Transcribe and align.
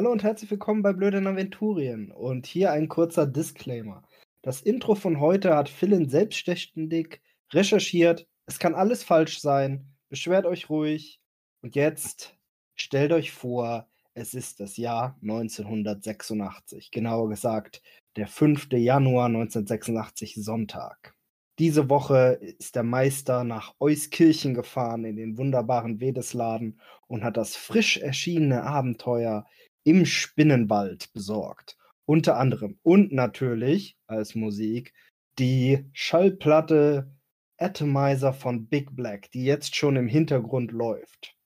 Hallo 0.00 0.12
und 0.12 0.22
herzlich 0.22 0.50
willkommen 0.50 0.80
bei 0.80 0.94
Blöden 0.94 1.26
Aventurien. 1.26 2.10
Und 2.10 2.46
hier 2.46 2.72
ein 2.72 2.88
kurzer 2.88 3.26
Disclaimer. 3.26 4.02
Das 4.40 4.62
Intro 4.62 4.94
von 4.94 5.20
heute 5.20 5.54
hat 5.54 5.68
Philin 5.68 6.08
selbstständig 6.08 7.20
recherchiert. 7.52 8.26
Es 8.46 8.58
kann 8.58 8.74
alles 8.74 9.04
falsch 9.04 9.42
sein. 9.42 9.92
Beschwert 10.08 10.46
euch 10.46 10.70
ruhig. 10.70 11.20
Und 11.60 11.74
jetzt 11.74 12.34
stellt 12.76 13.12
euch 13.12 13.30
vor, 13.30 13.90
es 14.14 14.32
ist 14.32 14.60
das 14.60 14.78
Jahr 14.78 15.18
1986. 15.20 16.90
Genauer 16.90 17.28
gesagt, 17.28 17.82
der 18.16 18.26
5. 18.26 18.68
Januar 18.72 19.26
1986, 19.26 20.36
Sonntag. 20.36 21.14
Diese 21.58 21.90
Woche 21.90 22.38
ist 22.40 22.74
der 22.74 22.84
Meister 22.84 23.44
nach 23.44 23.74
Euskirchen 23.78 24.54
gefahren 24.54 25.04
in 25.04 25.16
den 25.16 25.36
wunderbaren 25.36 26.00
Wedesladen 26.00 26.80
und 27.06 27.22
hat 27.22 27.36
das 27.36 27.54
frisch 27.54 27.98
erschienene 27.98 28.62
Abenteuer 28.62 29.44
im 29.84 30.06
Spinnenwald 30.06 31.12
besorgt. 31.12 31.76
Unter 32.06 32.36
anderem 32.36 32.78
und 32.82 33.12
natürlich 33.12 33.96
als 34.06 34.34
Musik 34.34 34.92
die 35.38 35.86
Schallplatte 35.92 37.10
Atomizer 37.56 38.32
von 38.32 38.66
Big 38.66 38.96
Black, 38.96 39.30
die 39.30 39.44
jetzt 39.44 39.76
schon 39.76 39.96
im 39.96 40.08
Hintergrund 40.08 40.72
läuft. 40.72 41.36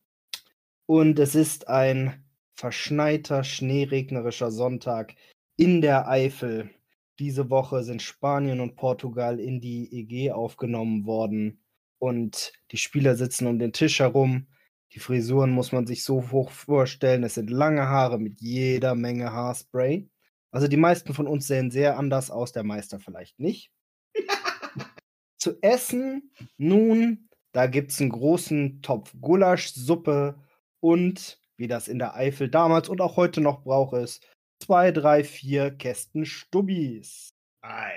Und 0.86 1.18
es 1.18 1.34
ist 1.34 1.68
ein 1.68 2.24
verschneiter, 2.54 3.42
schneeregnerischer 3.44 4.50
Sonntag 4.50 5.14
in 5.56 5.80
der 5.80 6.08
Eifel. 6.08 6.70
Diese 7.18 7.50
Woche 7.50 7.82
sind 7.82 8.02
Spanien 8.02 8.60
und 8.60 8.76
Portugal 8.76 9.40
in 9.40 9.60
die 9.60 9.92
EG 9.92 10.32
aufgenommen 10.32 11.04
worden 11.04 11.60
und 11.98 12.52
die 12.70 12.76
Spieler 12.76 13.16
sitzen 13.16 13.46
um 13.46 13.58
den 13.58 13.72
Tisch 13.72 14.00
herum. 14.00 14.46
Die 14.94 15.00
Frisuren 15.00 15.50
muss 15.50 15.72
man 15.72 15.86
sich 15.86 16.04
so 16.04 16.30
hoch 16.30 16.52
vorstellen. 16.52 17.24
Es 17.24 17.34
sind 17.34 17.50
lange 17.50 17.88
Haare 17.88 18.18
mit 18.18 18.40
jeder 18.40 18.94
Menge 18.94 19.32
Haarspray. 19.32 20.08
Also 20.52 20.68
die 20.68 20.76
meisten 20.76 21.14
von 21.14 21.26
uns 21.26 21.48
sehen 21.48 21.72
sehr 21.72 21.98
anders 21.98 22.30
aus, 22.30 22.52
der 22.52 22.62
Meister 22.62 23.00
vielleicht 23.00 23.40
nicht. 23.40 23.72
Zu 25.36 25.60
essen, 25.62 26.30
nun, 26.58 27.28
da 27.50 27.66
gibt 27.66 27.90
es 27.90 28.00
einen 28.00 28.10
großen 28.10 28.82
Topf 28.82 29.12
Gulaschsuppe 29.20 30.40
und, 30.78 31.40
wie 31.56 31.66
das 31.66 31.88
in 31.88 31.98
der 31.98 32.14
Eifel 32.14 32.48
damals 32.48 32.88
und 32.88 33.00
auch 33.00 33.16
heute 33.16 33.40
noch 33.40 33.64
braucht 33.64 33.94
ist, 33.94 34.24
zwei, 34.60 34.92
drei, 34.92 35.24
vier 35.24 35.72
Kästen 35.72 36.24
Stubbis. 36.24 37.34
Ei. 37.62 37.94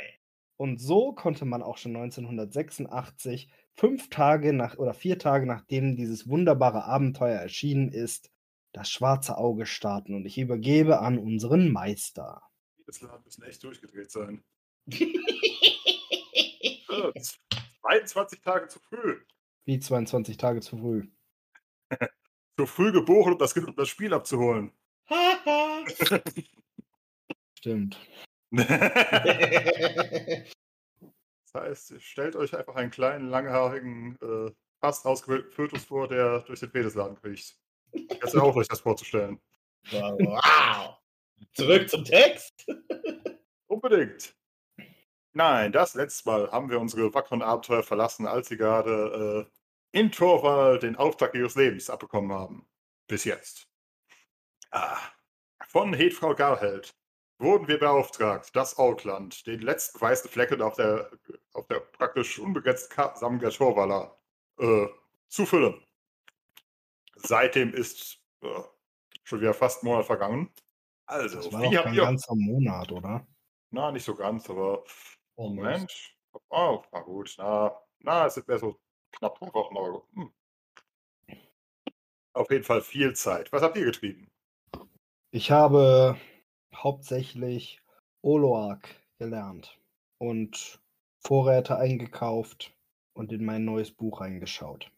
Und 0.58 0.82
so 0.82 1.14
konnte 1.14 1.46
man 1.46 1.62
auch 1.62 1.78
schon 1.78 1.96
1986, 1.96 3.50
fünf 3.78 4.10
Tage 4.10 4.52
nach 4.54 4.78
oder 4.78 4.94
vier 4.94 5.20
Tage 5.20 5.46
nachdem 5.46 5.96
dieses 5.96 6.28
wunderbare 6.28 6.84
Abenteuer 6.86 7.40
erschienen 7.40 7.90
ist, 7.90 8.32
das 8.74 8.90
schwarze 8.90 9.38
Auge 9.38 9.66
starten. 9.66 10.16
Und 10.16 10.26
ich 10.26 10.38
übergebe 10.38 11.00
an 11.00 11.18
unseren 11.18 11.72
Meister. 11.72 12.42
Das 12.86 13.02
Laden 13.02 13.24
müssen 13.24 13.44
echt 13.44 13.64
durchgedreht 13.64 14.12
sein. 14.12 14.44
22 17.82 18.42
Tage 18.42 18.68
zu 18.68 18.80
früh. 18.80 19.22
Wie 19.66 19.80
22 19.80 20.38
Tage 20.38 20.62
zu 20.62 20.78
früh. 20.78 21.08
zu 22.58 22.66
früh 22.66 22.92
geboren, 22.92 23.34
um 23.34 23.40
das, 23.40 23.56
um 23.56 23.76
das 23.76 23.90
Spiel 23.90 24.14
abzuholen. 24.14 24.72
Stimmt. 27.58 28.00
Das 31.60 31.92
heißt, 31.92 32.02
stellt 32.02 32.36
euch 32.36 32.56
einfach 32.56 32.76
einen 32.76 32.92
kleinen, 32.92 33.30
langhaarigen, 33.30 34.18
äh, 34.22 34.52
fast 34.80 35.06
ausgewählten 35.06 35.52
Fötus 35.52 35.86
vor, 35.86 36.08
der 36.08 36.42
durch 36.42 36.60
den 36.60 36.72
Fedesladen 36.72 37.16
kriecht. 37.18 37.58
Jetzt 37.94 38.36
auch 38.36 38.56
euch 38.56 38.68
das 38.68 38.82
vorzustellen. 38.82 39.40
Wow. 39.92 40.98
Zurück 41.54 41.90
zum 41.90 42.04
Text. 42.04 42.66
Unbedingt. 43.68 44.36
Nein, 45.34 45.72
das 45.72 45.94
letzte 45.94 46.30
Mal 46.30 46.52
haben 46.52 46.70
wir 46.70 46.80
unsere 46.80 47.14
wackeren 47.14 47.42
Abenteuer 47.42 47.84
verlassen, 47.84 48.26
als 48.26 48.48
sie 48.48 48.58
gerade 48.58 49.48
äh, 49.94 50.00
in 50.00 50.12
Torval 50.12 50.80
den 50.80 50.96
Auftrag 50.96 51.36
ihres 51.36 51.56
Lebens 51.56 51.90
abbekommen 51.90 52.32
haben. 52.32 52.68
Bis 53.08 53.24
jetzt. 53.24 53.68
Ah. 54.72 54.98
Von 55.68 55.94
Hedfrau 55.94 56.34
Garheld 56.34 56.96
wurden 57.40 57.68
wir 57.68 57.80
beauftragt, 57.80 58.56
das 58.56 58.78
Outland, 58.78 59.46
den 59.46 59.62
letzten 59.62 60.02
weißen 60.02 60.30
Flecken 60.30 60.62
auf 60.62 60.76
der, 60.76 61.12
auf 61.54 61.68
der 61.68 61.80
praktisch 61.80 62.40
unbegrenzten 62.40 62.96
Torwaller, 63.52 64.18
äh, 64.60 64.88
zu 65.28 65.46
füllen. 65.46 65.84
Seitdem 67.16 67.74
ist 67.74 68.20
äh, 68.42 68.48
schon 69.24 69.42
wieder 69.42 69.54
fast 69.54 69.84
ein 69.84 69.88
Monat 69.88 70.06
vergangen. 70.06 70.52
Also, 71.06 71.38
Das 71.38 71.52
war 71.52 71.62
wie 71.62 71.78
habt 71.78 71.94
ihr. 71.94 72.04
ganzer 72.04 72.36
Monat, 72.36 72.92
oder? 72.92 73.26
Na, 73.72 73.92
nicht 73.92 74.06
so 74.06 74.16
ganz, 74.16 74.50
aber 74.50 74.84
Oh, 75.38 75.50
Moment. 75.50 75.92
Oh, 76.50 76.84
na 76.92 77.00
gut. 77.02 77.36
Na, 77.38 77.80
na, 78.00 78.26
es 78.26 78.34
sind 78.34 78.48
mehr 78.48 78.58
so 78.58 78.80
knapp 79.12 79.40
drei 79.40 79.54
Wochen, 79.54 79.78
aber 79.78 80.04
hm. 80.14 80.32
auf 82.34 82.50
jeden 82.50 82.64
Fall 82.64 82.82
viel 82.82 83.16
Zeit. 83.16 83.52
Was 83.52 83.62
habt 83.62 83.78
ihr 83.78 83.86
getrieben? 83.86 84.32
Ich 85.30 85.52
habe 85.52 86.18
hauptsächlich 86.84 87.82
Oloak 88.22 88.88
gelernt 89.20 89.80
und 90.20 90.80
Vorräte 91.20 91.78
eingekauft 91.78 92.74
und 93.14 93.32
in 93.32 93.44
mein 93.46 93.66
neues 93.66 93.92
Buch 93.92 94.22
reingeschaut. 94.22 94.92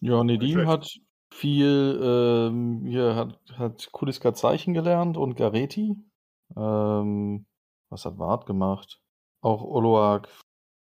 Ja, 0.00 0.22
Nedim 0.24 0.66
hat 0.66 0.98
viel, 1.32 2.00
ähm, 2.02 2.84
hier 2.86 3.14
hat, 3.14 3.40
hat 3.56 3.90
Kuliska 3.92 4.34
Zeichen 4.34 4.74
gelernt 4.74 5.16
und 5.16 5.36
Gareti. 5.36 5.96
Ähm, 6.56 7.46
was 7.88 8.04
hat 8.04 8.18
Wart 8.18 8.46
gemacht? 8.46 9.00
Auch 9.40 9.62
Oloak 9.62 10.28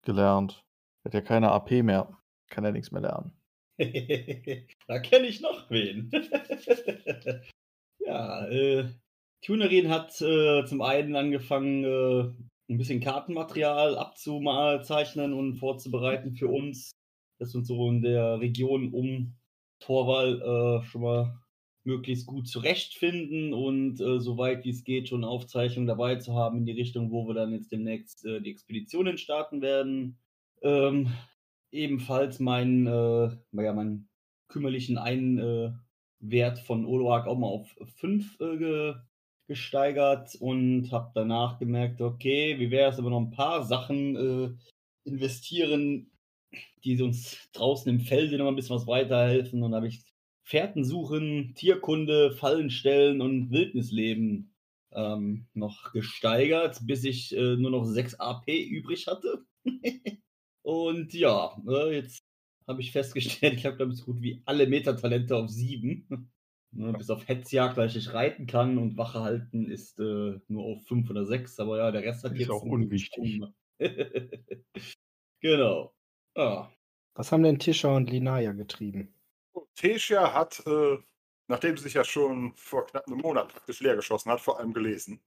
gelernt. 0.04 0.64
Hat 1.04 1.14
ja 1.14 1.22
keine 1.22 1.52
AP 1.52 1.84
mehr. 1.84 2.18
Kann 2.50 2.64
ja 2.64 2.72
nichts 2.72 2.92
mehr 2.92 3.02
lernen. 3.02 3.32
da 4.88 5.00
kenne 5.00 5.28
ich 5.28 5.42
noch 5.42 5.70
wen. 5.70 6.10
ja, 8.00 8.46
äh, 8.48 8.90
Tunerin 9.42 9.90
hat 9.90 10.20
äh, 10.22 10.66
zum 10.66 10.82
einen 10.82 11.16
angefangen, 11.16 11.84
äh, 11.84 12.34
ein 12.68 12.78
bisschen 12.78 13.00
Kartenmaterial 13.00 13.98
abzuzeichnen 13.98 15.34
und 15.34 15.56
vorzubereiten 15.56 16.34
für 16.34 16.48
uns, 16.48 16.92
dass 17.40 17.54
uns 17.54 17.68
so 17.68 17.90
in 17.90 18.02
der 18.02 18.40
Region 18.40 18.92
um 18.92 19.36
Torwall 19.80 20.42
äh, 20.42 20.86
schon 20.86 21.02
mal 21.02 21.40
möglichst 21.84 22.26
gut 22.26 22.48
zurechtfinden 22.48 23.54
und 23.54 24.02
äh, 24.02 24.20
soweit 24.20 24.66
wie 24.66 24.72
es 24.72 24.84
geht 24.84 25.10
schon 25.10 25.24
Aufzeichnungen 25.24 25.88
dabei 25.88 26.16
zu 26.16 26.34
haben 26.34 26.58
in 26.58 26.66
die 26.66 26.72
Richtung, 26.72 27.12
wo 27.12 27.28
wir 27.28 27.36
dann 27.36 27.54
jetzt 27.54 27.72
demnächst 27.72 28.26
äh, 28.26 28.42
die 28.42 28.50
Expeditionen 28.50 29.20
starten 29.20 29.62
werden. 29.62 30.18
Ähm, 30.64 31.14
ebenfalls 31.72 32.40
meinen, 32.40 32.88
äh, 32.88 33.38
ja, 33.52 33.74
meinen 33.74 34.10
kümmerlichen 34.48 34.98
Einwert 34.98 36.60
von 36.66 36.86
Oloak 36.86 37.28
auch 37.28 37.38
mal 37.38 37.48
auf 37.48 37.76
5 37.98 38.40
äh, 38.40 38.58
ge 38.58 38.96
gesteigert 39.48 40.36
und 40.36 40.92
habe 40.92 41.12
danach 41.14 41.60
gemerkt, 41.60 42.02
okay, 42.02 42.60
wie 42.60 42.72
wäre 42.72 42.92
es, 42.92 42.98
wir 42.98 43.10
noch 43.10 43.20
ein 43.20 43.32
paar 43.32 43.64
Sachen 43.64 44.16
äh, 44.16 45.10
investieren, 45.10 46.12
die 46.84 47.02
uns 47.02 47.50
draußen 47.54 47.90
im 47.90 48.00
Felde 48.00 48.38
noch 48.38 48.48
ein 48.48 48.56
bisschen 48.56 48.76
was 48.76 48.88
weiterhelfen. 48.88 49.64
Und 49.64 49.76
habe 49.76 49.88
ich 49.88 50.04
Fährten 50.44 50.84
suchen, 50.84 51.54
Tierkunde, 51.56 52.32
Fallen 52.32 52.70
stellen 52.70 53.22
und 53.22 53.52
Wildnisleben 53.52 54.54
ähm, 54.94 55.48
noch 55.54 55.92
gesteigert, 55.92 56.80
bis 56.86 57.04
ich 57.04 57.36
äh, 57.36 57.56
nur 57.58 57.72
noch 57.72 57.86
6 57.86 58.16
AP 58.16 58.48
übrig 58.48 59.08
hatte. 59.08 59.46
und 60.64 61.14
ja, 61.14 61.56
äh, 61.68 61.96
jetzt 61.96 62.20
habe 62.68 62.82
ich 62.82 62.92
festgestellt, 62.92 63.54
ich 63.58 63.66
habe 63.66 63.76
glaube 63.78 63.94
ich 63.94 64.00
so 64.00 64.06
gut 64.06 64.22
wie 64.22 64.42
alle 64.46 64.68
Metatalente 64.68 65.36
auf 65.36 65.50
7. 65.50 66.32
Ne, 66.78 66.92
bis 66.92 67.10
auf 67.10 67.26
Hetzjagd, 67.28 67.78
weil 67.78 67.88
ich 67.88 67.96
nicht 67.96 68.14
reiten 68.14 68.48
kann 68.48 68.78
und 68.78 68.98
Wache 68.98 69.22
halten 69.22 69.66
ist 69.66 69.98
äh, 70.00 70.40
nur 70.50 70.66
auf 70.66 70.86
5 70.86 71.10
oder 71.10 71.26
6, 71.26 71.58
aber 71.62 71.78
ja, 71.78 71.92
der 71.92 72.04
Rest 72.04 72.26
hat 72.26 72.34
Ist 72.34 72.40
jetzt. 72.42 72.50
auch 72.50 72.64
einen 72.64 72.72
unwichtig. 72.74 73.42
Genau. 75.42 75.94
Ah, 76.36 76.70
Was 77.14 77.32
haben 77.32 77.44
denn 77.44 77.60
Tisha 77.60 77.96
und 77.96 78.10
Linaya 78.10 78.52
getrieben? 78.54 79.14
Tessia 79.76 80.34
hat, 80.34 80.66
äh, 80.66 80.98
nachdem 81.48 81.78
sie 81.78 81.84
sich 81.84 81.94
ja 81.94 82.04
schon 82.04 82.54
vor 82.56 82.88
knapp 82.88 83.06
einem 83.08 83.20
Monat 83.20 83.50
praktisch 83.50 83.80
leer 83.82 83.96
geschossen 83.96 84.32
hat, 84.32 84.42
vor 84.42 84.60
allem 84.60 84.74
gelesen, 84.74 85.22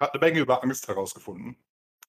hat 0.00 0.12
eine 0.12 0.20
Menge 0.20 0.40
über 0.40 0.62
Angst 0.62 0.88
herausgefunden. 0.88 1.56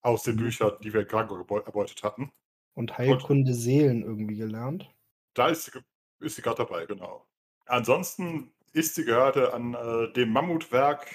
Aus 0.01 0.24
den 0.24 0.38
Büchern, 0.38 0.74
die 0.84 0.94
wir 0.94 1.06
gerade 1.06 1.34
erbeutet 1.34 2.04
hatten. 2.04 2.31
Und 2.74 2.98
Heilkunde 2.98 3.54
Seelen 3.54 4.04
irgendwie 4.04 4.38
gelernt? 4.38 4.89
Da 5.34 5.50
ist 5.50 5.66
sie, 5.66 5.80
ist 6.19 6.36
sie 6.36 6.42
gerade 6.42 6.57
dabei, 6.57 6.86
genau. 6.86 7.28
Ansonsten 7.68 8.52
ist 8.74 8.96
sie 8.96 9.06
gerade 9.06 9.54
an 9.54 9.74
äh, 9.74 10.12
dem 10.14 10.31
Mammutwerk 10.31 11.08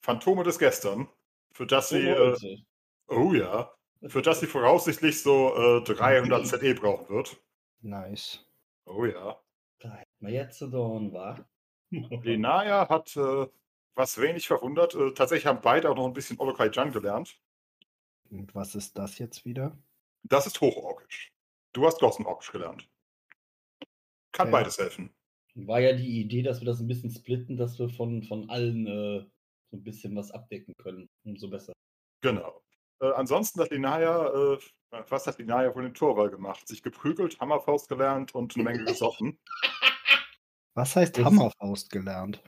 Phantome 0.00 0.44
des 0.44 0.58
Gestern, 0.58 1.08
für 1.52 1.66
das 1.66 1.90
sie, 1.90 2.08
äh, 2.08 2.36
Leute. 2.36 2.64
oh 3.08 3.32
ja, 3.34 3.72
für 4.06 4.22
das 4.22 4.40
sie 4.40 4.46
voraussichtlich 4.46 5.22
so 5.22 5.54
äh, 5.80 5.84
300 5.84 6.46
ZE 6.46 6.74
brauchen 6.74 7.08
wird. 7.08 7.42
Nice. 7.82 8.46
Oh 8.86 9.04
ja. 9.04 9.40
Da 9.80 9.90
hätten 9.96 10.10
wir 10.26 10.30
jetzt 10.30 10.58
zu 10.58 10.70
tun, 10.70 11.12
wa? 11.12 11.44
Lenaya 11.90 12.88
hat, 12.88 13.16
äh, 13.16 13.46
was 13.94 14.18
wenig 14.20 14.46
verwundert, 14.46 14.94
äh, 14.94 15.12
tatsächlich 15.14 15.46
haben 15.46 15.60
beide 15.62 15.90
auch 15.90 15.96
noch 15.96 16.06
ein 16.06 16.12
bisschen 16.14 16.38
Olokai 16.40 16.68
Jan 16.72 16.92
gelernt. 16.92 17.38
Und 18.30 18.52
was 18.54 18.74
ist 18.74 18.98
das 18.98 19.18
jetzt 19.18 19.44
wieder? 19.44 19.78
Das 20.24 20.46
ist 20.48 20.60
Hochorkisch. 20.60 21.32
Du 21.72 21.86
hast 21.86 22.00
Gossenorkisch 22.00 22.50
gelernt. 22.50 22.88
Kann 24.32 24.48
Okay. 24.48 24.50
beides 24.50 24.78
helfen. 24.78 25.14
War 25.54 25.80
ja 25.80 25.92
die 25.92 26.20
Idee, 26.20 26.42
dass 26.42 26.60
wir 26.60 26.66
das 26.66 26.80
ein 26.80 26.88
bisschen 26.88 27.10
splitten, 27.10 27.56
dass 27.56 27.78
wir 27.78 27.88
von, 27.90 28.22
von 28.22 28.48
allen 28.48 28.86
äh, 28.86 29.20
so 29.70 29.76
ein 29.76 29.82
bisschen 29.84 30.16
was 30.16 30.30
abdecken 30.30 30.74
können. 30.78 31.08
Umso 31.24 31.48
besser. 31.50 31.72
Genau. 32.22 32.62
Äh, 33.00 33.10
ansonsten 33.12 33.60
hat 33.60 33.70
Linaya, 33.70 34.28
äh, 34.54 34.58
was 35.08 35.26
hat 35.26 35.38
Linaya 35.38 35.72
von 35.72 35.82
den 35.84 35.94
Torwall 35.94 36.30
gemacht? 36.30 36.66
Sich 36.68 36.82
geprügelt, 36.82 37.38
Hammerfaust 37.40 37.88
gelernt 37.88 38.34
und 38.34 38.54
eine 38.54 38.64
Menge 38.64 38.84
gesoffen. 38.84 39.38
Was 40.74 40.96
heißt 40.96 41.18
Das- 41.18 41.24
Hammerfaust 41.26 41.90
gelernt? 41.90 42.42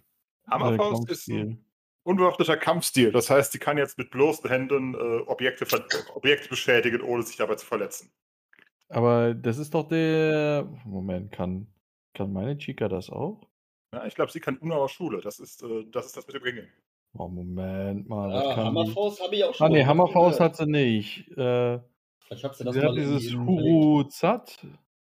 Hammerfaust 0.50 1.10
ist 1.10 1.28
ein 1.28 1.36
Kampfstil. 1.36 1.64
unbewaffneter 2.04 2.56
Kampfstil. 2.56 3.12
Das 3.12 3.28
heißt, 3.28 3.52
sie 3.52 3.58
kann 3.58 3.76
jetzt 3.76 3.98
mit 3.98 4.10
bloßen 4.10 4.48
Händen 4.48 4.94
äh, 4.94 4.98
Objekte, 5.26 5.66
Objekte 6.14 6.48
beschädigen, 6.48 7.02
ohne 7.02 7.22
sich 7.22 7.36
dabei 7.36 7.56
zu 7.56 7.66
verletzen. 7.66 8.10
Aber 8.88 9.34
das 9.34 9.58
ist 9.58 9.74
doch 9.74 9.88
der. 9.88 10.66
Moment, 10.86 11.32
kann, 11.32 11.66
kann 12.14 12.32
meine 12.32 12.56
Chica 12.56 12.88
das 12.88 13.10
auch? 13.10 13.42
Ja, 13.94 14.06
ich 14.06 14.14
glaube, 14.14 14.32
sie 14.32 14.40
kann 14.40 14.56
Unauer 14.58 14.88
Schule. 14.88 15.20
Das 15.20 15.38
ist, 15.38 15.62
äh, 15.62 15.84
das 15.90 16.06
ist 16.06 16.16
das 16.16 16.26
mit 16.26 16.36
dem 16.36 16.42
Ringen. 16.42 16.68
Oh, 17.16 17.28
Moment 17.28 18.08
mal. 18.08 18.32
Ah, 18.32 18.54
kann? 18.54 18.66
Hammerfaust 18.66 19.22
habe 19.22 19.36
ich 19.36 19.44
auch 19.44 19.54
schon. 19.54 19.66
Ah, 19.66 19.70
nee, 19.70 19.84
Hammerfaust 19.84 20.38
gehört. 20.38 20.52
hat 20.52 20.56
sie 20.56 20.66
nicht. 20.70 21.28
Äh, 21.36 21.78
Vielleicht 22.26 22.44
hat 22.44 22.56
sie 22.56 22.64
das 22.64 22.74
sie 22.74 22.82
hat 22.82 22.96
dieses 22.96 23.34
Huruzat. 23.34 24.66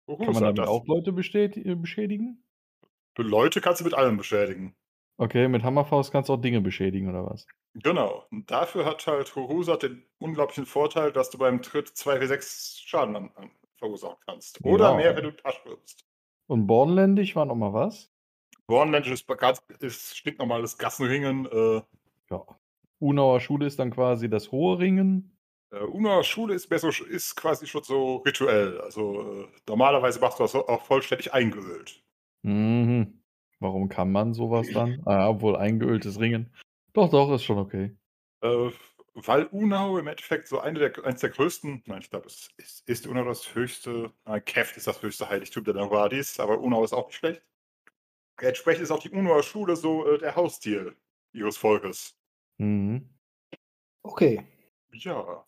Uhu, 0.06 0.16
Kann 0.24 0.34
man 0.34 0.42
damit 0.42 0.58
das. 0.58 0.68
auch 0.68 0.86
Leute 0.86 1.10
äh, 1.10 1.74
beschädigen? 1.74 2.44
Leute 3.16 3.60
kannst 3.60 3.80
du 3.80 3.84
mit 3.84 3.94
allem 3.94 4.16
beschädigen. 4.16 4.76
Okay, 5.16 5.48
mit 5.48 5.64
Hammerfaust 5.64 6.12
kannst 6.12 6.28
du 6.28 6.34
auch 6.34 6.40
Dinge 6.40 6.60
beschädigen, 6.60 7.08
oder 7.08 7.26
was? 7.26 7.46
Genau. 7.74 8.24
Und 8.30 8.48
dafür 8.48 8.84
hat 8.84 9.04
halt 9.08 9.34
Hurusat 9.34 9.82
den 9.82 10.04
unglaublichen 10.18 10.66
Vorteil, 10.66 11.10
dass 11.10 11.30
du 11.30 11.38
beim 11.38 11.60
Tritt 11.60 11.88
2w6 11.88 12.80
Schaden 12.86 13.16
an, 13.16 13.30
an 13.34 13.50
verursachen 13.76 14.16
kannst. 14.24 14.64
Oder 14.64 14.90
Ja. 14.90 14.96
mehr, 14.96 15.16
wenn 15.16 15.24
du 15.24 15.32
Tasch 15.32 15.64
wirst. 15.64 16.04
Und 16.48 16.66
Bornländisch 16.66 17.36
war 17.36 17.44
noch 17.44 17.54
mal 17.54 17.72
was? 17.72 18.10
Bornländisch 18.66 19.12
ist, 19.12 19.28
ganz- 19.28 19.62
ist 19.80 20.16
stinknormales 20.16 20.76
Gassenringen. 20.78 21.46
Äh, 21.46 21.82
Ja. 22.30 22.44
Unauer 23.00 23.38
Schule 23.40 23.66
ist 23.66 23.78
dann 23.78 23.90
quasi 23.92 24.28
das 24.28 24.50
hohe 24.50 24.78
Ringen. 24.78 25.36
äh, 25.70 25.78
Unauer 25.84 26.24
Schule 26.24 26.54
ist, 26.54 26.68
mehr 26.70 26.78
so, 26.78 26.88
ist 26.88 27.36
quasi 27.36 27.66
schon 27.66 27.82
so 27.84 28.16
rituell. 28.16 28.80
Also 28.80 29.42
äh, 29.42 29.48
normalerweise 29.68 30.18
machst 30.20 30.38
du 30.38 30.42
das 30.44 30.54
auch 30.54 30.82
vollständig 30.82 31.32
eingeölt. 31.32 32.02
Mhm. 32.42 33.22
Warum 33.60 33.88
kann 33.88 34.10
man 34.10 34.32
sowas 34.34 34.66
dann? 34.72 35.02
Ah, 35.06 35.28
obwohl 35.28 35.56
eingeöltes 35.56 36.18
Ringen. 36.18 36.52
Doch, 36.94 37.10
doch, 37.10 37.30
ist 37.32 37.44
schon 37.44 37.58
okay. 37.58 37.94
Äh, 38.42 38.70
weil 39.26 39.44
Unau 39.46 39.98
im 39.98 40.06
Endeffekt 40.06 40.48
so 40.48 40.60
eine 40.60 40.78
der, 40.78 41.04
eines 41.04 41.20
der 41.20 41.30
größten, 41.30 41.82
nein, 41.86 42.00
ich 42.00 42.10
glaube, 42.10 42.26
es 42.26 42.50
ist, 42.56 42.88
ist 42.88 43.06
Unau 43.06 43.24
das 43.24 43.54
höchste, 43.54 44.12
nein, 44.24 44.44
Keft 44.44 44.76
ist 44.76 44.86
das 44.86 45.02
höchste 45.02 45.28
Heiligtum 45.28 45.64
der 45.64 45.74
Nawardis, 45.74 46.38
aber 46.40 46.58
Unau 46.58 46.84
ist 46.84 46.92
auch 46.92 47.06
nicht 47.06 47.16
schlecht. 47.16 47.42
Entsprechend 48.40 48.84
ist 48.84 48.90
auch 48.90 49.02
die 49.02 49.10
Unauer 49.10 49.42
Schule 49.42 49.76
so 49.76 50.06
äh, 50.06 50.18
der 50.18 50.36
Hausstil 50.36 50.96
ihres 51.32 51.56
Volkes. 51.56 52.16
Mhm. 52.58 53.08
Okay. 54.02 54.46
Ja, 54.92 55.44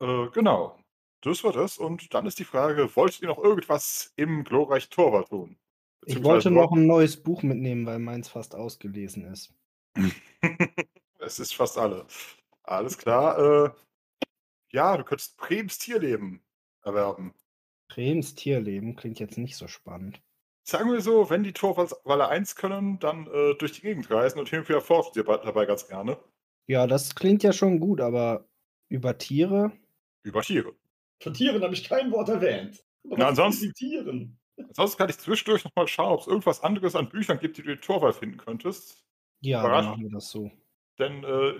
äh, 0.00 0.28
genau. 0.32 0.78
Das 1.22 1.42
war 1.44 1.52
das. 1.52 1.78
Und 1.78 2.12
dann 2.14 2.26
ist 2.26 2.38
die 2.38 2.44
Frage, 2.44 2.94
wolltet 2.96 3.22
ihr 3.22 3.28
noch 3.28 3.42
irgendwas 3.42 4.12
im 4.16 4.44
glorreichen 4.44 4.90
Torwart 4.90 5.28
tun? 5.30 5.58
Ich 6.04 6.22
wollte 6.22 6.50
noch 6.50 6.72
ein 6.72 6.86
neues 6.86 7.22
Buch 7.22 7.42
mitnehmen, 7.42 7.86
weil 7.86 7.98
meins 7.98 8.28
fast 8.28 8.54
ausgelesen 8.54 9.24
ist. 9.24 9.52
es 11.18 11.38
ist 11.38 11.54
fast 11.54 11.76
alle. 11.76 12.06
Alles 12.68 12.98
klar. 12.98 13.38
Äh, 13.66 13.70
ja, 14.72 14.96
du 14.96 15.04
könntest 15.04 15.36
Brems 15.38 15.78
Tierleben 15.78 16.42
erwerben. 16.82 17.34
Brems 17.88 18.34
Tierleben 18.34 18.96
klingt 18.96 19.18
jetzt 19.18 19.38
nicht 19.38 19.56
so 19.56 19.66
spannend. 19.68 20.20
Sagen 20.64 20.92
wir 20.92 21.00
so, 21.00 21.30
wenn 21.30 21.44
die 21.44 21.54
Torwalle 21.54 22.28
1 22.28 22.54
können, 22.56 22.98
dann 22.98 23.26
äh, 23.28 23.54
durch 23.54 23.72
die 23.72 23.80
Gegend 23.80 24.10
reisen 24.10 24.38
und 24.38 24.50
hin 24.50 24.60
und 24.60 24.68
wieder 24.68 24.82
forschen 24.82 25.12
sie 25.14 25.22
ba- 25.22 25.38
dabei 25.38 25.64
ganz 25.64 25.88
gerne. 25.88 26.18
Ja, 26.66 26.86
das 26.86 27.14
klingt 27.14 27.42
ja 27.42 27.54
schon 27.54 27.80
gut, 27.80 28.02
aber 28.02 28.46
über 28.90 29.16
Tiere? 29.16 29.72
Über 30.22 30.42
Tiere. 30.42 30.74
Von 31.22 31.32
Tieren 31.32 31.62
habe 31.62 31.72
ich 31.72 31.88
kein 31.88 32.10
Wort 32.12 32.28
erwähnt. 32.28 32.84
Aber 33.06 33.16
Na, 33.16 33.28
ansonsten- 33.28 33.72
Tieren? 33.72 34.38
Ansonsten 34.58 34.98
kann 34.98 35.08
ich 35.08 35.16
zwischendurch 35.18 35.64
nochmal 35.64 35.88
schauen, 35.88 36.12
ob 36.12 36.20
es 36.20 36.26
irgendwas 36.26 36.62
anderes 36.62 36.94
an 36.96 37.08
Büchern 37.08 37.38
gibt, 37.38 37.56
die 37.56 37.62
du 37.62 37.72
in 37.72 37.80
Torwall 37.80 38.12
finden 38.12 38.36
könntest. 38.36 39.06
Ja, 39.40 39.62
dann 39.62 39.66
Überraschend. 39.70 39.90
machen 39.92 40.02
wir 40.02 40.10
das 40.10 40.30
so. 40.30 40.50
Denn 40.98 41.24
äh, 41.24 41.54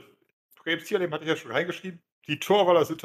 Brems 0.69 0.85
Tierleben 0.85 1.15
hatte 1.15 1.25
ich 1.25 1.31
ja 1.31 1.37
schon 1.37 1.51
reingeschrieben. 1.51 2.03
Die 2.27 2.39
Torwaller 2.39 2.85
sind, 2.85 3.03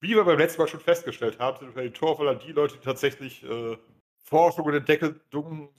wie 0.00 0.16
wir 0.16 0.24
beim 0.24 0.38
letzten 0.38 0.60
Mal 0.60 0.66
schon 0.66 0.80
festgestellt 0.80 1.38
haben, 1.38 1.72
sind 1.72 1.78
die 1.78 1.90
Torwaller 1.90 2.34
die 2.34 2.50
Leute, 2.50 2.78
die 2.78 2.84
tatsächlich 2.84 3.44
äh, 3.44 3.76
Forschung 4.24 4.64
und 4.66 4.74
Entdeckung 4.74 5.14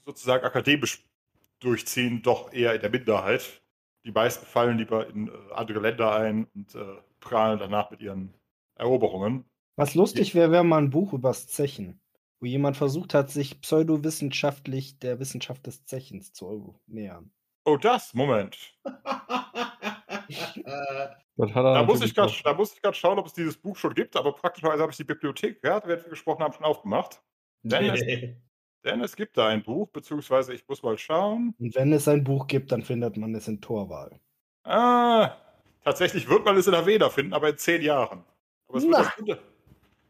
sozusagen 0.05 0.45
akademisch 0.45 1.05
durchziehen, 1.59 2.21
doch 2.21 2.53
eher 2.53 2.75
in 2.75 2.79
der 2.79 2.89
Minderheit. 2.89 3.61
Die 4.05 4.13
meisten 4.13 4.45
fallen 4.45 4.77
lieber 4.77 5.05
in 5.09 5.27
äh, 5.27 5.31
andere 5.53 5.79
Länder 5.79 6.15
ein 6.15 6.47
und 6.55 6.73
äh, 6.75 6.95
prahlen 7.19 7.59
danach 7.59 7.91
mit 7.91 7.99
ihren 7.99 8.33
Eroberungen. 8.75 9.43
Was 9.75 9.95
lustig 9.95 10.33
wäre, 10.33 10.51
wäre 10.51 10.63
mal 10.63 10.77
ein 10.77 10.91
Buch 10.91 11.11
übers 11.11 11.47
Zechen, 11.47 11.99
wo 12.39 12.45
jemand 12.45 12.77
versucht 12.77 13.13
hat, 13.13 13.31
sich 13.31 13.59
pseudowissenschaftlich 13.59 14.99
der 14.99 15.19
Wissenschaft 15.19 15.67
des 15.67 15.83
Zechens 15.83 16.31
zu 16.31 16.79
nähern. 16.87 17.31
Oh, 17.65 17.75
das, 17.75 18.13
Moment. 18.13 18.57
Äh, 18.89 18.97
Das 19.03 20.07
hat 20.07 20.07
er 20.07 20.16
Da 21.75 21.83
muss, 21.83 22.01
ich 22.01 22.15
grad, 22.15 22.45
da 22.45 22.53
muss 22.53 22.73
ich 22.73 22.81
gerade 22.81 22.95
schauen, 22.95 23.19
ob 23.19 23.27
es 23.27 23.33
dieses 23.33 23.57
Buch 23.57 23.75
schon 23.77 23.93
gibt, 23.93 24.15
aber 24.15 24.33
praktischerweise 24.33 24.81
habe 24.81 24.91
ich 24.91 24.97
die 24.97 25.03
Bibliothek, 25.03 25.59
ja, 25.63 25.81
während 25.85 26.03
wir 26.03 26.09
gesprochen 26.09 26.41
haben, 26.43 26.53
schon 26.53 26.65
aufgemacht. 26.65 27.21
Denn 27.63 27.89
es, 27.91 28.01
denn 28.83 29.01
es 29.01 29.15
gibt 29.15 29.37
da 29.37 29.47
ein 29.47 29.61
Buch, 29.63 29.89
beziehungsweise 29.89 30.53
ich 30.53 30.67
muss 30.67 30.81
mal 30.81 30.97
schauen. 30.97 31.53
Und 31.59 31.75
wenn 31.75 31.93
es 31.93 32.07
ein 32.07 32.23
Buch 32.23 32.47
gibt, 32.47 32.71
dann 32.71 32.81
findet 32.81 33.17
man 33.17 33.35
es 33.35 33.47
in 33.47 33.61
Torwahl. 33.61 34.19
Ah, 34.63 35.35
tatsächlich 35.83 36.27
wird 36.27 36.43
man 36.43 36.57
es 36.57 36.65
in 36.65 36.73
der 36.73 36.85
Veda 36.85 37.09
finden, 37.09 37.33
aber 37.33 37.49
in 37.49 37.57
zehn 37.57 37.81
Jahren. 37.81 38.23
Aber 38.67 38.77
es, 38.79 38.89
das, 38.89 39.15
gute- 39.15 39.39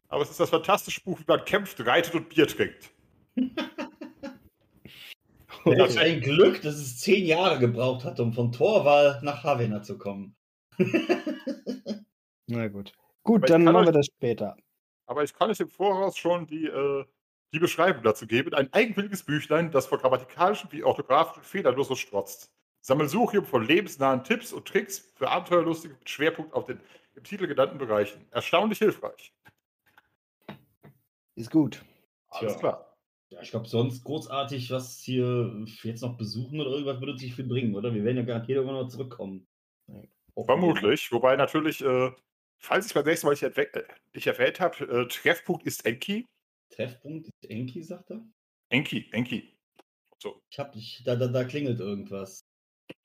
aber 0.08 0.22
es 0.22 0.30
ist 0.30 0.40
das 0.40 0.50
fantastische 0.50 1.02
Buch, 1.02 1.18
wie 1.20 1.24
man 1.26 1.44
kämpft, 1.44 1.84
reitet 1.86 2.14
und 2.14 2.28
Bier 2.30 2.46
trinkt. 2.48 2.90
Das 5.76 5.90
ist 5.90 5.98
ein 5.98 6.20
Glück, 6.20 6.62
dass 6.62 6.74
es 6.76 6.98
zehn 6.98 7.26
Jahre 7.26 7.58
gebraucht 7.58 8.04
hat, 8.04 8.20
um 8.20 8.32
von 8.32 8.52
Torwall 8.52 9.20
nach 9.22 9.42
Havana 9.44 9.82
zu 9.82 9.98
kommen. 9.98 10.36
Na 12.46 12.68
gut. 12.68 12.92
Gut, 13.22 13.42
Aber 13.42 13.46
dann 13.48 13.64
machen 13.64 13.74
wir 13.84 13.88
euch- 13.90 13.94
das 13.96 14.06
später. 14.06 14.56
Aber 15.06 15.22
ich 15.24 15.32
kann 15.34 15.50
euch 15.50 15.60
im 15.60 15.68
Voraus 15.70 16.16
schon 16.16 16.46
die, 16.46 16.66
äh, 16.66 17.04
die 17.52 17.58
Beschreibung 17.58 18.02
dazu 18.02 18.26
geben. 18.26 18.54
Ein 18.54 18.72
eigenwilliges 18.72 19.22
Büchlein, 19.24 19.70
das 19.70 19.86
vor 19.86 19.98
grammatikalischen 19.98 20.70
wie 20.72 20.82
orthografischen 20.84 21.42
Fehlern 21.42 21.74
nur 21.74 21.84
so 21.84 21.94
strotzt. 21.94 22.50
Sammelsurium 22.80 23.44
von 23.44 23.64
lebensnahen 23.66 24.22
Tipps 24.22 24.52
und 24.52 24.66
Tricks 24.68 25.10
für 25.16 25.28
Abenteuerlustige 25.28 25.94
mit 25.94 26.08
Schwerpunkt 26.08 26.52
auf 26.54 26.66
den 26.66 26.80
im 27.14 27.24
Titel 27.24 27.46
genannten 27.48 27.78
Bereichen. 27.78 28.26
Erstaunlich 28.30 28.78
hilfreich. 28.78 29.32
Ist 31.34 31.50
gut. 31.50 31.82
Alles 32.28 32.52
Tja. 32.52 32.60
klar. 32.60 32.87
Ja, 33.30 33.42
ich 33.42 33.50
glaube, 33.50 33.68
sonst 33.68 34.04
großartig 34.04 34.70
was 34.70 35.00
hier 35.00 35.64
jetzt 35.82 36.00
noch 36.02 36.16
besuchen 36.16 36.60
oder 36.60 36.70
irgendwas 36.70 37.00
würde 37.00 37.12
es 37.12 37.22
nicht 37.22 37.34
viel 37.34 37.46
bringen, 37.46 37.74
oder? 37.74 37.92
Wir 37.92 38.02
werden 38.04 38.16
ja 38.16 38.22
garantiert 38.22 38.56
irgendwann 38.56 38.80
noch 38.82 38.88
zurückkommen. 38.88 39.46
Vermutlich. 40.34 41.12
Wobei 41.12 41.36
natürlich, 41.36 41.82
äh, 41.84 42.10
falls 42.58 42.86
ich 42.86 42.94
beim 42.94 43.04
nächsten 43.04 43.26
Mal 43.26 43.32
nicht, 43.32 43.42
entwe- 43.44 43.74
äh, 43.74 43.84
nicht 44.14 44.26
erwähnt 44.26 44.60
habe, 44.60 44.84
äh, 44.84 45.08
Treffpunkt 45.08 45.66
ist 45.66 45.84
Enki. 45.84 46.24
Treffpunkt 46.70 47.26
ist 47.26 47.50
Enki, 47.50 47.82
sagt 47.82 48.10
er? 48.10 48.24
Enki, 48.70 49.08
Enki. 49.12 49.54
So. 50.18 50.40
Ich 50.50 50.58
hab 50.58 50.74
nicht, 50.74 51.06
da, 51.06 51.16
da, 51.16 51.26
da 51.26 51.44
klingelt 51.44 51.80
irgendwas. 51.80 52.40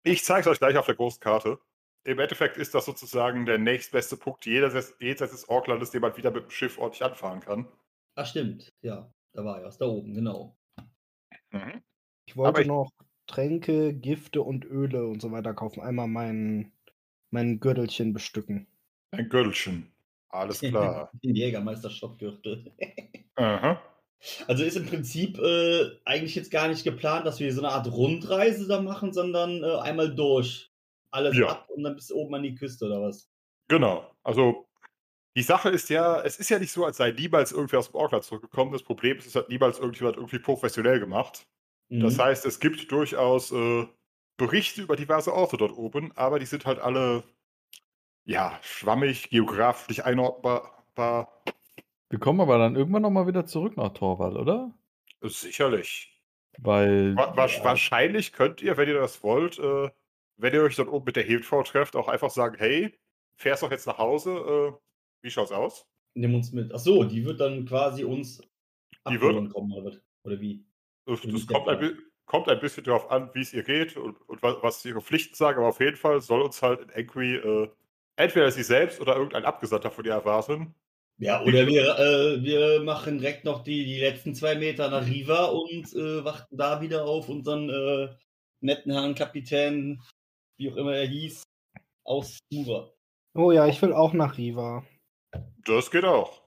Ich 0.04 0.24
zeige 0.24 0.42
es 0.42 0.48
euch 0.48 0.60
gleich 0.60 0.78
auf 0.78 0.86
der 0.86 0.96
großen 0.96 1.20
Karte. 1.20 1.60
Im 2.06 2.20
Endeffekt 2.20 2.58
ist 2.58 2.74
das 2.74 2.86
sozusagen 2.86 3.46
der 3.46 3.58
nächstbeste 3.58 4.18
Punkt 4.18 4.46
jenseits 4.46 4.94
jenseits 5.00 5.32
des 5.32 5.48
Orklandes, 5.48 5.92
den 5.92 6.02
man 6.02 6.16
wieder 6.18 6.32
mit 6.32 6.44
dem 6.44 6.50
Schiff 6.50 6.78
ordentlich 6.78 7.04
anfahren 7.04 7.40
kann. 7.40 7.68
Ach, 8.16 8.26
stimmt. 8.28 8.70
Ja, 8.82 9.10
da 9.34 9.44
war 9.44 9.62
er. 9.62 9.70
Da 9.70 9.86
oben, 9.86 10.14
genau. 10.14 10.56
Ich 12.26 12.36
wollte 12.36 12.62
ich- 12.62 12.68
noch 12.68 12.92
Tränke, 13.28 13.94
Gifte 13.94 14.42
und 14.42 14.66
Öle 14.66 15.08
und 15.08 15.22
so 15.22 15.32
weiter 15.32 15.54
kaufen. 15.54 15.82
Einmal 15.82 16.08
mein, 16.08 16.72
mein 17.32 17.60
Gürtelchen 17.60 18.14
bestücken. 18.14 18.68
Ein 19.12 19.30
Gürtelchen. 19.30 19.92
Alles 20.30 20.60
klar. 20.62 21.12
Den 21.24 21.36
Jägermeister-Schottgürtel. 21.36 22.72
Aha. 23.36 23.82
Also 24.48 24.64
ist 24.64 24.78
im 24.78 24.86
Prinzip 24.86 25.38
äh, 25.40 25.90
eigentlich 26.06 26.36
jetzt 26.36 26.52
gar 26.52 26.68
nicht 26.70 26.84
geplant, 26.84 27.26
dass 27.26 27.40
wir 27.40 27.54
so 27.54 27.62
eine 27.62 27.72
Art 27.74 27.92
Rundreise 27.92 28.68
da 28.68 28.82
machen, 28.82 29.12
sondern 29.14 29.64
äh, 29.64 29.76
einmal 29.80 30.14
durch. 30.16 30.72
Alles 31.12 31.38
Ja. 31.38 31.50
ab 31.50 31.70
und 31.70 31.84
dann 31.84 31.96
bis 31.96 32.12
oben 32.12 32.34
an 32.36 32.44
die 32.44 32.56
Küste 32.56 32.86
oder 32.86 33.02
was? 33.02 33.30
Genau. 33.68 34.10
Also, 34.24 34.68
die 35.36 35.44
Sache 35.44 35.70
ist 35.70 35.90
ja, 35.90 36.22
es 36.22 36.38
ist 36.40 36.50
ja 36.50 36.60
nicht 36.60 36.72
so, 36.72 36.86
als 36.86 36.98
sei 36.98 37.12
niemals 37.12 37.52
irgendwer 37.52 37.80
aus 37.80 37.88
dem 37.92 37.96
Orkland 37.96 38.24
zurückgekommen. 38.24 38.72
Das 38.72 38.84
Problem 38.84 39.18
ist, 39.18 39.26
es 39.28 39.36
hat 39.36 39.50
niemals 39.50 39.80
irgendjemand 39.80 40.18
irgendwie 40.18 40.40
professionell 40.40 41.00
gemacht. 41.00 41.48
Das 41.90 42.18
Mhm. 42.18 42.22
heißt, 42.24 42.46
es 42.46 42.60
gibt 42.60 42.92
durchaus 42.92 43.52
äh, 43.52 43.88
Berichte 44.38 44.82
über 44.82 44.96
diverse 44.96 45.34
Orte 45.34 45.58
dort 45.58 45.74
oben, 45.78 46.12
aber 46.16 46.40
die 46.40 46.46
sind 46.46 46.66
halt 46.66 46.80
alle 46.80 47.24
ja, 48.26 48.58
schwammig, 48.62 49.30
geografisch 49.30 49.90
nicht 49.90 50.06
einordnbar. 50.06 51.44
Wir 52.10 52.20
kommen 52.20 52.40
aber 52.42 52.58
dann 52.58 52.76
irgendwann 52.76 53.02
nochmal 53.02 53.28
wieder 53.28 53.46
zurück 53.46 53.76
nach 53.78 53.94
Torwall, 53.94 54.38
oder? 54.38 54.74
Sicherlich. 55.22 56.22
Weil. 56.58 57.16
Wa 57.16 57.36
wa 57.36 57.46
Ja. 57.48 57.64
Wahrscheinlich 57.64 58.34
könnt 58.34 58.62
ihr, 58.62 58.78
wenn 58.78 58.88
ihr 58.88 58.96
das 59.00 59.24
wollt, 59.24 59.60
äh, 59.60 59.90
wenn 60.38 60.54
ihr 60.54 60.64
euch 60.64 60.76
dort 60.76 60.90
oben 60.90 61.06
mit 61.06 61.16
der 61.16 61.24
Hebfrau 61.24 61.64
trefft, 61.64 61.96
auch 61.96 62.08
einfach 62.08 62.30
sagen, 62.32 62.58
hey, 62.58 62.98
fährst 63.36 63.64
doch 63.64 63.72
jetzt 63.72 63.88
nach 63.88 63.98
Hause, 63.98 64.32
äh, 64.32 64.74
wie 65.24 65.32
schaut's 65.32 65.52
aus? 65.52 65.88
Nimm 66.16 66.36
uns 66.36 66.52
mit. 66.52 66.72
Ach 66.74 66.80
so, 66.80 67.04
die 67.04 67.26
wird 67.26 67.40
dann 67.40 67.66
quasi 67.66 68.04
uns 68.04 68.42
Die 69.10 69.20
wird- 69.20 69.52
kommen, 69.52 69.72
oder, 69.72 69.86
was? 69.86 70.02
oder 70.26 70.40
wie? 70.40 70.64
Das, 71.06 71.22
das 71.22 71.48
kommt, 71.48 71.68
ein, 71.68 71.98
kommt 72.26 72.48
ein 72.50 72.60
bisschen 72.60 72.84
darauf 72.84 73.10
an, 73.10 73.30
wie 73.34 73.42
es 73.42 73.54
ihr 73.54 73.64
geht 73.64 73.98
und, 73.98 74.16
und 74.30 74.42
wa- 74.44 74.58
was 74.62 74.86
ihre 74.86 75.02
Pflichten 75.02 75.36
sagen, 75.36 75.58
aber 75.58 75.70
auf 75.70 75.80
jeden 75.80 75.98
Fall 75.98 76.22
soll 76.22 76.42
uns 76.42 76.62
halt 76.62 76.82
in 76.82 76.92
Angry 76.92 77.36
äh, 77.36 77.70
entweder 78.16 78.52
sie 78.52 78.64
selbst 78.64 79.02
oder 79.02 79.16
irgendein 79.16 79.46
Abgesandter 79.46 79.92
von 79.92 80.06
ihr 80.06 80.12
erwarten. 80.12 80.76
Ja, 81.18 81.42
oder 81.42 81.68
wir, 81.68 81.98
äh, 82.00 82.44
wir 82.44 82.82
machen 82.84 83.18
direkt 83.20 83.44
noch 83.46 83.64
die, 83.64 83.86
die 83.86 84.00
letzten 84.00 84.34
zwei 84.36 84.56
Meter 84.56 84.90
nach 84.90 85.06
Riva 85.06 85.46
und 85.46 85.94
äh, 85.94 86.24
warten 86.24 86.58
da 86.58 86.82
wieder 86.82 87.06
auf 87.06 87.30
unseren 87.30 87.70
äh, 87.70 88.10
netten 88.62 88.92
Herrn 88.92 89.14
Kapitän, 89.16 90.02
wie 90.58 90.72
auch 90.72 90.76
immer 90.76 90.96
er 90.96 91.08
hieß, 91.08 91.44
aus 92.06 92.40
Mura. 92.52 92.92
Oh 93.36 93.52
ja, 93.52 93.68
ich 93.68 93.82
will 93.82 93.94
auch 93.94 94.14
nach 94.14 94.38
Riva. 94.38 94.86
Das 95.66 95.92
geht 95.92 96.06
auch. 96.06 96.44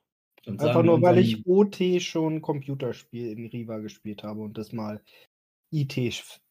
Und 0.46 0.60
Einfach 0.62 0.82
nur, 0.84 1.02
weil 1.02 1.18
ich 1.18 1.44
OT 1.46 2.00
schon 2.00 2.40
Computerspiel 2.40 3.32
in 3.32 3.46
Riva 3.46 3.78
gespielt 3.78 4.22
habe 4.22 4.42
und 4.42 4.56
das 4.56 4.72
mal 4.72 5.02
IT 5.72 5.94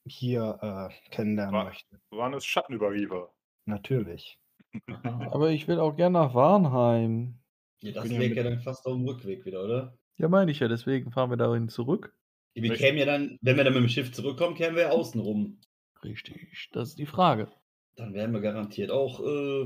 hier 0.06 0.60
äh, 0.62 1.10
kennenlernen 1.12 1.54
Wa- 1.54 1.64
möchte. 1.66 2.00
Waren 2.12 2.34
es 2.34 2.46
Schatten 2.46 2.74
über 2.74 2.92
Riva? 2.92 3.34
Natürlich. 3.66 4.38
Aber 5.32 5.52
ich 5.52 5.68
will 5.68 5.80
auch 5.80 5.96
gerne 5.96 6.20
nach 6.20 6.34
Warnheim. 6.34 7.40
Ja, 7.82 7.94
das 7.94 8.10
wäre 8.10 8.26
ja 8.34 8.44
dann 8.44 8.60
fast 8.60 8.86
auf 8.86 8.94
dem 8.94 9.06
Rückweg 9.06 9.46
wieder, 9.46 9.64
oder? 9.64 9.98
Ja, 10.18 10.28
meine 10.28 10.52
ich 10.52 10.60
ja, 10.60 10.68
deswegen 10.68 11.12
fahren 11.12 11.30
wir 11.30 11.38
dahin 11.38 11.70
zurück. 11.70 12.14
Ja, 12.56 12.64
Wir 12.64 12.72
Richtig. 12.72 12.86
kämen 12.88 13.00
ja 13.00 13.06
dann, 13.06 13.38
wenn 13.42 13.58
wir 13.58 13.64
dann 13.64 13.74
mit 13.74 13.84
dem 13.84 13.90
Schiff 13.90 14.12
zurückkommen, 14.12 14.56
kämen 14.56 14.76
wir 14.76 14.84
ja 14.84 14.90
außen 14.90 15.20
rum. 15.22 15.60
Richtig, 16.04 16.70
das 16.74 16.90
ist 16.90 17.00
die 17.00 17.06
Frage. 17.06 17.48
Dann 17.96 18.14
werden 18.14 18.34
wir 18.34 18.42
garantiert 18.42 18.92
auch, 18.92 19.22
äh, 19.22 19.66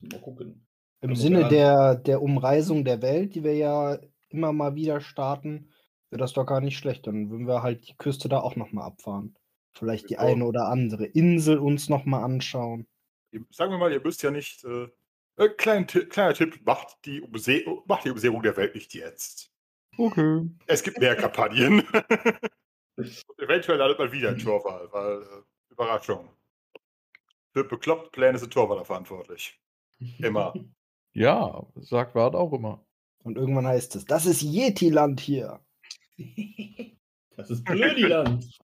mal 0.00 0.20
gucken. 0.20 0.66
Im 1.00 1.10
Also 1.10 1.22
Sinne 1.22 1.48
der, 1.48 1.94
der 1.94 2.22
Umreisung 2.22 2.84
der 2.84 3.00
Welt, 3.02 3.34
die 3.34 3.44
wir 3.44 3.54
ja 3.54 3.98
immer 4.28 4.52
mal 4.52 4.74
wieder 4.74 5.00
starten, 5.00 5.70
wäre 6.10 6.20
das 6.20 6.32
doch 6.32 6.44
gar 6.44 6.60
nicht 6.60 6.76
schlecht. 6.76 7.06
Dann 7.06 7.30
würden 7.30 7.46
wir 7.46 7.62
halt 7.62 7.88
die 7.88 7.96
Küste 7.96 8.28
da 8.28 8.40
auch 8.40 8.56
nochmal 8.56 8.86
abfahren. 8.86 9.36
Vielleicht 9.72 10.10
die 10.10 10.14
Wieso? 10.14 10.26
eine 10.26 10.44
oder 10.44 10.66
andere 10.68 11.06
Insel 11.06 11.58
uns 11.58 11.88
nochmal 11.88 12.24
anschauen. 12.24 12.86
Sagen 13.50 13.70
wir 13.70 13.78
mal, 13.78 13.92
ihr 13.92 14.00
müsst 14.02 14.22
ja 14.22 14.30
nicht. 14.30 14.64
Äh, 14.64 14.88
äh, 15.36 15.48
klein, 15.48 15.86
kleiner 15.86 16.34
Tipp: 16.34 16.60
macht 16.64 16.98
die, 17.04 17.20
Umse 17.20 17.62
macht 17.86 18.04
die 18.04 18.10
Umsehrung 18.10 18.42
der 18.42 18.56
Welt 18.56 18.74
nicht 18.74 18.92
jetzt. 18.94 19.52
Okay. 19.96 20.48
Es 20.66 20.82
gibt 20.82 20.98
mehr 20.98 21.16
Kampagnen. 21.16 21.80
Und 22.96 23.24
eventuell 23.38 23.78
landet 23.78 23.98
man 23.98 24.12
wieder 24.12 24.30
in 24.30 24.38
Torwall, 24.38 24.88
weil 24.92 25.22
äh, 25.22 25.42
Überraschung. 25.70 26.28
Für 27.52 27.64
bekloppte 27.64 28.10
Pläne 28.10 28.38
sind 28.38 28.52
Torwaller 28.52 28.84
verantwortlich. 28.84 29.58
Immer. 30.18 30.52
Ja, 31.12 31.66
sagt 31.76 32.14
Wart 32.14 32.34
auch 32.34 32.52
immer. 32.52 32.84
Und 33.22 33.36
irgendwann 33.36 33.66
heißt 33.66 33.96
es, 33.96 34.04
das 34.04 34.26
ist 34.26 34.42
Yeti-Land 34.42 35.20
hier. 35.20 35.60
Das 37.36 37.48
ist 37.48 37.64
Blödiland. 37.64 38.58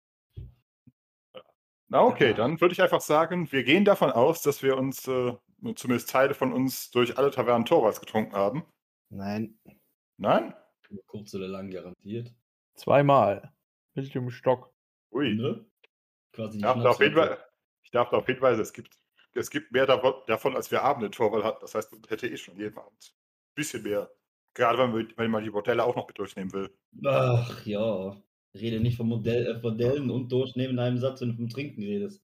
Na 1.89 2.05
okay, 2.05 2.33
dann 2.33 2.59
würde 2.59 2.73
ich 2.73 2.81
einfach 2.81 3.03
sagen, 3.03 3.53
wir 3.53 3.65
gehen 3.65 3.85
davon 3.85 4.11
aus, 4.11 4.41
dass 4.41 4.63
wir 4.63 4.79
uns, 4.79 5.07
äh, 5.09 5.35
zumindest 5.75 6.09
Teile 6.09 6.33
von 6.33 6.55
uns, 6.55 6.91
durch 6.91 7.19
alle 7.19 7.31
Tavernen 7.31 7.67
Torvalds 7.67 8.01
getrunken 8.01 8.35
haben. 8.35 8.65
Nein. 9.11 9.59
Nein? 10.17 10.55
Kurz 11.07 11.35
oder 11.35 11.49
lang 11.49 11.71
garantiert. 11.71 12.35
Zweimal. 12.77 13.53
Mit 13.93 14.15
dem 14.15 14.31
Stock. 14.31 14.73
Ui. 15.13 15.35
Ne? 15.35 15.67
Quasi 16.33 16.57
ich 16.57 16.63
darf 16.63 18.09
darauf 18.09 18.27
hinweisen, 18.27 18.63
es 18.63 18.73
gibt, 18.73 19.02
es 19.35 19.51
gibt 19.51 19.73
mehr 19.73 19.87
davon, 19.87 20.57
als 20.57 20.71
wir 20.71 20.83
Abend 20.83 21.05
in 21.05 21.13
Torwall 21.13 21.45
hatten. 21.45 21.61
Das 21.61 21.75
heißt, 21.75 21.93
man 21.93 22.03
hätte 22.09 22.29
eh 22.29 22.37
schon 22.37 22.57
jeden 22.57 22.77
Abend 22.79 23.15
ein 23.15 23.55
bisschen 23.55 23.83
mehr. 23.83 24.11
Gerade 24.55 24.79
wenn, 24.79 24.91
man- 24.93 25.13
wenn 25.17 25.31
man 25.31 25.45
die 25.45 25.51
Bordelle 25.51 25.85
auch 25.85 25.97
noch 25.97 26.07
mit 26.07 26.19
durchnehmen 26.19 26.53
will. 26.53 26.77
Ach 27.07 27.65
ja. 27.67 28.17
Rede 28.55 28.81
nicht 28.81 28.99
von 28.99 29.09
Modell, 29.09 29.47
äh, 29.47 29.61
Modellen 29.63 30.11
und 30.11 30.31
durchnehmen 30.31 30.75
in 30.75 30.79
einem 30.79 30.99
Satz, 30.99 31.21
wenn 31.23 31.31
du 31.31 31.37
vom 31.37 31.49
Trinken 31.49 31.83
redest. 31.83 32.23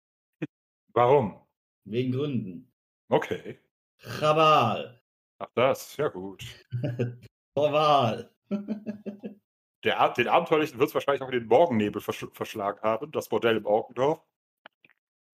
Warum? 0.93 1.41
Wegen 1.85 2.13
Gründen. 2.13 2.71
Okay. 3.09 3.59
Chabal. 3.99 5.01
Ach 5.39 5.49
das, 5.55 5.97
ja 5.97 6.09
gut. 6.09 6.45
Torval. 7.57 8.31
Der, 9.85 10.09
den 10.11 10.27
Abenteuerlichen 10.29 10.79
wird 10.79 10.89
es 10.89 10.95
wahrscheinlich 10.95 11.23
auch 11.23 11.29
in 11.31 11.39
den 11.39 11.47
Morgennebel 11.47 12.03
versch 12.03 12.27
verschlagen 12.33 12.81
haben, 12.83 13.13
das 13.13 13.29
Bordell 13.29 13.57
im 13.59 13.65
Orkendorf, 13.67 14.21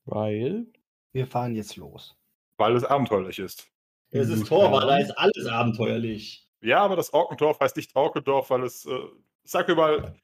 Weil. 0.06 0.66
Wir 1.14 1.26
fahren 1.26 1.54
jetzt 1.54 1.76
los. 1.76 2.16
weil 2.58 2.76
es 2.76 2.84
abenteuerlich 2.84 3.38
ist. 3.38 3.68
Es 4.10 4.28
ist 4.28 4.48
ja. 4.48 4.68
da 4.68 4.98
ist 4.98 5.10
alles 5.12 5.46
abenteuerlich. 5.46 6.46
Ja, 6.60 6.82
aber 6.82 6.96
das 6.96 7.12
Orkendorf 7.12 7.58
heißt 7.60 7.76
nicht 7.76 7.94
Orkendorf, 7.96 8.50
weil 8.50 8.62
es, 8.62 8.86
äh, 8.86 8.98
sag 9.44 9.68
mir 9.68 9.74
mal, 9.74 10.14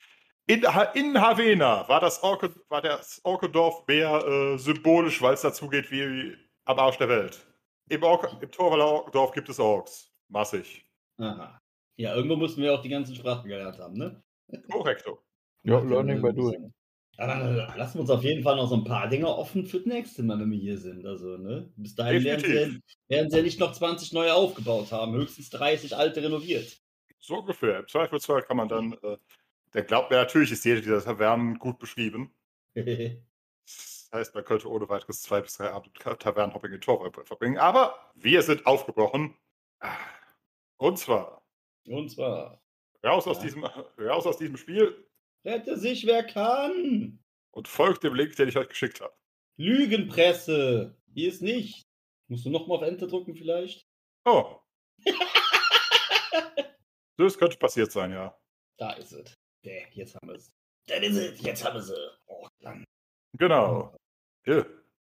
in, 0.46 0.64
in 0.94 1.20
Havena 1.20 1.88
war 1.88 2.00
das, 2.00 2.22
Orke 2.22 2.54
war 2.68 2.82
das 2.82 3.20
Orkendorf 3.24 3.86
mehr 3.86 4.24
äh, 4.26 4.58
symbolisch, 4.58 5.20
weil 5.22 5.34
es 5.34 5.42
dazu 5.42 5.68
geht 5.68 5.90
wie 5.90 6.36
am 6.64 6.78
Arsch 6.78 6.98
der 6.98 7.08
Welt. 7.08 7.46
Im, 7.88 8.02
Ork 8.02 8.28
im 8.40 8.50
Torwaller 8.50 8.86
Orkendorf 8.86 9.32
gibt 9.32 9.48
es 9.48 9.60
Orks. 9.60 10.12
Massig. 10.28 10.84
Aha. 11.18 11.60
Ja, 11.96 12.14
irgendwo 12.14 12.36
mussten 12.36 12.62
wir 12.62 12.74
auch 12.74 12.82
die 12.82 12.88
ganzen 12.88 13.14
Sprachen 13.14 13.48
gelernt 13.48 13.78
haben, 13.78 13.94
ne? 13.94 14.22
Korrekto. 14.70 15.18
Ja, 15.62 15.78
learning 15.78 16.22
by 16.22 16.32
doing. 16.32 16.72
Dann 17.26 17.58
äh, 17.58 17.76
lassen 17.76 17.94
wir 17.96 18.00
uns 18.00 18.10
auf 18.10 18.24
jeden 18.24 18.42
Fall 18.42 18.56
noch 18.56 18.68
so 18.68 18.76
ein 18.76 18.84
paar 18.84 19.06
Dinge 19.08 19.28
offen 19.28 19.66
für 19.66 19.76
das 19.78 19.86
nächste 19.86 20.22
Mal, 20.22 20.38
wenn 20.40 20.50
wir 20.50 20.58
hier 20.58 20.78
sind. 20.78 21.04
Also, 21.04 21.36
ne? 21.36 21.70
Bis 21.76 21.94
dahin 21.94 22.24
werden 22.24 22.40
sie, 22.44 22.80
werden 23.08 23.30
sie 23.30 23.36
ja 23.36 23.42
nicht 23.42 23.60
noch 23.60 23.72
20 23.72 24.12
neue 24.12 24.34
aufgebaut 24.34 24.90
haben, 24.90 25.12
höchstens 25.12 25.50
30 25.50 25.94
alte 25.96 26.22
renoviert. 26.22 26.80
So 27.18 27.40
ungefähr. 27.40 27.80
Im 27.80 27.88
Zweifelsfall 27.88 28.42
kann 28.42 28.56
man 28.56 28.68
dann, 28.68 28.94
äh, 29.02 29.18
der 29.74 29.82
glaubt 29.82 30.10
mir, 30.10 30.16
natürlich 30.16 30.50
ist 30.50 30.64
jede 30.64 30.80
dieser 30.80 31.04
Tavernen 31.04 31.58
gut 31.58 31.78
beschrieben. 31.78 32.34
Das 34.12 34.18
heißt, 34.22 34.34
man 34.34 34.44
könnte 34.44 34.68
ohne 34.68 34.88
weiteres 34.88 35.22
zwei 35.22 35.40
bis 35.40 35.56
drei 35.56 35.70
Abende 35.70 35.92
Tavernenhopping 36.00 36.72
in 36.72 36.80
Torwall 36.80 37.12
verbringen. 37.24 37.58
Aber 37.58 37.94
wir 38.16 38.42
sind 38.42 38.66
aufgebrochen. 38.66 39.36
Und 40.78 40.98
zwar 40.98 41.42
Und 41.86 42.10
zwar, 42.10 42.60
raus 43.04 43.28
aus, 43.28 43.36
Ja. 43.36 43.44
diesem, 43.44 43.64
raus 43.64 44.26
aus 44.26 44.36
diesem 44.36 44.56
Spiel 44.56 45.06
rette 45.44 45.76
sich, 45.76 46.06
wer 46.06 46.24
kann. 46.24 47.18
und 47.52 47.68
folgt 47.68 48.04
dem 48.04 48.14
Link, 48.14 48.36
den 48.36 48.48
ich 48.48 48.56
euch 48.56 48.68
geschickt 48.68 49.00
habe. 49.00 49.14
Lügenpresse. 49.56 50.96
Hier 51.12 51.28
ist 51.28 51.42
nicht. 51.42 51.86
Musst 52.28 52.46
du 52.46 52.50
nochmal 52.50 52.78
auf 52.78 52.84
Enter 52.84 53.08
drücken 53.08 53.34
vielleicht? 53.34 53.86
Oh. 54.24 54.56
das 57.16 57.36
könnte 57.36 57.58
passiert 57.58 57.90
sein, 57.90 58.12
ja. 58.12 58.38
Da 58.78 58.92
ist 58.92 59.12
es. 59.12 59.34
Der, 59.64 59.88
jetzt 59.92 60.14
haben 60.14 60.28
wir 60.28 60.36
es. 60.36 60.52
Das 60.86 61.00
ist 61.02 61.16
es. 61.16 61.42
Jetzt 61.42 61.64
haben 61.64 61.74
wir 61.74 61.82
sie. 61.82 61.94
Oh, 62.26 62.46
lang. 62.60 62.84
Genau. 63.34 63.96
Ja. 64.46 64.64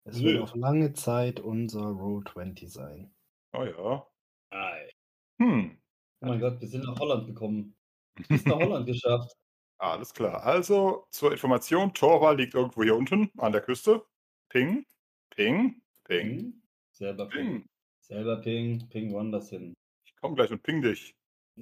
Es 0.04 0.22
wird 0.22 0.42
auf 0.42 0.54
lange 0.54 0.92
Zeit 0.92 1.40
unser 1.40 1.86
Roll 1.86 2.22
20 2.24 2.70
sein. 2.70 3.14
Oh 3.54 3.64
ja. 3.64 4.06
Ei. 4.50 4.90
Hm. 5.38 5.80
Oh 6.20 6.26
mein 6.26 6.40
Gott, 6.40 6.60
wir 6.60 6.68
sind 6.68 6.84
nach 6.84 6.98
Holland 6.98 7.26
gekommen. 7.26 7.74
Bis 8.28 8.44
nach 8.44 8.56
Holland 8.56 8.86
geschafft. 8.86 9.32
Alles 9.78 10.14
klar. 10.14 10.42
Also 10.44 11.06
zur 11.10 11.32
Information: 11.32 11.92
Torwall 11.94 12.36
liegt 12.36 12.54
irgendwo 12.54 12.82
hier 12.82 12.96
unten 12.96 13.30
an 13.38 13.52
der 13.52 13.60
Küste. 13.60 14.04
Ping, 14.48 14.84
ping, 15.30 15.82
ping, 16.04 16.22
Ping. 16.22 16.62
Selber 16.92 17.26
Ping. 17.26 17.62
ping. 17.62 17.66
Selber 18.00 18.36
Ping. 18.40 18.88
Ping 18.88 19.12
woanders 19.12 19.50
hin. 19.50 19.74
Ich 20.06 20.14
komme 20.16 20.36
gleich 20.36 20.50
und 20.50 20.62
ping 20.62 20.82
dich. 20.82 21.14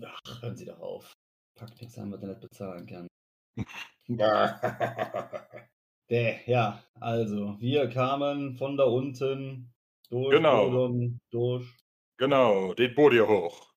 Ach, 0.05 0.43
hören 0.43 0.57
Sie 0.57 0.65
doch 0.65 0.81
auf. 0.81 1.13
Packpix 1.59 1.97
haben 1.97 2.11
wir 2.11 2.19
da 2.19 2.29
nicht 2.29 2.41
bezahlen 2.41 2.87
kann. 2.87 3.07
Der, 6.11 6.47
ja, 6.47 6.83
also, 7.01 7.57
wir 7.61 7.89
kamen 7.89 8.57
von 8.57 8.77
da 8.77 8.85
unten 8.85 9.73
durch 10.11 10.31
Genau. 10.31 10.69
Bodon, 10.69 11.19
durch. 11.31 11.67
Genau, 12.19 12.75
den 12.75 12.95
Boot 12.95 13.13
hier 13.13 13.29
hoch. 13.29 13.73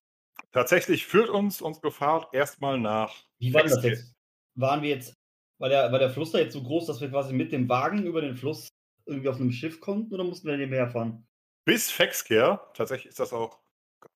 Tatsächlich 0.52 1.06
führt 1.06 1.30
uns 1.30 1.62
unsere 1.62 1.92
Fahrt 1.92 2.34
erstmal 2.34 2.80
nach. 2.80 3.14
Wie 3.40 3.54
war 3.54 3.64
das 3.64 3.82
jetzt? 3.84 4.15
Waren 4.56 4.82
wir 4.82 4.90
jetzt, 4.90 5.14
war 5.60 5.70
der, 5.70 5.92
war 5.92 6.00
der 6.00 6.10
Fluss 6.10 6.32
da 6.32 6.40
jetzt 6.40 6.54
so 6.54 6.64
groß, 6.64 6.86
dass 6.88 7.02
wir 7.02 7.10
quasi 7.10 7.34
mit 7.34 7.52
dem 7.52 7.68
Wagen 7.70 8.06
über 8.06 8.22
den 8.22 8.36
Fluss 8.36 8.68
irgendwie 9.06 9.30
auf 9.30 9.36
einem 9.36 9.52
Schiff 9.52 9.80
konnten 9.82 10.14
oder 10.14 10.24
mussten 10.24 10.48
wir 10.48 10.58
nebenher 10.58 10.90
fahren? 10.90 11.28
Bis 11.66 11.92
Fexcare. 11.92 12.60
Tatsächlich 12.74 13.10
ist 13.10 13.20
das 13.20 13.34
auch. 13.34 13.60
Gott. 14.00 14.12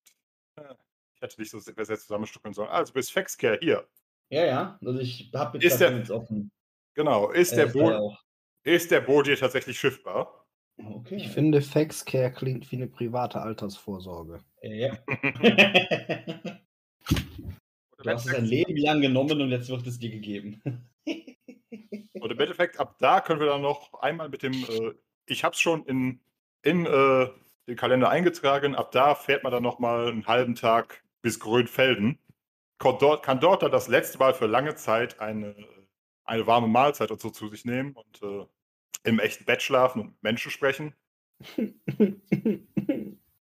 Äh, 0.58 0.74
Ich 1.16 1.22
hätte 1.22 1.42
nicht 1.42 1.52
so 1.52 1.60
sehr 1.60 1.74
sehr 1.86 1.98
zusammenstückeln 2.00 2.54
sollen. 2.54 2.70
Also 2.70 2.94
bis 2.94 3.10
Fexcare 3.10 3.58
hier. 3.62 3.88
Ja, 4.30 4.46
ja, 4.46 4.80
also 4.86 5.00
ich 5.00 5.32
habe 5.36 5.58
jetzt 5.58 5.66
Ist 5.66 5.82
das 5.82 5.90
der- 5.90 5.98
jetzt 5.98 6.12
offen. 6.12 6.52
Genau. 6.94 7.32
Ist, 7.32 7.52
Äh, 7.54 7.56
der 7.58 7.66
Boot, 7.68 8.18
ist 8.64 8.92
der 8.92 9.02
Boot 9.02 9.26
hier 9.28 9.38
tatsächlich 9.38 9.80
schiffbar? 9.80 10.46
Okay. 10.78 11.16
Ich 11.18 11.28
finde, 11.30 11.62
Faxcare 11.62 12.32
klingt 12.32 12.72
wie 12.72 12.78
eine 12.78 12.88
private 12.88 13.42
Altersvorsorge. 13.42 14.40
Ja. 14.62 14.98
Du 18.02 18.10
hast 18.10 18.28
es 18.28 18.34
ein 18.34 18.46
Leben 18.46 18.78
lang 18.78 19.02
genommen 19.02 19.42
und 19.42 19.50
jetzt 19.50 19.70
wird 19.70 19.86
es 19.86 20.00
dir 20.00 20.10
gegeben. 20.10 20.62
Und 22.22 22.32
im 22.32 22.40
Endeffekt, 22.40 22.80
ab 22.80 22.98
da 23.00 23.22
können 23.22 23.40
wir 23.40 23.48
dann 23.48 23.62
noch 23.62 23.94
einmal 24.02 24.30
mit 24.30 24.44
dem, 24.44 24.54
äh, 24.54 24.94
ich 25.26 25.44
habe 25.44 25.54
es 25.54 25.62
schon 25.62 25.86
in, 25.86 26.20
in 26.64 26.86
äh, 26.86 27.30
den 27.68 27.76
Kalender 27.78 28.10
eingetragen, 28.10 28.76
ab 28.76 28.92
da 28.92 29.16
fährt 29.16 29.44
man 29.44 29.52
dann 29.52 29.64
nochmal 29.64 30.10
einen 30.10 30.28
halben 30.28 30.56
Tag 30.56 31.04
bis 31.22 31.40
Grönfelden. 31.40 32.20
Kann 32.78 32.98
dort, 33.00 33.24
kann 33.24 33.40
dort 33.40 33.64
dann 33.64 33.72
das 33.72 33.88
letzte 33.88 34.18
Mal 34.18 34.34
für 34.34 34.48
lange 34.48 34.76
Zeit 34.76 35.20
eine, 35.20 35.56
eine 36.24 36.48
warme 36.48 36.68
Mahlzeit 36.68 37.12
und 37.12 37.22
so 37.22 37.30
zu 37.30 37.48
sich 37.48 37.66
nehmen 37.66 37.94
und 37.94 38.22
äh, 38.22 38.46
im 39.04 39.20
echten 39.20 39.46
Bett 39.46 39.62
schlafen 39.62 40.02
und 40.02 40.24
Menschen 40.24 40.52
sprechen. 40.52 40.94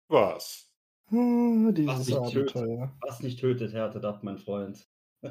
Was? 0.08 0.65
Ah, 1.10 1.70
Dieses 1.72 1.86
Was 1.98 2.06
dich 2.06 2.14
tötet. 2.32 2.56
Abenteuer. 2.56 2.96
Was 3.00 3.20
nicht 3.20 3.40
tötet, 3.40 3.72
härtet 3.72 4.04
ab, 4.04 4.22
mein 4.22 4.38
Freund. 4.38 4.88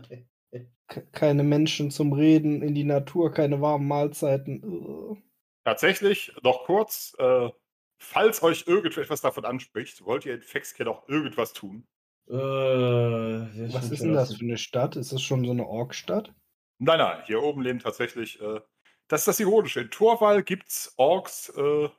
Ke- 0.88 1.08
Keine 1.12 1.44
Menschen 1.44 1.92
zum 1.92 2.14
Reden, 2.14 2.62
in 2.62 2.76
die 2.76 2.84
Natur, 2.84 3.32
keine 3.32 3.60
warmen 3.62 3.88
Mahlzeiten. 3.88 5.22
Tatsächlich, 5.66 6.32
noch 6.44 6.64
kurz, 6.66 7.14
äh, 7.18 7.50
falls 8.00 8.42
euch 8.44 8.66
irgendetwas 8.68 9.22
davon 9.22 9.44
anspricht, 9.46 10.06
wollt 10.06 10.26
ihr 10.26 10.36
in 10.36 10.42
Fexcare 10.44 10.90
auch 10.90 11.10
irgendwas 11.10 11.54
tun? 11.54 11.88
Äh, 12.30 12.34
Was 12.34 13.92
ist 13.92 14.02
denn 14.04 14.14
das 14.14 14.36
für 14.36 14.46
eine 14.46 14.58
Stadt? 14.58 14.96
Ist 14.96 15.12
das 15.12 15.22
schon 15.22 15.44
so 15.46 15.52
eine 15.52 15.66
Orkstadt? 15.68 16.34
Nein, 16.80 17.00
nein, 17.00 17.24
hier 17.26 17.42
oben 17.42 17.62
leben 17.62 17.80
tatsächlich, 17.80 18.40
äh, 18.42 18.60
das 19.08 19.22
ist 19.22 19.28
das 19.28 19.40
Ironische. 19.40 19.82
In 19.82 19.92
Torwall 19.92 20.44
gibt 20.44 20.68
es 20.70 20.94
Orks, 20.98 21.50
äh, 21.50 21.90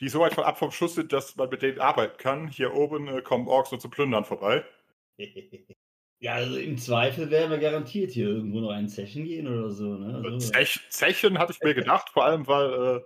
die 0.00 0.08
so 0.08 0.20
weit 0.20 0.34
von 0.34 0.44
ab 0.44 0.58
vom 0.58 0.70
Schuss 0.70 0.94
sind, 0.94 1.12
dass 1.12 1.36
man 1.36 1.48
mit 1.48 1.62
denen 1.62 1.80
arbeiten 1.80 2.16
kann. 2.18 2.48
Hier 2.48 2.74
oben 2.74 3.08
äh, 3.08 3.22
kommen 3.22 3.48
Orks 3.48 3.70
nur 3.70 3.80
zum 3.80 3.90
Plündern 3.90 4.24
vorbei. 4.24 4.64
Ja, 6.20 6.36
also 6.36 6.56
im 6.56 6.78
Zweifel 6.78 7.30
werden 7.30 7.50
wir 7.50 7.58
garantiert 7.58 8.12
hier 8.12 8.28
irgendwo 8.28 8.60
noch 8.60 8.70
einen 8.70 8.88
Zechen 8.88 9.24
gehen 9.24 9.46
oder 9.46 9.70
so. 9.70 9.96
Ne? 9.96 10.22
Äh, 10.22 10.32
Also, 10.32 10.38
Zech, 10.38 10.80
Zechen 10.88 11.38
hatte 11.38 11.52
ich 11.52 11.60
mir 11.60 11.74
gedacht, 11.74 12.08
vor 12.08 12.24
allem, 12.24 12.46
weil, 12.46 12.72
äh, 12.72 13.00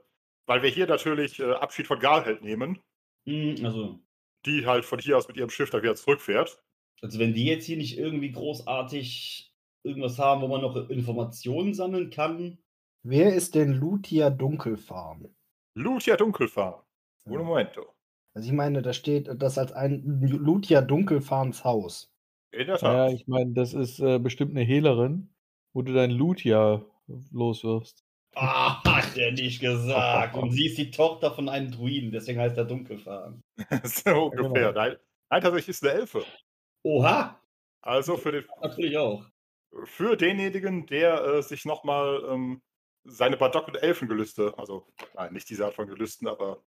weil 0.46 0.62
wir 0.62 0.70
hier 0.70 0.86
natürlich 0.86 1.40
äh, 1.40 1.50
Abschied 1.50 1.88
von 1.88 1.98
Galheld 1.98 2.42
nehmen, 2.42 2.78
hm, 3.26 3.56
also, 3.64 3.98
die 4.46 4.66
halt 4.66 4.84
von 4.84 5.00
hier 5.00 5.16
aus 5.16 5.26
mit 5.26 5.36
ihrem 5.36 5.50
Schiff 5.50 5.70
dann 5.70 5.82
wieder 5.82 5.96
zurückfährt. 5.96 6.62
also, 7.02 7.18
wenn 7.18 7.34
die 7.34 7.44
jetzt 7.44 7.64
hier 7.64 7.76
nicht 7.76 7.98
irgendwie 7.98 8.30
großartig 8.30 9.52
irgendwas 9.82 10.18
haben, 10.20 10.40
wo 10.42 10.46
man 10.46 10.60
noch 10.60 10.88
Informationen 10.88 11.74
sammeln 11.74 12.10
kann. 12.10 12.58
Wer 13.02 13.34
ist 13.34 13.56
denn 13.56 13.72
Lutia 13.72 14.30
Dunkelfarm? 14.30 15.28
Lutia 15.78 16.16
Dunkelfarm. 16.16 16.82
Un 17.26 17.44
momento. 17.44 17.94
Also 18.34 18.48
ich 18.48 18.54
meine, 18.54 18.82
da 18.82 18.92
steht 18.92 19.28
das 19.36 19.58
als 19.58 19.72
ein 19.72 20.02
Lutia 20.22 20.80
Dunkelfarms 20.80 21.64
Haus. 21.64 22.12
In 22.50 22.66
der 22.66 22.78
Tat. 22.78 22.92
Naja, 22.92 23.14
ich 23.14 23.26
meine, 23.26 23.52
das 23.52 23.74
ist 23.74 24.00
äh, 24.00 24.18
bestimmt 24.18 24.52
eine 24.52 24.64
Hehlerin, 24.64 25.30
wo 25.72 25.82
du 25.82 25.92
dein 25.92 26.10
Loot 26.10 26.42
ja 26.44 26.82
los 27.30 27.62
wirst. 27.64 28.04
Ah, 28.34 28.82
hat 28.84 29.16
er 29.16 29.32
nicht 29.32 29.60
gesagt. 29.60 30.36
Und 30.36 30.50
sie 30.50 30.66
ist 30.66 30.78
die 30.78 30.90
Tochter 30.90 31.30
von 31.32 31.48
einem 31.48 31.70
Druiden, 31.70 32.10
deswegen 32.12 32.40
heißt 32.40 32.56
er 32.56 32.64
Dunkelfarben. 32.64 33.40
so 33.84 34.26
ungefähr. 34.26 34.72
genau. 34.72 34.72
Nein, 34.72 34.96
nein, 35.30 35.42
tatsächlich 35.42 35.68
ist 35.68 35.82
es 35.82 35.88
eine 35.90 36.00
Elfe. 36.00 36.24
Oha, 36.84 37.40
Also 37.82 38.16
für, 38.16 38.32
den, 38.32 38.44
natürlich 38.62 38.96
auch. 38.98 39.24
für 39.84 40.16
denjenigen, 40.16 40.86
der 40.86 41.24
äh, 41.24 41.42
sich 41.42 41.64
nochmal 41.64 42.22
ähm, 42.28 42.62
seine 43.04 43.36
Badock- 43.36 43.68
und 43.68 43.76
Elfengelüste, 43.76 44.54
also 44.58 44.86
nein, 45.14 45.32
nicht 45.32 45.48
diese 45.48 45.64
Art 45.64 45.74
von 45.74 45.86
Gelüsten, 45.86 46.28
aber 46.28 46.62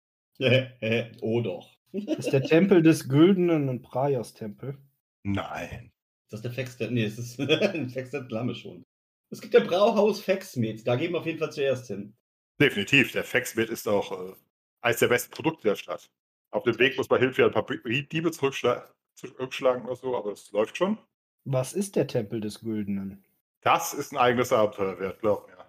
oh 1.21 1.41
doch. 1.41 1.77
Das 1.91 2.25
ist 2.25 2.33
der 2.33 2.43
Tempel 2.43 2.81
des 2.81 3.09
Güldenen 3.09 3.69
und 3.69 3.81
Praios-Tempel. 3.81 4.77
nein. 5.23 5.91
Das 6.29 6.37
ist 6.39 6.45
der 6.45 6.53
Fexter. 6.53 6.89
Nee, 6.89 7.03
es 7.03 7.17
ist 7.19 7.39
ein 7.41 7.89
Fexter 7.89 8.25
Lamme 8.29 8.55
schon. 8.55 8.85
Es 9.31 9.41
gibt 9.41 9.53
der 9.53 9.61
Brauhaus 9.61 10.21
Fexmed. 10.21 10.87
Da 10.87 10.95
gehen 10.95 11.11
wir 11.11 11.19
auf 11.19 11.25
jeden 11.25 11.39
Fall 11.39 11.51
zuerst 11.51 11.87
hin. 11.87 12.15
Definitiv, 12.59 13.11
der 13.11 13.25
Faxbit 13.25 13.69
ist 13.69 13.87
auch 13.87 14.11
äh, 14.11 14.33
eines 14.81 14.99
der 14.99 15.09
besten 15.09 15.31
Produkte 15.31 15.67
der 15.67 15.75
Stadt. 15.75 16.09
Auf 16.51 16.63
dem 16.63 16.79
Weg 16.79 16.97
muss 16.97 17.09
man 17.09 17.19
Hilfe 17.19 17.45
ein 17.45 17.51
paar 17.51 17.65
Diebe 17.65 18.31
zurückschla 18.31 18.93
zurückschlagen 19.15 19.85
oder 19.85 19.95
so, 19.95 20.17
aber 20.17 20.31
es 20.31 20.51
läuft 20.51 20.77
schon. 20.77 20.97
Was 21.43 21.73
ist 21.73 21.95
der 21.95 22.07
Tempel 22.07 22.39
des 22.39 22.61
Güldenen? 22.61 23.23
Das 23.61 23.93
ist 23.93 24.11
ein 24.11 24.17
eigenes 24.17 24.53
Abenteuer 24.53 24.99
wert, 24.99 25.19
glaub 25.19 25.47
mir. 25.47 25.60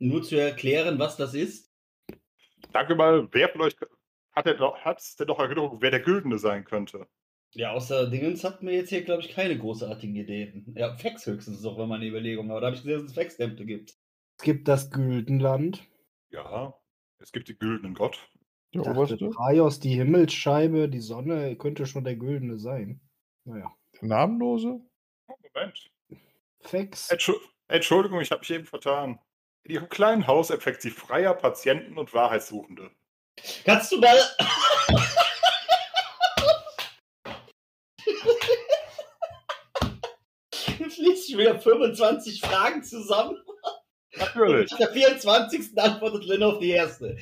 Nur 0.00 0.22
zu 0.22 0.36
erklären, 0.36 0.98
was 0.98 1.16
das 1.16 1.34
ist. 1.34 1.70
Danke 2.72 2.94
mal, 2.94 3.28
wer 3.32 3.48
von 3.50 3.60
euch 3.60 3.76
hat 4.32 4.46
denn 4.46 4.58
noch, 4.58 4.78
hat's 4.78 5.16
denn 5.16 5.26
noch 5.26 5.38
Erinnerung, 5.38 5.80
wer 5.80 5.90
der 5.90 6.00
Güldene 6.00 6.38
sein 6.38 6.64
könnte? 6.64 7.06
Ja, 7.52 7.72
außer 7.72 8.08
Dingens 8.08 8.44
hatten 8.44 8.66
wir 8.66 8.74
jetzt 8.74 8.90
hier, 8.90 9.02
glaube 9.02 9.22
ich, 9.22 9.28
keine 9.28 9.58
großartigen 9.58 10.14
Ideen. 10.14 10.72
Ja, 10.76 10.94
Fex 10.96 11.26
höchstens 11.26 11.62
noch, 11.62 11.78
wenn 11.78 11.88
man 11.88 12.00
eine 12.00 12.08
Überlegung 12.08 12.46
hat. 12.46 12.52
Aber 12.52 12.60
da 12.60 12.66
habe 12.68 12.76
ich 12.76 12.82
gesehen, 12.82 13.00
dass 13.00 13.10
es 13.10 13.14
Fex-Tempel 13.14 13.66
gibt. 13.66 13.94
Es 14.38 14.44
gibt 14.44 14.68
das 14.68 14.90
Güldenland. 14.90 15.84
Ja, 16.30 16.74
es 17.18 17.32
gibt 17.32 17.48
den 17.48 17.58
güldenen 17.58 17.94
Gott. 17.94 18.30
Der 18.72 18.82
dachte, 18.82 18.96
oberste. 18.96 19.28
Praios, 19.30 19.80
die 19.80 19.94
Himmelsscheibe, 19.94 20.88
die 20.88 21.00
Sonne, 21.00 21.56
könnte 21.56 21.86
schon 21.86 22.04
der 22.04 22.16
Güldene 22.16 22.56
sein. 22.56 23.00
Naja. 23.44 23.74
Der 24.00 24.08
namenlose? 24.08 24.80
Oh, 25.26 25.34
Moment. 25.54 25.90
Fex. 26.60 27.10
Entschu 27.10 27.34
Entschuldigung, 27.66 28.20
ich 28.20 28.30
habe 28.30 28.40
mich 28.40 28.50
eben 28.50 28.64
vertan. 28.64 29.18
In 29.64 29.72
Ihrem 29.74 29.88
kleinen 29.88 30.26
Haus 30.26 30.50
empfängt 30.50 30.80
sie 30.80 30.90
Freier, 30.90 31.34
Patienten 31.34 31.98
und 31.98 32.14
Wahrheitssuchende. 32.14 32.90
Kannst 33.64 33.92
du 33.92 33.98
mal. 34.00 34.18
Jetzt 40.78 40.98
liest 40.98 41.30
schon 41.30 41.38
wieder 41.38 41.58
25 41.58 42.40
Fragen 42.40 42.82
zusammen. 42.82 43.36
Natürlich. 44.16 44.70
Nach 44.72 44.78
der 44.78 44.88
24. 44.92 45.78
antwortet 45.78 46.24
Lynn 46.24 46.42
auf 46.42 46.58
die 46.58 46.70
erste. 46.70 47.16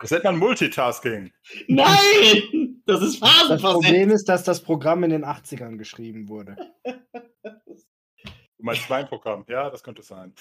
Das 0.00 0.10
nennt 0.12 0.24
man 0.24 0.38
Multitasking. 0.38 1.32
Nein! 1.66 2.82
Das 2.86 3.02
ist 3.02 3.20
Das 3.20 3.30
phasenversetzt. 3.30 3.62
Problem 3.62 4.10
ist, 4.10 4.28
dass 4.28 4.44
das 4.44 4.62
Programm 4.62 5.02
in 5.04 5.10
den 5.10 5.24
80ern 5.24 5.76
geschrieben 5.76 6.28
wurde. 6.28 6.56
Meinst 8.68 8.90
mein 8.90 9.08
Programm? 9.08 9.44
Ja, 9.48 9.70
das 9.70 9.82
könnte 9.82 10.02
sein. 10.02 10.34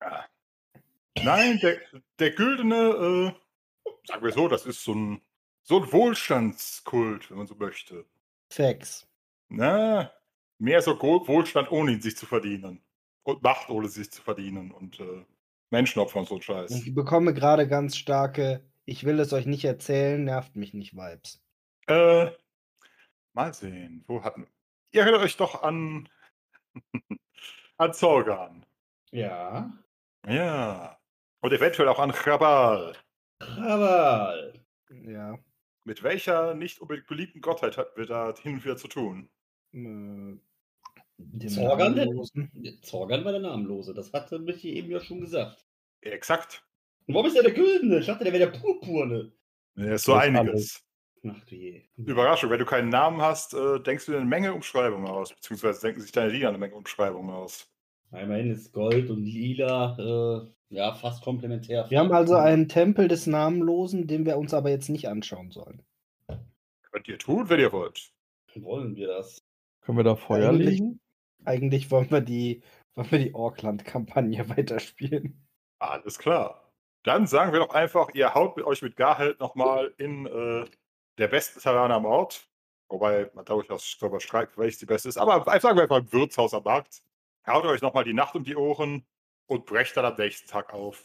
Ja. 0.00 0.24
Nein, 1.22 1.60
der, 1.60 1.80
der 2.18 2.30
Güldene, 2.32 3.34
äh, 3.84 3.90
sagen 4.04 4.24
wir 4.24 4.32
so, 4.32 4.48
das 4.48 4.66
ist 4.66 4.82
so 4.82 4.94
ein, 4.94 5.22
so 5.62 5.80
ein 5.80 5.92
Wohlstandskult, 5.92 7.30
wenn 7.30 7.38
man 7.38 7.46
so 7.46 7.54
möchte. 7.54 8.04
Fex. 8.50 9.08
Na, 9.48 10.12
mehr 10.58 10.82
so 10.82 11.00
Wohlstand, 11.00 11.70
ohne 11.70 11.92
ihn 11.92 12.02
sich 12.02 12.16
zu 12.16 12.26
verdienen. 12.26 12.82
Und 13.22 13.42
Macht, 13.42 13.68
ohne 13.70 13.88
sich 13.88 14.10
zu 14.10 14.22
verdienen. 14.22 14.72
Und 14.72 14.98
äh, 14.98 15.24
Menschenopfer 15.70 16.18
und 16.18 16.28
so 16.28 16.34
ein 16.34 16.42
Scheiß. 16.42 16.70
Ich 16.72 16.92
bekomme 16.92 17.32
gerade 17.32 17.68
ganz 17.68 17.96
starke, 17.96 18.68
ich 18.84 19.04
will 19.04 19.20
es 19.20 19.32
euch 19.32 19.46
nicht 19.46 19.64
erzählen, 19.64 20.24
nervt 20.24 20.56
mich 20.56 20.74
nicht 20.74 20.94
Vibes. 20.94 21.40
Äh, 21.86 22.32
mal 23.34 23.54
sehen, 23.54 24.04
wo 24.08 24.24
hatten 24.24 24.48
Ihr 24.90 25.02
erinnert 25.02 25.22
euch 25.22 25.36
doch 25.38 25.62
an, 25.62 26.08
an 27.82 27.94
Zorgan. 27.94 28.66
Ja. 29.10 29.72
Ja. 30.26 30.98
Und 31.40 31.52
eventuell 31.52 31.88
auch 31.88 31.98
an 31.98 32.12
Chabal. 32.12 32.96
Aber. 33.38 34.52
Ja. 35.04 35.38
Mit 35.84 36.02
welcher 36.02 36.54
nicht 36.54 36.80
unbedingt 36.80 37.08
beliebten 37.08 37.40
Gottheit 37.40 37.76
hatten 37.76 37.98
wir 37.98 38.06
da 38.06 38.34
hin 38.40 38.54
und 38.54 38.64
wieder 38.64 38.76
zu 38.76 38.88
tun? 38.88 39.28
Äh, 39.72 40.38
Zorgan. 41.48 41.96
Zorgan 42.82 43.24
war 43.24 43.32
der 43.32 43.40
Namenlose. 43.40 43.92
Das 43.94 44.12
hatte 44.12 44.38
Michi 44.38 44.74
eben 44.74 44.90
ja 44.90 45.00
schon 45.00 45.20
gesagt. 45.20 45.66
Exakt. 46.02 46.64
Und 47.06 47.14
warum 47.14 47.26
ist 47.26 47.34
der 47.36 47.42
der 47.42 47.52
Güldene? 47.52 47.98
Ich 47.98 48.06
dachte, 48.06 48.24
der 48.24 48.32
wäre 48.32 48.50
der 48.50 48.58
Purpurne. 48.58 49.32
Ja, 49.74 49.94
ist 49.94 50.04
so 50.04 50.14
Das 50.14 50.22
einiges. 50.22 50.84
Ach 51.28 51.44
du 51.44 51.54
je. 51.54 51.82
Überraschung, 51.96 52.50
wenn 52.50 52.58
du 52.58 52.64
keinen 52.64 52.88
Namen 52.88 53.22
hast, 53.22 53.54
äh, 53.54 53.80
denkst 53.80 54.06
du 54.06 54.12
dir 54.12 54.18
eine 54.18 54.26
Menge 54.26 54.52
Umschreibungen 54.52 55.06
aus, 55.06 55.32
beziehungsweise 55.32 55.80
denken 55.80 56.00
sich 56.00 56.10
deine 56.10 56.30
Lieder 56.30 56.48
eine 56.48 56.58
Menge 56.58 56.74
Umschreibungen 56.74 57.30
aus. 57.30 57.71
Immerhin 58.12 58.50
ist 58.50 58.72
Gold 58.72 59.08
und 59.10 59.24
Lila 59.24 59.96
äh, 59.98 60.74
ja 60.74 60.92
fast 60.94 61.22
komplementär. 61.24 61.86
Wir 61.88 61.98
haben 61.98 62.12
also 62.12 62.34
einen 62.34 62.68
Tempel 62.68 63.08
des 63.08 63.26
Namenlosen, 63.26 64.06
den 64.06 64.26
wir 64.26 64.36
uns 64.36 64.52
aber 64.52 64.70
jetzt 64.70 64.88
nicht 64.90 65.08
anschauen 65.08 65.50
sollen. 65.50 65.82
Könnt 66.90 67.08
ihr 67.08 67.18
tun, 67.18 67.48
wenn 67.48 67.60
ihr 67.60 67.72
wollt. 67.72 68.12
Wollen 68.54 68.96
wir 68.96 69.06
das? 69.08 69.42
Können 69.80 69.98
wir 69.98 70.04
da 70.04 70.14
Feuer 70.16 70.50
Eigentlich- 70.50 70.78
legen? 70.80 71.00
Eigentlich 71.44 71.90
wollen 71.90 72.10
wir 72.10 72.20
die, 72.20 72.62
wollen 72.94 73.10
wir 73.10 73.18
die 73.18 73.34
Orkland-Kampagne 73.34 74.48
weiterspielen. 74.56 75.42
Alles 75.78 76.18
klar. 76.18 76.70
Dann 77.04 77.26
sagen 77.26 77.52
wir 77.52 77.58
doch 77.60 77.74
einfach, 77.74 78.14
ihr 78.14 78.34
haut 78.34 78.56
mit 78.56 78.64
euch 78.66 78.82
mit 78.82 78.94
Garheld 78.94 79.40
nochmal 79.40 79.92
in 79.96 80.26
äh, 80.26 80.64
der 81.18 81.28
besten 81.28 81.60
Taverne 81.60 81.94
am 81.94 82.04
Ort. 82.04 82.46
Wobei 82.88 83.30
man 83.34 83.44
durchaus 83.46 83.96
darüber 83.98 84.20
streitet, 84.20 84.56
welches 84.58 84.78
die 84.78 84.86
beste 84.86 85.08
ist. 85.08 85.16
Aber 85.16 85.42
sagen 85.60 85.76
wir 85.78 85.82
einfach 85.84 85.98
im 85.98 86.12
Wirtshaus 86.12 86.52
am 86.54 86.62
Markt. 86.62 87.02
Haut 87.46 87.64
euch 87.64 87.82
nochmal 87.82 88.04
die 88.04 88.12
Nacht 88.14 88.34
um 88.34 88.44
die 88.44 88.56
Ohren 88.56 89.04
und 89.46 89.66
brecht 89.66 89.96
dann 89.96 90.04
am 90.04 90.16
nächsten 90.16 90.48
Tag 90.48 90.72
auf. 90.72 91.04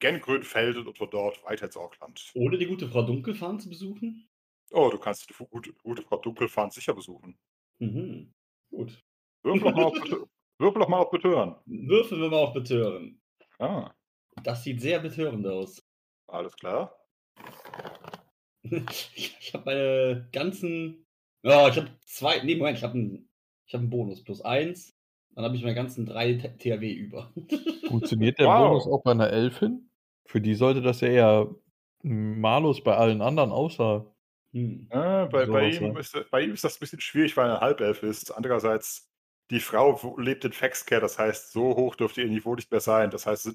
Gen 0.00 0.20
Grünfelden 0.20 0.86
und 0.86 0.98
von 0.98 1.08
dort 1.10 1.42
weiter 1.44 1.66
ins 1.66 1.76
Auckland. 1.76 2.30
Ohne 2.34 2.58
die 2.58 2.66
gute 2.66 2.88
Frau 2.88 3.02
Dunkelfahren 3.02 3.58
zu 3.60 3.68
besuchen? 3.68 4.28
Oh, 4.72 4.90
du 4.90 4.98
kannst 4.98 5.28
die 5.30 5.34
gute, 5.34 5.72
gute 5.74 6.02
Frau 6.02 6.16
Dunkelfahren 6.16 6.70
sicher 6.70 6.94
besuchen. 6.94 7.38
Mhm. 7.78 8.32
Gut. 8.70 9.00
Würfel 9.42 9.62
doch 9.62 9.74
mal 9.76 9.84
auf, 9.84 9.94
Würfel 10.58 10.80
doch 10.80 10.88
mal 10.88 10.98
auf 10.98 11.10
Betören. 11.10 11.56
Würfeln 11.66 12.20
wir 12.20 12.28
mal 12.30 12.38
auf 12.38 12.52
Betören. 12.52 13.20
Ah, 13.58 13.92
Das 14.42 14.64
sieht 14.64 14.80
sehr 14.80 14.98
betörend 14.98 15.46
aus. 15.46 15.80
alles 16.26 16.56
klar. 16.56 16.96
Ich, 18.64 19.36
ich 19.38 19.54
habe 19.54 19.64
meine 19.66 20.28
ganzen. 20.32 21.04
Ja, 21.44 21.68
ich 21.68 21.76
habe 21.76 21.90
zwei. 22.06 22.42
Nee, 22.42 22.56
Moment, 22.56 22.78
ich 22.78 22.84
habe 22.84 22.94
einen, 22.94 23.28
ich 23.66 23.74
hab 23.74 23.80
einen 23.82 23.90
Bonus 23.90 24.24
plus 24.24 24.40
eins. 24.40 24.93
Dann 25.34 25.44
habe 25.44 25.56
ich 25.56 25.62
meine 25.62 25.74
ganzen 25.74 26.06
drei 26.06 26.34
THW 26.34 26.92
über. 26.92 27.32
Funktioniert 27.88 28.38
der 28.38 28.46
Wow. 28.46 28.68
Bonus 28.68 28.86
auch 28.86 29.02
bei 29.02 29.10
einer 29.10 29.30
Elfin? 29.30 29.90
Für 30.26 30.40
die 30.40 30.54
sollte 30.54 30.80
das 30.80 31.00
ja 31.00 31.08
eher 31.08 31.54
ein 32.04 32.40
Malus 32.40 32.82
bei 32.82 32.96
allen 32.96 33.20
anderen 33.20 33.50
außer. 33.50 34.06
Hm. 34.52 34.86
Äh, 34.90 35.26
bei, 35.26 35.46
bei, 35.46 35.70
ihm 35.70 35.94
ja. 35.94 35.98
ist, 35.98 36.16
bei 36.30 36.42
ihm 36.42 36.52
ist 36.52 36.62
das 36.62 36.76
ein 36.76 36.80
bisschen 36.80 37.00
schwierig, 37.00 37.36
weil 37.36 37.48
er 37.48 37.56
ein 37.56 37.60
Halbelf 37.60 38.02
ist. 38.02 38.30
Andererseits, 38.30 39.10
die 39.50 39.60
Frau 39.60 40.16
lebt 40.18 40.44
in 40.44 40.52
Faxcare, 40.52 41.00
das 41.00 41.18
heißt, 41.18 41.52
so 41.52 41.76
hoch 41.76 41.96
dürfte 41.96 42.22
ihr 42.22 42.28
Niveau 42.28 42.54
nicht 42.54 42.70
mehr 42.70 42.80
sein. 42.80 43.10
Das 43.10 43.26
heißt, 43.26 43.46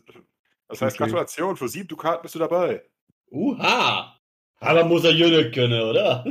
das 0.67 0.81
heißt 0.81 0.95
Okay. 0.95 1.03
Gratulation, 1.05 1.55
für 1.55 1.69
sieben 1.69 1.87
Dukaten 1.87 2.21
bist 2.21 2.35
du 2.35 2.39
dabei. 2.39 2.83
Uha! 3.31 4.19
Aber 4.59 4.83
muss 4.83 5.05
er 5.05 5.13
Jülle 5.13 5.51
können, 5.51 5.81
oder? 5.81 6.25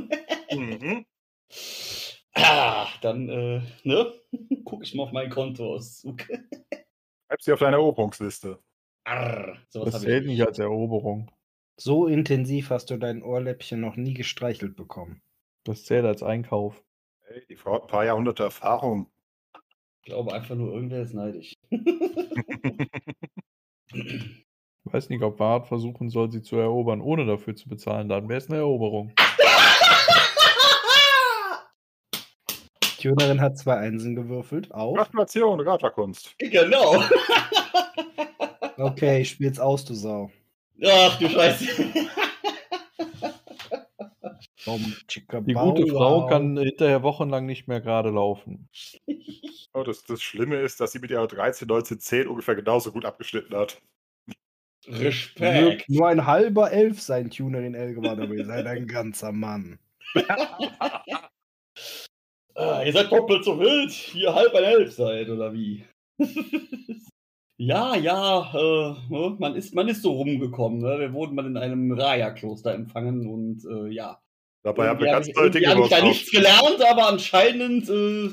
Mhm. 0.53 1.07
ah, 2.39 2.89
dann, 3.01 3.29
äh, 3.29 3.63
ne? 3.85 4.13
Guck 4.65 4.83
ich 4.83 4.95
mal 4.95 5.05
auf 5.05 5.13
mein 5.13 5.31
Kontoauszug. 5.31 6.23
Schreib 7.27 7.43
sie 7.43 7.53
auf 7.53 7.61
deine 7.61 7.77
Eroberungsliste. 7.77 8.59
Arr, 9.05 9.57
sowas 9.69 9.93
Das 9.93 10.03
zählt 10.03 10.25
ich 10.25 10.31
nicht 10.31 10.47
als 10.47 10.59
Eroberung. 10.59 11.31
So 11.77 12.07
intensiv 12.07 12.71
hast 12.71 12.91
du 12.91 12.97
dein 12.99 13.23
Ohrläppchen 13.23 13.81
noch 13.81 13.97
nie 13.97 14.15
gestreichelt 14.15 14.77
bekommen. 14.77 15.23
Das 15.65 15.85
zählt 15.85 16.05
als 16.05 16.23
Einkauf. 16.23 16.83
Hey, 17.27 17.45
die 17.49 17.57
Frau 17.57 17.75
hat 17.75 17.83
ein 17.83 17.89
paar 17.89 18.05
Jahrhunderte 18.05 18.43
Erfahrung. 18.43 19.11
Ich 20.01 20.07
glaube 20.07 20.33
einfach 20.33 20.55
nur, 20.55 20.73
irgendwer 20.73 21.03
ist 21.03 21.15
neidisch. 21.15 21.55
Ich 21.71 21.81
weiß 24.85 25.09
nicht, 25.11 25.23
ob 25.23 25.39
Wart 25.39 25.69
versuchen 25.69 26.09
soll, 26.09 26.33
sie 26.33 26.43
zu 26.43 26.57
erobern, 26.57 27.01
ohne 27.01 27.27
dafür 27.27 27.55
zu 27.55 27.69
bezahlen. 27.69 28.09
Dann 28.09 28.29
wäre 28.29 28.39
es 28.39 28.49
eine 28.49 28.59
Eroberung. 28.59 29.13
Tunerin 33.09 33.41
hat 33.41 33.59
zwei 33.59 33.77
Einsen 33.77 34.15
gewürfelt. 34.15 34.73
Auf. 34.73 34.97
Gratulation, 34.97 35.61
Raterkunst. 35.61 36.35
genau. 36.39 37.03
Okay, 38.77 39.23
ich 39.23 39.31
spiel's 39.31 39.59
aus, 39.59 39.85
du 39.85 39.95
Sau. 39.95 40.31
Ach 40.85 41.19
du 41.19 41.29
Scheiße. 41.29 41.67
Die 45.47 45.55
gute 45.55 45.87
Frau 45.87 46.27
kann 46.27 46.57
hinterher 46.57 47.03
wochenlang 47.03 47.47
nicht 47.47 47.67
mehr 47.67 47.81
gerade 47.81 48.11
laufen. 48.11 48.69
Oh, 49.75 49.83
das, 49.83 50.05
das 50.05 50.23
Schlimme 50.23 50.57
ist, 50.57 50.81
dass 50.81 50.93
sie 50.93 50.99
mit 50.99 51.11
ihrer 51.11 51.27
13, 51.27 51.67
19, 51.67 51.99
10 52.01 52.29
ungefähr 52.29 52.55
genauso 52.55 52.93
gut 52.93 53.05
abgeschnitten 53.05 53.57
hat. 53.57 53.81
Respekt. 54.87 55.89
nur 55.89 56.09
ein 56.09 56.27
halber 56.27 56.71
Elf 56.71 57.01
sein 57.01 57.31
Tunerin 57.31 57.75
Elgemann, 57.75 58.21
aber 58.21 58.35
ihr 58.35 58.47
seid 58.47 58.67
ein 58.67 58.87
ganzer 58.87 59.33
Mann. 59.33 59.79
Ah, 62.59 62.83
ihr 62.83 62.93
seid 62.93 63.13
doppelt 63.13 63.45
so 63.45 63.61
wild, 63.61 64.15
ihr 64.17 64.35
halb 64.35 64.53
ein 64.53 64.65
Elf 64.65 64.93
seid, 64.93 65.29
oder 65.29 65.53
wie? 65.53 65.85
ja, 67.57 67.95
ja, 67.95 68.53
äh, 68.53 68.95
ne, 69.09 69.37
man, 69.39 69.55
ist, 69.55 69.77
man 69.77 69.87
ist 69.87 70.03
so 70.03 70.11
rumgekommen. 70.11 70.81
Ne? 70.81 70.99
Wir 70.99 71.13
wurden 71.13 71.37
mal 71.37 71.47
in 71.47 71.57
einem 71.57 71.93
Raya-Kloster 71.93 72.75
empfangen 72.75 73.29
und 73.29 73.65
äh, 73.65 73.93
ja. 73.95 74.21
Dabei 74.65 74.89
haben 74.89 74.99
wir 74.99 75.07
ganz 75.07 75.29
ich- 75.29 75.37
irgendwie 75.37 75.61
Dinge 75.61 75.71
hab 75.71 75.77
über 75.77 75.85
ich 75.87 75.91
da 75.93 76.03
nichts 76.03 76.31
gelernt, 76.33 76.83
aber 76.83 77.07
anscheinend 77.09 77.89
äh, 77.89 78.31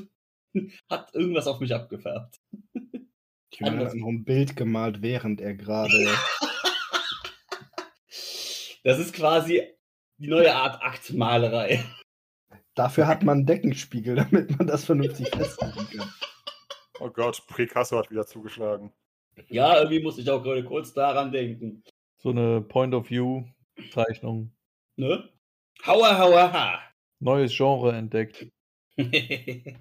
hat 0.89 1.13
irgendwas 1.13 1.45
auf 1.45 1.59
mich 1.59 1.75
abgefärbt. 1.75 2.39
Tunerin 3.51 3.79
hat 3.79 3.93
noch 3.93 4.07
ein 4.07 4.25
Bild 4.25 4.55
gemalt, 4.55 5.03
während 5.03 5.39
er 5.39 5.53
gerade. 5.53 5.91
Das 8.83 8.99
ist 8.99 9.13
quasi 9.15 9.63
die 10.19 10.27
neue 10.27 10.53
Art 10.53 10.79
Aktmalerei. 10.83 11.83
Dafür 12.75 13.07
hat 13.07 13.23
man 13.23 13.39
einen 13.39 13.45
Deckenspiegel, 13.45 14.15
damit 14.31 14.57
man 14.57 14.67
das 14.67 14.85
vernünftig 14.85 15.29
festhalten 15.29 15.87
kann. 15.97 16.13
Oh 16.99 17.09
Gott, 17.09 17.41
Picasso 17.47 17.97
hat 17.97 18.11
wieder 18.11 18.25
zugeschlagen. 18.25 18.93
Ja, 19.47 19.77
irgendwie 19.77 20.01
muss 20.01 20.17
ich 20.17 20.29
auch 20.29 20.43
gerade 20.43 20.63
kurz 20.63 20.93
daran 20.93 21.31
denken. 21.31 21.83
So 22.17 22.29
eine 22.29 22.61
Point-of-View-Zeichnung. 22.61 24.51
Ne? 24.95 25.29
Hauer, 25.85 26.17
hauer, 26.17 26.53
ha. 26.53 26.79
Neues 27.19 27.55
Genre 27.55 27.93
entdeckt. 27.93 28.47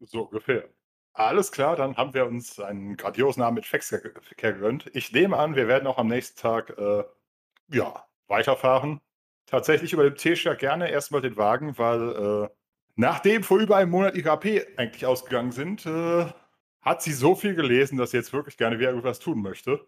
So 0.00 0.24
ungefähr. 0.24 0.68
Alles 1.14 1.50
klar, 1.50 1.74
dann 1.74 1.96
haben 1.96 2.12
wir 2.12 2.26
uns 2.26 2.60
einen 2.60 2.98
grandiosen 2.98 3.42
Abend 3.42 3.56
mit 3.56 3.66
Faxcare 3.66 4.12
gegönnt. 4.36 4.90
Ich 4.92 5.10
nehme 5.10 5.38
an, 5.38 5.56
wir 5.56 5.68
werden 5.68 5.86
auch 5.86 5.96
am 5.96 6.08
nächsten 6.08 6.38
Tag 6.38 6.76
äh, 6.78 7.02
ja, 7.72 8.06
weiterfahren. 8.28 9.00
Tatsächlich 9.46 9.92
übernimmt 9.92 10.18
Tesha 10.18 10.54
gerne 10.54 10.90
erstmal 10.90 11.22
den 11.22 11.36
Wagen, 11.36 11.78
weil 11.78 12.46
äh, 12.46 12.48
nachdem 12.96 13.42
vor 13.42 13.58
über 13.58 13.76
einem 13.76 13.90
Monat 13.92 14.16
ihre 14.16 14.30
AP 14.32 14.46
eigentlich 14.76 15.06
ausgegangen 15.06 15.52
sind, 15.52 15.86
äh, 15.86 16.26
hat 16.82 17.02
sie 17.02 17.12
so 17.12 17.34
viel 17.34 17.54
gelesen, 17.54 17.96
dass 17.98 18.10
sie 18.10 18.16
jetzt 18.16 18.32
wirklich 18.32 18.56
gerne 18.56 18.78
wieder 18.78 18.90
irgendwas 18.90 19.18
tun 19.20 19.42
möchte. 19.42 19.80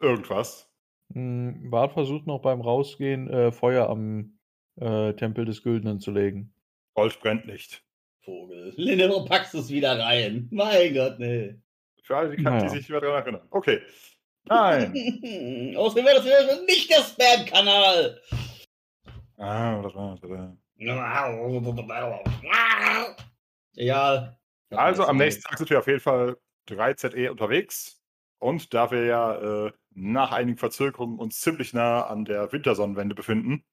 Irgendwas. 0.00 0.70
Hm, 1.12 1.70
Wart 1.70 1.92
versucht 1.92 2.26
noch 2.26 2.40
beim 2.40 2.60
Rausgehen 2.60 3.28
äh, 3.30 3.50
Feuer 3.52 3.88
am 3.88 4.38
äh, 4.76 5.14
Tempel 5.14 5.44
des 5.46 5.62
Güldenen 5.62 6.00
zu 6.00 6.10
legen. 6.10 6.52
Gold 6.94 7.18
brennt 7.20 7.46
nicht. 7.46 7.82
Vogel. 8.24 8.74
Linne, 8.76 9.08
wo 9.08 9.24
packst 9.24 9.54
du 9.54 9.58
es 9.58 9.70
wieder 9.70 9.98
rein? 9.98 10.48
Mein 10.50 10.92
Gott, 10.94 11.18
ne. 11.18 11.60
Für 12.02 12.16
alle, 12.16 12.36
die, 12.36 12.42
kann, 12.42 12.54
die 12.54 12.58
Naja. 12.58 12.68
sich 12.68 12.78
nicht 12.80 12.90
mehr 12.90 13.00
daran 13.00 13.22
erinnern. 13.22 13.46
Okay. 13.50 13.80
Nein. 14.44 14.92
Außerdem 15.76 16.04
war 16.04 16.14
das 16.14 16.24
wieder 16.24 16.62
nicht 16.66 16.90
der 16.90 17.02
Spam-Kanal. 17.02 18.20
Ah, 19.38 19.80
Ja. 23.72 24.36
Also 24.70 25.04
am 25.04 25.16
nächsten 25.16 25.42
Tag 25.42 25.58
sind 25.58 25.70
wir 25.70 25.78
auf 25.78 25.86
jeden 25.86 26.00
Fall 26.00 26.36
3ZE 26.68 27.30
unterwegs. 27.30 28.02
Und 28.38 28.74
da 28.74 28.90
wir 28.90 29.04
ja 29.04 29.66
äh, 29.66 29.72
nach 29.90 30.32
einigen 30.32 30.58
Verzögerungen 30.58 31.18
uns 31.18 31.40
ziemlich 31.40 31.72
nah 31.72 32.06
an 32.06 32.24
der 32.24 32.52
Wintersonnenwende 32.52 33.14
befinden, 33.14 33.64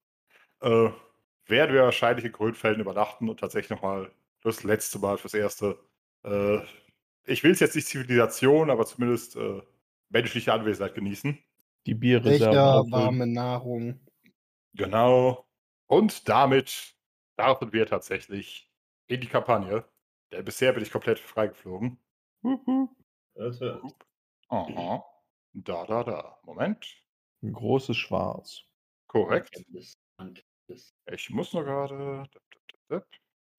äh, 0.61 0.89
werden 1.47 1.73
wir 1.73 1.83
wahrscheinlich 1.83 2.25
in 2.25 2.31
Grünfelden 2.31 2.81
übernachten 2.81 3.29
und 3.29 3.39
tatsächlich 3.39 3.69
nochmal 3.69 4.11
das 4.41 4.63
letzte 4.63 4.99
Mal 4.99 5.17
fürs 5.17 5.33
Erste. 5.33 5.77
Äh, 6.23 6.59
ich 7.25 7.43
will 7.43 7.51
es 7.51 7.59
jetzt 7.59 7.75
nicht 7.75 7.87
Zivilisation, 7.87 8.69
aber 8.69 8.85
zumindest 8.85 9.35
äh, 9.35 9.61
menschliche 10.09 10.53
Anwesenheit 10.53 10.95
genießen. 10.95 11.37
Die 11.85 11.93
Becher, 11.93 12.75
auffüllen. 12.77 12.91
warme 12.91 13.27
Nahrung. 13.27 13.99
Genau. 14.73 15.45
Und 15.87 16.27
damit 16.27 16.95
starten 17.33 17.73
wir 17.73 17.85
tatsächlich 17.85 18.71
in 19.07 19.21
die 19.21 19.27
Kampagne. 19.27 19.85
Denn 20.31 20.43
bisher 20.43 20.73
bin 20.73 20.83
ich 20.83 20.91
komplett 20.91 21.19
freigeflogen. 21.19 21.99
Das 23.35 23.59
hört. 23.59 23.83
Aha. 24.49 25.05
Da, 25.53 25.85
da, 25.85 26.03
da. 26.03 26.39
Moment. 26.43 26.85
Ein 27.41 27.53
großes 27.53 27.95
Schwarz. 27.97 28.63
Korrekt. 29.07 29.63
Ich 31.11 31.29
muss 31.29 31.53
nur 31.53 31.63
gerade 31.63 32.27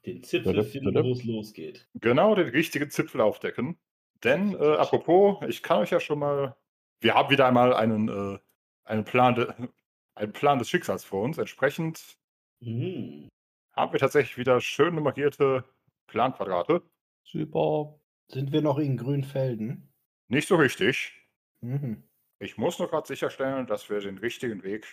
Den 0.04 0.22
Zipfel 0.22 0.64
finden, 0.64 0.94
wo 0.94 1.12
es 1.12 1.24
losgeht. 1.24 1.88
genau 1.94 2.34
den 2.34 2.48
richtigen 2.48 2.90
Zipfel 2.90 3.20
aufdecken. 3.20 3.78
Denn, 4.24 4.54
äh, 4.54 4.76
apropos, 4.76 5.44
ich 5.48 5.62
kann 5.62 5.80
euch 5.80 5.90
ja 5.90 6.00
schon 6.00 6.18
mal. 6.18 6.56
Wir 7.00 7.14
haben 7.14 7.30
wieder 7.30 7.46
einmal 7.46 7.74
einen, 7.74 8.08
äh, 8.08 8.38
einen, 8.84 9.04
Plan, 9.04 9.70
einen 10.16 10.32
Plan 10.32 10.58
des 10.58 10.68
Schicksals 10.68 11.04
vor 11.04 11.22
uns. 11.22 11.38
Entsprechend 11.38 12.16
Mhm. 12.60 13.28
haben 13.74 13.92
wir 13.92 14.00
tatsächlich 14.00 14.38
wieder 14.38 14.60
schön 14.60 14.94
nummerierte 14.94 15.64
Planquadrate. 16.08 16.82
Super. 17.24 18.00
Sind 18.28 18.52
wir 18.52 18.62
noch 18.62 18.78
in 18.78 18.96
Grünfelden? 18.96 19.92
Nicht 20.28 20.48
so 20.48 20.56
richtig. 20.56 21.12
Mhm. 21.60 22.02
Ich 22.38 22.56
muss 22.56 22.78
nur 22.78 22.88
gerade 22.88 23.06
sicherstellen, 23.06 23.66
dass 23.66 23.88
wir 23.88 24.00
den 24.00 24.18
richtigen 24.18 24.62
Weg, 24.62 24.86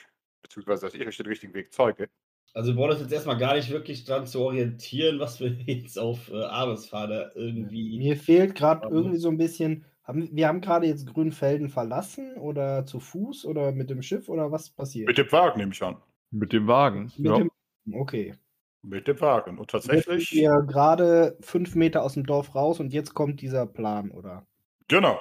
beziehungsweise 0.43 0.85
dass 0.85 0.93
ich 0.93 1.05
euch 1.05 1.17
den 1.17 1.25
richtigen 1.25 1.53
Weg 1.53 1.73
zeige. 1.73 2.09
Also 2.53 2.73
wir 2.73 2.77
wollen 2.77 2.91
uns 2.91 3.01
jetzt 3.01 3.11
erstmal 3.11 3.37
gar 3.37 3.55
nicht 3.55 3.69
wirklich 3.71 4.05
dran 4.05 4.27
zu 4.27 4.41
orientieren, 4.41 5.19
was 5.19 5.39
wir 5.39 5.47
jetzt 5.65 5.97
auf 5.97 6.29
äh, 6.29 6.35
Aresfader 6.43 7.35
irgendwie. 7.35 7.97
Mir 7.97 8.17
fehlt 8.17 8.55
gerade 8.55 8.87
irgendwie 8.89 9.17
so 9.17 9.29
ein 9.29 9.37
bisschen. 9.37 9.85
Haben, 10.03 10.29
wir 10.35 10.47
haben 10.47 10.59
gerade 10.61 10.85
jetzt 10.85 11.07
Grünfelden 11.13 11.69
verlassen 11.69 12.35
oder 12.35 12.85
zu 12.85 12.99
Fuß 12.99 13.45
oder 13.45 13.71
mit 13.71 13.89
dem 13.89 14.01
Schiff 14.01 14.27
oder 14.27 14.51
was 14.51 14.69
passiert? 14.69 15.07
Mit 15.07 15.17
dem 15.17 15.31
Wagen 15.31 15.59
nehme 15.59 15.71
ich 15.71 15.81
an. 15.81 15.97
Mit 16.31 16.51
dem 16.51 16.67
Wagen. 16.67 17.11
Mit 17.17 17.31
ja. 17.31 17.37
dem, 17.37 17.51
okay. 17.93 18.35
Mit 18.81 19.07
dem 19.07 19.21
Wagen. 19.21 19.57
Und 19.57 19.71
Jetzt 19.71 19.85
sind 19.85 19.93
tatsächlich, 19.93 20.31
wir 20.33 20.61
gerade 20.67 21.37
fünf 21.39 21.75
Meter 21.75 22.03
aus 22.03 22.15
dem 22.15 22.25
Dorf 22.25 22.53
raus 22.53 22.81
und 22.81 22.91
jetzt 22.91 23.13
kommt 23.13 23.39
dieser 23.41 23.65
Plan, 23.65 24.11
oder? 24.11 24.45
genau. 24.89 25.19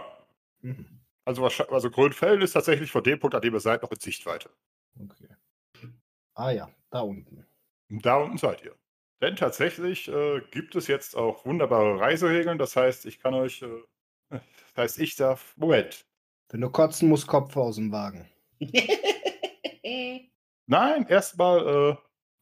Mhm. 0.63 0.87
Also, 1.25 1.43
wahrscheinlich- 1.43 1.73
also 1.73 1.89
Grünfeld 1.89 2.43
ist 2.43 2.53
tatsächlich 2.53 2.91
von 2.91 3.05
dem 3.05 3.21
Punkt, 3.21 3.37
an 3.37 3.43
dem 3.43 3.55
ihr 3.55 3.61
seid, 3.61 3.83
noch 3.83 3.93
in 3.93 4.01
Sichtweite. 4.01 4.51
Okay. 4.99 5.29
Ah 6.35 6.51
ja, 6.51 6.69
da 6.91 7.01
unten. 7.01 7.47
Da 7.89 8.17
unten 8.17 8.39
seid 8.39 8.65
ihr. 8.65 8.75
Denn 9.21 9.37
tatsächlich 9.37 10.09
äh, 10.09 10.41
gibt 10.51 10.75
es 10.75 10.89
jetzt 10.89 11.17
auch 11.17 11.47
wunderbare 11.47 12.01
Reiseregeln. 12.01 12.59
Das 12.59 12.75
heißt, 12.75 13.07
ich 13.07 13.21
kann 13.21 13.35
euch. 13.35 13.63
Äh, 13.63 13.69
das 14.75 14.85
heißt, 14.85 15.01
ich 15.01 15.17
darf. 15.17 15.55
Moment. 15.57 16.07
Wenn 16.49 16.61
du 16.61 16.71
kotzen 16.71 17.09
musst, 17.09 17.27
Kopf 17.27 17.57
aus 17.57 17.77
dem 17.77 17.93
Wagen. 17.93 18.29
Nein, 20.67 21.07
erstmal 21.09 21.67
äh, 21.67 21.97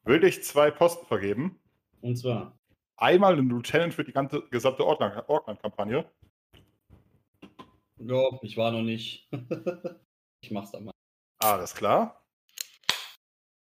will 0.09 0.25
ich 0.25 0.43
zwei 0.45 0.71
Posten 0.71 1.07
vergeben. 1.07 1.61
Und 2.01 2.17
zwar. 2.17 2.59
Einmal 2.97 3.33
einen 3.33 3.49
Lieutenant 3.49 3.95
für 3.95 4.05
die 4.05 4.13
ganze, 4.13 4.43
gesamte 4.51 4.85
Orkland- 4.85 5.29
Orkland-Kampagne. 5.29 6.11
Ja, 7.99 8.39
ich 8.43 8.57
war 8.57 8.73
noch 8.73 8.83
nicht. 8.83 9.31
ich 10.43 10.51
mach's 10.51 10.73
dann 10.73 10.85
mal. 10.85 10.93
Alles 11.39 11.75
klar. 11.75 12.25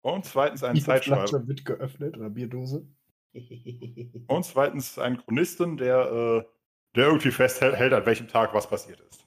Und 0.03 0.25
zweitens 0.25 0.63
einen 0.63 0.81
Zeitschreiber. 0.81 1.47
Wird 1.47 1.65
geöffnet 1.65 2.17
oder 2.17 2.31
Bierdose. 2.31 2.87
Und 4.29 4.45
zweitens 4.45 4.99
einen 4.99 5.19
Chronisten, 5.19 5.77
der, 5.77 6.11
äh, 6.11 6.45
der 6.97 7.07
irgendwie 7.07 7.31
festhält, 7.31 7.93
an 7.93 8.07
welchem 8.07 8.29
Tag 8.29 8.55
was 8.55 8.69
passiert 8.69 9.01
ist. 9.01 9.25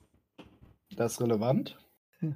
Das 0.95 1.13
ist 1.13 1.21
relevant. 1.21 1.77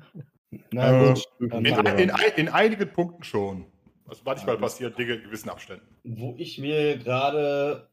Na 0.71 1.11
Äh, 1.11 1.15
In, 1.39 1.65
in, 1.65 2.11
in 2.37 2.49
einigen 2.49 2.91
Punkten 2.91 3.23
schon. 3.23 3.65
Also 4.07 4.21
manchmal 4.23 4.57
passieren 4.57 4.95
Dinge 4.95 5.15
in 5.15 5.23
gewissen 5.23 5.49
Abständen. 5.49 5.85
Wo 6.05 6.35
ich 6.37 6.57
mir 6.57 6.97
gerade 6.97 7.89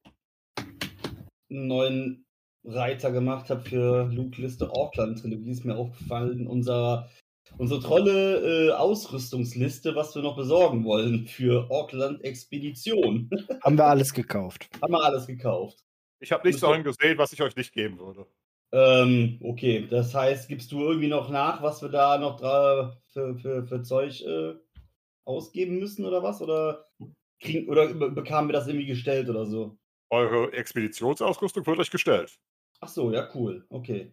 einen 1.51 1.67
neuen 1.67 2.27
Reiter 2.65 3.11
gemacht 3.11 3.51
habe 3.51 3.63
für 3.63 4.05
Luke-Liste 4.13 4.71
Auckland-Trilogie, 4.71 5.51
ist 5.51 5.65
mir 5.65 5.77
aufgefallen, 5.77 6.47
unser, 6.47 7.11
unsere 7.59 7.81
tolle 7.81 8.69
äh, 8.69 8.73
Ausrüstungsliste, 8.73 9.97
was 9.97 10.15
wir 10.15 10.23
noch 10.23 10.37
besorgen 10.37 10.85
wollen 10.85 11.27
für 11.27 11.69
Auckland-Expedition. 11.71 13.29
Haben 13.63 13.77
wir 13.77 13.87
alles 13.87 14.15
gekauft. 14.15 14.69
Haben 14.81 14.93
wir 14.93 15.03
alles 15.05 15.27
gekauft. 15.27 15.85
Ich 16.25 16.33
habe 16.33 16.47
nichts 16.47 16.63
darin 16.63 16.83
gesehen, 16.83 17.19
was 17.19 17.33
ich 17.33 17.43
euch 17.43 17.55
nicht 17.55 17.73
geben 17.73 17.99
würde. 17.99 18.27
Ähm, 18.73 19.39
okay, 19.43 19.87
das 19.89 20.15
heißt, 20.15 20.49
gibst 20.49 20.73
du 20.73 20.81
irgendwie 20.81 21.09
noch 21.09 21.29
nach, 21.29 21.63
was 21.63 21.83
wir 21.83 21.91
da 21.91 22.19
noch 22.19 22.41
für, 23.13 23.39
für, 23.39 23.67
für 23.67 23.83
Zeug 23.83 24.21
äh, 24.23 24.55
ausgeben 25.27 25.79
müssen 25.79 26.05
oder 26.05 26.23
was? 26.23 26.41
Oder, 26.41 26.89
kriegen, 27.41 27.69
oder 27.69 27.93
be- 27.93 28.11
bekamen 28.11 28.49
wir 28.49 28.55
das 28.55 28.67
irgendwie 28.67 28.87
gestellt 28.87 29.29
oder 29.29 29.47
so? 29.47 29.79
Eure 30.11 30.53
Expeditionsausrüstung 30.53 31.67
wird 31.67 31.79
euch 31.79 31.91
gestellt. 31.91 32.37
Ach 32.81 32.89
so, 32.89 33.13
ja, 33.13 33.29
cool. 33.35 33.67
Okay. 33.69 34.13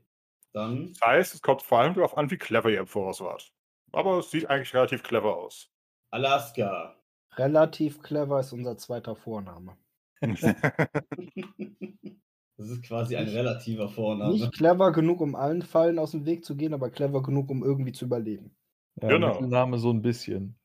Dann. 0.53 0.93
Das 0.99 1.07
heißt, 1.07 1.33
es 1.35 1.41
kommt 1.41 1.61
vor 1.61 1.79
allem 1.79 1.93
darauf 1.93 2.17
an, 2.17 2.29
wie 2.29 2.37
clever 2.37 2.69
ihr 2.69 2.81
im 2.81 2.87
Voraus 2.87 3.21
wart. 3.21 3.51
Aber 3.93 4.19
es 4.19 4.31
sieht 4.31 4.49
eigentlich 4.49 4.73
relativ 4.73 5.01
clever 5.01 5.37
aus. 5.37 5.71
Alaska. 6.11 6.97
Relativ 7.35 8.01
clever 8.01 8.41
ist 8.41 8.51
unser 8.51 8.77
zweiter 8.77 9.15
Vorname. 9.15 9.77
Das 12.57 12.69
ist 12.69 12.83
quasi 12.83 13.15
ein 13.15 13.27
relativer 13.27 13.89
Vorname. 13.89 14.33
Nicht 14.33 14.53
clever 14.53 14.91
genug, 14.91 15.19
um 15.19 15.35
allen 15.35 15.63
Fallen 15.63 15.97
aus 15.97 16.11
dem 16.11 16.27
Weg 16.27 16.45
zu 16.45 16.55
gehen, 16.55 16.75
aber 16.75 16.91
clever 16.91 17.23
genug, 17.23 17.49
um 17.49 17.63
irgendwie 17.63 17.91
zu 17.91 18.05
überleben. 18.05 18.55
Ja, 19.01 19.07
Genau. 19.07 19.29
Mittelname 19.33 19.79
so 19.79 19.89
ein 19.91 20.03
bisschen. 20.03 20.55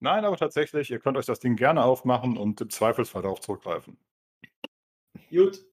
Nein, 0.00 0.24
aber 0.26 0.36
tatsächlich, 0.36 0.90
ihr 0.90 0.98
könnt 0.98 1.16
euch 1.16 1.24
das 1.24 1.40
Ding 1.40 1.56
gerne 1.56 1.82
aufmachen 1.82 2.36
und 2.36 2.60
im 2.60 2.68
Zweifelsfall 2.68 3.22
darauf 3.22 3.40
zurückgreifen. 3.40 3.96
Gut. 5.30 5.64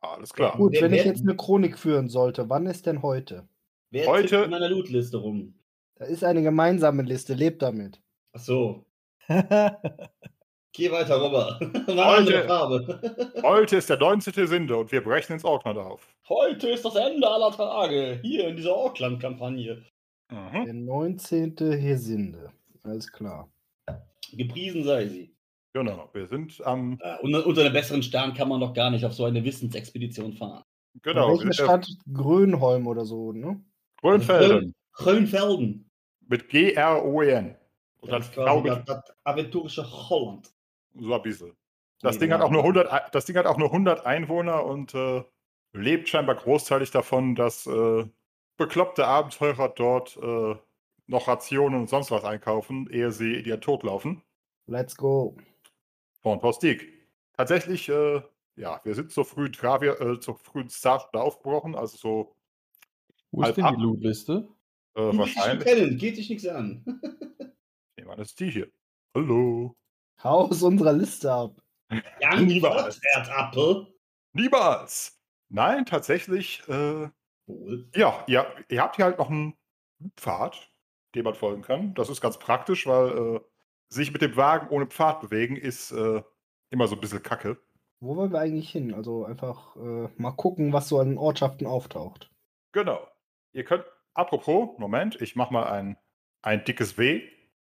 Alles 0.00 0.34
klar. 0.34 0.54
Gut, 0.56 0.74
wenn 0.82 0.92
ich 0.92 1.04
jetzt 1.04 1.22
eine 1.22 1.36
Chronik 1.36 1.78
führen 1.78 2.08
sollte, 2.08 2.50
wann 2.50 2.66
ist 2.66 2.84
denn 2.84 3.00
heute? 3.00 3.48
Wer 3.90 4.06
Heute- 4.06 4.36
in 4.44 4.50
meiner 4.50 4.68
Lootliste 4.68 5.16
rum? 5.16 5.54
Da 5.94 6.04
ist 6.04 6.24
eine 6.24 6.42
gemeinsame 6.42 7.04
Liste, 7.04 7.32
lebt 7.32 7.62
damit. 7.62 8.02
Ach 8.34 8.40
so. 8.40 8.84
Geh 10.78 10.92
weiter 10.92 11.16
eine 11.88 12.04
Heute- 12.06 12.44
Farbe. 12.44 13.32
Heute 13.42 13.76
ist 13.78 13.90
der 13.90 13.98
19. 13.98 14.46
Sinde 14.46 14.76
und 14.76 14.92
wir 14.92 15.02
brechen 15.02 15.32
ins 15.32 15.44
Auckland 15.44 15.76
auf. 15.76 16.06
Heute 16.28 16.68
ist 16.68 16.84
das 16.84 16.94
Ende 16.94 17.28
aller 17.28 17.50
Tage. 17.50 18.20
Hier 18.22 18.46
in 18.46 18.56
dieser 18.56 18.76
Auckland-Kampagne. 18.76 19.82
Mhm. 20.30 20.64
Der 20.64 20.74
19. 20.74 21.56
Hesinde. 21.72 22.52
Alles 22.84 23.10
klar. 23.10 23.50
Gepriesen 24.32 24.84
sei 24.84 25.06
sie. 25.08 25.34
Genau, 25.72 26.08
wir 26.12 26.28
sind 26.28 26.64
am. 26.64 26.96
Äh, 27.02 27.16
unter, 27.22 27.44
unter 27.44 27.62
einem 27.62 27.72
besseren 27.72 28.02
Stern 28.04 28.32
kann 28.34 28.48
man 28.48 28.60
doch 28.60 28.72
gar 28.72 28.90
nicht 28.92 29.04
auf 29.04 29.14
so 29.14 29.24
eine 29.24 29.42
Wissensexpedition 29.42 30.32
fahren. 30.34 30.62
Genau, 31.02 31.36
Welche 31.40 31.52
Stadt? 31.54 31.88
Grönholm 32.12 32.86
oder 32.86 33.04
so, 33.04 33.32
ne? 33.32 33.60
Grönfelden 34.00 34.74
Grönfelden. 34.92 35.90
mit 36.28 36.48
G-R-O-E-N. 36.48 37.56
Und 38.00 38.12
dann 38.12 38.20
Das 38.20 38.28
ist 38.28 38.34
Frau 38.36 38.62
quasi 38.62 38.78
mit 38.78 38.88
das, 38.88 39.04
das 39.04 39.16
aventurische 39.24 39.84
Holland. 40.08 40.48
So 40.94 41.14
ein 41.14 41.22
bisschen. 41.22 41.56
Das 42.00 42.14
Nee, 42.16 42.20
Ding, 42.26 42.32
hat 42.32 42.42
auch 42.42 42.50
nur 42.50 42.62
100, 42.62 42.92
Ei- 42.92 43.08
das 43.12 43.24
Ding 43.24 43.36
hat 43.36 43.46
auch 43.46 43.56
nur 43.58 43.72
100 43.72 44.06
Einwohner 44.06 44.64
und 44.64 44.94
äh, 44.94 45.24
lebt 45.72 46.08
scheinbar 46.08 46.36
großteilig 46.36 46.90
davon, 46.90 47.34
dass 47.34 47.66
äh, 47.66 48.04
bekloppte 48.56 49.06
Abenteurer 49.06 49.68
dort 49.70 50.16
äh, 50.16 50.54
noch 51.06 51.26
Rationen 51.28 51.80
und 51.80 51.88
sonst 51.88 52.10
was 52.10 52.24
einkaufen, 52.24 52.88
ehe 52.90 53.10
sie 53.10 53.34
in 53.34 53.44
ihren 53.46 53.60
Tod 53.60 53.82
laufen. 53.82 54.22
Let's 54.66 54.96
go. 54.96 55.36
Von 56.22 56.38
Postik. 56.40 56.92
Tatsächlich, 57.36 57.88
äh, 57.88 58.20
ja, 58.56 58.80
wir 58.84 58.94
sind 58.94 59.10
zur 59.10 59.24
frühen 59.24 59.52
Travia, 59.52 59.94
äh, 59.94 60.20
zur 60.20 60.36
frühen 60.36 60.68
Starstunde 60.68 61.24
aufgebrochen, 61.24 61.74
also 61.74 61.96
so 61.96 62.36
Wo 63.30 63.42
ist 63.42 63.56
denn 63.56 63.64
ab. 63.64 63.74
die 63.76 63.82
Lootliste? 63.82 64.48
äh, 64.94 65.10
Die 65.12 65.18
wahrscheinlich. 65.18 65.64
kennen, 65.66 65.96
geht 65.96 66.16
dich 66.16 66.28
nichts 66.28 66.46
an. 66.46 66.84
Nee, 67.96 68.04
Mann, 68.04 68.18
das 68.18 68.28
ist 68.28 68.40
die 68.40 68.50
hier. 68.50 68.68
Hallo. 69.14 69.76
Hau 70.22 70.48
aus 70.48 70.62
unserer 70.62 70.92
Liste 70.92 71.32
ab. 71.32 71.62
Jan 72.20 72.46
Niemals. 72.46 73.00
Niemals! 74.32 75.18
Nein, 75.48 75.86
tatsächlich, 75.86 76.62
äh, 76.68 77.08
ja, 77.94 78.24
ihr, 78.26 78.46
ihr 78.68 78.82
habt 78.82 78.96
hier 78.96 79.06
halt 79.06 79.18
noch 79.18 79.30
einen 79.30 79.56
Pfad, 80.16 80.70
dem 81.14 81.24
man 81.24 81.34
folgen 81.34 81.62
kann. 81.62 81.94
Das 81.94 82.10
ist 82.10 82.20
ganz 82.20 82.38
praktisch, 82.38 82.86
weil 82.86 83.36
äh, 83.36 83.40
sich 83.88 84.12
mit 84.12 84.20
dem 84.20 84.36
Wagen 84.36 84.68
ohne 84.68 84.86
Pfad 84.86 85.20
bewegen 85.20 85.56
ist 85.56 85.92
äh, 85.92 86.22
immer 86.70 86.88
so 86.88 86.96
ein 86.96 87.00
bisschen 87.00 87.22
kacke. 87.22 87.58
Wo 88.00 88.16
wollen 88.16 88.32
wir 88.32 88.40
eigentlich 88.40 88.70
hin? 88.70 88.92
Also 88.94 89.24
einfach 89.24 89.76
äh, 89.76 90.08
mal 90.16 90.32
gucken, 90.32 90.72
was 90.72 90.88
so 90.88 91.00
an 91.00 91.16
Ortschaften 91.16 91.66
auftaucht. 91.66 92.30
Genau. 92.72 93.08
Ihr 93.52 93.64
könnt, 93.64 93.84
apropos, 94.14 94.78
Moment, 94.78 95.20
ich 95.20 95.34
mach 95.34 95.50
mal 95.50 95.64
ein, 95.64 95.96
ein 96.42 96.64
dickes 96.64 96.98
W. 96.98 97.22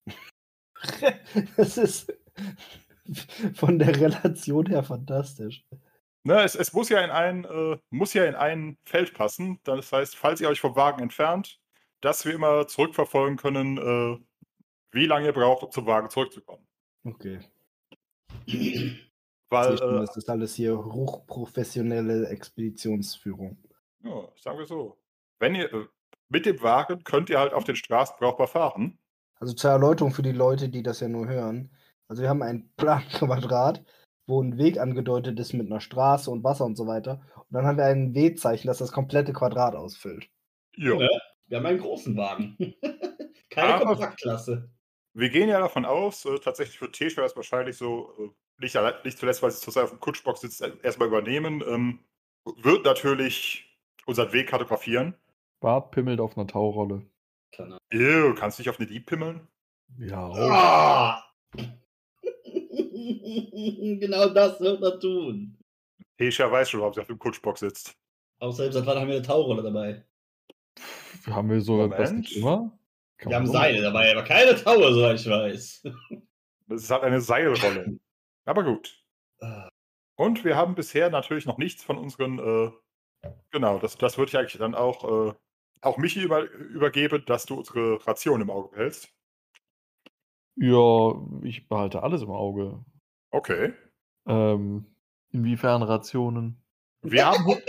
Das 1.56 1.78
ist 1.78 2.14
von 3.56 3.80
der 3.80 4.00
Relation 4.00 4.66
her 4.68 4.84
fantastisch. 4.84 5.66
Ne, 6.26 6.42
es, 6.42 6.56
es 6.56 6.72
muss 6.72 6.90
ja 6.90 7.02
in 7.02 7.12
ein, 7.12 7.44
äh, 7.44 7.78
muss 7.90 8.14
ja 8.14 8.24
in 8.26 8.36
ein 8.36 8.78
Feld 8.86 9.14
passen. 9.14 9.60
Das 9.64 9.92
heißt, 9.92 10.16
falls 10.16 10.40
ihr 10.40 10.48
euch 10.48 10.62
vom 10.62 10.76
Wagen 10.76 11.02
entfernt, 11.02 11.60
dass 12.00 12.26
wir 12.26 12.34
immer 12.34 12.68
zurückverfolgen 12.68 13.38
können, 13.38 13.78
äh, 13.78 14.20
wie 14.92 15.06
lange 15.06 15.26
ihr 15.26 15.34
braucht, 15.34 15.64
um 15.64 15.72
zum 15.72 15.86
Wagen 15.86 16.10
zurückzukommen. 16.10 16.66
Okay. 17.04 17.40
Weil, 19.50 19.74
äh, 19.74 19.78
das 19.78 20.16
ist 20.16 20.30
alles 20.30 20.56
hier 20.56 20.78
hochprofessionelle 20.78 22.28
Expeditionsführung. 22.30 23.58
ja, 24.04 24.30
sagen 24.38 24.60
wir 24.60 24.66
so. 24.66 24.98
Wenn 25.40 25.56
ihr 25.56 25.74
äh, 25.74 25.88
mit 26.30 26.46
dem 26.46 26.62
Wagen 26.62 27.04
könnt 27.04 27.30
ihr 27.30 27.40
halt 27.40 27.54
auf 27.54 27.66
den 27.66 27.76
Straßen 27.76 28.16
brauchbar 28.18 28.48
fahren. 28.48 28.98
Also 29.36 29.54
zur 29.54 29.72
Erläuterung 29.72 30.14
für 30.14 30.24
die 30.24 30.32
Leute, 30.32 30.70
die 30.70 30.84
das 30.84 31.02
ja 31.02 31.08
nur 31.08 31.28
hören. 31.28 31.70
Also 32.08 32.22
wir 32.22 32.30
haben 32.30 32.42
ein 32.42 32.70
Planquadrat, 32.78 33.84
wo 34.28 34.42
ein 34.42 34.58
Weg 34.58 34.80
angedeutet 34.80 35.40
ist 35.40 35.54
mit 35.54 35.68
einer 35.68 35.82
Straße 35.82 36.30
und 36.32 36.44
Wasser 36.44 36.66
und 36.66 36.76
so 36.76 36.88
weiter. 36.88 37.22
Und 37.36 37.46
dann 37.52 37.66
haben 37.66 37.78
wir 37.78 37.86
ein 37.86 38.14
W-Zeichen, 38.14 38.68
das 38.68 38.78
das 38.80 38.92
komplette 38.92 39.34
Quadrat 39.34 39.76
ausfüllt. 39.76 40.30
Ja. 40.76 40.96
Ja. 40.96 41.10
Wir 41.48 41.58
haben 41.58 41.66
einen 41.66 41.80
großen 41.80 42.16
Wagen. 42.18 42.58
Keine 43.50 43.76
Aber- 43.76 43.86
Kompaktklasse. 43.86 44.70
Wir 45.16 45.30
gehen 45.30 45.48
ja 45.48 45.60
davon 45.60 45.86
aus, 45.86 46.26
äh, 46.26 46.40
tatsächlich 46.40 46.80
für 46.80 46.92
T 46.92 47.06
wäre 47.16 47.28
es 47.28 47.36
wahrscheinlich 47.36 47.78
so, 47.78 48.14
äh, 48.18 48.30
nicht, 48.60 48.76
nicht 49.06 49.18
zuletzt, 49.20 49.44
weil 49.44 49.52
sie 49.52 49.60
zurzeit 49.62 49.84
auf 49.84 49.92
dem 49.92 50.00
Kutschbox 50.00 50.42
sitzt, 50.42 50.62
äh, 50.62 50.72
erstmal 50.82 51.08
übernehmen. 51.08 51.64
Ähm, 51.68 52.00
wird 52.64 52.84
natürlich 52.84 53.78
unseren 54.08 54.34
Weg 54.34 54.50
kartografieren. 54.50 55.14
Bart 55.60 55.92
pimmelt 55.92 56.20
auf 56.20 56.36
einer 56.36 56.48
Taurolle. 56.48 57.06
Keine 57.56 57.78
Ew, 57.92 58.34
kannst 58.34 58.58
du 58.58 58.64
dich 58.64 58.70
auf 58.72 58.80
eine 58.80 58.88
Dieb 58.88 59.06
pimmeln? 59.06 59.48
Ja, 60.00 60.26
auch. 60.26 60.36
Ah! 60.36 61.24
genau 64.00 64.30
das 64.30 64.60
wird 64.60 64.82
er 64.82 65.00
tun. 65.00 65.58
Tesha 66.18 66.52
weiß 66.52 66.70
schon, 66.70 66.80
warum 66.82 66.94
sie 66.94 67.02
auf 67.02 67.08
dem 67.08 67.20
Kutschbox 67.20 67.60
sitzt. 67.62 67.96
Außerdem, 68.40 68.72
seit 68.72 68.86
wann 68.86 69.00
haben 69.00 69.08
wir 69.08 69.16
eine 69.16 69.26
Taurolle 69.26 69.64
dabei? 69.64 70.04
Haben 71.28 71.50
wir 71.50 71.62
sogar 71.62 71.90
das 71.90 72.10
Moment. 72.10 72.20
nicht 72.30 72.38
immer? 72.38 72.78
Kann 73.18 73.30
Wir 73.30 73.36
haben 73.38 73.48
so- 73.48 73.54
Seile 73.54 73.82
dabei, 73.82 74.12
aber 74.12 74.24
keine 74.24 74.56
Taue, 74.56 74.94
soweit 74.94 75.20
ich 75.20 75.28
weiß. 75.30 75.84
Das 76.68 76.82
ist 76.84 76.90
halt 76.92 77.04
eine 77.04 77.22
Seilrolle. 77.22 78.00
Aber 78.46 78.64
gut. 78.64 79.02
Und 80.16 80.44
wir 80.46 80.56
haben 80.56 80.76
bisher 80.76 81.10
natürlich 81.10 81.46
noch 81.46 81.58
nichts 81.58 81.84
von 81.84 81.98
unseren, 81.98 82.40
äh, 82.40 83.30
genau, 83.52 83.80
das, 83.80 83.98
das 83.98 84.18
würde 84.18 84.30
ich 84.30 84.38
eigentlich 84.38 84.58
dann 84.58 84.76
auch, 84.76 85.30
äh, 85.30 85.34
auch 85.82 85.98
Michi 85.98 86.22
über, 86.22 86.44
übergeben, 86.50 87.24
dass 87.26 87.46
du 87.46 87.56
unsere 87.56 88.06
Ration 88.08 88.42
im 88.42 88.50
Auge 88.50 88.70
behältst. 88.70 89.10
Ja, 90.56 91.16
ich 91.44 91.68
behalte 91.68 92.04
alles 92.04 92.22
im 92.22 92.32
Auge. 92.32 92.84
Okay. 93.34 93.74
Ähm, 94.28 94.86
inwiefern 95.32 95.82
Rationen? 95.82 96.62
Wir 97.02 97.26
haben, 97.26 97.62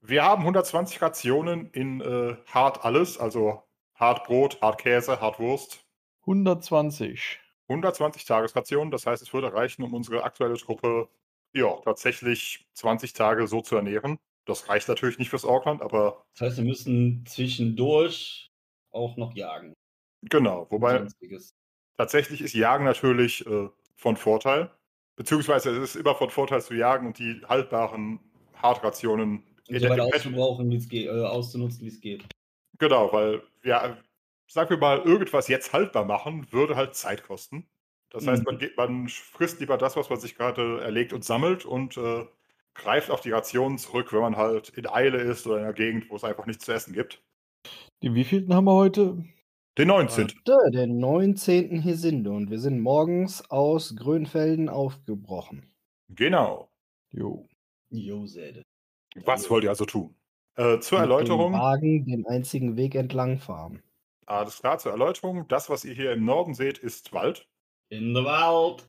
wir 0.00 0.24
haben 0.24 0.40
120 0.40 1.02
Rationen 1.02 1.70
in 1.70 2.00
äh, 2.00 2.36
hart 2.46 2.84
alles, 2.84 3.18
also 3.18 3.62
hart 3.94 4.24
Brot, 4.24 4.60
hart 4.62 4.80
Käse, 4.80 5.20
hart 5.20 5.38
Wurst. 5.38 5.84
120. 6.22 7.40
120 7.68 8.24
Tagesrationen, 8.24 8.90
das 8.90 9.06
heißt, 9.06 9.22
es 9.22 9.34
würde 9.34 9.52
reichen, 9.52 9.82
um 9.82 9.92
unsere 9.92 10.24
aktuelle 10.24 10.56
Truppe 10.56 11.08
ja, 11.54 11.76
tatsächlich 11.84 12.66
20 12.72 13.12
Tage 13.12 13.46
so 13.46 13.60
zu 13.60 13.76
ernähren. 13.76 14.18
Das 14.46 14.70
reicht 14.70 14.88
natürlich 14.88 15.18
nicht 15.18 15.28
fürs 15.28 15.44
Auckland, 15.44 15.82
aber 15.82 16.24
Das 16.32 16.48
heißt, 16.48 16.56
wir 16.56 16.64
müssen 16.64 17.24
zwischendurch 17.26 18.50
auch 18.90 19.18
noch 19.18 19.34
jagen. 19.34 19.74
genau. 20.22 20.66
Wobei 20.70 21.06
tatsächlich 21.98 22.40
ist 22.40 22.54
Jagen 22.54 22.84
natürlich 22.84 23.46
äh, 23.46 23.68
von 23.96 24.16
Vorteil. 24.16 24.70
Beziehungsweise 25.16 25.70
es 25.70 25.94
ist 25.94 25.96
immer 25.96 26.14
von 26.14 26.30
Vorteil 26.30 26.62
zu 26.62 26.74
jagen 26.74 27.06
und 27.08 27.18
die 27.18 27.40
haltbaren 27.48 28.20
Hartrationen 28.62 29.38
Und 29.38 29.44
in 29.68 29.80
so 29.80 29.80
der- 29.80 29.90
weit 29.90 29.98
im 29.98 30.04
Pet- 30.06 30.14
auszubrauchen, 30.16 30.70
wie 30.70 30.76
es 30.76 30.88
geht, 30.88 31.06
äh, 31.06 31.10
auszunutzen, 31.10 31.82
wie 31.82 31.88
es 31.88 32.00
geht. 32.00 32.24
Genau, 32.78 33.12
weil 33.12 33.42
ja, 33.62 33.96
sagen 34.48 34.70
wir 34.70 34.78
mal, 34.78 35.00
irgendwas 35.00 35.48
jetzt 35.48 35.72
haltbar 35.72 36.04
machen, 36.04 36.46
würde 36.50 36.76
halt 36.76 36.94
Zeit 36.94 37.22
kosten. 37.24 37.66
Das 38.10 38.26
heißt, 38.26 38.44
man, 38.44 38.56
Mhm. 38.56 38.58
geht, 38.58 38.76
man 38.76 39.08
frisst 39.08 39.60
lieber 39.60 39.78
das, 39.78 39.96
was 39.96 40.10
man 40.10 40.20
sich 40.20 40.34
gerade 40.34 40.80
erlegt 40.82 41.12
und 41.12 41.24
sammelt 41.24 41.64
und 41.64 41.96
äh, 41.96 42.26
greift 42.74 43.10
auf 43.10 43.20
die 43.20 43.30
Rationen 43.30 43.78
zurück, 43.78 44.12
wenn 44.12 44.20
man 44.20 44.36
halt 44.36 44.70
in 44.70 44.86
Eile 44.86 45.18
ist 45.18 45.46
oder 45.46 45.58
in 45.58 45.64
einer 45.64 45.72
Gegend, 45.72 46.10
wo 46.10 46.16
es 46.16 46.24
einfach 46.24 46.46
nichts 46.46 46.64
zu 46.64 46.72
essen 46.72 46.92
gibt. 46.94 47.22
Die 48.02 48.14
wievielten 48.14 48.54
haben 48.54 48.64
wir 48.64 48.72
heute? 48.74 49.24
Den 49.78 49.88
19. 49.88 50.32
Warte, 50.44 50.70
den 50.70 50.98
19. 50.98 51.80
Hesinde 51.80 52.30
und 52.30 52.50
wir 52.50 52.58
sind 52.58 52.80
morgens 52.80 53.48
aus 53.50 53.96
Grönfelden 53.96 54.68
aufgebrochen. 54.68 55.72
Genau. 56.10 56.70
Jo. 57.10 57.48
Jo, 57.90 58.26
Säde. 58.26 58.62
Was 59.24 59.48
wollt 59.50 59.64
ihr 59.64 59.70
also 59.70 59.84
tun? 59.86 60.14
Äh, 60.56 60.78
zur 60.80 60.98
Mit 61.00 61.06
dem 61.06 61.10
Erläuterung, 61.10 61.52
Wagen 61.54 62.04
den 62.04 62.26
einzigen 62.26 62.76
Weg 62.76 62.94
entlang 62.94 63.38
fahren. 63.38 63.82
alles 64.26 64.60
klar, 64.60 64.78
zur 64.78 64.92
Erläuterung, 64.92 65.46
das, 65.48 65.70
was 65.70 65.84
ihr 65.84 65.94
hier 65.94 66.12
im 66.12 66.24
Norden 66.24 66.54
seht, 66.54 66.78
ist 66.78 67.12
Wald. 67.14 67.48
In 67.88 68.14
the 68.14 68.24
Wald. 68.24 68.88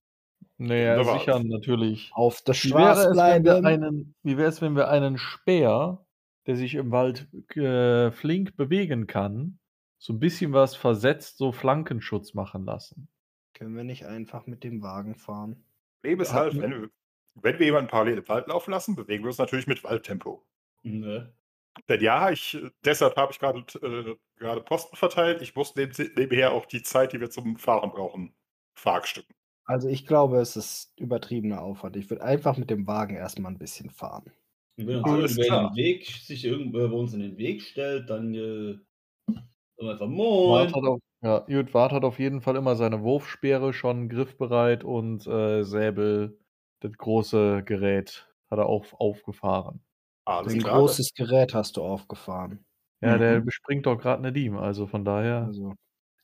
Naja, 0.58 0.98
Wunderbar. 0.98 1.20
sicher, 1.20 1.44
natürlich. 1.44 2.12
Auf 2.14 2.42
der 2.42 2.56
Wie 2.56 2.72
wäre, 2.72 2.96
Straße 2.96 3.10
es, 3.12 3.18
wenn 3.18 3.44
wir 3.46 3.62
bleiben. 3.62 3.66
einen, 3.66 4.16
wie 4.24 4.38
wäre 4.38 4.50
es, 4.50 4.62
wenn 4.62 4.76
wir 4.76 4.90
einen 4.90 5.18
Speer, 5.18 6.06
der 6.46 6.56
sich 6.58 6.76
im 6.76 6.92
Wald 6.92 7.28
äh, 7.56 8.12
flink 8.12 8.56
bewegen 8.58 9.08
kann, 9.08 9.60
so 10.04 10.12
ein 10.12 10.20
bisschen 10.20 10.52
was 10.52 10.76
versetzt, 10.76 11.38
so 11.38 11.54
Flankenschutz 11.54 12.34
machen 12.34 12.66
lassen? 12.66 13.08
Können 13.54 13.74
wir 13.74 13.86
nicht 13.86 14.06
einfach 14.06 14.48
mit 14.48 14.66
dem 14.66 14.82
Wagen 14.82 15.16
fahren? 15.16 15.64
Problem 16.02 16.20
ist 16.20 16.34
halt, 16.34 16.60
wenn 16.60 16.72
wir, 16.72 16.90
wenn 17.36 17.58
wir 17.58 17.66
jemanden 17.66 17.90
parallel 17.90 18.18
im 18.18 18.28
Wald 18.28 18.48
laufen 18.48 18.72
lassen, 18.72 18.98
bewegen 18.98 19.24
wir 19.24 19.30
uns 19.30 19.38
natürlich 19.38 19.66
mit 19.66 19.82
Waldtempo. 19.86 20.46
Ne? 20.82 21.34
Denn 21.88 22.02
ja, 22.02 22.32
ich, 22.32 22.58
deshalb 22.84 23.16
habe 23.16 23.32
ich 23.32 23.40
gerade 23.40 23.60
äh, 23.82 24.18
gerade 24.36 24.60
Posten 24.60 24.98
verteilt. 24.98 25.42
Ich 25.42 25.56
muss 25.56 25.74
neb, 25.76 25.98
nebenher 26.18 26.52
auch 26.52 26.66
die 26.66 26.84
Zeit, 26.84 27.14
die 27.14 27.22
wir 27.22 27.30
zum 27.30 27.56
Fahren 27.56 27.92
brauchen, 27.92 28.36
verhackstücken. 28.74 29.34
Also 29.64 29.88
ich 29.88 30.06
glaube, 30.06 30.42
es 30.42 30.58
ist 30.58 30.92
übertriebener 31.00 31.62
Aufwand. 31.62 31.96
Ich 31.96 32.10
würde 32.10 32.24
einfach 32.24 32.58
mit 32.58 32.70
dem 32.70 32.88
Wagen 32.88 33.16
erstmal 33.16 33.54
ein 33.54 33.58
bisschen 33.58 33.90
fahren. 33.90 34.34
Und 34.76 34.88
wenn 34.88 35.02
Weg, 35.78 36.08
sich 36.08 36.44
irgendwer 36.44 36.90
bei 36.90 36.96
uns 36.96 37.14
in 37.14 37.22
den 37.22 37.38
Weg 37.38 37.62
stellt, 37.62 38.10
dann 38.10 38.34
äh, 38.34 38.80
sagen 39.84 39.90
wir 39.90 39.92
einfach 39.94 40.08
Wart 40.44 40.72
Moin. 40.72 40.76
hat 40.76 40.84
auf, 40.84 41.00
ja, 41.22 41.46
Jut 41.48 41.74
Wart 41.74 41.92
hat 41.94 42.04
auf 42.04 42.20
jeden 42.20 42.42
Fall 42.42 42.56
immer 42.56 42.76
seine 42.76 43.02
Wurfspeere 43.04 43.74
schon 43.74 44.10
griffbereit 44.10 44.84
und 44.84 45.26
äh, 45.28 45.64
Säbel, 45.64 46.40
das 46.82 46.94
große 46.98 47.64
Gerät, 47.66 48.28
hat 48.52 48.60
er 48.60 48.68
auch 48.68 48.86
aufgefahren. 49.00 49.82
Alles 50.26 50.54
Ein 50.54 50.60
klar. 50.60 50.80
großes 50.80 51.14
Gerät 51.16 51.54
hast 51.54 51.78
du 51.78 51.84
aufgefahren. 51.84 52.66
Ja, 53.02 53.18
der 53.18 53.42
Mhm. 53.42 53.46
bespringt 53.46 53.86
doch 53.86 53.98
gerade 53.98 54.20
eine 54.20 54.32
Diem, 54.34 54.58
also 54.58 54.88
von 54.88 55.04
daher. 55.06 55.46
Also, 55.46 55.74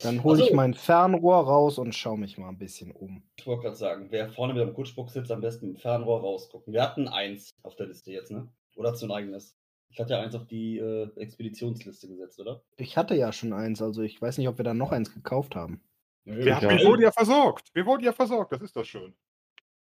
dann 0.02 0.24
hole 0.24 0.42
ich 0.42 0.50
so. 0.50 0.56
mein 0.56 0.74
Fernrohr 0.74 1.44
raus 1.46 1.78
und 1.78 1.94
schaue 1.94 2.18
mich 2.18 2.38
mal 2.38 2.50
ein 2.50 2.58
bisschen 2.58 2.92
um. 2.92 3.24
Ich 3.38 3.46
wollte 3.48 3.64
gerade 3.64 3.76
sagen, 3.76 4.08
wer 4.12 4.30
vorne 4.30 4.54
wieder 4.54 4.64
im 4.64 4.74
Kutschbock 4.74 5.10
sitzt, 5.10 5.32
am 5.32 5.42
besten 5.42 5.68
mit 5.68 5.78
dem 5.78 5.82
Fernrohr 5.82 6.22
rausgucken. 6.22 6.72
Wir 6.74 6.82
hatten 6.84 7.08
eins 7.10 7.52
auf 7.64 7.76
der 7.76 7.88
Liste 7.88 8.12
jetzt, 8.14 8.32
ne? 8.32 8.48
Oder 8.78 8.92
hast 8.92 9.02
du 9.02 9.08
ein 9.08 9.12
eigenes? 9.12 9.59
Ich 9.92 10.00
hatte 10.00 10.14
ja 10.14 10.22
eins 10.22 10.36
auf 10.36 10.46
die 10.46 10.78
äh, 10.78 11.10
Expeditionsliste 11.16 12.08
gesetzt, 12.08 12.40
oder? 12.40 12.62
Ich 12.78 12.96
hatte 12.98 13.16
ja 13.16 13.32
schon 13.32 13.54
eins, 13.54 13.82
also 13.82 14.02
ich 14.04 14.22
weiß 14.22 14.38
nicht, 14.38 14.48
ob 14.48 14.58
wir 14.58 14.64
da 14.66 14.74
noch 14.74 14.92
eins 14.92 15.14
gekauft 15.14 15.56
haben. 15.56 15.82
Ja, 16.26 16.36
Wir, 16.36 16.46
Ja. 16.46 16.62
wir 16.62 16.86
wurden 16.86 17.02
ja 17.02 17.12
versorgt. 17.12 17.70
Wir 17.74 17.86
wurden 17.86 18.04
ja 18.04 18.14
versorgt. 18.14 18.52
Das 18.52 18.62
ist 18.62 18.76
doch 18.76 18.86
schön. 18.86 19.16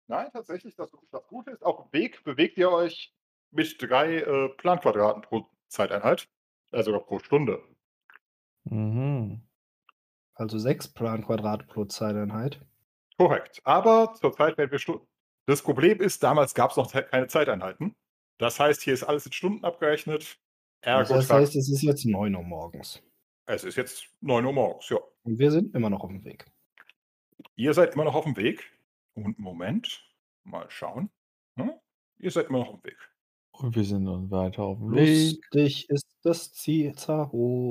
Nein, 0.06 0.28
tatsächlich, 0.32 0.74
das, 0.76 0.90
das 1.10 1.26
Gute 1.28 1.50
ist, 1.50 1.62
auf 1.64 1.82
dem 1.90 1.92
Weg 1.92 2.24
bewegt 2.24 2.56
ihr 2.58 2.70
euch 2.70 3.12
mit 3.50 3.76
drei 3.82 4.18
äh, 4.18 4.48
Planquadraten 4.56 5.22
pro 5.22 5.46
Zeiteinheit. 5.68 6.28
Sogar 6.72 7.00
pro 7.00 7.18
Stunde. 7.18 7.60
Mhm. 8.64 9.42
Also 10.34 10.58
sechs 10.58 10.86
Planquadrate 10.88 11.66
pro 11.66 11.84
Zeiteinheit. 11.84 12.60
Korrekt. 13.18 13.60
Aber 13.64 14.14
zurzeit 14.14 14.56
werden 14.56 14.70
wir 14.70 14.78
Stunden. 14.78 15.06
Das 15.46 15.62
Problem 15.62 16.00
ist, 16.00 16.22
damals 16.22 16.54
gab 16.54 16.70
es 16.70 16.76
noch 16.76 16.90
keine 16.92 17.26
Zeiteinheiten. 17.26 17.94
Das 18.40 18.58
heißt, 18.58 18.80
hier 18.82 18.94
ist 18.94 19.02
alles 19.04 19.26
in 19.26 19.32
Stunden 19.32 19.64
abgerechnet. 19.66 20.38
Ergo, 20.80 21.12
Das 21.14 21.28
Tag- 21.28 21.40
heißt, 21.42 21.54
es 21.56 21.68
ist 21.70 21.82
jetzt 21.82 22.06
9 22.06 22.34
Uhr 22.34 22.42
morgens. 22.42 23.02
es 23.46 23.64
ist 23.64 23.76
jetzt 23.76 24.08
9 24.22 24.46
Uhr 24.46 24.52
morgens. 24.54 24.88
Ja. 24.88 24.96
Und 25.24 25.38
wir 25.38 25.50
sind 25.50 25.74
immer 25.74 25.90
noch 25.90 26.00
auf 26.02 26.08
dem 26.08 26.24
Weg. 26.24 26.46
Ihr 27.56 27.74
seid 27.74 27.92
immer 27.94 28.04
noch 28.04 28.14
auf 28.14 28.24
dem 28.24 28.36
Weg. 28.38 28.62
Und 29.14 29.38
Moment, 29.38 30.02
mal 30.44 30.64
schauen. 30.70 31.10
Hm? 31.58 31.72
Ihr 32.18 32.30
seid 32.30 32.46
immer 32.48 32.60
noch 32.60 32.68
auf 32.68 32.80
dem 32.80 32.84
Weg. 32.84 32.96
Und 33.52 33.76
wir 33.76 33.84
sind 33.84 34.06
dann 34.06 34.30
weiter 34.30 34.62
auf 34.62 34.78
dem 34.78 34.92
Weg. 34.92 35.36
Lustig 35.52 35.90
ist 35.90 36.06
das 36.22 36.50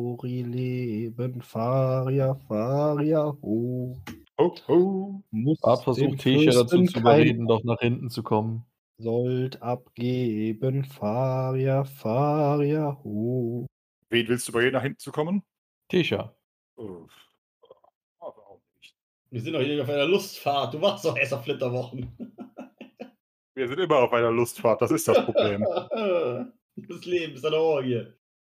Zahori-Leben. 0.03 1.41
Faria, 1.41 2.35
Faria, 2.47 3.35
ho. 3.41 3.97
Ho, 4.39 4.55
ho. 4.67 5.23
Muss 5.31 5.59
dem 5.61 5.83
versucht 5.83 6.19
Tisha 6.19 6.51
dazu 6.51 6.83
zu 6.83 6.99
überreden, 6.99 7.47
doch 7.47 7.63
nach 7.63 7.79
hinten 7.79 8.11
zu 8.11 8.21
kommen. 8.21 8.65
Sollt 9.01 9.61
abgeben. 9.61 10.83
Faria, 10.83 11.85
Faria, 11.85 12.99
ho. 13.01 13.65
Wen 14.09 14.27
willst 14.27 14.45
du 14.45 14.51
überreden, 14.51 14.73
nach 14.73 14.83
hinten 14.83 14.99
zu 14.99 15.13
kommen? 15.13 15.41
Tisha. 15.87 16.35
Ah, 16.77 16.83
warum 18.19 18.59
nicht? 18.81 18.93
Wir 19.31 19.41
sind 19.41 19.53
doch 19.53 19.61
hier 19.61 19.81
auf 19.81 19.89
einer 19.89 20.05
Lustfahrt. 20.05 20.73
Du 20.73 20.81
warst 20.81 21.05
doch 21.05 21.15
erst 21.15 21.33
auf 21.33 21.45
Flitterwochen. 21.45 22.13
Wir 23.55 23.67
sind 23.69 23.79
immer 23.79 23.99
auf 23.99 24.13
einer 24.13 24.31
Lustfahrt, 24.31 24.81
das 24.81 24.91
ist 24.91 25.07
das 25.07 25.25
Problem. 25.25 25.61
das 26.75 27.05
Leben 27.05 27.33
ist 27.35 27.45
eine 27.45 27.57
Orgie. 27.57 28.05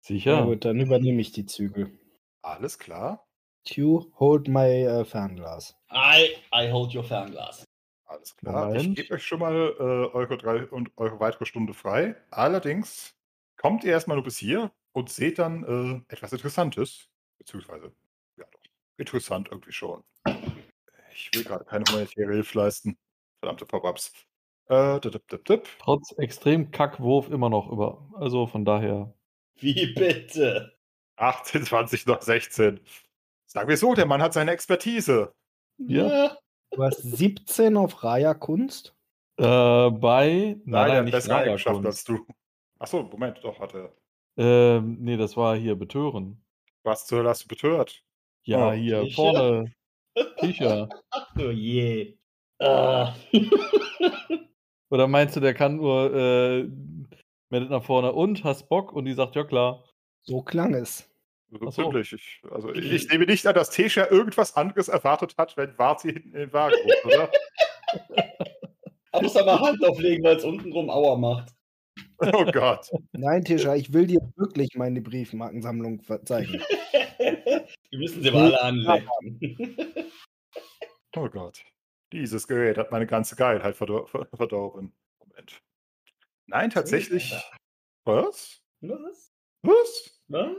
Sicher? 0.01 0.31
Ja 0.31 0.45
gut, 0.45 0.65
dann 0.65 0.79
übernehme 0.79 1.21
ich 1.21 1.31
die 1.31 1.45
Zügel. 1.45 1.99
Alles 2.43 2.79
klar. 2.79 3.27
Q, 3.67 4.11
hold 4.19 4.47
my 4.47 4.67
äh, 4.67 5.05
Fernglas. 5.05 5.75
I, 5.91 6.35
I 6.53 6.71
hold 6.71 6.95
your 6.95 7.03
Fernglas. 7.03 7.64
Alles 8.15 8.35
klar. 8.37 8.69
Ich 8.75 8.83
Moment. 8.83 8.97
gebe 8.97 9.13
euch 9.15 9.25
schon 9.25 9.39
mal 9.39 9.53
äh, 9.53 9.83
eure 10.15 10.37
drei 10.37 10.65
und 10.65 10.91
eure 10.97 11.19
weitere 11.19 11.45
Stunde 11.45 11.73
frei. 11.73 12.15
Allerdings 12.31 13.15
kommt 13.57 13.83
ihr 13.83 13.91
erstmal 13.91 14.17
nur 14.17 14.23
bis 14.23 14.37
hier 14.37 14.71
und 14.93 15.09
seht 15.09 15.39
dann 15.39 16.03
äh, 16.07 16.13
etwas 16.13 16.31
Interessantes. 16.31 17.09
Beziehungsweise, 17.37 17.91
ja 18.37 18.45
doch, 18.51 18.61
interessant 18.97 19.49
irgendwie 19.51 19.71
schon. 19.71 20.03
Ich 21.13 21.29
will 21.33 21.43
gerade 21.43 21.65
keine 21.65 21.85
humanitäre 21.89 22.31
Hilfe 22.33 22.57
leisten. 22.57 22.97
Verdammte 23.39 23.65
Pop-Ups. 23.65 24.13
Äh, 24.67 24.99
dip, 24.99 25.11
dip, 25.11 25.27
dip, 25.27 25.45
dip. 25.45 25.67
Trotz 25.79 26.13
extrem 26.17 26.71
Kackwurf 26.71 27.29
immer 27.29 27.49
noch 27.49 27.71
über. 27.71 28.09
Also 28.15 28.47
von 28.47 28.65
daher. 28.65 29.13
Wie 29.57 29.93
bitte? 29.93 30.73
18, 31.17 31.65
20, 31.65 32.05
noch 32.07 32.21
16. 32.21 32.79
Sagen 33.45 33.69
wir 33.69 33.77
so, 33.77 33.93
der 33.93 34.05
Mann 34.05 34.21
hat 34.21 34.33
seine 34.33 34.51
Expertise. 34.51 35.33
Ja. 35.77 36.37
Du 36.71 36.83
hast 36.83 37.01
17 37.01 37.77
auf 37.77 38.03
Raya 38.03 38.33
Kunst. 38.33 38.95
Äh, 39.37 39.43
bei. 39.43 39.89
Nein, 39.91 40.61
Nein, 40.65 40.87
nein, 40.89 41.03
nicht 41.05 41.13
bessere 41.13 41.35
Eigenschaften 41.37 41.85
als 41.85 42.03
du. 42.03 42.25
Achso, 42.79 43.03
Moment, 43.03 43.39
doch, 43.43 43.59
hat 43.59 43.73
er. 43.73 43.93
Ähm, 44.37 44.97
nee, 44.99 45.17
das 45.17 45.37
war 45.37 45.55
hier 45.55 45.75
Betören. 45.75 46.41
Was 46.83 47.05
zur 47.07 47.19
Hölle 47.19 47.29
hast 47.29 47.43
du 47.45 47.47
betört? 47.47 48.03
Ja, 48.43 48.69
Oh, 48.69 48.71
hier 48.73 49.01
Tisha? 49.03 49.15
vorne. 49.15 49.73
Tisha. 50.39 50.89
Oh 51.37 51.49
je. 51.49 52.17
Ah. 52.59 53.13
Oder 54.89 55.07
meinst 55.07 55.35
du, 55.35 55.39
der 55.39 55.53
kann 55.53 55.77
nur 55.77 56.13
äh, 56.13 56.69
meldet 57.49 57.69
nach 57.71 57.83
vorne 57.83 58.11
und 58.13 58.43
hast 58.43 58.69
Bock 58.69 58.93
und 58.93 59.05
die 59.05 59.13
sagt, 59.13 59.35
ja 59.35 59.43
klar. 59.43 59.83
So 60.23 60.41
klang 60.41 60.73
es. 60.73 61.09
So 61.51 61.59
Ach 61.67 61.71
so. 61.71 61.95
Ich, 61.95 62.41
also 62.49 62.73
ich, 62.73 62.91
ich 62.91 63.09
nehme 63.09 63.25
nicht 63.25 63.45
an, 63.45 63.53
dass 63.55 63.69
Tesha 63.69 64.07
irgendwas 64.09 64.55
anderes 64.55 64.87
erwartet 64.87 65.35
hat, 65.37 65.55
wenn 65.57 65.77
Varzi 65.77 66.13
hinten 66.13 66.29
in 66.33 66.39
den 66.39 66.53
Wagen 66.53 66.75
ruft, 66.83 67.05
oder? 67.05 67.31
Da 69.11 69.45
mal 69.45 69.59
Hand 69.61 69.81
auflegen, 69.85 70.25
weil 70.25 70.35
es 70.35 70.43
untenrum 70.43 70.89
Aua 70.89 71.15
macht. 71.15 71.55
Oh 72.19 72.43
Gott. 72.51 72.89
Nein, 73.13 73.45
Tisha, 73.45 73.73
ich 73.75 73.93
will 73.93 74.07
dir 74.07 74.19
wirklich 74.35 74.75
meine 74.75 75.01
Briefmarkensammlung 75.01 76.01
zeigen. 76.25 76.61
Die 77.91 77.97
müssen 77.97 78.21
sie 78.21 78.31
mal 78.31 78.53
alle 78.55 78.61
anlegen. 78.61 79.79
Oh 81.17 81.29
Gott. 81.29 81.63
Dieses 82.11 82.45
Gerät 82.45 82.77
hat 82.77 82.91
meine 82.91 83.07
ganze 83.07 83.37
Geilheit 83.37 83.77
verdor 83.77 84.05
ver- 84.05 84.27
verdorben. 84.33 84.91
Moment. 85.19 85.61
Nein, 86.47 86.69
tatsächlich. 86.69 87.33
Was? 88.03 88.61
Was? 88.81 89.31
Was? 89.61 90.19
Was? 90.27 90.53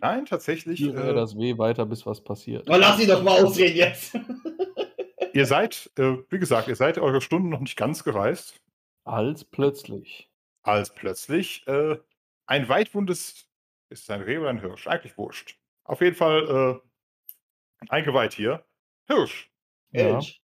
Nein, 0.00 0.26
tatsächlich. 0.26 0.80
Führe 0.80 1.10
Äh, 1.10 1.14
das 1.14 1.36
Weh 1.36 1.56
weiter, 1.58 1.86
bis 1.86 2.04
was 2.06 2.22
passiert. 2.22 2.68
Oh, 2.68 2.76
lass 2.76 2.98
sie 2.98 3.06
doch 3.06 3.22
mal 3.22 3.42
ausreden 3.42 3.76
jetzt. 3.76 4.14
ihr 5.32 5.46
seid, 5.46 5.90
äh, 5.96 6.16
wie 6.30 6.38
gesagt, 6.38 6.68
ihr 6.68 6.76
seid 6.76 6.98
eure 6.98 7.20
Stunden 7.20 7.48
noch 7.48 7.60
nicht 7.60 7.76
ganz 7.76 8.04
gereist, 8.04 8.60
Als 9.04 9.44
plötzlich. 9.44 10.30
als 10.62 10.94
plötzlich 10.94 11.66
äh, 11.66 11.98
ein 12.46 12.68
weitwundes. 12.68 13.48
Ist 13.90 14.02
es 14.04 14.10
ein 14.10 14.22
Reh 14.22 14.38
oder 14.38 14.50
ein 14.50 14.60
Hirsch? 14.60 14.86
Eigentlich 14.86 15.16
wurscht. 15.16 15.58
Auf 15.84 16.00
jeden 16.00 16.16
Fall 16.16 16.80
äh, 16.82 17.86
ein 17.88 18.04
Geweih 18.04 18.30
hier. 18.30 18.64
Hirsch. 19.06 19.50
Ja. 19.92 20.16
Elch. 20.16 20.42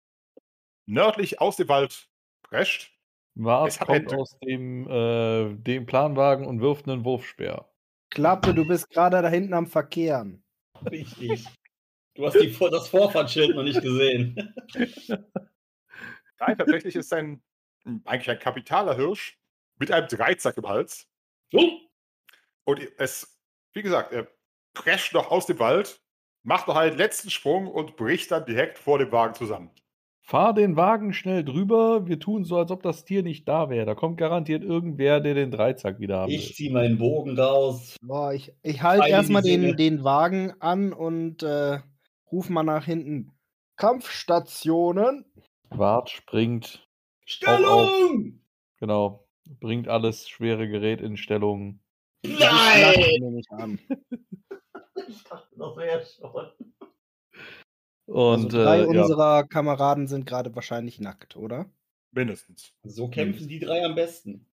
Nördlich 0.88 1.40
aus 1.42 1.56
dem 1.58 1.68
Wald 1.70 2.10
prescht. 2.44 2.92
Hat 3.46 3.80
kommt 3.80 4.12
ein- 4.12 4.20
aus 4.20 4.38
dem, 4.40 4.90
äh, 4.90 5.54
dem 5.56 5.86
Planwagen 5.86 6.46
und 6.46 6.60
wirft 6.62 6.88
einen 6.90 7.06
Wurfspeer. 7.06 7.70
Klappe, 8.10 8.54
du 8.54 8.66
bist 8.66 8.90
gerade 8.90 9.22
da 9.22 9.30
hinten 9.30 9.54
am 9.54 9.68
Verkehren. 9.68 10.44
Richtig. 10.90 11.46
Du 12.16 12.26
hast 12.26 12.40
die, 12.40 12.52
das 12.52 12.88
Vorfahrtsschild 12.90 13.56
noch 13.56 13.64
nicht 13.64 13.82
gesehen. 13.82 14.54
Nein, 16.40 16.58
tatsächlich 16.58 16.96
ist 16.96 17.14
ein 17.14 17.42
eigentlich 18.06 18.30
ein 18.30 18.40
kapitaler 18.40 18.96
Hirsch 18.96 19.38
mit 19.80 19.92
einem 19.92 20.08
Dreizack 20.08 20.58
im 20.58 20.68
Hals. 20.68 21.08
Oh, 21.54 21.80
Und 22.66 22.82
es, 22.98 23.40
wie 23.74 23.82
gesagt, 23.82 24.12
er 24.12 24.28
prescht 24.74 25.14
noch 25.14 25.32
aus 25.32 25.46
dem 25.46 25.60
Wald, 25.60 26.02
macht 26.44 26.68
noch 26.68 26.76
einen 26.76 26.98
letzten 26.98 27.30
Sprung 27.30 27.68
und 27.68 27.96
bricht 27.96 28.32
dann 28.32 28.46
direkt 28.46 28.78
vor 28.78 29.00
dem 29.00 29.12
Wagen 29.12 29.36
zusammen. 29.36 29.72
Fahr 30.28 30.54
den 30.54 30.76
Wagen 30.76 31.14
schnell 31.14 31.46
drüber. 31.46 32.06
Wir 32.06 32.20
tun 32.20 32.44
so, 32.44 32.58
als 32.58 32.70
ob 32.70 32.84
das 32.84 33.06
Tier 33.06 33.24
nicht 33.24 33.48
da 33.48 33.70
wäre. 33.70 33.86
Da 33.86 33.96
kommt 33.96 34.18
garantiert 34.18 34.62
irgendwer, 34.62 35.22
der 35.22 35.36
den 35.36 35.52
Dreizack 35.52 36.02
wieder 36.02 36.20
haben 36.20 36.30
ich 36.30 36.50
will. 36.50 36.56
zieh 36.56 36.70
meinen 36.70 36.98
Bogen 36.98 37.40
raus. 37.40 37.96
Boah, 38.02 38.34
ich, 38.34 38.52
ich 38.62 38.84
halte 38.84 39.08
erstmal 39.08 39.42
den, 39.42 39.78
den 39.78 40.04
Wagen 40.04 40.52
an 40.60 40.92
und 40.92 41.44
äh, 41.44 41.80
ruf 42.30 42.50
mal 42.50 42.64
nach 42.64 42.84
hinten. 42.84 43.32
Kampfstationen. 43.78 45.24
Wart 45.70 46.10
springt, 46.10 46.86
Stellung! 47.26 48.42
genau, 48.82 49.26
bringt 49.62 49.88
alles 49.88 50.28
schwere 50.28 50.68
Gerät 50.68 51.00
in 51.00 51.16
Stellung. 51.16 51.80
Nein! 52.26 53.38
ich 53.40 53.50
an. 53.52 53.80
Ich 55.10 55.24
dachte, 55.24 55.56
das 55.56 55.78
wäre 55.78 56.04
schon. 56.04 56.77
Und 58.08 58.46
also 58.46 58.64
drei 58.64 58.80
äh, 58.80 58.94
ja, 58.94 59.02
unserer 59.02 59.44
Kameraden 59.44 60.08
sind 60.08 60.26
gerade 60.26 60.56
wahrscheinlich 60.56 61.00
nackt, 61.00 61.36
oder? 61.36 61.66
Mindestens. 62.12 62.74
So 62.84 63.10
kämpfen 63.10 63.48
die 63.48 63.60
drei 63.60 63.84
am 63.84 63.96
besten. 63.96 64.48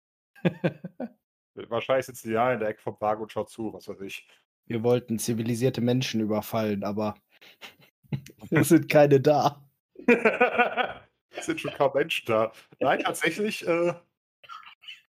Wahrscheinlich 1.55 2.05
sitzen 2.05 2.27
die 2.27 2.33
da 2.33 2.53
in 2.53 2.59
der 2.59 2.69
Ecke 2.69 2.81
vom 2.81 2.97
Wagen 2.99 3.21
und 3.21 3.31
schaut 3.31 3.49
zu, 3.49 3.73
was 3.73 3.87
weiß 3.87 4.01
ich. 4.01 4.27
Wir 4.65 4.83
wollten 4.83 5.19
zivilisierte 5.19 5.79
Menschen 5.79 6.19
überfallen, 6.19 6.83
aber 6.83 7.15
es 8.49 8.69
sind 8.69 8.89
keine 8.89 9.21
da. 9.21 9.65
es 11.29 11.45
sind 11.45 11.61
schon 11.61 11.73
kaum 11.73 11.93
Menschen 11.93 12.25
da. 12.25 12.51
Nein, 12.79 12.99
tatsächlich, 13.03 13.65
äh, 13.65 13.93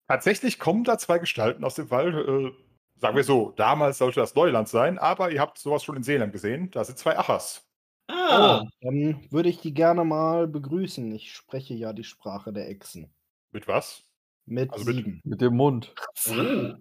tatsächlich 0.08 0.58
kommen 0.58 0.82
da 0.82 0.98
zwei 0.98 1.20
Gestalten 1.20 1.62
aus 1.62 1.76
dem 1.76 1.90
Wald. 1.92 2.14
Äh, 2.14 2.52
sagen 2.98 3.16
wir 3.16 3.24
so, 3.24 3.52
damals 3.52 3.98
sollte 3.98 4.18
das 4.18 4.34
Neuland 4.34 4.68
sein, 4.68 4.98
aber 4.98 5.30
ihr 5.30 5.40
habt 5.40 5.58
sowas 5.58 5.84
schon 5.84 5.96
in 5.96 6.02
Seeland 6.02 6.32
gesehen. 6.32 6.72
Da 6.72 6.82
sind 6.82 6.98
zwei 6.98 7.16
Achas. 7.16 7.71
Ah, 8.08 8.64
Dann 8.80 9.26
würde 9.30 9.48
ich 9.48 9.60
die 9.60 9.72
gerne 9.74 10.04
mal 10.04 10.46
begrüßen. 10.48 11.12
Ich 11.14 11.32
spreche 11.32 11.74
ja 11.74 11.92
die 11.92 12.04
Sprache 12.04 12.52
der 12.52 12.68
Echsen. 12.68 13.12
Mit 13.52 13.68
was? 13.68 14.04
Mit 14.46 14.72
Also 14.72 14.84
mit- 14.84 14.96
sieben. 14.96 15.20
mit 15.24 15.40
dem 15.40 15.56
Mund. 15.56 15.94
oh, 16.28 16.74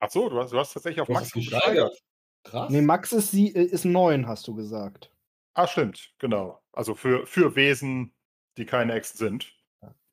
Ach 0.00 0.10
so, 0.10 0.28
du 0.28 0.38
hast, 0.38 0.52
du 0.52 0.58
hast 0.58 0.74
tatsächlich 0.74 1.00
auf 1.00 1.06
du 1.06 1.14
Max 1.14 1.26
es 1.28 1.32
gesteigert. 1.32 1.98
Krass. 2.44 2.70
Nee, 2.70 2.82
Max 2.82 3.12
ist, 3.12 3.30
sie, 3.30 3.54
äh, 3.54 3.62
ist 3.64 3.84
neun, 3.84 4.26
hast 4.28 4.46
du 4.46 4.54
gesagt. 4.54 5.10
Ah, 5.54 5.66
stimmt, 5.66 6.12
genau. 6.18 6.62
Also 6.72 6.94
für, 6.94 7.26
für 7.26 7.56
Wesen, 7.56 8.14
die 8.58 8.66
keine 8.66 8.92
Echsen 8.92 9.16
sind. 9.16 9.54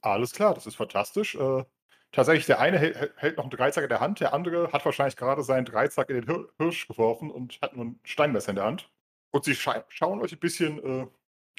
Alles 0.02 0.32
klar, 0.32 0.54
das 0.54 0.66
ist 0.66 0.76
fantastisch. 0.76 1.36
Äh, 1.36 1.66
tatsächlich, 2.12 2.46
der 2.46 2.60
eine 2.60 2.80
hält, 2.80 3.14
hält 3.18 3.38
noch 3.38 3.44
einen 3.44 3.52
Dreizack 3.52 3.84
in 3.84 3.90
der 3.90 4.00
Hand, 4.00 4.20
der 4.22 4.34
andere 4.34 4.72
hat 4.72 4.86
wahrscheinlich 4.86 5.18
gerade 5.18 5.44
seinen 5.44 5.66
Dreizack 5.66 6.10
in 6.10 6.16
den 6.22 6.26
Hir 6.28 6.48
Hirsch 6.58 6.88
geworfen 6.88 7.30
und 7.30 7.62
hat 7.62 7.76
nur 7.76 7.86
ein 7.86 8.00
Steinmesser 8.04 8.50
in 8.52 8.56
der 8.56 8.66
Hand. 8.66 8.90
Und 9.34 9.46
sie 9.46 9.56
scha 9.56 9.84
schauen 9.90 10.22
euch 10.22 10.32
ein 10.32 10.40
bisschen 10.40 10.80
äh, 10.84 11.08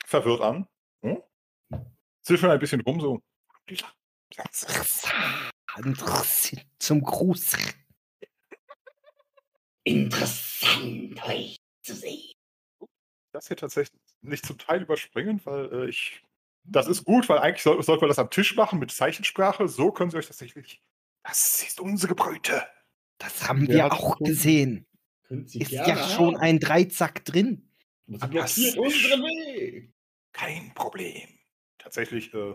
verwirrt 0.07 0.41
an. 0.41 0.69
Hm? 1.03 1.23
Ziffern 2.23 2.53
ein 2.53 2.59
bisschen 2.61 2.81
rum, 2.83 3.01
so. 3.01 3.21
Zum 6.79 7.03
Gruß. 7.03 7.57
Interessant, 9.83 11.23
euch 11.27 11.57
zu 11.83 11.95
sehen. 11.95 12.33
Das 13.33 13.49
hier 13.49 13.57
tatsächlich 13.57 14.01
nicht 14.23 14.47
zum 14.47 14.57
Teil 14.57 14.83
überspringen, 14.83 15.41
weil 15.45 15.73
äh, 15.73 15.89
ich. 15.89 16.23
Das 16.67 16.87
ist 16.87 17.05
gut, 17.05 17.29
weil 17.29 17.39
eigentlich 17.39 17.63
soll, 17.63 17.83
sollte 17.83 18.03
man 18.03 18.09
das 18.09 18.19
am 18.19 18.31
Tisch 18.31 18.55
machen 18.57 18.79
mit 18.79 18.93
Zeichensprache. 18.93 19.69
So 19.69 19.91
können 19.91 20.11
sie 20.11 20.17
euch 20.17 20.27
tatsächlich. 20.27 20.81
Das 21.25 21.63
ist 21.63 21.81
unsere 21.81 22.15
Beute. 22.15 22.67
Das 23.19 23.47
haben 23.49 23.67
Wer 23.67 23.77
wir 23.77 23.93
auch 23.93 24.19
gesehen. 24.19 24.87
Sie 25.29 25.61
Ist 25.61 25.73
ja 25.73 25.97
schon 26.09 26.35
haben. 26.35 26.43
ein 26.43 26.61
Dreizack 26.61 27.25
drin. 27.25 27.69
Sie 28.07 28.19
Das 28.19 28.31
blockiert 28.31 28.77
unseren 28.77 29.23
Weg. 29.23 29.93
Kein 30.33 30.73
Problem. 30.75 31.29
Tatsächlich 31.79 32.33
äh, 32.35 32.55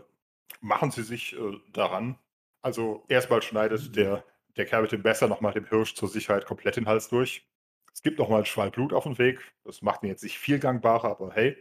machen 0.61 0.91
sie 0.91 1.03
sich 1.03 1.33
äh, 1.33 1.59
daran. 1.71 2.17
Also 2.61 3.05
erstmal 3.07 3.41
schneidet 3.41 3.95
der, 3.95 4.23
der 4.57 4.65
Kerl 4.65 4.83
mit 4.83 4.91
dem 4.91 5.01
Messer 5.01 5.27
nochmal 5.27 5.53
dem 5.53 5.65
Hirsch 5.65 5.95
zur 5.95 6.09
Sicherheit 6.09 6.45
komplett 6.45 6.75
den 6.75 6.87
Hals 6.87 7.09
durch. 7.09 7.47
Es 7.93 8.01
gibt 8.03 8.19
nochmal 8.19 8.39
einen 8.39 8.45
Schwall 8.45 8.71
Blut 8.71 8.93
auf 8.93 9.03
dem 9.03 9.17
Weg. 9.17 9.39
Das 9.63 9.81
macht 9.81 10.03
ihn 10.03 10.09
jetzt 10.09 10.23
nicht 10.23 10.37
viel 10.37 10.59
gangbarer, 10.59 11.09
aber 11.09 11.33
hey. 11.33 11.57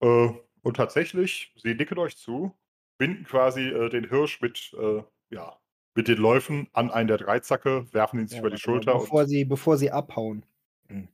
Äh, 0.00 0.28
und 0.62 0.76
tatsächlich, 0.76 1.52
sie 1.56 1.74
nicken 1.74 1.98
euch 1.98 2.16
zu, 2.16 2.56
binden 2.98 3.24
quasi 3.24 3.68
äh, 3.68 3.88
den 3.88 4.08
Hirsch 4.08 4.40
mit, 4.40 4.74
äh, 4.78 5.02
ja, 5.30 5.58
mit 5.96 6.08
den 6.08 6.18
Läufen 6.18 6.68
an 6.72 6.90
einen 6.90 7.08
der 7.08 7.18
Dreizacke, 7.18 7.92
werfen 7.92 8.20
ihn 8.20 8.28
sich 8.28 8.38
über 8.38 8.50
die 8.50 8.58
Schulter 8.58 8.92
Bevor 8.92 9.26
sie, 9.26 9.44
bevor 9.44 9.76
sie 9.76 9.90
abhauen. 9.90 10.44
Hm. 10.88 11.08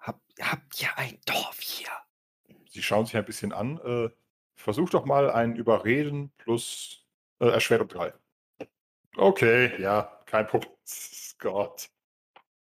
Hab, 0.00 0.20
habt 0.40 0.82
ihr 0.82 0.96
ein 0.98 1.18
Dorf 1.24 1.60
hier? 1.60 1.88
Sie 2.68 2.82
schauen 2.82 3.06
sich 3.06 3.16
ein 3.16 3.24
bisschen 3.24 3.52
an. 3.52 3.78
Äh, 3.78 4.10
versuch 4.54 4.90
doch 4.90 5.04
mal 5.04 5.30
ein 5.30 5.56
Überreden 5.56 6.30
plus 6.38 7.06
äh, 7.38 7.46
Erschwerung 7.46 7.88
3. 7.88 8.12
Okay, 9.16 9.80
ja, 9.80 10.20
kein 10.26 10.46
Problem. 10.46 10.72
Gott. 11.38 11.88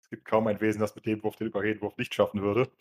Es 0.01 0.09
gibt 0.09 0.23
kaum 0.23 0.47
ein 0.47 0.61
Wesen, 0.61 0.79
das 0.79 0.95
mit 0.95 1.05
dem 1.05 1.21
Wurf 1.23 1.35
den 1.35 1.47
Überredenwurf 1.47 1.97
nicht 1.97 2.13
schaffen 2.13 2.41
würde. 2.41 2.71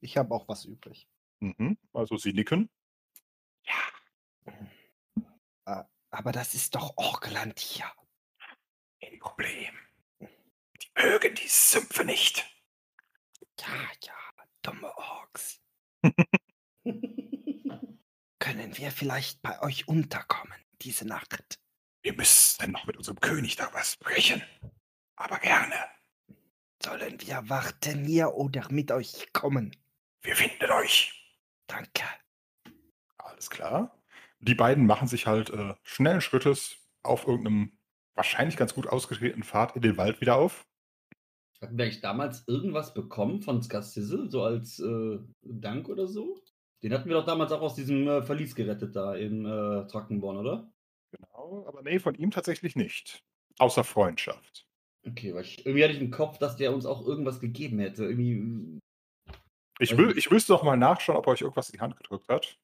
Ich 0.00 0.16
habe 0.16 0.34
auch 0.34 0.48
was 0.48 0.64
übrig. 0.64 1.08
Mhm. 1.40 1.76
Also 1.92 2.16
sie 2.16 2.32
nicken. 2.32 2.70
Aber 6.10 6.32
das 6.32 6.54
ist 6.54 6.74
doch 6.74 6.96
Orkland 6.96 7.58
hier. 7.58 7.90
Kein 9.00 9.18
Problem. 9.18 9.74
Die 10.20 11.02
mögen 11.02 11.34
die 11.34 11.48
Sümpfe 11.48 12.04
nicht. 12.04 12.46
Ja, 13.60 13.90
ja, 14.02 14.14
dumme 14.62 14.96
Orks. 14.96 15.60
Können 18.38 18.78
wir 18.78 18.90
vielleicht 18.90 19.42
bei 19.42 19.60
euch 19.62 19.88
unterkommen 19.88 20.58
diese 20.80 21.06
Nacht? 21.06 21.60
Wir 22.02 22.14
müssen 22.14 22.70
noch 22.70 22.86
mit 22.86 22.96
unserem 22.96 23.20
König 23.20 23.56
darüber 23.56 23.82
sprechen. 23.82 24.42
Aber 25.16 25.38
gerne. 25.38 25.74
Sollen 26.82 27.20
wir 27.20 27.48
warten 27.48 28.04
hier 28.04 28.34
oder 28.34 28.70
mit 28.70 28.92
euch 28.92 29.32
kommen? 29.32 29.76
Wir 30.22 30.36
finden 30.36 30.70
euch. 30.70 31.12
Danke. 31.66 32.04
Alles 33.18 33.50
klar. 33.50 33.97
Die 34.40 34.54
beiden 34.54 34.86
machen 34.86 35.08
sich 35.08 35.26
halt 35.26 35.50
äh, 35.50 35.74
schnellen 35.82 36.20
Schrittes 36.20 36.76
auf 37.02 37.26
irgendeinem 37.26 37.78
wahrscheinlich 38.14 38.56
ganz 38.56 38.74
gut 38.74 38.86
ausgeschriebenen 38.86 39.44
Pfad 39.44 39.76
in 39.76 39.82
den 39.82 39.96
Wald 39.96 40.20
wieder 40.20 40.36
auf. 40.36 40.66
Hatten 41.60 41.76
wir 41.76 41.84
eigentlich 41.84 42.00
damals 42.00 42.46
irgendwas 42.46 42.94
bekommen 42.94 43.42
von 43.42 43.62
Skassizzle, 43.62 44.30
so 44.30 44.44
als 44.44 44.78
äh, 44.78 45.18
Dank 45.42 45.88
oder 45.88 46.06
so? 46.06 46.40
Den 46.82 46.92
hatten 46.92 47.08
wir 47.08 47.16
doch 47.16 47.26
damals 47.26 47.50
auch 47.50 47.62
aus 47.62 47.74
diesem 47.74 48.06
äh, 48.06 48.22
Verlies 48.22 48.54
gerettet 48.54 48.94
da 48.94 49.14
in 49.14 49.44
äh, 49.44 49.86
Trockenborn, 49.88 50.36
oder? 50.36 50.72
Genau, 51.10 51.64
aber 51.66 51.82
nee, 51.82 51.98
von 51.98 52.14
ihm 52.14 52.30
tatsächlich 52.30 52.76
nicht. 52.76 53.24
Außer 53.58 53.82
Freundschaft. 53.82 54.68
Okay, 55.06 55.34
weil 55.34 55.42
ich, 55.42 55.64
irgendwie 55.64 55.82
hatte 55.82 55.94
ich 55.94 56.00
im 56.00 56.10
Kopf, 56.10 56.38
dass 56.38 56.56
der 56.56 56.72
uns 56.72 56.86
auch 56.86 57.04
irgendwas 57.04 57.40
gegeben 57.40 57.78
hätte. 57.80 58.04
Irgendwie. 58.04 58.78
Ich, 59.80 59.96
will, 59.96 60.16
ich 60.16 60.30
müsste 60.30 60.52
noch 60.52 60.62
mal 60.62 60.76
nachschauen, 60.76 61.18
ob 61.18 61.26
er 61.26 61.32
euch 61.32 61.40
irgendwas 61.40 61.70
in 61.70 61.78
die 61.78 61.80
Hand 61.80 61.96
gedrückt 61.96 62.28
hat. 62.28 62.58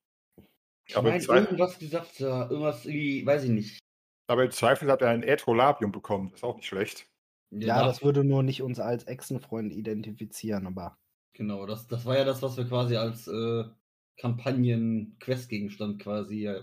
Ich 0.87 0.97
Aber 0.97 1.11
meine, 1.11 1.25
irgendwas 1.25 1.79
gesagt, 1.79 2.21
da, 2.21 2.49
irgendwas, 2.49 2.85
irgendwie, 2.85 3.25
weiß 3.25 3.45
ich 3.45 3.51
nicht. 3.51 3.79
Aber 4.27 4.45
im 4.45 4.51
Zweifel 4.51 4.91
hat 4.91 5.03
er 5.03 5.11
ein 5.11 5.23
Äthrolabium 5.23 5.93
bekommen. 5.93 6.33
Ist 6.35 6.45
auch 6.45 6.57
nicht 6.57 6.67
schlecht. 6.67 7.07
Ja, 7.51 7.85
das 7.85 8.03
würde 8.03 8.25
nur 8.25 8.43
nicht 8.43 8.63
uns 8.63 8.81
als 8.81 9.05
Echsenfreund 9.05 9.73
identifizieren, 9.73 10.67
aber. 10.67 10.99
Genau, 11.35 11.67
das, 11.67 11.87
das 11.87 12.05
war 12.05 12.17
ja 12.17 12.25
das, 12.25 12.43
was 12.43 12.57
wir 12.57 12.65
quasi 12.65 12.97
als 12.97 13.29
äh, 13.29 13.65
Kampagnen-Questgegenstand 14.19 16.01
quasi 16.01 16.47
äh, 16.47 16.63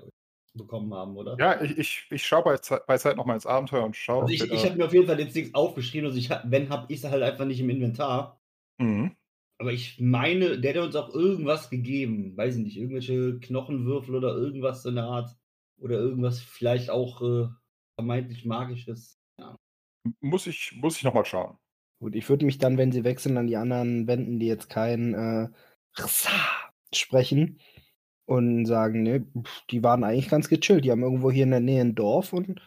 bekommen 0.54 0.94
haben, 0.94 1.16
oder? 1.16 1.38
Ja, 1.40 1.62
ich, 1.62 1.78
ich, 1.78 2.08
ich 2.10 2.26
schaue 2.26 2.44
bei, 2.44 2.80
bei 2.88 2.98
Zeit 2.98 3.16
nochmal 3.16 3.36
ins 3.36 3.46
Abenteuer 3.46 3.86
und 3.86 3.96
schaue. 3.96 4.24
Also 4.24 4.34
ich, 4.34 4.52
ich 4.52 4.66
habe 4.66 4.76
mir 4.76 4.86
auf 4.86 4.94
jeden 4.94 5.08
Fall 5.08 5.20
jetzt 5.20 5.36
nichts 5.36 5.54
aufgeschrieben, 5.54 6.08
also 6.08 6.18
ich 6.18 6.30
hab, 6.30 6.50
wenn, 6.50 6.70
habe 6.70 6.92
ich 6.92 7.04
es 7.04 7.10
halt 7.10 7.24
einfach 7.24 7.46
nicht 7.46 7.60
im 7.60 7.70
Inventar. 7.70 8.42
mhm. 8.78 9.16
Aber 9.62 9.72
ich 9.72 10.00
meine, 10.00 10.60
der 10.60 10.74
hat 10.74 10.88
uns 10.88 10.96
auch 10.96 11.14
irgendwas 11.14 11.70
gegeben. 11.70 12.36
Weiß 12.36 12.56
ich 12.56 12.64
nicht, 12.64 12.78
irgendwelche 12.78 13.38
Knochenwürfel 13.38 14.16
oder 14.16 14.34
irgendwas 14.36 14.86
in 14.86 14.96
der 14.96 15.04
Art. 15.04 15.30
Oder 15.78 16.00
irgendwas 16.00 16.42
vielleicht 16.42 16.90
auch 16.90 17.22
äh, 17.22 17.48
vermeintlich 17.94 18.44
magisches. 18.44 19.22
muss 20.20 20.48
ich, 20.48 20.74
muss 20.82 20.98
ich 20.98 21.04
nochmal 21.04 21.26
schauen. 21.26 21.60
Gut, 22.00 22.16
ich 22.16 22.28
würde 22.28 22.44
mich 22.44 22.58
dann, 22.58 22.80
wenn 22.80 22.92
sie 22.92 23.04
wechseln, 23.04 23.38
an 23.38 23.46
die 23.46 23.56
anderen 23.56 24.08
wenden, 24.08 24.40
die 24.40 24.48
jetzt 24.48 24.68
kein 24.68 25.14
äh, 25.14 25.50
Rsa 25.96 26.32
sprechen 26.92 27.60
und 28.26 28.66
sagen, 28.66 29.04
ne, 29.04 29.28
die 29.70 29.84
waren 29.84 30.04
eigentlich 30.04 30.30
ganz 30.30 30.50
gechillt. 30.50 30.86
Die 30.86 30.92
haben 30.92 31.04
irgendwo 31.04 31.30
hier 31.30 31.44
in 31.44 31.52
der 31.52 31.60
Nähe 31.60 31.82
ein 31.82 31.94
Dorf 31.94 32.34
und 32.34 32.60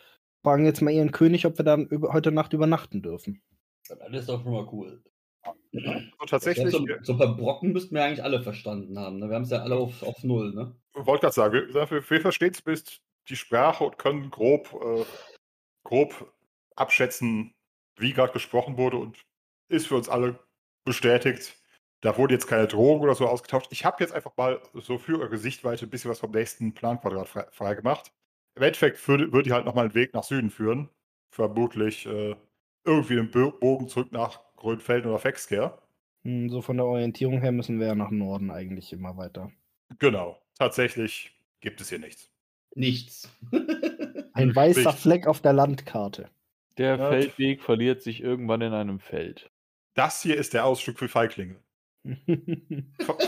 fragen 0.44 0.64
jetzt 0.64 0.80
mal 0.80 0.92
ihren 0.92 1.10
König, 1.10 1.44
ob 1.44 1.58
wir 1.58 1.64
dann 1.64 1.88
über, 1.88 2.12
heute 2.12 2.30
Nacht 2.30 2.52
übernachten 2.52 3.02
dürfen. 3.02 3.42
Das 3.88 3.98
ist 4.12 4.28
doch 4.28 4.44
schon 4.44 4.52
mal 4.52 4.68
cool. 4.70 5.02
Also 5.44 6.26
tatsächlich, 6.26 6.70
so, 6.70 6.86
so 7.02 7.12
ein 7.12 7.18
paar 7.18 7.36
Brocken 7.36 7.72
müssten 7.72 7.94
wir 7.94 8.04
eigentlich 8.04 8.22
alle 8.22 8.42
verstanden 8.42 8.98
haben. 8.98 9.18
Ne? 9.18 9.28
Wir 9.28 9.34
haben 9.34 9.42
es 9.42 9.50
ja 9.50 9.62
alle 9.62 9.76
auf, 9.76 10.02
auf 10.02 10.22
Null, 10.22 10.54
ne? 10.54 10.74
wollte 10.94 11.22
gerade 11.22 11.34
sagen, 11.34 11.54
wir, 11.54 11.90
wir, 11.90 12.02
verstehen 12.20 12.54
zumindest 12.54 13.00
die 13.28 13.36
Sprache 13.36 13.84
und 13.84 13.98
können 13.98 14.30
grob, 14.30 14.72
äh, 14.82 15.04
grob 15.84 16.32
abschätzen, 16.76 17.54
wie 17.96 18.12
gerade 18.12 18.32
gesprochen 18.32 18.76
wurde 18.76 18.98
und 18.98 19.24
ist 19.68 19.86
für 19.86 19.96
uns 19.96 20.08
alle 20.08 20.38
bestätigt. 20.84 21.56
Da 22.00 22.18
wurde 22.18 22.34
jetzt 22.34 22.46
keine 22.46 22.66
Drohung 22.66 23.00
oder 23.00 23.14
so 23.14 23.26
ausgetauscht. 23.26 23.68
Ich 23.70 23.84
habe 23.84 24.02
jetzt 24.02 24.12
einfach 24.12 24.36
mal 24.36 24.60
so 24.74 24.98
für 24.98 25.20
eure 25.20 25.38
Sichtweite 25.38 25.86
ein 25.86 25.90
bisschen 25.90 26.10
was 26.10 26.18
vom 26.18 26.32
nächsten 26.32 26.74
Planquadrat 26.74 27.28
frei, 27.28 27.46
frei 27.50 27.74
gemacht. 27.74 28.12
Im 28.56 28.62
Endeffekt 28.62 29.08
würde, 29.08 29.32
würde 29.32 29.44
die 29.44 29.52
halt 29.52 29.64
nochmal 29.64 29.86
einen 29.86 29.94
Weg 29.94 30.12
nach 30.12 30.22
Süden 30.22 30.50
führen. 30.50 30.90
Vermutlich 31.30 32.06
äh, 32.06 32.36
irgendwie 32.84 33.18
einen 33.18 33.30
Bo- 33.30 33.52
Bogen 33.52 33.88
zurück 33.88 34.12
nach 34.12 34.40
Grönfelden 34.64 35.10
oder 35.10 35.18
Fexker. 35.18 35.78
Hm, 36.24 36.48
so 36.48 36.62
von 36.62 36.78
der 36.78 36.86
Orientierung 36.86 37.40
her 37.42 37.52
müssen 37.52 37.78
wir 37.78 37.88
ja 37.88 37.94
nach 37.94 38.10
Norden 38.10 38.50
eigentlich 38.50 38.92
immer 38.94 39.16
weiter. 39.18 39.52
Genau, 39.98 40.40
tatsächlich 40.58 41.38
gibt 41.60 41.82
es 41.82 41.90
hier 41.90 41.98
nichts. 41.98 42.30
Nichts. 42.74 43.28
Ein 44.32 44.56
weißer 44.56 44.86
Richtig. 44.86 45.02
Fleck 45.02 45.26
auf 45.26 45.42
der 45.42 45.52
Landkarte. 45.52 46.30
Der 46.78 46.96
Ja. 46.96 47.08
Feldweg 47.10 47.62
verliert 47.62 48.02
sich 48.02 48.22
irgendwann 48.22 48.62
in 48.62 48.72
einem 48.72 49.00
Feld. 49.00 49.50
Das 49.94 50.22
hier 50.22 50.36
ist 50.36 50.54
der 50.54 50.64
Ausflug 50.64 50.98
für 50.98 51.08
Feiglinge. 51.08 51.56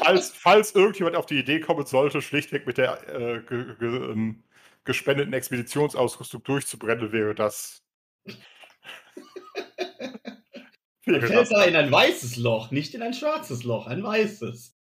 Falls, 0.02 0.30
falls 0.30 0.74
irgendjemand 0.74 1.16
auf 1.16 1.26
die 1.26 1.38
Idee 1.38 1.60
kommen 1.60 1.86
sollte, 1.86 2.20
schlichtweg 2.22 2.66
mit 2.66 2.76
der 2.78 3.08
äh, 3.08 3.40
ge, 3.42 3.76
ge, 3.78 4.10
ähm, 4.10 4.42
gespendeten 4.84 5.32
Expeditionsausrüstung 5.32 6.42
durchzubrennen, 6.42 7.12
wäre 7.12 7.34
das. 7.34 7.82
Wäre 11.06 11.26
fällt 11.26 11.52
da 11.52 11.64
in 11.64 11.76
ein 11.76 11.90
weißes 11.90 12.36
Loch, 12.36 12.70
nicht 12.70 12.94
in 12.94 13.02
ein 13.02 13.14
schwarzes 13.14 13.62
Loch, 13.64 13.86
ein 13.86 14.02
weißes. 14.02 14.76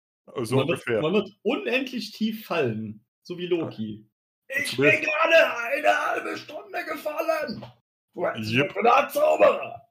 so 0.43 0.55
man, 0.55 0.67
wird, 0.67 0.79
ungefähr. 0.79 1.01
man 1.01 1.13
wird 1.13 1.29
unendlich 1.41 2.11
tief 2.11 2.45
fallen, 2.45 3.03
so 3.23 3.37
wie 3.37 3.47
Loki. 3.47 4.07
Ich 4.47 4.77
bin 4.77 5.01
gerade 5.01 5.53
eine 5.63 6.07
halbe 6.07 6.37
Stunde 6.37 6.85
gefallen. 6.85 7.65
Yep. 8.15 8.73
Zauberer. 9.11 9.87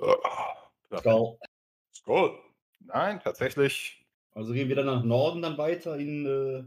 Ja. 0.00 0.98
Skull. 0.98 1.38
Skull. 1.94 2.38
Nein, 2.80 3.20
tatsächlich, 3.20 4.06
Also 4.34 4.52
gehen 4.52 4.68
wir 4.68 4.76
dann 4.76 4.86
nach 4.86 5.02
Norden 5.02 5.42
dann 5.42 5.58
weiter 5.58 5.96
in. 5.96 6.26
Äh, 6.26 6.64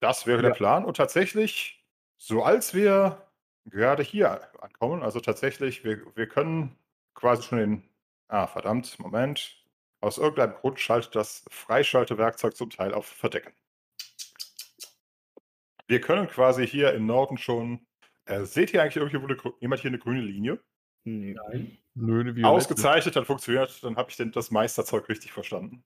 das 0.00 0.26
wäre 0.26 0.42
der 0.42 0.50
Ja. 0.50 0.56
Plan. 0.56 0.84
Und 0.84 0.96
tatsächlich, 0.96 1.84
so 2.18 2.42
als 2.42 2.74
wir 2.74 3.26
gerade 3.64 4.02
hier 4.02 4.40
ankommen, 4.62 5.02
also 5.02 5.20
tatsächlich, 5.20 5.84
wir, 5.84 6.02
wir 6.14 6.28
können 6.28 6.76
quasi 7.14 7.42
schon 7.44 7.58
den. 7.58 7.93
Ah, 8.28 8.46
verdammt, 8.46 8.98
Moment. 8.98 9.64
Aus 10.00 10.18
irgendeinem 10.18 10.54
Grund 10.54 10.80
schaltet 10.80 11.14
das 11.14 11.44
Freischaltewerkzeug 11.50 12.56
zum 12.56 12.70
Teil 12.70 12.92
auf 12.92 13.06
Verdecken. 13.06 13.52
Wir 15.86 16.00
können 16.00 16.28
quasi 16.28 16.66
hier 16.66 16.92
im 16.94 17.06
Norden 17.06 17.38
schon. 17.38 17.86
Äh, 18.26 18.44
seht 18.44 18.72
ihr 18.72 18.82
eigentlich 18.82 18.96
irgendwo 18.96 19.54
jemand 19.60 19.82
hier 19.82 19.90
eine 19.90 19.98
grüne 19.98 20.22
Linie? 20.22 20.60
Nein. 21.04 21.78
Nö. 21.94 22.42
Ausgezeichnet, 22.44 23.14
dann 23.14 23.24
funktioniert, 23.26 23.82
dann 23.84 23.96
habe 23.96 24.10
ich 24.10 24.16
den, 24.16 24.32
das 24.32 24.50
Meisterzeug 24.50 25.08
richtig 25.08 25.32
verstanden. 25.32 25.84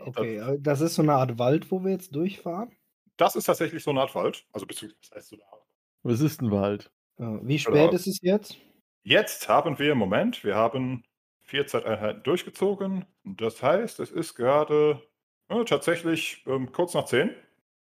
Okay, 0.00 0.38
äh, 0.38 0.58
das 0.60 0.80
ist 0.80 0.96
so 0.96 1.02
eine 1.02 1.14
Art 1.14 1.38
Wald, 1.38 1.70
wo 1.70 1.82
wir 1.84 1.92
jetzt 1.92 2.14
durchfahren. 2.14 2.74
Das 3.16 3.36
ist 3.36 3.44
tatsächlich 3.44 3.82
so 3.82 3.90
eine 3.90 4.00
Art 4.00 4.14
Wald. 4.14 4.44
Also 4.52 4.66
beziehungsweise 4.66 5.00
das 5.08 5.16
heißt 5.16 5.28
so 5.28 5.36
eine 5.36 5.44
Art. 5.52 5.64
Was 6.02 6.20
ist 6.20 6.42
ein 6.42 6.50
Wald? 6.50 6.90
Äh, 7.18 7.38
Wie 7.42 7.58
spät 7.58 7.74
Genau. 7.74 7.92
ist 7.92 8.06
es 8.06 8.20
jetzt? 8.20 8.58
Jetzt 9.04 9.48
haben 9.48 9.78
wir, 9.78 9.94
Moment, 9.94 10.42
wir 10.42 10.56
haben 10.56 11.04
vier 11.46 11.66
Zeiteinheiten 11.66 12.22
durchgezogen. 12.22 13.06
Das 13.24 13.62
heißt, 13.62 14.00
es 14.00 14.10
ist 14.10 14.34
gerade 14.34 15.02
äh, 15.48 15.64
tatsächlich 15.64 16.44
ähm, 16.46 16.72
kurz 16.72 16.94
nach 16.94 17.04
zehn. 17.06 17.30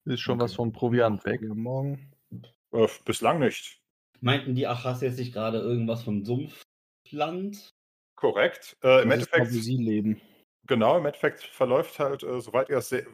Ist 0.05 0.19
schon 0.21 0.35
Okay. 0.35 0.43
was 0.43 0.55
vom 0.55 0.71
Proviant 0.73 1.23
weg. 1.25 1.41
Morgen. 1.41 2.11
Äh, 2.71 2.87
bislang 3.05 3.39
nicht. 3.39 3.81
Meinten 4.21 4.55
die 4.55 4.67
Achas 4.67 5.01
jetzt 5.01 5.17
nicht 5.19 5.33
gerade 5.33 5.59
irgendwas 5.59 6.03
vom 6.03 6.23
Sumpfland? 6.25 7.73
Korrekt. 8.15 8.77
Äh, 8.83 9.03
Im 9.03 9.11
ist 9.11 9.13
Endeffekt, 9.15 9.47
wo 9.47 9.59
sie 9.59 9.77
leben. 9.77 10.21
genau, 10.67 10.97
im 10.97 11.05
Endeffekt 11.05 11.41
verläuft 11.43 11.99
halt, 11.99 12.23
äh, 12.23 12.39
soweit 12.41 12.69
ihr 12.69 12.77
es 12.77 12.89
se- 12.89 13.05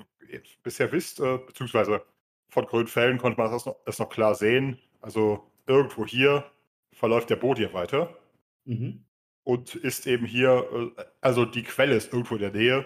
bisher 0.63 0.91
wisst, 0.91 1.19
äh, 1.19 1.37
beziehungsweise 1.37 2.03
von 2.51 2.65
Grünfällen 2.65 3.17
konnte 3.17 3.39
man 3.39 3.51
das 3.51 3.65
noch, 3.65 3.77
das 3.85 3.99
noch 3.99 4.09
klar 4.09 4.35
sehen. 4.35 4.79
Also 5.01 5.51
irgendwo 5.67 6.05
hier 6.05 6.51
verläuft 6.93 7.29
der 7.29 7.35
Boot 7.37 7.59
weiter. 7.73 8.15
Mhm. 8.65 9.05
Und 9.49 9.73
ist 9.73 10.05
eben 10.05 10.27
hier, 10.27 10.93
äh, 10.97 11.03
also 11.21 11.43
die 11.43 11.63
Quelle 11.63 11.95
ist 11.95 12.13
irgendwo 12.13 12.35
in 12.35 12.41
der 12.41 12.51
Nähe, 12.51 12.85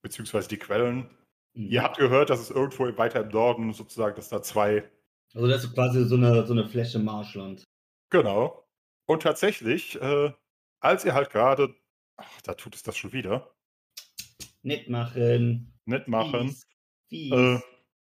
beziehungsweise 0.00 0.48
die 0.48 0.58
Quellen. 0.58 1.10
Mhm. 1.54 1.70
Ihr 1.70 1.82
habt 1.82 1.98
gehört, 1.98 2.30
dass 2.30 2.38
es 2.38 2.50
irgendwo 2.50 2.84
weiter 2.96 3.22
im 3.22 3.30
Norden 3.30 3.72
sozusagen, 3.72 4.14
dass 4.14 4.28
da 4.28 4.40
zwei, 4.40 4.88
Also 5.34 5.48
das 5.48 5.64
ist 5.64 5.74
quasi 5.74 6.04
so 6.04 6.14
eine, 6.14 6.46
so 6.46 6.52
eine 6.52 6.68
Fläche 6.68 7.00
Marschland. 7.00 7.64
genau. 8.10 8.64
Und 9.06 9.22
tatsächlich, 9.22 10.00
äh, 10.00 10.32
als 10.80 11.04
ihr 11.04 11.14
halt 11.14 11.30
gerade, 11.30 11.74
ach, 12.16 12.40
da 12.42 12.54
tut 12.54 12.74
es 12.76 12.82
das 12.84 12.96
schon 12.96 13.12
wieder, 13.12 13.52
Nett 14.62 14.88
machen. 14.88 15.74
nicht 15.84 16.08
machen, 16.08 16.48
Fies. 16.48 16.66
Fies. 17.10 17.32
äh, 17.32 17.60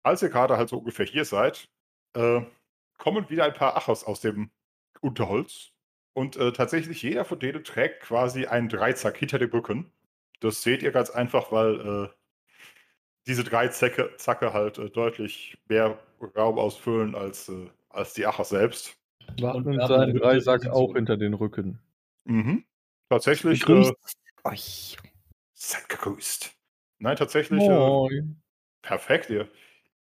als 0.03 0.21
ihr 0.23 0.29
gerade 0.29 0.57
halt 0.57 0.69
so 0.69 0.79
ungefähr 0.79 1.05
hier 1.05 1.23
seid, 1.23 1.69
äh, 2.17 2.41
kommen 2.97 3.29
wieder 3.29 3.45
ein 3.45 3.53
paar 3.53 3.77
Achos 3.77 4.03
aus 4.03 4.21
dem 4.21 4.49
Unterholz. 5.01 5.70
Und 6.13 6.35
äh, 6.35 6.51
tatsächlich 6.51 7.01
jeder 7.01 7.23
von 7.25 7.39
denen 7.39 7.63
trägt 7.63 8.01
quasi 8.01 8.45
einen 8.45 8.67
Dreizack 8.69 9.17
hinter 9.17 9.39
dem 9.39 9.49
Rücken. 9.49 9.91
Das 10.41 10.61
seht 10.63 10.83
ihr 10.83 10.91
ganz 10.91 11.09
einfach, 11.09 11.51
weil 11.51 11.79
äh, 11.79 12.09
diese 13.27 13.43
Dreizacke 13.43 14.15
Zacke 14.17 14.53
halt 14.53 14.77
äh, 14.77 14.89
deutlich 14.89 15.57
mehr 15.69 15.99
Raum 16.35 16.57
ausfüllen 16.59 17.15
als, 17.15 17.49
äh, 17.49 17.69
als 17.89 18.13
die 18.13 18.25
Achos 18.25 18.49
selbst. 18.49 18.97
Haben 19.41 19.63
seinen 19.87 20.17
Dreisack 20.17 20.61
Position. 20.61 20.73
auch 20.73 20.95
hinter 20.95 21.17
den 21.17 21.33
Rücken. 21.33 21.79
Mhm. 22.25 22.65
Tatsächlich, 23.09 23.61
äh, 23.63 23.65
Begrüßt 23.65 23.93
euch. 24.43 24.97
seid 25.53 25.87
gegrüßt. 25.89 26.53
Nein, 26.99 27.15
tatsächlich, 27.15 27.61
äh, 27.63 27.69
Moin. 27.69 28.41
Perfekt, 28.81 29.29
ihr, 29.29 29.47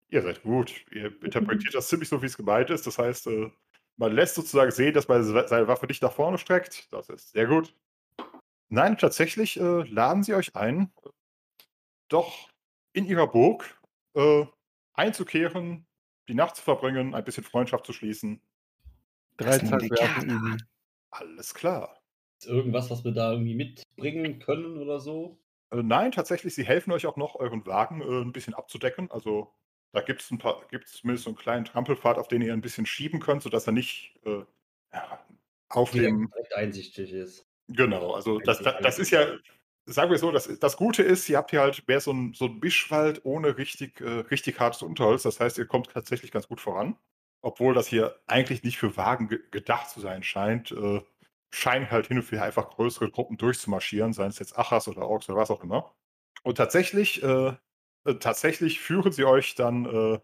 ihr 0.09 0.21
seid 0.21 0.41
gut. 0.43 0.73
Ihr 0.91 1.13
interpretiert 1.23 1.73
das 1.75 1.87
ziemlich 1.87 2.09
so, 2.09 2.21
wie 2.21 2.25
es 2.25 2.37
gemeint 2.37 2.69
ist. 2.69 2.85
Das 2.87 2.97
heißt, 2.97 3.27
äh, 3.27 3.51
man 4.01 4.13
lässt 4.13 4.33
sozusagen 4.33 4.71
sehen, 4.71 4.95
dass 4.95 5.07
man 5.07 5.23
se- 5.23 5.47
seine 5.47 5.67
Waffe 5.67 5.85
nicht 5.85 6.01
nach 6.01 6.11
vorne 6.11 6.39
streckt. 6.39 6.91
Das 6.91 7.07
ist 7.07 7.31
sehr 7.31 7.45
gut. 7.45 7.75
Nein, 8.69 8.97
tatsächlich 8.97 9.59
äh, 9.59 9.83
laden 9.83 10.23
sie 10.23 10.33
euch 10.33 10.55
ein, 10.55 10.91
doch 12.09 12.49
in 12.93 13.05
ihrer 13.05 13.27
Burg 13.27 13.79
äh, 14.15 14.45
einzukehren, 14.93 15.85
die 16.27 16.33
Nacht 16.33 16.55
zu 16.55 16.63
verbringen, 16.63 17.13
ein 17.13 17.23
bisschen 17.23 17.43
Freundschaft 17.43 17.85
zu 17.85 17.93
schließen. 17.93 18.41
Indianer. 19.37 20.23
üben. 20.23 20.67
Alles 21.11 21.53
klar. 21.53 22.01
Ist 22.39 22.47
irgendwas, 22.47 22.89
was 22.89 23.03
wir 23.03 23.11
da 23.11 23.31
irgendwie 23.31 23.55
mitbringen 23.55 24.39
können 24.39 24.77
oder 24.77 24.99
so? 24.99 25.37
Äh, 25.69 25.83
nein, 25.83 26.11
tatsächlich, 26.11 26.55
sie 26.55 26.65
helfen 26.65 26.91
euch 26.91 27.05
auch 27.05 27.17
noch, 27.17 27.35
euren 27.35 27.65
Wagen 27.67 28.01
äh, 28.01 28.21
ein 28.21 28.31
bisschen 28.31 28.55
abzudecken. 28.55 29.11
Also 29.11 29.53
da 29.93 30.01
gibt 30.01 30.21
es 30.21 30.31
ein 30.31 30.37
paar, 30.37 30.61
gibt 30.69 30.85
es 30.85 30.93
zumindest 30.93 31.25
so 31.25 31.31
einen 31.31 31.37
kleinen 31.37 31.65
Trampelpfad, 31.65 32.17
auf 32.17 32.27
den 32.27 32.41
ihr 32.41 32.53
ein 32.53 32.61
bisschen 32.61 32.85
schieben 32.85 33.19
könnt, 33.19 33.43
sodass 33.43 33.67
er 33.67 33.73
nicht 33.73 34.13
äh, 34.25 34.43
ja, 34.93 35.25
auf 35.69 35.91
dem. 35.91 36.29
direkt 36.31 36.55
einsichtig 36.55 37.11
ist. 37.11 37.47
Genau, 37.67 38.13
also 38.13 38.39
das, 38.39 38.59
das, 38.59 38.75
das 38.81 38.99
ist 38.99 39.11
ja, 39.11 39.25
sagen 39.85 40.11
wir 40.11 40.17
so, 40.17 40.31
das, 40.31 40.59
das 40.59 40.77
Gute 40.77 41.03
ist, 41.03 41.27
ihr 41.29 41.37
habt 41.37 41.51
hier 41.51 41.61
halt 41.61 41.87
mehr 41.87 42.01
so 42.01 42.11
ein, 42.11 42.33
so 42.33 42.45
ein 42.45 42.59
Mischwald 42.59 43.21
ohne 43.23 43.57
richtig, 43.57 44.01
äh, 44.01 44.09
richtig 44.29 44.59
hartes 44.59 44.81
Unterholz. 44.81 45.23
Das 45.23 45.39
heißt, 45.39 45.57
ihr 45.57 45.67
kommt 45.67 45.89
tatsächlich 45.91 46.31
ganz 46.31 46.47
gut 46.47 46.61
voran. 46.61 46.97
Obwohl 47.43 47.73
das 47.73 47.87
hier 47.87 48.19
eigentlich 48.27 48.63
nicht 48.63 48.77
für 48.77 48.97
Wagen 48.97 49.27
ge 49.27 49.39
gedacht 49.49 49.89
zu 49.89 49.99
sein 49.99 50.21
scheint, 50.21 50.71
äh, 50.71 51.01
scheinen 51.49 51.89
halt 51.89 52.07
hin 52.07 52.19
und 52.19 52.31
wieder 52.31 52.43
einfach 52.43 52.69
größere 52.69 53.09
Gruppen 53.09 53.37
durchzumarschieren, 53.37 54.13
seien 54.13 54.29
es 54.29 54.39
jetzt 54.39 54.57
Achas 54.57 54.87
oder 54.87 55.07
Orks 55.07 55.27
oder 55.27 55.39
was 55.39 55.49
auch 55.49 55.63
immer. 55.63 55.93
Und 56.43 56.57
tatsächlich, 56.57 57.23
äh, 57.23 57.53
äh 58.05 58.15
tatsächlich 58.15 58.79
führen 58.79 59.11
sie 59.11 59.25
euch 59.25 59.55
dann, 59.55 59.85
äh, 59.85 60.19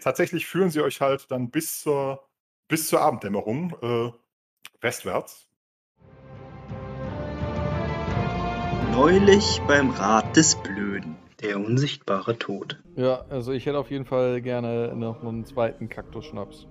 tatsächlich 0.00 0.46
führen 0.46 0.70
sie 0.70 0.80
euch 0.80 1.00
halt 1.00 1.30
dann 1.30 1.50
bis 1.50 1.80
zur, 1.80 2.28
bis 2.68 2.88
zur 2.88 3.00
Abenddämmerung 3.00 3.76
äh, 3.82 4.12
westwärts. 4.80 5.48
Neulich 8.92 9.60
beim 9.68 9.90
Rat 9.90 10.36
des 10.36 10.56
Blöden. 10.62 11.16
Der 11.40 11.56
unsichtbare 11.56 12.36
Tod. 12.36 12.82
Ja, 12.96 13.24
also 13.30 13.52
ich 13.52 13.64
hätte 13.64 13.78
auf 13.78 13.92
jeden 13.92 14.04
Fall 14.04 14.42
gerne 14.42 14.92
noch 14.96 15.22
einen 15.22 15.44
zweiten 15.44 15.88
Kaktusschnaps. 15.88 16.66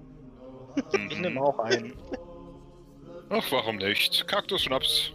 Ich 1.10 1.20
nehme 1.20 1.42
auch 1.42 1.58
einen. 1.60 1.94
Ach, 3.30 3.46
warum 3.50 3.78
nicht? 3.78 4.28
Kaktusschnaps. 4.28 5.14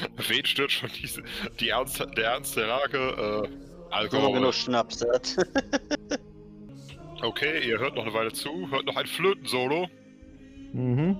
Wen 0.28 0.44
stört 0.44 0.72
schon 0.72 0.90
diese, 1.00 1.22
die 1.58 1.68
Ernst, 1.68 2.00
der 2.16 2.24
Ernst 2.24 2.56
der 2.56 2.66
Lage? 2.66 2.98
Äh, 2.98 3.70
Alkohol. 3.90 4.18
Wenn 4.18 4.32
man 4.32 4.40
genug 4.42 4.54
Schnaps 4.54 5.04
hat. 5.04 5.36
okay, 7.22 7.66
ihr 7.66 7.78
hört 7.78 7.96
noch 7.96 8.04
eine 8.04 8.14
Weile 8.14 8.32
zu, 8.32 8.70
hört 8.70 8.86
noch 8.86 8.96
ein 8.96 9.06
Flötensolo. 9.06 9.88
Mhm. 10.72 11.16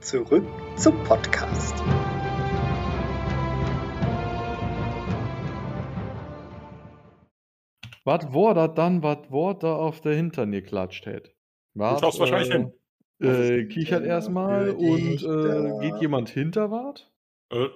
Zurück 0.00 0.44
zum 0.76 1.04
Podcast. 1.04 1.82
Was 8.04 8.34
war 8.34 8.54
das 8.54 8.74
dann, 8.74 9.02
was 9.02 9.18
war 9.30 9.54
da 9.54 9.76
auf 9.76 10.00
der 10.00 10.14
Hintern 10.14 10.50
geklatscht 10.50 11.06
hat? 11.78 11.96
Du 11.96 12.00
schaust 12.00 12.20
wahrscheinlich 12.20 12.52
hin. 12.52 12.72
Äh, 13.20 13.66
kichert 13.66 14.04
erstmal 14.04 14.70
und 14.70 15.22
äh, 15.22 15.80
geht 15.90 16.00
jemand 16.00 16.28
hinter 16.28 16.70
Wart? 16.70 17.12
Äh, 17.50 17.68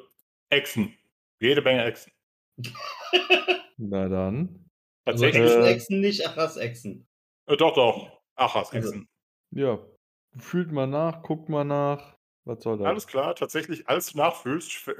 Echsen. 0.50 0.94
Jede 1.40 1.62
Menge 1.62 1.84
Echsen. 1.84 2.12
Na 3.76 4.08
dann. 4.08 4.68
Tatsächlich. 5.04 5.42
Also 5.42 5.58
Äh, 5.60 5.72
Echsen, 5.72 6.00
nicht 6.00 6.26
Achas 6.26 6.56
Echsen. 6.56 7.06
Äh, 7.46 7.56
doch, 7.56 7.74
doch. 7.74 8.20
Achas 8.34 8.72
Echsen. 8.72 9.08
Ja. 9.50 9.78
Fühlt 10.38 10.72
mal 10.72 10.86
nach, 10.86 11.22
guckt 11.22 11.48
mal 11.48 11.64
nach. 11.64 12.16
Was 12.44 12.62
soll 12.62 12.78
das? 12.78 12.86
Alles 12.86 13.06
klar, 13.06 13.34
tatsächlich, 13.34 13.88
als 13.88 14.12
du 14.12 14.18
nachfühlst, 14.18 14.88
äh, 14.88 14.92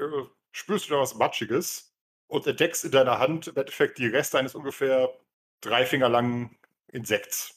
spürst 0.51 0.89
du 0.89 0.93
da 0.93 0.99
was 1.01 1.15
Matschiges 1.15 1.93
und 2.27 2.47
entdeckst 2.47 2.85
in 2.85 2.91
deiner 2.91 3.19
Hand 3.19 3.47
im 3.47 3.55
Endeffekt 3.55 3.97
die 3.97 4.07
Reste 4.07 4.37
eines 4.39 4.55
ungefähr 4.55 5.09
drei 5.61 5.85
Finger 5.85 6.09
langen 6.09 6.57
Insekts. 6.91 7.56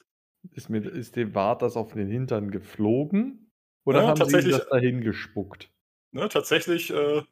Ist, 0.53 0.71
mir, 0.71 0.79
ist 0.85 1.17
dem 1.17 1.35
Wart 1.35 1.63
das 1.63 1.77
auf 1.77 1.93
den 1.93 2.09
Hintern 2.09 2.51
geflogen? 2.51 3.51
Oder 3.85 4.03
Ja, 4.03 4.09
haben 4.09 4.25
sie 4.25 4.51
das 4.51 4.69
dahin 4.69 5.01
gespuckt? 5.01 5.71
Ne, 6.13 6.29
tatsächlich, 6.29 6.91
äh, 6.91 7.23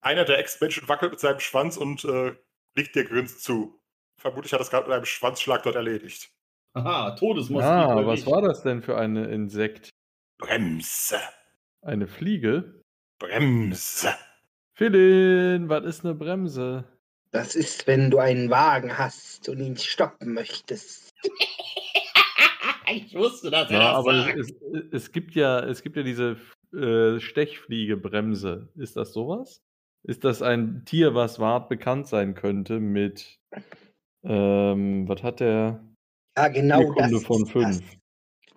einer 0.00 0.24
der 0.24 0.38
Ex-Menschen 0.38 0.88
wackelt 0.88 1.12
mit 1.12 1.20
seinem 1.20 1.40
Schwanz 1.40 1.76
und 1.76 2.04
äh, 2.04 2.34
liegt 2.74 2.94
dir 2.94 3.04
grinst 3.04 3.42
zu. 3.42 3.78
Vermutlich 4.16 4.52
hat 4.52 4.60
das 4.60 4.70
gerade 4.70 4.86
mit 4.88 4.94
einem 4.96 5.04
Schwanzschlag 5.06 5.62
dort 5.62 5.76
erledigt. 5.76 6.30
Aha, 6.74 7.12
Todesmoskito. 7.12 7.64
Ah, 7.72 8.06
was 8.06 8.20
nicht. 8.20 8.30
war 8.30 8.42
das 8.42 8.62
denn 8.62 8.82
für 8.82 8.96
ein 8.96 9.16
Insekt? 9.16 9.90
Bremse, 10.38 11.18
Eine 11.82 12.06
Fliege? 12.06 12.82
Bremse. 13.18 14.14
Philin, 14.74 15.68
was 15.68 15.84
ist 15.84 16.04
eine 16.04 16.14
Bremse? 16.14 16.84
Das 17.32 17.54
ist, 17.54 17.86
wenn 17.86 18.10
du 18.10 18.18
einen 18.18 18.50
Wagen 18.50 18.96
hast 18.98 19.48
und 19.48 19.60
ihn 19.60 19.76
stoppen 19.76 20.32
möchtest. 20.34 21.10
Ich 22.92 23.14
wusste, 23.14 23.50
dass 23.50 23.70
er 23.70 23.78
Ja, 23.78 23.88
das 23.92 23.98
aber 23.98 24.14
sagt. 24.22 24.38
es, 24.38 24.50
es, 24.50 24.82
es, 24.92 25.12
gibt 25.12 25.34
ja, 25.34 25.60
es 25.60 25.82
gibt 25.82 25.96
ja 25.96 26.02
diese 26.02 26.36
äh, 26.74 27.18
Stechfliegebremse. 27.20 28.68
Ist 28.76 28.96
das 28.96 29.12
sowas? 29.12 29.62
Ist 30.02 30.24
das 30.24 30.42
ein 30.42 30.84
Tier, 30.86 31.14
was 31.14 31.38
Wart 31.38 31.68
bekannt 31.68 32.06
sein 32.06 32.34
könnte 32.34 32.80
mit, 32.80 33.38
ähm, 34.24 35.06
was 35.08 35.22
hat 35.22 35.40
der? 35.40 35.84
Ja, 36.36 36.48
genau 36.48 36.78
Tierkunde 36.78 37.10
das 37.14 37.24
von 37.24 37.42
ist 37.42 37.50
fünf. 37.52 37.80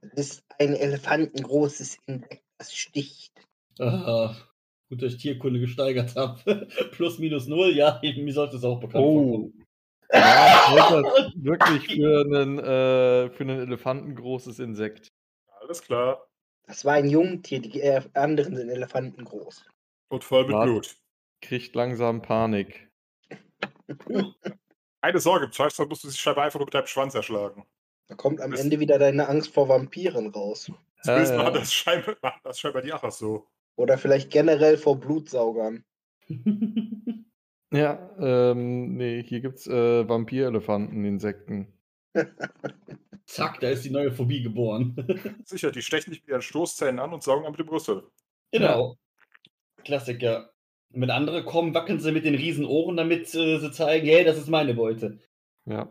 Das. 0.02 0.12
das 0.16 0.20
ist 0.30 0.44
ein 0.60 0.74
elefantengroßes 0.76 1.98
Insekt, 2.06 2.44
das 2.58 2.74
sticht. 2.74 3.34
Ah, 3.80 4.36
gut, 4.90 5.02
dass 5.02 5.14
ich 5.16 5.22
Tierkunde 5.22 5.60
gesteigert 5.60 6.16
habe. 6.16 6.68
Plus, 6.92 7.20
minus 7.20 7.48
null, 7.48 7.76
ja, 7.76 8.00
mir 8.18 8.34
sollte 8.34 8.56
es 8.58 8.64
auch 8.64 8.80
bekannt 8.80 9.04
Oh. 9.04 9.24
vorkommen. 9.24 9.63
Ja, 10.14 10.76
das 11.02 11.34
wirklich 11.36 11.88
für 11.96 12.22
einen, 12.22 12.60
äh, 12.60 13.30
für 13.32 13.44
einen 13.44 13.60
Elefanten 13.60 14.16
großes 14.16 14.60
Insekt. 14.60 15.12
Alles 15.62 15.82
klar. 15.82 16.28
Das 16.68 16.86
war 16.86 16.94
ein 16.94 17.10
Jungtier, 17.10 17.60
die 17.62 17.82
äh, 17.82 18.02
anderen 18.14 18.56
sind 18.56 18.70
Elefanten 18.70 19.26
groß. 19.26 19.66
Und 20.10 20.24
voll 20.24 20.46
mit 20.46 20.56
Was? 20.56 20.64
Blut. 20.66 20.96
Kriegt 21.42 21.76
langsam 21.76 22.22
Panik. 22.22 22.90
Keine 25.02 25.20
Sorge, 25.20 25.46
im 25.48 25.52
Zweifelsfall 25.52 25.88
musst 25.88 26.04
du 26.06 26.10
sie 26.10 26.18
scheinbar 26.18 26.46
einfach 26.46 26.60
nur 26.60 26.68
mit 26.68 26.74
deinem 26.74 26.88
Schwanz 26.88 27.16
erschlagen. 27.16 27.66
Da 28.08 28.16
kommt 28.16 28.40
am 28.40 28.52
Das- 28.52 28.60
Ende 28.62 28.80
wieder 28.80 29.00
deine 29.00 29.28
Angst 29.28 29.54
vor 29.54 29.68
Vampiren 29.68 30.28
raus. 30.28 30.72
Zumindest 31.02 31.32
Ja, 31.34 31.38
machen 31.40 31.54
ja. 31.56 31.60
das 31.60 31.74
scheinbar, 31.74 32.16
machen 32.22 32.40
das 32.44 32.60
scheinbar 32.60 32.82
die 32.82 32.94
Achas 32.94 33.18
so. 33.18 33.48
Oder 33.76 33.98
vielleicht 33.98 34.30
generell 34.30 34.78
vor 34.78 35.00
Blutsaugern. 35.00 35.84
Ja, 37.74 38.08
ähm, 38.20 38.96
nee, 38.96 39.24
hier 39.24 39.42
gibt's 39.42 39.66
äh, 39.66 40.08
Vampirelefanten, 40.08 41.04
Insekten. 41.06 41.74
Zack, 43.26 43.60
da 43.62 43.70
ist 43.70 43.84
die 43.84 43.90
neue 43.90 44.12
Phobie 44.12 44.44
geboren. 44.44 44.96
Sicher, 45.44 45.72
die 45.72 45.82
stechen 45.82 46.12
dich 46.12 46.22
mit 46.22 46.30
ihren 46.30 46.44
Stoßzähnen 46.44 47.00
an 47.00 47.14
und 47.14 47.24
saugen 47.24 47.44
dann 47.44 47.54
mit 47.54 47.60
dem 47.60 47.66
Brüssel. 47.66 48.04
genau. 48.52 48.98
Klassiker. 49.84 50.52
Wenn 50.92 51.10
andere 51.10 51.44
kommen, 51.44 51.74
wackeln 51.74 52.00
sie 52.00 52.12
mit 52.12 52.26
den 52.26 52.36
riesen 52.36 52.66
Ohren, 52.66 52.96
damit 52.96 53.34
äh, 53.34 53.58
sie 53.58 53.72
zeigen, 53.72 54.06
hey, 54.06 54.24
das 54.24 54.38
ist 54.38 54.50
meine 54.50 54.76
Beute. 54.76 55.18
Ja, 55.66 55.90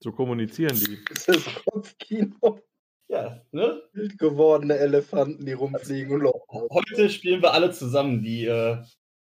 so 0.00 0.12
kommunizieren 0.12 0.76
die. 0.76 0.98
Das 1.10 1.28
ist 1.28 1.64
Kopfkino. 1.66 2.62
Ja, 3.08 3.42
ne? 3.52 3.82
Wild 3.92 4.18
gewordene 4.18 4.78
Elefanten, 4.78 5.44
die 5.44 5.52
rumfliegen 5.52 6.14
und 6.14 6.22
laufen. 6.22 6.68
Heute 6.70 7.10
spielen 7.10 7.42
wir 7.42 7.52
alle 7.52 7.70
zusammen 7.72 8.22
die 8.22 8.46
äh, 8.46 8.82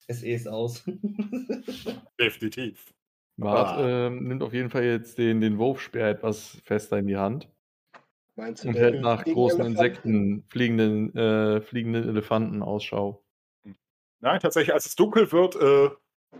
SEs 0.08 0.48
aus. 0.48 0.84
Definitiv. 2.20 2.94
Mart 3.38 3.78
Ah. 3.78 4.08
ähm, 4.08 4.28
nimmt 4.28 4.44
auf 4.44 4.54
jeden 4.54 4.70
Fall 4.70 4.84
jetzt 4.84 5.18
den, 5.18 5.42
den 5.42 5.58
Wurfspeer 5.58 6.10
etwas 6.10 6.62
fester 6.64 6.98
in 6.98 7.08
die 7.08 7.18
Hand 7.18 7.50
Meinst 8.36 8.64
du, 8.64 8.70
und 8.70 8.76
hält 8.76 9.02
nach 9.02 9.24
großen 9.24 9.60
Elefanten? 9.62 9.78
Insekten, 9.78 10.44
fliegenden, 10.50 11.16
äh, 11.16 11.62
fliegenden 11.62 12.08
Elefanten 12.10 12.62
Ausschau. 12.62 13.24
Nein, 14.20 14.40
tatsächlich, 14.40 14.74
als 14.74 14.86
es 14.86 14.96
dunkel 14.96 15.32
wird, 15.32 15.56
äh, 15.56 15.90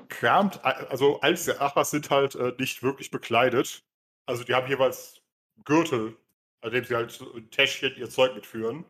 kramt, 0.10 0.64
also 0.64 1.20
als 1.22 1.46
der 1.46 1.62
Achas 1.62 1.92
sind 1.92 2.10
halt 2.10 2.36
äh, 2.36 2.54
nicht 2.60 2.84
wirklich 2.84 3.10
bekleidet. 3.12 3.84
Also 4.26 4.44
die 4.44 4.54
haben 4.54 4.68
jeweils 4.68 5.22
Gürtel, 5.66 6.16
an 6.62 6.72
dem 6.72 6.84
sie 6.84 6.96
halt 6.96 7.20
ein 7.36 7.50
Täschchen 7.50 7.94
ihr 7.98 8.10
Zeug 8.10 8.36
mitführen. 8.36 8.86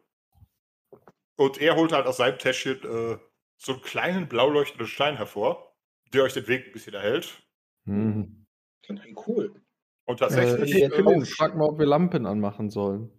Und 1.38 1.60
er 1.60 1.76
holt 1.76 1.92
halt 1.94 2.06
aus 2.06 2.18
seinem 2.18 2.38
Täschchen 2.38 2.80
äh, 2.84 3.18
so 3.62 3.74
einen 3.74 3.82
kleinen 3.82 4.28
blau 4.28 4.50
leuchtenden 4.50 4.88
Stein 4.88 5.18
hervor, 5.18 5.76
der 6.14 6.24
euch 6.24 6.34
den 6.34 6.48
Weg 6.48 6.66
ein 6.68 6.72
bisschen 6.72 6.94
erhält. 6.96 7.44
Hm. 7.86 8.46
Klingt 8.84 9.28
cool. 9.28 9.62
Und 10.08 10.16
Äh, 10.22 10.26
tatsächlich, 10.26 10.76
ich- 10.76 10.82
äh, 10.84 10.90
Philin, 10.90 11.26
frag 11.26 11.56
mal, 11.56 11.70
ob 11.70 11.78
wir 11.80 11.86
Lampen 11.86 12.26
anmachen 12.26 12.70
sollen. 12.72 13.12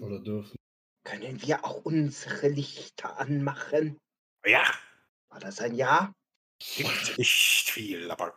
Oder 0.00 0.20
dürfen. 0.20 0.56
Können 1.04 1.40
wir 1.42 1.64
auch 1.64 1.84
unsere 1.84 2.48
Lichter 2.48 3.18
anmachen? 3.18 3.98
ja, 4.46 4.64
War 5.28 5.38
das 5.40 5.60
ein 5.60 5.74
Ja? 5.74 6.12
gibt 6.76 7.18
nicht 7.18 7.70
viel, 7.70 8.10
aber 8.10 8.34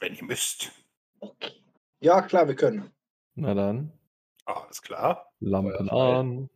wenn 0.00 0.14
ihr 0.14 0.24
müsst. 0.24 0.70
Okay. 1.20 1.52
Ja, 2.00 2.22
klar, 2.22 2.46
wir 2.48 2.54
können. 2.56 2.92
Na 3.36 3.54
dann, 3.54 3.92
Alles 4.46 4.82
klar. 4.82 5.32
Lampen 5.40 5.88
an. 5.88 6.48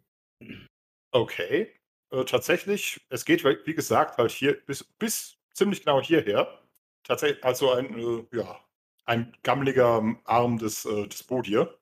Okay. 1.13 1.78
Äh, 2.11 2.25
tatsächlich, 2.25 3.01
es 3.11 3.25
geht, 3.25 3.45
wie 3.45 3.75
gesagt, 3.75 4.19
halt 4.19 4.31
hier 4.31 4.55
bis, 4.65 4.85
bis 4.85 5.37
ziemlich 5.53 5.85
genau 5.85 6.01
hierher. 6.01 6.63
Tatsächlich, 7.03 7.45
also 7.45 7.73
ein, 7.73 7.99
äh, 7.99 8.37
ja, 8.37 8.61
ein 9.05 9.37
gammeliger 9.43 9.99
ähm, 9.99 10.19
Arm 10.25 10.59
des, 10.59 10.85
äh, 10.85 11.07
des 11.07 11.23
Bodier. 11.23 11.75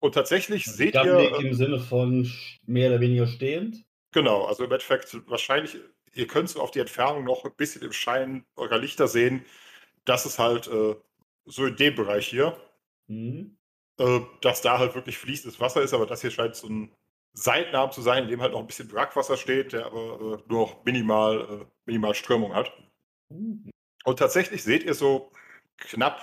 Und 0.00 0.14
tatsächlich 0.14 0.64
seht 0.64 0.94
ihr, 0.94 1.02
Gammelig 1.02 1.40
im 1.40 1.54
Sinne 1.54 1.78
von 1.78 2.30
mehr 2.66 2.90
oder 2.90 3.00
weniger 3.00 3.26
stehend. 3.26 3.84
genau, 4.10 4.44
also 4.46 4.64
im 4.64 4.72
Endeffekt 4.72 5.16
wahrscheinlich, 5.28 5.76
ihr 6.12 6.26
könnt 6.26 6.48
so 6.48 6.60
auf 6.60 6.72
die 6.72 6.80
Entfernung 6.80 7.24
noch 7.24 7.44
ein 7.44 7.54
bisschen 7.56 7.82
im 7.82 7.92
Schein 7.92 8.44
eurer 8.56 8.78
Lichter 8.78 9.06
sehen, 9.06 9.44
das 10.04 10.26
ist 10.26 10.40
halt 10.40 10.66
äh, 10.66 10.96
so 11.44 11.66
in 11.66 11.76
dem 11.76 11.94
Bereich 11.94 12.26
hier. 12.26 12.56
Hm. 13.08 13.56
äh, 13.98 14.20
dass 14.40 14.62
da 14.62 14.78
halt 14.78 14.94
wirklich 14.94 15.18
fließendes 15.18 15.60
Wasser 15.60 15.82
ist, 15.82 15.92
aber 15.92 16.06
das 16.06 16.20
hier 16.20 16.30
scheint 16.30 16.56
so 16.56 16.68
ein 16.68 16.92
Seitenarm 17.34 17.92
zu 17.92 18.02
sein, 18.02 18.24
in 18.24 18.28
dem 18.28 18.40
halt 18.42 18.52
noch 18.52 18.60
ein 18.60 18.66
bisschen 18.66 18.88
Brackwasser 18.88 19.36
steht, 19.36 19.72
der 19.72 19.86
aber 19.86 20.14
äh, 20.14 20.42
nur 20.48 20.66
noch 20.66 20.84
minimal, 20.84 21.40
äh, 21.40 21.66
minimal 21.86 22.14
Strömung 22.14 22.54
hat. 22.54 22.72
Mhm. 23.30 23.70
Und 24.04 24.18
tatsächlich 24.18 24.62
seht 24.62 24.82
ihr 24.82 24.94
so 24.94 25.32
knapp, 25.78 26.20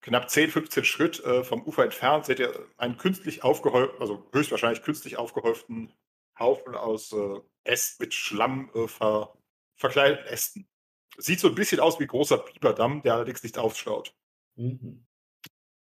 knapp 0.00 0.30
10, 0.30 0.50
15 0.50 0.84
Schritt 0.84 1.24
äh, 1.24 1.42
vom 1.42 1.62
Ufer 1.62 1.84
entfernt, 1.84 2.26
seht 2.26 2.38
ihr 2.38 2.68
einen 2.76 2.96
künstlich 2.96 3.42
aufgehäuften, 3.42 4.00
also 4.00 4.28
höchstwahrscheinlich 4.32 4.82
künstlich 4.82 5.16
aufgehäuften 5.16 5.92
Haufen 6.38 6.74
aus 6.74 7.12
äh, 7.12 7.40
Ästen 7.64 8.04
mit 8.04 8.14
Schlamm 8.14 8.70
äh, 8.74 8.88
ver, 8.88 9.36
verkleideten 9.76 10.26
Ästen. 10.26 10.68
Sieht 11.16 11.40
so 11.40 11.48
ein 11.48 11.54
bisschen 11.54 11.80
aus 11.80 12.00
wie 12.00 12.06
großer 12.06 12.38
Biberdamm, 12.38 13.02
der 13.02 13.14
allerdings 13.14 13.42
nicht 13.42 13.58
aufstaut. 13.58 14.14
Mhm. 14.56 15.06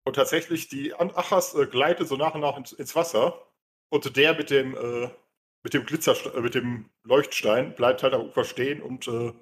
Und 0.04 0.14
tatsächlich, 0.14 0.68
die 0.68 0.94
Achas 0.94 1.54
äh, 1.54 1.66
gleitet 1.66 2.08
so 2.08 2.16
nach 2.16 2.34
und 2.34 2.40
nach 2.40 2.56
ins, 2.56 2.72
ins 2.72 2.96
Wasser. 2.96 3.47
Und 3.90 4.16
der 4.16 4.34
mit 4.34 4.50
dem, 4.50 4.76
äh, 4.76 5.10
mit 5.62 5.74
dem 5.74 5.84
Glitzer, 5.86 6.14
äh, 6.34 6.40
mit 6.40 6.54
dem 6.54 6.90
Leuchtstein 7.04 7.74
bleibt 7.74 8.02
halt 8.02 8.14
am 8.14 8.26
Ufer 8.26 8.44
stehen 8.44 8.82
und 8.82 9.08
äh, 9.08 9.32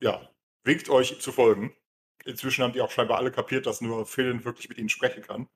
ja, 0.00 0.28
winkt 0.64 0.88
euch 0.90 1.20
zu 1.20 1.32
folgen. 1.32 1.74
Inzwischen 2.24 2.62
haben 2.62 2.72
die 2.72 2.80
auch 2.80 2.90
scheinbar 2.90 3.18
alle 3.18 3.30
kapiert, 3.32 3.66
dass 3.66 3.80
nur 3.80 4.04
Philin 4.06 4.44
wirklich 4.44 4.68
mit 4.68 4.78
ihnen 4.78 4.88
sprechen 4.88 5.22
kann. 5.22 5.48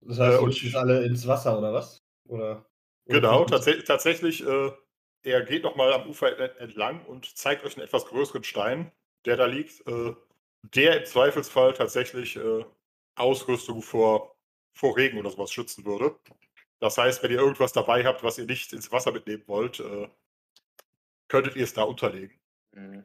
Das 0.00 0.18
heißt, 0.18 0.38
Äh, 0.38 0.42
und- 0.42 0.62
jetzt 0.62 0.74
alle 0.74 1.04
ins 1.04 1.26
Wasser, 1.26 1.58
oder 1.58 1.72
was? 1.72 1.98
Oder, 2.28 2.66
oder 3.06 3.20
Genau, 3.20 3.44
tats 3.44 3.66
tatsächlich, 3.84 4.44
äh, 4.46 4.70
er 5.22 5.42
geht 5.42 5.62
nochmal 5.62 5.92
am 5.92 6.08
Ufer 6.08 6.38
en- 6.38 6.56
entlang 6.56 7.04
und 7.06 7.36
zeigt 7.36 7.64
euch 7.64 7.76
einen 7.76 7.84
etwas 7.84 8.06
größeren 8.06 8.42
Stein, 8.44 8.92
der 9.26 9.36
da 9.36 9.46
liegt, 9.46 9.86
äh, 9.86 10.14
der 10.62 10.98
im 11.00 11.04
Zweifelsfall 11.06 11.74
tatsächlich 11.74 12.36
äh, 12.36 12.64
Ausrüstung 13.16 13.82
vor, 13.82 14.36
vor 14.72 14.96
Regen 14.96 15.18
oder 15.18 15.30
sowas 15.30 15.52
schützen 15.52 15.84
würde. 15.84 16.18
Das 16.80 16.96
heißt, 16.98 17.22
wenn 17.22 17.30
ihr 17.30 17.38
irgendwas 17.38 17.72
dabei 17.72 18.04
habt, 18.04 18.22
was 18.22 18.38
ihr 18.38 18.46
nicht 18.46 18.72
ins 18.72 18.90
Wasser 18.90 19.12
mitnehmen 19.12 19.42
wollt, 19.46 19.80
äh, 19.80 20.08
könntet 21.28 21.56
ihr 21.56 21.64
es 21.64 21.74
da 21.74 21.82
unterlegen. 21.82 22.38
Hm. 22.74 23.04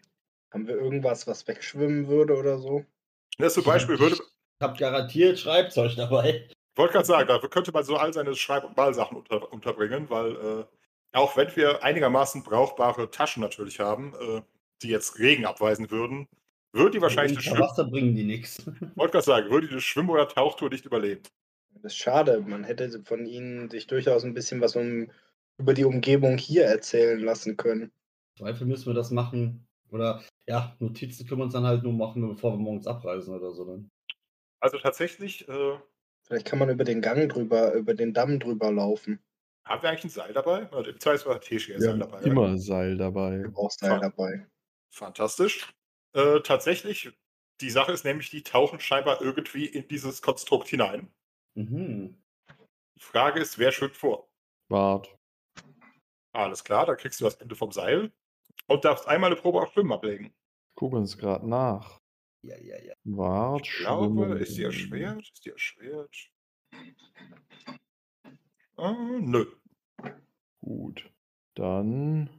Haben 0.54 0.68
wir 0.68 0.76
irgendwas, 0.78 1.28
was 1.28 1.48
wegschwimmen 1.48 2.08
würde 2.08 2.36
oder 2.36 2.58
so? 2.58 2.86
Ja, 3.38 3.50
zum 3.50 3.66
Beispiel 3.66 4.00
würde, 4.00 4.16
Ich 4.16 4.62
hab 4.62 4.78
garantiert 4.78 5.38
Schreibzeug 5.38 5.96
dabei. 5.98 6.48
wollte 6.76 6.94
gerade 6.94 7.06
sagen, 7.06 7.28
da 7.28 7.40
könnte 7.48 7.74
man 7.74 7.84
so 7.84 7.98
all 7.98 8.14
seine 8.14 8.34
Schreib- 8.36 8.64
und 8.64 8.78
Malsachen 8.78 9.18
unter, 9.18 9.52
unterbringen, 9.52 10.10
weil 10.10 10.36
äh, 10.36 10.66
auch 11.18 11.36
wenn 11.36 11.54
wir 11.56 11.84
einigermaßen 11.84 12.44
brauchbare 12.44 13.12
Taschen 13.12 13.42
natürlich 13.42 13.80
haben, 13.82 14.14
äh, 14.16 14.42
die 14.82 14.90
jetzt 14.90 15.20
Regen 15.20 15.46
abweisen 15.46 15.92
würden, 15.92 16.28
würden 16.72 16.94
die 16.94 17.02
wahrscheinlich 17.02 17.50
Unter 17.52 17.64
Wasser 17.64 17.84
bringen 17.86 18.16
die 18.16 18.24
nichts. 18.24 18.66
wollte 18.96 19.12
gerade 19.14 19.26
sagen, 19.26 19.50
würde 19.50 19.68
die 19.68 19.74
eine 19.74 19.82
Schwimm- 19.82 20.10
oder 20.10 20.28
Tauchtour 20.28 20.70
nicht 20.70 20.86
überleben. 20.86 21.24
Das 21.86 21.94
ist 21.94 22.00
schade. 22.00 22.42
Man 22.42 22.64
hätte 22.64 23.04
von 23.04 23.28
ihnen 23.28 23.70
sich 23.70 23.86
durchaus 23.86 24.24
ein 24.24 24.34
bisschen 24.34 24.60
was 24.60 24.76
um, 24.76 25.12
über 25.60 25.76
die 25.76 25.86
Umgebung 25.86 26.36
hier 26.36 26.66
erzählen 26.66 27.20
lassen 27.20 27.58
können. 27.58 27.92
Zweifel 28.40 28.66
müssen 28.66 28.88
wir 28.88 28.96
das 28.96 29.12
machen. 29.12 29.68
Oder 29.92 30.24
ja, 30.48 30.76
Notizen 30.80 31.28
können 31.28 31.42
wir 31.42 31.44
uns 31.44 31.54
dann 31.54 31.68
halt 31.68 31.84
nur 31.84 31.94
machen, 31.94 32.28
bevor 32.28 32.54
wir 32.54 32.58
morgens 32.58 32.88
abreisen 32.88 33.36
oder 33.36 33.52
so. 33.52 33.66
Dann. 33.66 33.92
Also 34.62 34.80
tatsächlich 34.80 35.48
äh, 35.48 35.78
Vielleicht 36.24 36.48
kann 36.48 36.58
man 36.58 36.70
über 36.72 36.86
den 36.86 37.02
Gang 37.04 37.32
drüber, 37.32 37.74
über 37.74 37.94
den 37.94 38.16
Damm 38.16 38.40
drüber 38.40 38.72
laufen. 38.72 39.20
haben 39.64 39.84
wir 39.84 39.90
eigentlich 39.90 40.06
ein 40.06 40.10
Seil 40.10 40.34
dabei? 40.34 40.68
Also 40.72 40.90
Im 40.90 41.34
hat 41.36 41.42
Teshi 41.44 41.72
ein 41.76 41.82
Wir 41.82 41.82
Seil 41.82 41.92
haben 41.92 42.00
dabei. 42.00 42.22
immer 42.24 42.58
Seil 42.58 42.98
dabei. 42.98 43.44
Du 43.44 43.52
brauchst 43.52 43.80
Seil 43.82 43.92
Fuck. 43.92 44.02
dabei. 44.02 44.48
Fantastisch. 44.90 45.72
Äh, 46.14 46.40
tatsächlich, 46.40 47.12
die 47.62 47.70
Sache 47.70 47.92
ist 47.92 48.06
nämlich, 48.06 48.32
die 48.32 48.42
tauchen 48.42 48.80
scheinbar 48.80 49.22
irgendwie 49.22 49.68
in 49.68 49.88
dieses 49.88 50.24
Konstrukt 50.24 50.68
hinein. 50.68 51.12
Mhm. 51.56 52.22
Die 52.96 53.02
Frage 53.02 53.40
ist, 53.42 53.58
wer 53.58 53.72
schwimmt 53.72 53.96
vor? 53.96 54.30
Wart. 54.70 55.18
Alles 56.34 56.64
klar, 56.64 56.86
da 56.86 56.96
kriegst 56.96 57.20
du 57.20 57.26
das 57.26 57.36
Ende 57.36 57.56
vom 57.56 57.72
Seil 57.72 58.12
und 58.68 58.86
darfst 58.86 59.08
einmal 59.08 59.32
eine 59.32 59.40
Probe 59.40 59.62
auf 59.62 59.72
Schwimmen 59.72 59.94
ablegen. 59.94 60.34
Gucken 60.76 61.00
uns 61.00 61.18
gerade 61.18 61.48
nach. 61.48 62.02
Ja, 62.42 62.58
ja, 62.58 62.78
ja. 62.82 62.94
Wart. 63.06 63.66
Ich 63.66 63.78
glaube, 63.78 64.06
schwimmen. 64.06 64.38
ist 64.38 64.58
die 64.58 64.64
erschwert? 64.64 65.22
Ist 65.22 65.46
die 65.46 65.50
erschwert? 65.50 66.16
Äh, 68.78 69.20
nö. 69.22 69.46
Gut. 70.62 71.10
Dann. 71.56 72.30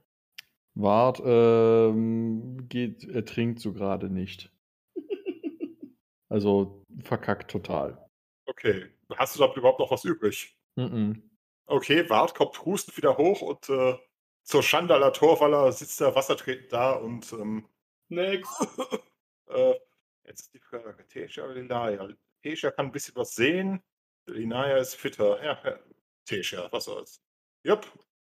Wart, 0.74 1.22
ähm, 1.24 2.68
geht, 2.68 3.04
er 3.04 3.24
trinkt 3.24 3.60
so 3.60 3.72
gerade 3.72 4.10
nicht. 4.10 4.52
Also 6.28 6.84
verkackt 7.04 7.52
total. 7.52 8.10
Okay. 8.46 8.90
Hast 9.14 9.36
du 9.36 9.40
da 9.40 9.52
überhaupt 9.54 9.78
noch 9.78 9.90
was 9.90 10.04
übrig? 10.04 10.56
Mhm. 10.76 11.30
Okay, 11.66 12.08
Wart 12.08 12.34
kommt 12.34 12.64
hustend 12.64 12.96
wieder 12.96 13.16
hoch 13.16 13.40
und 13.42 13.68
äh, 13.68 13.98
zur 14.42 14.62
Schande 14.62 14.94
aller 14.94 15.12
Torwaller 15.12 15.72
sitzt 15.72 16.00
er 16.00 16.14
wassertretend 16.14 16.72
da 16.72 16.92
und 16.92 17.32
ähm, 17.32 17.68
Next. 18.08 18.68
äh, 19.48 19.74
jetzt 20.24 20.40
ist 20.42 20.54
die 20.54 20.60
Frage, 20.60 21.06
Tesha 21.08 21.44
oder 21.44 21.54
Linaya? 21.54 22.08
Tesha 22.42 22.70
kann 22.70 22.86
ein 22.86 22.92
bisschen 22.92 23.16
was 23.16 23.34
sehen, 23.34 23.82
Linaya 24.26 24.76
ist 24.78 24.94
fitter. 24.94 25.42
Ja, 25.42 25.60
ja. 25.64 25.78
Tesha, 26.24 26.68
was 26.70 26.84
soll's. 26.84 27.22
Jupp. 27.64 27.86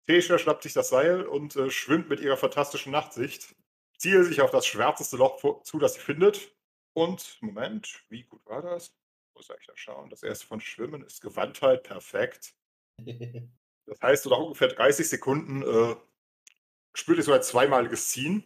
Tesha 0.06 0.38
schnappt 0.38 0.62
sich 0.62 0.72
das 0.72 0.88
Seil 0.88 1.26
und 1.26 1.54
äh, 1.56 1.70
schwimmt 1.70 2.08
mit 2.08 2.20
ihrer 2.20 2.38
fantastischen 2.38 2.92
Nachtsicht, 2.92 3.54
zielt 3.98 4.24
sich 4.26 4.40
auf 4.40 4.50
das 4.50 4.66
schwärzeste 4.66 5.18
Loch 5.18 5.62
zu, 5.62 5.78
das 5.78 5.94
sie 5.94 6.00
findet. 6.00 6.56
Und, 6.94 7.36
Moment, 7.42 8.04
wie 8.08 8.24
gut 8.24 8.44
war 8.46 8.62
das? 8.62 8.97
Muss 9.38 9.48
ich 9.50 9.66
da 9.66 9.72
schauen. 9.76 10.10
Das 10.10 10.24
erste 10.24 10.48
von 10.48 10.60
Schwimmen 10.60 11.04
ist 11.04 11.20
Gewandtheit, 11.22 11.84
perfekt. 11.84 12.54
Das 13.86 14.02
heißt, 14.02 14.24
so 14.24 14.28
nach 14.28 14.36
ungefähr 14.36 14.68
30 14.68 15.08
Sekunden 15.08 15.62
äh, 15.62 15.96
spürt 16.92 17.16
ihr 17.16 17.24
so 17.24 17.32
ein 17.32 17.42
zweimaliges 17.42 18.10
Ziehen 18.10 18.44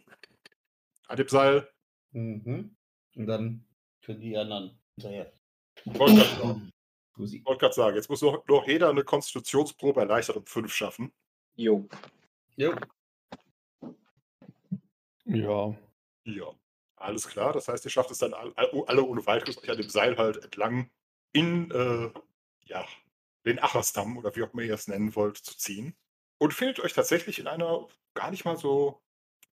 an 1.09 1.17
dem 1.17 1.27
Seil. 1.27 1.69
mhm. 2.11 2.77
Und 3.13 3.27
dann 3.27 3.65
können 4.05 4.21
die 4.21 4.37
anderen 4.37 4.79
hinterher. 4.95 5.33
Wollte 5.83 6.15
gerade 6.15 6.39
sagen, 6.39 6.71
Scusi. 7.11 7.43
wollte 7.43 7.59
gerade 7.59 7.75
sagen, 7.75 7.95
jetzt 7.97 8.09
muss 8.09 8.21
noch, 8.21 8.47
noch 8.47 8.65
jeder 8.65 8.89
eine 8.89 9.03
Konstitutionsprobe 9.03 9.99
erleichtert 9.99 10.37
um 10.37 10.45
5 10.45 10.73
schaffen. 10.73 11.11
Jo. 11.55 11.89
Jo. 12.55 12.73
Ja. 15.25 15.77
Ja, 16.23 16.55
alles 17.03 17.27
klar. 17.27 17.53
Das 17.53 17.67
heißt, 17.67 17.85
ihr 17.85 17.91
schafft 17.91 18.11
es 18.11 18.17
dann 18.19 18.33
all- 18.33 18.53
all- 18.55 18.83
alle 18.87 19.03
ohne 19.03 19.25
weiteres 19.25 19.57
an 19.67 19.77
dem 19.77 19.89
Seil 19.89 20.17
halt 20.17 20.37
entlang 20.43 20.89
in 21.33 21.71
äh, 21.71 22.11
ja, 22.65 22.85
den 23.45 23.59
Achasdamm 23.59 24.17
oder 24.17 24.35
wie 24.35 24.43
auch 24.43 24.53
immer 24.53 24.63
ihr 24.63 24.73
es 24.75 24.87
nennen 24.87 25.15
wollt, 25.15 25.37
zu 25.37 25.57
ziehen. 25.57 25.95
Und 26.39 26.53
findet 26.53 26.79
euch 26.79 26.93
tatsächlich 26.93 27.39
in 27.39 27.47
einer 27.47 27.87
gar 28.15 28.31
nicht 28.31 28.45
mal 28.45 28.57
so, 28.57 29.01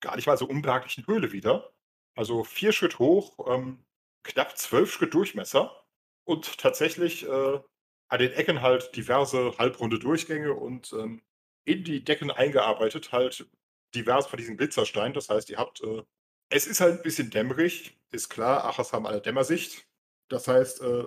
gar 0.01 0.17
nicht 0.17 0.27
mal 0.27 0.37
so 0.37 0.47
unbehaglichen 0.47 1.07
Höhle 1.07 1.33
wieder. 1.33 1.73
Also 2.17 2.45
vier 2.45 2.73
Schritt 2.73 2.99
hoch, 2.99 3.39
ähm, 3.49 3.85
knapp 4.25 4.57
zwölf 4.59 4.93
Schritt 4.93 5.15
Durchmesser 5.15 5.85
und 6.25 6.59
tatsächlich 6.59 7.27
äh, 7.27 7.61
an 8.09 8.19
den 8.19 8.33
Ecken 8.33 8.61
halt 8.63 8.95
diverse 8.97 9.57
halbrunde 9.59 9.99
Durchgänge 9.99 10.55
und 10.55 10.93
ähm, 10.93 11.23
in 11.65 11.85
die 11.85 12.05
Decken 12.05 12.31
eingearbeitet 12.31 13.13
halt 13.13 13.49
diverse 13.95 14.29
von 14.29 14.37
diesen 14.39 14.57
Glitzersteinen. 14.57 15.15
Das 15.15 15.29
heißt, 15.31 15.51
ihr 15.51 15.59
habt 15.59 15.81
äh, 15.83 16.03
es 16.51 16.67
ist 16.67 16.81
halt 16.81 16.99
ein 16.99 17.03
bisschen 17.03 17.31
dämmerig, 17.31 17.97
ist 18.11 18.29
klar. 18.29 18.65
Achas 18.65 18.93
haben 18.93 19.07
alle 19.07 19.21
Dämmersicht. 19.21 19.87
Das 20.29 20.49
heißt, 20.49 20.83
äh, 20.83 21.05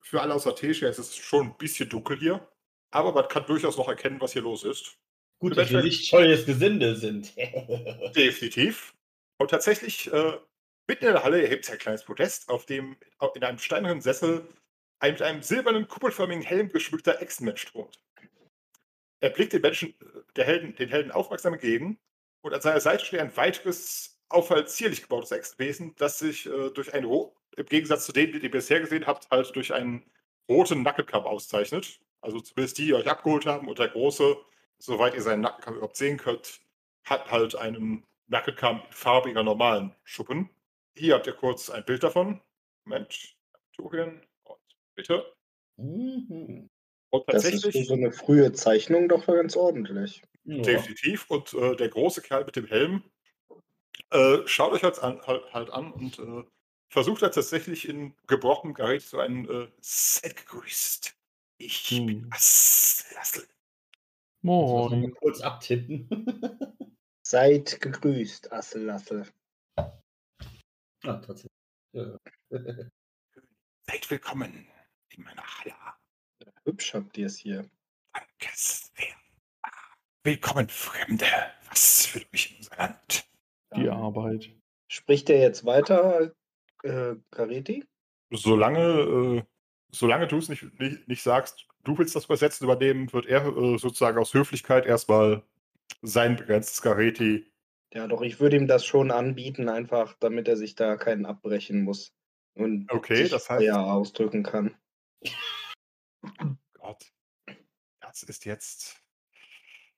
für 0.00 0.20
alle 0.22 0.34
außer 0.34 0.54
Tesha 0.54 0.88
ist 0.88 0.98
es 0.98 1.16
schon 1.16 1.48
ein 1.48 1.56
bisschen 1.58 1.88
dunkel 1.88 2.18
hier. 2.18 2.48
Aber 2.90 3.12
man 3.12 3.28
kann 3.28 3.44
durchaus 3.46 3.76
noch 3.76 3.88
erkennen, 3.88 4.20
was 4.20 4.32
hier 4.32 4.42
los 4.42 4.64
ist. 4.64 4.96
Gut, 5.40 5.56
dass 5.56 5.70
wir 5.70 5.82
lichtscheues 5.82 6.46
Gesinde 6.46 6.96
sind. 6.96 7.36
Definitiv. 8.16 8.94
Und 9.36 9.50
tatsächlich, 9.50 10.12
äh, 10.12 10.38
mitten 10.86 11.06
in 11.06 11.12
der 11.12 11.24
Halle 11.24 11.42
erhebt 11.42 11.64
sich 11.64 11.74
ein 11.74 11.80
kleines 11.80 12.04
Podest, 12.04 12.48
auf 12.48 12.66
dem 12.66 12.96
in 13.34 13.42
einem 13.42 13.58
steinernen 13.58 14.00
Sessel 14.00 14.48
ein 15.00 15.12
mit 15.12 15.22
einem 15.22 15.42
silbernen, 15.42 15.88
kuppelförmigen 15.88 16.42
Helm 16.42 16.68
geschmückter 16.70 17.20
Echsenmensch 17.20 17.66
thront. 17.66 17.98
Er 19.20 19.30
blickt 19.30 19.52
den 19.52 19.62
Menschen, 19.62 19.90
äh, 19.90 20.22
der 20.36 20.44
Helden, 20.44 20.76
den 20.76 20.88
Helden 20.88 21.10
aufmerksam 21.10 21.54
entgegen 21.54 21.98
und 22.42 22.54
an 22.54 22.60
seiner 22.60 22.80
Seite 22.80 23.04
steht 23.04 23.20
ein 23.20 23.36
weiteres, 23.36 24.13
auffallend 24.28 24.68
zierlich 24.68 25.02
gebautes 25.02 25.30
Echsenwesen, 25.30 25.94
das 25.96 26.18
sich 26.18 26.46
äh, 26.46 26.70
durch 26.70 26.92
ein 26.94 27.04
Ro 27.04 27.36
im 27.56 27.66
Gegensatz 27.66 28.06
zu 28.06 28.12
denen, 28.12 28.32
die 28.32 28.38
ihr 28.40 28.50
bisher 28.50 28.80
gesehen 28.80 29.06
habt, 29.06 29.30
halt 29.30 29.54
durch 29.54 29.72
einen 29.72 30.04
roten 30.48 30.82
Nackenkamm 30.82 31.24
auszeichnet. 31.24 32.00
Also 32.20 32.40
zumindest 32.40 32.78
die, 32.78 32.86
die 32.86 32.94
euch 32.94 33.08
abgeholt 33.08 33.46
haben 33.46 33.68
und 33.68 33.78
der 33.78 33.88
große, 33.88 34.36
soweit 34.78 35.14
ihr 35.14 35.22
seinen 35.22 35.42
Nackenkamm 35.42 35.74
überhaupt 35.74 35.96
sehen 35.96 36.16
könnt, 36.16 36.60
hat 37.04 37.30
halt 37.30 37.54
einen 37.54 38.04
Nackenkamm 38.26 38.82
in 38.86 38.92
farbiger, 38.92 39.42
normalen 39.42 39.94
Schuppen. 40.04 40.50
Hier 40.96 41.14
habt 41.14 41.26
ihr 41.26 41.34
kurz 41.34 41.70
ein 41.70 41.84
Bild 41.84 42.02
davon. 42.02 42.40
Moment, 42.84 43.36
Turien 43.72 44.22
und 44.44 44.58
bitte. 44.94 45.34
Mhm. 45.76 46.70
Und 47.10 47.24
Das 47.28 47.44
ist 47.44 47.62
tatsächlich, 47.62 47.86
so 47.86 47.94
eine 47.94 48.12
frühe 48.12 48.52
Zeichnung 48.52 49.08
doch 49.08 49.26
ganz 49.26 49.56
ordentlich. 49.56 50.22
Definitiv. 50.44 51.30
Und 51.30 51.54
äh, 51.54 51.76
der 51.76 51.88
große 51.88 52.22
Kerl 52.22 52.44
mit 52.44 52.56
dem 52.56 52.66
Helm 52.66 53.04
äh, 54.10 54.46
schaut 54.46 54.72
euch 54.72 54.82
halt 54.82 54.98
an, 55.00 55.20
halt, 55.26 55.52
halt 55.52 55.70
an 55.70 55.92
und 55.92 56.18
äh, 56.18 56.44
versucht 56.92 57.22
halt 57.22 57.34
tatsächlich 57.34 57.88
in 57.88 58.14
gebrochenem 58.26 58.74
Gerät 58.74 59.02
so 59.02 59.18
einen 59.18 59.48
äh, 59.48 59.68
Seid 59.80 60.36
gegrüßt 60.36 61.16
Ich 61.58 61.88
Hm. 61.88 62.06
bin 62.06 62.28
mal 62.28 62.38
Moin. 64.42 65.14
kurz 65.14 65.40
abtippen. 65.40 66.08
Seid 67.26 67.80
gegrüßt, 67.80 68.52
Asselassel. 68.52 69.26
ah, 69.76 69.92
tatsächlich. 71.02 71.50
Ja. 71.92 72.18
Seid 73.86 74.10
willkommen 74.10 74.68
in 75.10 75.22
meiner 75.24 75.42
Halle. 75.42 75.74
Hübsch 76.64 76.94
habt 76.94 77.16
ihr 77.18 77.26
es 77.26 77.38
hier. 77.38 77.68
Danke 78.12 78.48
sehr. 78.54 79.14
Willkommen, 80.22 80.68
Fremde. 80.68 81.26
Was 81.68 82.06
führt 82.06 82.32
euch 82.32 82.50
in 82.52 82.56
unser 82.58 82.76
Land? 82.76 83.26
Die 83.76 83.88
Arbeit. 83.88 84.50
Spricht 84.88 85.28
der 85.28 85.38
jetzt 85.40 85.64
weiter, 85.64 86.32
äh, 86.82 87.14
Careti? 87.30 87.84
Solange, 88.30 88.80
äh, 88.80 89.42
solange 89.90 90.26
du 90.26 90.38
es 90.38 90.48
nicht, 90.48 90.62
nicht, 90.80 91.08
nicht 91.08 91.22
sagst, 91.22 91.66
du 91.84 91.96
willst 91.98 92.14
das 92.16 92.26
Übersetzen 92.26 92.64
übernehmen, 92.64 93.12
wird 93.12 93.26
er 93.26 93.46
äh, 93.46 93.78
sozusagen 93.78 94.18
aus 94.18 94.34
Höflichkeit 94.34 94.86
erstmal 94.86 95.42
sein 96.02 96.36
begrenztes 96.36 96.82
Gareti. 96.82 97.46
Ja, 97.92 98.06
doch, 98.08 98.22
ich 98.22 98.40
würde 98.40 98.56
ihm 98.56 98.66
das 98.66 98.84
schon 98.84 99.10
anbieten, 99.10 99.68
einfach 99.68 100.14
damit 100.18 100.48
er 100.48 100.56
sich 100.56 100.74
da 100.74 100.96
keinen 100.96 101.26
abbrechen 101.26 101.82
muss. 101.82 102.12
Und 102.54 102.90
Okay, 102.90 103.16
sich 103.16 103.30
das 103.30 103.48
heißt- 103.50 103.70
ausdrücken 103.72 104.42
kann. 104.42 104.74
Gott, 106.74 107.04
das 108.00 108.22
ist 108.24 108.44
jetzt. 108.44 109.00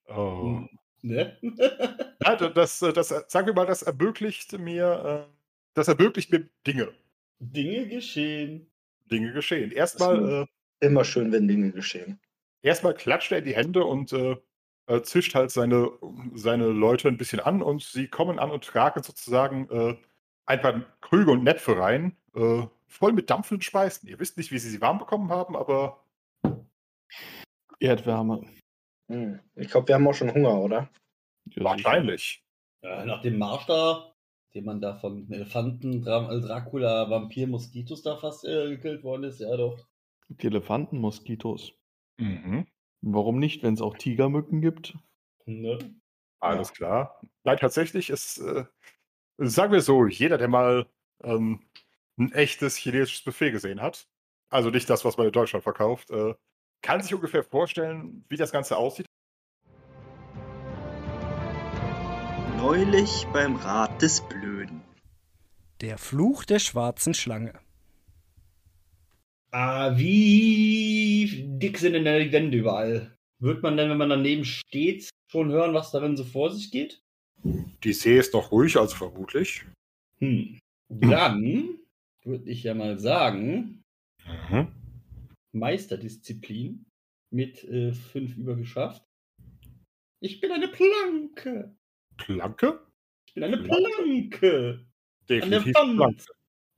Oh. 0.07 0.61
Ne? 1.01 1.37
Ja, 2.23 2.35
da- 2.35 2.49
das, 2.49 2.81
äh, 2.81 2.91
das, 2.91 3.09
sagen 3.27 3.47
wir 3.47 3.53
mal, 3.53 3.65
das 3.67 3.83
ermöglicht 3.83 4.57
mir, 4.59 5.27
äh, 5.29 5.33
das 5.75 5.87
ermöglicht 5.87 6.31
mir 6.31 6.49
Dinge. 6.65 6.89
Dinge 7.39 7.87
geschehen. 7.87 8.69
Dinge 9.09 9.31
geschehen. 9.33 9.71
Erstmal, 9.71 10.43
äh, 10.43 10.85
Immer 10.85 11.03
schön, 11.05 11.31
wenn 11.31 11.47
Dinge 11.47 11.71
geschehen. 11.71 12.19
erstmal 12.61 12.93
klatscht 12.95 13.31
er 13.31 13.37
in 13.39 13.45
die 13.45 13.55
Hände 13.55 13.85
und 13.85 14.11
äh, 14.13 14.35
äh, 14.87 15.01
zischt 15.03 15.35
halt 15.35 15.51
seine, 15.51 15.89
seine 16.33 16.67
Leute 16.67 17.07
ein 17.07 17.17
bisschen 17.17 17.39
an 17.39 17.61
und 17.61 17.81
sie 17.83 18.07
kommen 18.07 18.39
an 18.39 18.51
und 18.51 18.63
tragen 18.65 19.03
sozusagen 19.03 19.69
äh, 19.69 19.95
ein 20.47 20.61
paar 20.61 20.81
Krüge 21.01 21.31
und 21.31 21.43
Näpfe 21.43 21.77
rein, 21.77 22.17
äh, 22.35 22.63
voll 22.87 23.13
mit 23.13 23.29
dampfenden 23.29 23.61
Speisen. 23.61 24.07
Ihr 24.09 24.19
wisst 24.19 24.37
nicht, 24.37 24.51
wie 24.51 24.59
sie 24.59 24.69
sie 24.69 24.81
warm 24.81 24.97
bekommen 24.99 25.29
haben, 25.29 25.55
aber 25.55 26.03
Erdwärme. 27.79 28.41
Hm. 29.09 29.39
Ich 29.55 29.69
glaube, 29.69 29.87
wir 29.87 29.95
haben 29.95 30.07
auch 30.07 30.13
schon 30.13 30.33
Hunger, 30.33 30.59
oder? 30.59 30.89
Ja, 31.55 31.63
wahrscheinlich. 31.63 32.43
Ja, 32.81 33.05
nach 33.05 33.21
dem 33.21 33.37
Marsch 33.37 33.65
da, 33.65 34.13
den 34.53 34.65
man 34.65 34.81
da 34.81 34.95
von 34.95 35.31
Elefanten, 35.31 36.01
äh, 36.01 36.41
Dracula, 36.41 37.09
Vampir, 37.09 37.47
Moskitos 37.47 38.01
da 38.01 38.17
fast 38.17 38.45
äh, 38.45 38.69
gekillt 38.69 39.03
worden 39.03 39.23
ist, 39.23 39.39
ja 39.39 39.55
doch. 39.55 39.87
Die 40.29 40.47
Elefanten, 40.47 40.99
Moskitos. 40.99 41.73
Mhm. 42.17 42.67
Warum 43.01 43.39
nicht, 43.39 43.63
wenn 43.63 43.75
es 43.75 43.81
auch 43.81 43.97
Tigermücken 43.97 44.61
gibt? 44.61 44.97
Ne? 45.45 45.77
Alles 46.39 46.73
klar. 46.73 47.19
Nein, 47.43 47.57
tatsächlich 47.57 48.09
ist, 48.09 48.39
äh, 48.39 48.65
sagen 49.37 49.71
wir 49.71 49.81
so, 49.81 50.05
jeder, 50.05 50.37
der 50.37 50.47
mal 50.47 50.87
ähm, 51.23 51.63
ein 52.17 52.31
echtes 52.33 52.75
chinesisches 52.75 53.23
Buffet 53.23 53.51
gesehen 53.51 53.81
hat, 53.81 54.07
also 54.49 54.69
nicht 54.69 54.89
das, 54.89 55.05
was 55.05 55.17
man 55.17 55.27
in 55.27 55.33
Deutschland 55.33 55.63
verkauft, 55.63 56.09
äh, 56.11 56.33
kann 56.81 57.01
sich 57.01 57.13
ungefähr 57.13 57.43
vorstellen, 57.43 58.23
wie 58.29 58.37
das 58.37 58.51
Ganze 58.51 58.77
aussieht. 58.77 59.05
Neulich 62.57 63.25
beim 63.33 63.55
Rat 63.55 64.01
des 64.01 64.21
Blöden. 64.27 64.81
Der 65.81 65.97
Fluch 65.97 66.43
der 66.43 66.59
schwarzen 66.59 67.13
Schlange. 67.13 67.53
Ah, 69.51 69.97
wie 69.97 71.45
dick 71.59 71.77
sind 71.77 71.93
denn 71.93 72.03
die 72.03 72.31
Wände 72.31 72.57
überall? 72.57 73.15
Wird 73.39 73.63
man 73.63 73.77
denn, 73.77 73.89
wenn 73.89 73.97
man 73.97 74.09
daneben 74.09 74.43
steht, 74.43 75.09
schon 75.31 75.51
hören, 75.51 75.73
was 75.73 75.91
darin 75.91 76.17
so 76.17 76.23
vor 76.23 76.51
sich 76.51 76.71
geht? 76.71 77.01
Die 77.83 77.93
See 77.93 78.17
ist 78.17 78.33
noch 78.33 78.51
ruhig, 78.51 78.77
also 78.77 78.95
vermutlich. 78.95 79.63
Hm. 80.19 80.59
Dann 80.89 81.79
würde 82.23 82.49
ich 82.49 82.63
ja 82.63 82.73
mal 82.73 82.97
sagen, 82.97 83.83
Mhm. 84.49 84.67
Meisterdisziplin 85.59 86.85
mit 87.33 87.63
äh, 87.65 87.93
fünf 87.93 88.37
übergeschafft. 88.37 89.03
Ich 90.21 90.39
bin 90.41 90.51
eine 90.51 90.67
Planke. 90.67 91.75
Planke? 92.17 92.87
Ich 93.27 93.33
bin 93.35 93.43
eine 93.43 93.57
Planke? 93.57 93.91
Planke. 94.29 94.87
An 95.29 95.51
der 95.51 95.59
Definitiv 95.61 95.75
Wand 95.75 95.97
Planke. 95.97 96.23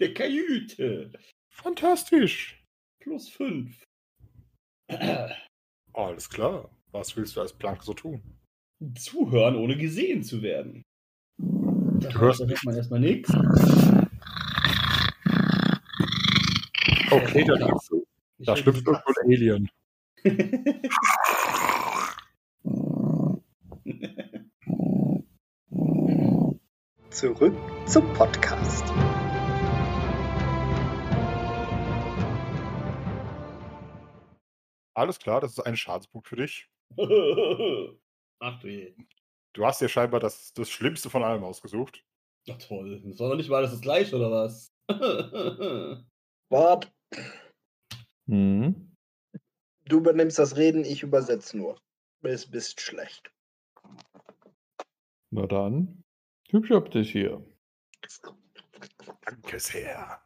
der 0.01 0.13
Kajüte. 0.13 1.11
Fantastisch. 1.53 2.63
Plus 3.01 3.29
fünf. 3.29 3.83
Alles 5.93 6.29
klar. 6.29 6.69
Was 6.91 7.15
willst 7.15 7.35
du 7.35 7.41
als 7.41 7.53
Planke 7.53 7.83
so 7.83 7.93
tun? 7.93 8.21
Zuhören, 8.95 9.55
ohne 9.55 9.77
gesehen 9.77 10.23
zu 10.23 10.41
werden. 10.41 10.81
Da 11.37 12.09
Du 12.09 12.19
hörst 12.19 12.39
hört 12.39 12.63
man 12.63 12.75
erstmal 12.75 12.99
nichts. 12.99 13.31
Okay, 17.11 17.43
da, 17.43 17.55
Ich 18.39 18.45
da 18.45 18.55
schlüpft 18.55 18.87
irgendwo 18.87 19.09
ein 19.09 19.15
Alien. 19.33 19.69
Zurück 27.09 27.57
zum 27.85 28.13
Podcast. 28.13 28.85
Alles 34.93 35.19
klar, 35.19 35.41
das 35.41 35.57
ist 35.57 35.59
ein 35.59 35.75
Schadenspunkt 35.75 36.29
für 36.29 36.37
dich. 36.37 36.69
Ach 38.39 38.57
du 38.61 38.69
je. 38.69 38.95
Du 39.51 39.65
hast 39.65 39.81
dir 39.81 39.89
scheinbar 39.89 40.21
das, 40.21 40.53
das 40.53 40.69
Schlimmste 40.69 41.09
von 41.09 41.23
allem 41.23 41.43
ausgesucht. 41.43 42.05
Na 42.47 42.55
toll. 42.55 43.01
Das 43.03 43.19
war 43.19 43.31
doch 43.31 43.35
nicht 43.35 43.49
mal 43.49 43.57
alles 43.57 43.71
das 43.71 43.81
gleiche, 43.81 44.15
oder 44.15 44.31
was? 44.31 44.71
Wart, 46.49 46.89
Hm. 48.29 48.95
du 49.85 49.97
übernimmst 49.97 50.37
das 50.37 50.55
Reden, 50.55 50.85
ich 50.85 51.01
übersetze 51.01 51.57
nur. 51.57 51.81
Bist, 52.21 52.51
bist 52.51 52.79
schlecht. 52.79 53.31
Na 55.31 55.47
dann. 55.47 56.03
Hübsch 56.49 56.69
habt 56.69 56.93
ihr 56.93 57.01
hier. 57.01 57.43
Danke 59.25 59.59
sehr. 59.59 60.21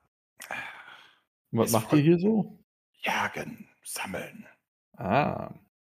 Was 1.51 1.67
Es 1.67 1.73
macht 1.73 1.93
ihr 1.93 1.99
hier 1.99 2.19
so? 2.19 2.59
Jagen, 3.03 3.69
sammeln. 3.83 4.47
Ah. 4.97 5.53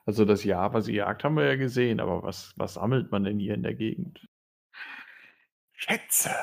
Also 0.07 0.27
das 0.27 0.45
Jahr, 0.45 0.75
was 0.75 0.89
ihr 0.89 0.97
jagt, 0.97 1.25
haben 1.25 1.37
wir 1.37 1.47
ja 1.47 1.57
gesehen, 1.57 2.01
aber 2.01 2.23
was, 2.23 2.53
was 2.57 2.75
sammelt 2.75 3.11
man 3.11 3.25
denn 3.25 3.39
hier 3.39 3.55
in 3.55 3.63
der 3.63 3.75
Gegend? 3.75 4.29
Schätze. 5.73 6.35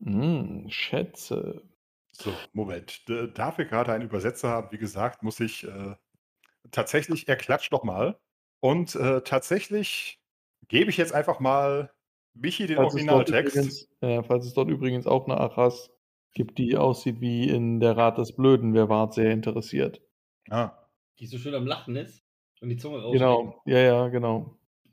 Hm, 0.00 0.66
Schätze. 0.68 1.62
So, 2.18 2.32
Moment. 2.52 3.08
D- 3.08 3.28
Da 3.34 3.56
wir 3.58 3.64
gerade 3.66 3.92
einen 3.92 4.04
Übersetzer 4.04 4.48
haben, 4.48 4.72
wie 4.72 4.78
gesagt, 4.78 5.22
muss 5.22 5.38
ich 5.40 5.64
äh, 5.64 5.94
tatsächlich, 6.70 7.28
er 7.28 7.36
klatscht 7.36 7.72
nochmal. 7.72 8.18
Und 8.60 8.94
äh, 8.94 9.20
tatsächlich 9.22 10.18
gebe 10.68 10.90
ich 10.90 10.96
jetzt 10.96 11.12
einfach 11.12 11.40
mal 11.40 11.92
Michi 12.34 12.66
den 12.66 12.76
Falls 12.76 12.94
es, 12.94 13.06
dort 13.06 13.30
Originaltext. 13.30 13.56
übrigens, 13.56 13.88
äh, 14.00 14.22
falls 14.22 14.46
es 14.46 14.54
dort 14.54 14.68
übrigens 14.68 15.06
auch 15.06 15.26
eine 15.26 15.38
Achas 15.38 15.90
gibt, 16.32 16.58
die 16.58 16.76
aussieht 16.76 17.20
wie 17.20 17.48
in 17.48 17.80
der 17.80 17.96
Rat 17.96 18.18
des 18.18 18.32
Blöden, 18.34 18.74
wer 18.74 18.88
war 18.88 19.12
sehr 19.12 19.30
interessiert. 19.30 20.02
Ah. 20.50 20.72
Die 21.18 21.26
so 21.26 21.38
schön 21.38 21.54
am 21.54 21.66
Lachen 21.66 21.96
ist 21.96 22.22
und 22.60 22.68
die 22.68 22.76
Zunge 22.76 23.02
raus. 23.02 23.12
Genau, 23.12 23.62
ja, 23.66 23.78
ja, 23.78 24.08
genau. 24.08 24.56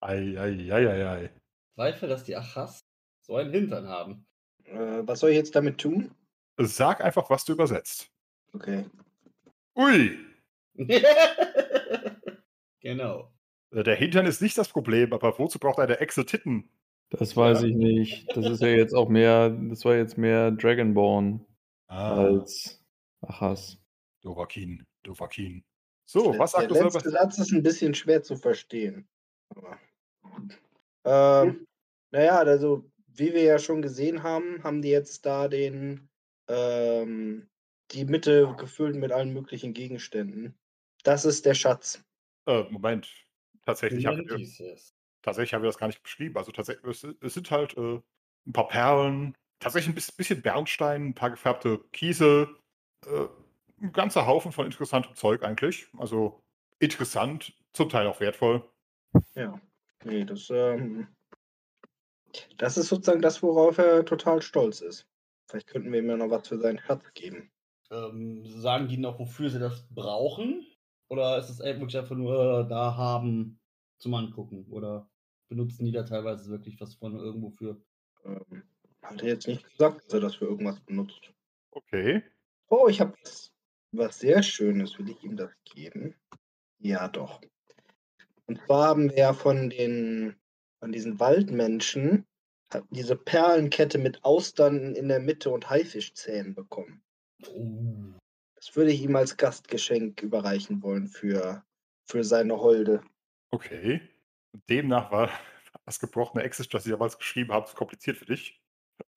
ei, 0.00 0.36
ei, 0.38 0.72
ei, 0.72 0.88
ei, 0.88 1.06
ei. 1.06 1.30
Zweifel, 1.74 2.08
dass 2.08 2.24
die 2.24 2.36
Achas 2.36 2.80
so 3.22 3.36
einen 3.36 3.52
Hintern 3.52 3.88
haben. 3.88 4.26
Äh, 4.72 5.06
was 5.06 5.20
soll 5.20 5.30
ich 5.30 5.36
jetzt 5.36 5.54
damit 5.54 5.78
tun? 5.78 6.10
Sag 6.58 7.02
einfach, 7.02 7.30
was 7.30 7.44
du 7.44 7.52
übersetzt. 7.52 8.10
Okay. 8.52 8.84
Ui, 9.76 10.18
genau. 12.80 13.30
äh, 13.70 13.82
der 13.82 13.96
Hintern 13.96 14.26
ist 14.26 14.42
nicht 14.42 14.56
das 14.58 14.68
Problem, 14.68 15.12
aber 15.12 15.38
wozu 15.38 15.58
braucht 15.58 15.78
eine 15.78 16.00
Echse 16.00 16.24
Titten? 16.26 16.68
Das 17.10 17.36
weiß 17.36 17.62
Ja. 17.62 17.68
ich 17.68 17.74
nicht. 17.74 18.36
Das 18.36 18.46
ist 18.46 18.62
ja 18.62 18.68
jetzt 18.68 18.94
auch 18.94 19.08
mehr, 19.08 19.50
das 19.50 19.84
war 19.84 19.96
jetzt 19.96 20.16
mehr 20.18 20.50
Dragonborn 20.50 21.44
Ah, 21.88 22.14
als 22.24 22.82
Achas. 23.20 23.78
Dovakin, 24.22 24.86
Dovakin. 25.02 25.62
So, 26.06 26.38
was 26.38 26.52
der 26.52 26.60
sagt 26.62 26.70
du 26.70 26.74
letzte 26.74 27.00
selber? 27.00 27.18
Satz 27.18 27.38
ist 27.38 27.52
ein 27.52 27.62
bisschen 27.62 27.94
schwer 27.94 28.22
zu 28.22 28.36
verstehen. 28.36 29.06
Aber, 29.50 29.78
ähm, 31.04 31.66
naja, 32.12 32.38
also 32.38 32.90
wie 33.14 33.32
wir 33.32 33.42
ja 33.42 33.58
schon 33.58 33.82
gesehen 33.82 34.22
haben, 34.22 34.62
haben 34.62 34.82
die 34.82 34.90
jetzt 34.90 35.26
da 35.26 35.48
den 35.48 36.08
ähm, 36.48 37.48
die 37.90 38.04
Mitte 38.04 38.54
gefüllt 38.58 38.96
mit 38.96 39.12
allen 39.12 39.32
möglichen 39.32 39.74
Gegenständen. 39.74 40.58
Das 41.04 41.24
ist 41.24 41.46
der 41.46 41.54
Schatz. 41.54 42.02
Äh, 42.46 42.64
Moment. 42.70 43.10
Tatsächlich 43.64 44.06
haben, 44.06 44.28
wir, 44.28 44.36
Dieses. 44.36 44.94
tatsächlich 45.22 45.54
haben 45.54 45.62
wir 45.62 45.68
das 45.68 45.78
gar 45.78 45.86
nicht 45.86 46.02
beschrieben. 46.02 46.36
Also 46.36 46.52
tatsächlich, 46.52 46.84
es, 46.84 47.06
es 47.20 47.34
sind 47.34 47.50
halt 47.50 47.76
äh, 47.76 48.00
ein 48.46 48.52
paar 48.52 48.68
Perlen, 48.68 49.36
tatsächlich 49.60 49.90
ein 49.90 49.94
bisschen, 49.94 50.16
bisschen 50.16 50.42
Bernstein, 50.42 51.08
ein 51.08 51.14
paar 51.14 51.30
gefärbte 51.30 51.78
Kiesel, 51.92 52.56
äh, 53.06 53.26
ein 53.80 53.92
ganzer 53.92 54.26
Haufen 54.26 54.52
von 54.52 54.66
interessantem 54.66 55.14
Zeug 55.14 55.42
eigentlich. 55.42 55.88
Also 55.96 56.40
interessant, 56.80 57.54
zum 57.72 57.88
Teil 57.88 58.06
auch 58.06 58.20
wertvoll. 58.20 58.68
Ja. 59.34 59.60
Nee, 60.04 60.24
das, 60.24 60.50
ähm, 60.50 61.06
das 62.58 62.76
ist 62.76 62.88
sozusagen 62.88 63.22
das, 63.22 63.42
worauf 63.42 63.78
er 63.78 64.04
total 64.04 64.42
stolz 64.42 64.80
ist. 64.80 65.06
Vielleicht 65.48 65.66
könnten 65.66 65.92
wir 65.92 66.00
ihm 66.00 66.08
ja 66.08 66.16
noch 66.16 66.30
was 66.30 66.48
für 66.48 66.58
sein 66.58 66.78
Herz 66.78 67.02
geben. 67.14 67.50
Ähm, 67.90 68.46
sagen 68.46 68.88
die 68.88 68.96
noch, 68.96 69.18
wofür 69.18 69.50
sie 69.50 69.58
das 69.58 69.86
brauchen? 69.90 70.66
Oder 71.08 71.36
ist 71.38 71.50
es 71.50 71.58
wirklich 71.58 71.98
einfach 71.98 72.16
nur 72.16 72.64
da 72.64 72.96
haben 72.96 73.60
zum 73.98 74.14
Angucken? 74.14 74.66
Oder 74.70 75.10
benutzen 75.48 75.84
die 75.84 75.92
da 75.92 76.04
teilweise 76.04 76.50
wirklich 76.50 76.80
was 76.80 76.94
von 76.94 77.18
irgendwo 77.18 77.50
für? 77.50 77.82
Ähm, 78.24 78.62
hat 79.02 79.20
er 79.20 79.28
jetzt 79.28 79.46
nicht 79.46 79.68
gesagt, 79.68 80.06
dass 80.06 80.14
er 80.14 80.20
das 80.20 80.36
für 80.36 80.46
irgendwas 80.46 80.80
benutzt. 80.80 81.32
Okay. 81.72 82.22
Oh, 82.68 82.88
ich 82.88 83.00
habe 83.00 83.14
was, 83.22 83.52
was 83.90 84.18
sehr 84.18 84.42
Schönes. 84.42 84.98
Will 84.98 85.10
ich 85.10 85.22
ihm 85.22 85.36
das 85.36 85.50
geben? 85.64 86.14
Ja, 86.78 87.08
doch. 87.08 87.42
Und 88.46 88.58
zwar 88.64 88.88
haben 88.88 89.10
wir 89.10 89.18
ja 89.18 89.32
von 89.34 89.68
den 89.68 90.34
von 90.82 90.90
diesen 90.90 91.20
Waldmenschen 91.20 92.26
hat 92.74 92.82
diese 92.90 93.14
Perlenkette 93.14 93.98
mit 93.98 94.24
Austern 94.24 94.96
in 94.96 95.06
der 95.06 95.20
Mitte 95.20 95.48
und 95.50 95.70
Haifischzähnen 95.70 96.56
bekommen. 96.56 97.00
Oh. 97.46 98.18
Das 98.56 98.74
würde 98.74 98.90
ich 98.90 99.00
ihm 99.00 99.14
als 99.14 99.36
Gastgeschenk 99.36 100.20
überreichen 100.24 100.82
wollen 100.82 101.06
für, 101.06 101.64
für 102.08 102.24
seine 102.24 102.58
Holde. 102.58 103.00
Okay. 103.52 104.00
Demnach 104.68 105.12
war 105.12 105.30
das 105.86 106.00
gebrochene 106.00 106.42
Exit, 106.42 106.74
das 106.74 106.84
ich 106.84 106.90
damals 106.90 107.16
geschrieben 107.16 107.52
habe, 107.52 107.66
zu 107.68 107.76
kompliziert 107.76 108.16
für 108.16 108.26
dich. 108.26 108.60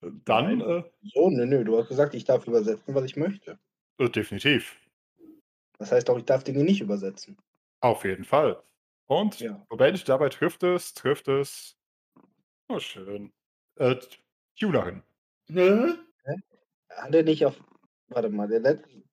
Dann 0.02 0.60
Nein. 0.60 0.62
äh, 0.62 0.84
So, 1.16 1.32
nö, 1.32 1.48
nö, 1.48 1.64
du 1.64 1.80
hast 1.80 1.88
gesagt, 1.88 2.14
ich 2.14 2.26
darf 2.26 2.46
übersetzen, 2.46 2.94
was 2.94 3.06
ich 3.06 3.16
möchte. 3.16 3.58
äh, 3.98 4.08
definitiv. 4.08 4.78
Das 5.80 5.92
heißt 5.92 6.12
auch, 6.12 6.18
ich 6.20 6.26
darf 6.26 6.44
Dinge 6.44 6.64
nicht 6.64 6.82
übersetzen. 6.82 7.38
Auf 7.82 8.06
jeden 8.06 8.24
Fall. 8.24 8.62
Und 9.08 9.40
Ja. 9.40 9.66
wobei 9.70 9.92
dich 9.92 10.04
dabei 10.04 10.30
trifft 10.30 10.64
es, 10.64 10.94
trifft 10.94 11.28
es. 11.28 11.78
Oh, 12.70 12.80
schön. 12.80 13.34
Äh, 13.78 13.96
Tunerin. 14.60 15.04
Hä? 15.48 15.96
Hat 16.90 17.14
er 17.14 17.24
nicht 17.24 17.46
auf. 17.46 17.60
Warte 18.08 18.30
mal, 18.30 18.48
der 18.48 18.62
letzte. 18.62 19.04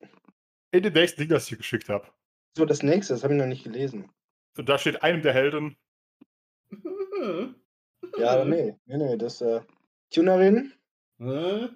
In 0.70 0.82
dem 0.82 0.93
nächsten 0.95 1.20
Ding, 1.20 1.28
das 1.30 1.45
ich 1.45 1.51
dir 1.51 1.57
geschickt 1.59 1.88
habe. 1.88 2.09
So, 2.57 2.64
das 2.64 2.82
nächste, 2.82 3.12
das 3.14 3.24
habe 3.24 3.34
ich 3.34 3.40
noch 3.40 3.47
nicht 3.47 3.64
gelesen. 3.64 4.11
Und 4.57 4.68
da 4.68 4.78
steht 4.78 5.03
einem 5.03 5.22
der 5.22 5.32
Helden. 5.34 5.76
Ja, 8.18 8.45
nee, 8.45 8.76
nee, 8.86 8.97
nee, 8.97 9.16
das, 9.16 9.40
äh. 9.40 9.61
Tunerin, 10.11 10.72
Hä? 11.18 11.68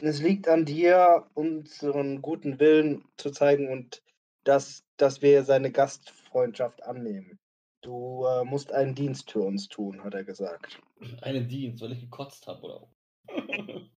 es 0.00 0.20
liegt 0.22 0.48
an 0.48 0.64
dir, 0.64 1.28
unseren 1.34 2.22
guten 2.22 2.58
Willen 2.58 3.04
zu 3.18 3.30
zeigen 3.30 3.70
und 3.70 4.02
dass, 4.44 4.84
dass 4.96 5.22
wir 5.22 5.44
seine 5.44 5.70
Gastfreundschaft 5.70 6.82
annehmen. 6.82 7.38
Du 7.86 8.26
äh, 8.26 8.44
musst 8.44 8.72
einen 8.72 8.96
Dienst 8.96 9.30
für 9.30 9.42
uns 9.42 9.68
tun, 9.68 10.02
hat 10.02 10.12
er 10.12 10.24
gesagt. 10.24 10.82
Einen 11.22 11.46
Dienst, 11.46 11.80
weil 11.80 11.92
ich 11.92 12.00
gekotzt 12.00 12.44
habe, 12.48 12.62
oder? 12.62 12.88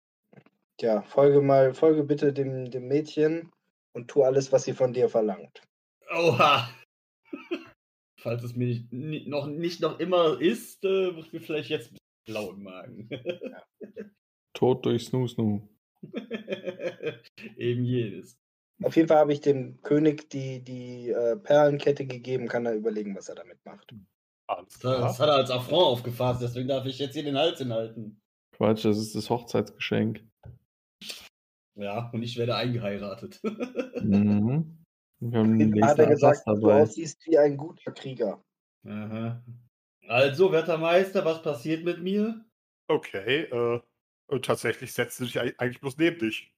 Tja, 0.77 1.03
folge 1.03 1.41
mal, 1.41 1.73
folge 1.73 2.03
bitte 2.03 2.33
dem, 2.33 2.69
dem 2.69 2.89
Mädchen 2.89 3.53
und 3.93 4.09
tu 4.09 4.25
alles, 4.25 4.51
was 4.51 4.65
sie 4.65 4.73
von 4.73 4.93
dir 4.93 5.09
verlangt. 5.09 5.63
Oha! 6.11 6.69
Falls 8.21 8.43
es 8.43 8.57
mir 8.57 8.67
nicht, 8.67 8.93
ni- 8.93 9.29
noch, 9.29 9.47
nicht 9.47 9.81
noch 9.81 10.01
immer 10.01 10.41
ist, 10.41 10.85
äh, 10.85 11.15
wird 11.15 11.33
mir 11.33 11.41
vielleicht 11.41 11.71
jetzt 11.71 11.93
ein 11.93 11.95
bisschen 11.95 12.25
blau 12.27 12.51
im 12.55 12.65
Magen. 12.65 13.09
Tod 14.53 14.85
durch 14.85 15.05
Snoo 15.05 15.29
Snoo. 15.29 15.69
Eben 17.57 17.85
jenes. 17.85 18.37
Auf 18.83 18.95
jeden 18.97 19.09
Fall 19.09 19.19
habe 19.19 19.33
ich 19.33 19.41
dem 19.41 19.81
König 19.83 20.29
die, 20.31 20.63
die 20.63 21.11
äh, 21.11 21.37
Perlenkette 21.37 22.07
gegeben, 22.07 22.47
kann 22.49 22.67
er 22.67 22.75
überlegen, 22.75 23.17
was 23.17 23.29
er 23.29 23.35
damit 23.37 23.65
macht. 23.65 23.95
Alles 24.49 24.79
Das, 24.79 24.81
das 25.01 25.17
klar. 25.17 25.19
hat 25.19 25.29
er 25.29 25.35
als 25.37 25.51
Affront 25.51 25.87
aufgefasst, 25.87 26.43
deswegen 26.43 26.69
darf 26.69 26.85
ich 26.87 26.99
jetzt 26.99 27.15
hier 27.15 27.25
den 27.25 27.39
Hals 27.39 27.59
hinhalten. 27.59 28.21
Quatsch, 28.53 28.85
das 28.85 28.99
ist 28.99 29.15
das 29.15 29.31
Hochzeitsgeschenk. 29.31 30.23
Ja, 31.79 32.11
und 32.11 32.23
ich 32.23 32.37
werde 32.37 32.57
eingeheiratet. 32.57 33.41
Mhm. 34.03 34.73
Wir 35.21 35.39
haben 35.39 35.59
den 35.59 35.83
Hat 35.83 35.99
er 35.99 36.07
gesagt, 36.09 36.47
du 36.47 36.71
aussiehst 36.71 37.25
wie 37.27 37.39
ein 37.39 37.57
guter 37.57 37.91
Krieger. 37.93 38.45
Aha. 38.87 39.43
Also, 40.07 40.53
Wettermeister, 40.53 41.25
was 41.25 41.41
passiert 41.43 41.85
mit 41.85 42.03
mir? 42.03 42.45
Okay, 42.89 43.45
äh, 43.45 43.81
und 44.29 44.45
tatsächlich 44.45 44.93
setzt 44.93 45.17
sich 45.17 45.41
ei- 45.41 45.55
eigentlich 45.57 45.81
bloß 45.81 45.97
neben 45.97 46.19
dich. 46.19 46.53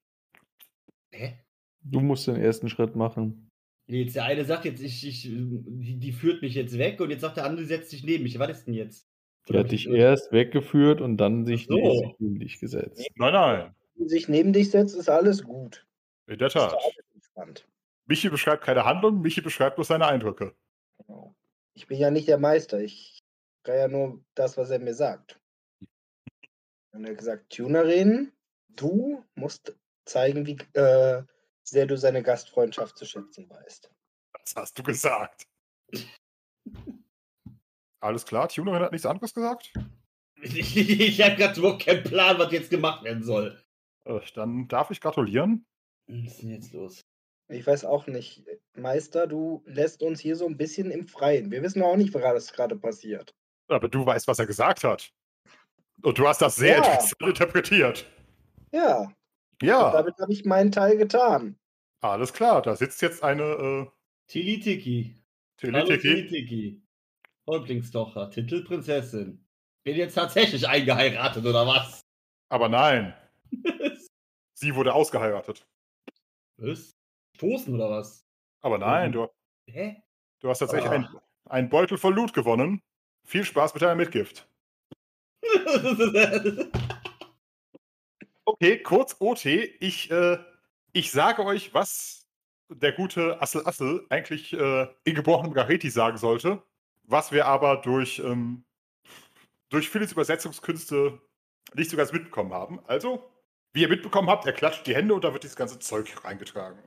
Hä? 1.13 1.39
Du 1.83 2.01
musst 2.01 2.27
den 2.27 2.37
ersten 2.37 2.69
Schritt 2.69 2.97
machen. 2.97 3.51
Jetzt 3.87 4.17
der 4.17 4.25
eine 4.25 4.45
sagt 4.45 4.65
jetzt, 4.67 4.83
ich, 4.83 5.07
ich, 5.07 5.23
die, 5.23 5.99
die 5.99 6.13
führt 6.13 6.43
mich 6.43 6.55
jetzt 6.55 6.77
weg 6.77 7.01
und 7.01 7.11
jetzt 7.11 7.23
sagt 7.23 7.39
der 7.39 7.45
andere, 7.45 7.65
setzt 7.65 7.91
sich 7.91 8.05
neben 8.05 8.25
mich. 8.25 8.39
Was 8.39 8.51
ist 8.59 8.67
denn 8.67 8.75
jetzt? 8.75 9.09
Die 9.47 9.53
Oder 9.53 9.61
hat 9.61 9.71
dich 9.73 9.87
ich- 9.87 9.95
erst 9.95 10.31
weggeführt 10.31 11.01
und 11.01 11.17
dann 11.17 11.47
sich 11.47 11.67
so. 11.67 12.15
neben 12.19 12.39
dich 12.39 12.61
gesetzt. 12.61 13.09
Nein, 13.17 13.33
nein. 13.33 13.75
Sich 14.07 14.29
neben 14.29 14.53
dich 14.53 14.71
setzt, 14.71 14.95
ist 14.95 15.09
alles 15.09 15.43
gut. 15.43 15.87
In 16.27 16.39
der 16.39 16.51
Tat. 16.51 16.77
Michi 18.07 18.29
beschreibt 18.29 18.63
keine 18.65 18.85
Handlung, 18.85 19.21
Michi 19.23 19.41
beschreibt 19.41 19.77
bloß 19.77 19.89
seine 19.89 20.07
Eindrücke. 20.07 20.55
Genau. 20.99 21.35
Ich 21.75 21.87
bin 21.87 21.99
ja 21.99 22.11
nicht 22.11 22.29
der 22.29 22.39
Meister. 22.39 22.81
Ich 22.81 23.19
kann 23.63 23.77
ja 23.77 23.89
nur 23.89 24.23
das, 24.35 24.57
was 24.57 24.71
er 24.71 24.79
mir 24.81 24.95
sagt. 24.95 25.41
Und 26.93 27.05
er 27.05 27.11
hat 27.11 27.19
gesagt, 27.19 27.51
Tunerin, 27.51 28.33
du 28.69 29.25
musst 29.35 29.77
zeigen, 30.05 30.47
wie 30.47 30.59
äh, 30.75 31.23
sehr 31.71 31.87
du 31.87 31.97
seine 31.97 32.23
Gastfreundschaft 32.23 32.97
zu 32.97 33.05
schätzen 33.05 33.49
weißt. 33.49 33.91
Das 34.45 34.57
hast 34.57 34.79
du 34.79 34.83
gesagt. 34.83 35.47
Alles 38.01 38.25
klar, 38.25 38.49
Tunerin 38.49 38.83
hat 38.83 38.93
nichts 38.93 39.07
anderes 39.07 39.35
gesagt? 39.35 39.73
ich 40.43 41.21
habe 41.21 41.37
gerade 41.37 41.59
überhaupt 41.59 41.85
keinen 41.85 42.05
Plan, 42.05 42.39
was 42.39 42.53
jetzt 42.53 42.71
gemacht 42.71 43.03
werden 43.05 43.25
soll. 43.25 43.61
Äh, 44.05 44.21
dann 44.35 44.69
darf 44.69 44.91
ich 44.91 45.01
gratulieren. 45.01 45.67
Was 46.07 46.33
ist 46.33 46.43
denn 46.43 46.51
jetzt 46.51 46.73
los? 46.73 47.01
Ich 47.51 47.67
weiß 47.67 47.85
auch 47.87 48.07
nicht. 48.07 48.45
Meister, 48.77 49.27
du 49.27 49.63
lässt 49.67 50.03
uns 50.03 50.21
hier 50.21 50.37
so 50.37 50.47
ein 50.47 50.57
bisschen 50.57 50.91
im 50.91 51.07
Freien. 51.07 51.51
Wir 51.51 51.63
wissen 51.63 51.83
auch 51.83 51.97
nicht, 51.97 52.13
was 52.15 52.53
gerade 52.53 52.77
passiert. 52.77 53.35
Aber 53.69 53.89
du 53.89 54.05
weißt, 54.05 54.29
was 54.29 54.39
er 54.39 54.47
gesagt 54.47 54.85
hat. 54.85 55.11
Und 56.03 56.19
du 56.19 56.29
hast 56.29 56.41
das 56.41 56.57
sehr 56.57 56.77
Ja. 56.79 56.85
interessant 56.85 57.23
interpretiert. 57.23 58.07
Ja, 58.71 59.11
und 59.63 59.69
Ja, 59.69 59.91
damit 59.93 60.17
habe 60.19 60.33
ich 60.33 60.45
meinen 60.45 60.73
Teil 60.73 60.97
getan. 60.97 61.59
alles 62.01 62.33
klar. 62.33 62.63
Da 62.63 62.77
sitzt 62.77 63.03
jetzt 63.03 63.23
eine 63.23 63.43
äh, 63.43 63.87
Tilitiki. 64.29 65.15
Teletiki. 65.57 65.99
Tilitiki. 66.01 66.83
Häuptlingstochter, 67.47 68.31
Titel 68.31 68.63
Prinzessin. 68.65 69.45
Bin 69.85 69.97
jetzt 69.97 70.15
tatsächlich 70.15 70.69
eingeheiratet, 70.69 71.45
oder 71.47 71.67
was? 71.67 72.03
Aber 72.51 72.69
nein, 72.69 73.15
sie 74.55 74.75
wurde 74.75 74.93
ausgeheiratet. 74.95 75.67
was? 76.59 76.91
Stoßen, 77.37 77.75
oder 77.75 77.91
was? 77.91 78.25
Aber 78.61 78.79
nein, 78.79 79.13
du, 79.13 79.29
Hä? 79.67 80.03
du 80.41 80.49
hast 80.51 80.59
tatsächlich 80.59 80.91
Ah. 80.91 80.95
einen, 80.95 81.09
einen 81.49 81.69
Beutel 81.71 81.97
voll 81.99 82.15
Loot 82.15 82.33
gewonnen. 82.35 82.83
Viel 83.25 83.45
Spaß 83.45 83.75
mit 83.75 83.83
deiner 83.83 83.95
Mitgift. 83.95 84.49
Okay, 88.49 88.83
kurz 88.83 89.15
OT. 89.19 89.45
Ich, 89.45 90.11
äh, 90.11 90.39
ich 90.95 91.11
sage 91.11 91.45
euch, 91.45 91.75
was 91.75 92.27
der 92.71 92.93
gute 92.93 93.43
Assel 93.43 93.67
Assel 93.67 94.07
eigentlich 94.09 94.55
äh, 94.55 94.87
in 95.05 95.15
gebrochenem 95.15 95.53
Gareti 95.53 95.91
sagen 95.91 96.17
sollte, 96.17 96.63
was 97.03 97.31
wir 97.31 97.45
aber 97.45 97.77
durch, 97.77 98.21
ähm, 98.21 98.65
durch 99.69 99.91
Philips 99.91 100.13
Übersetzungskünste 100.13 101.21
nicht 101.75 101.91
so 101.91 101.99
ganz 101.99 102.11
mitbekommen 102.11 102.55
haben. 102.55 102.81
Also, 102.87 103.23
wie 103.75 103.83
ihr 103.83 103.91
mitbekommen 103.91 104.31
habt, 104.31 104.47
er 104.47 104.55
klatscht 104.55 104.87
die 104.87 104.95
Hände 104.95 105.13
und 105.13 105.25
da 105.25 105.35
wird 105.35 105.43
dieses 105.43 105.57
ganze 105.57 105.79
Zeug 105.79 106.25
reingetragen. 106.25 106.79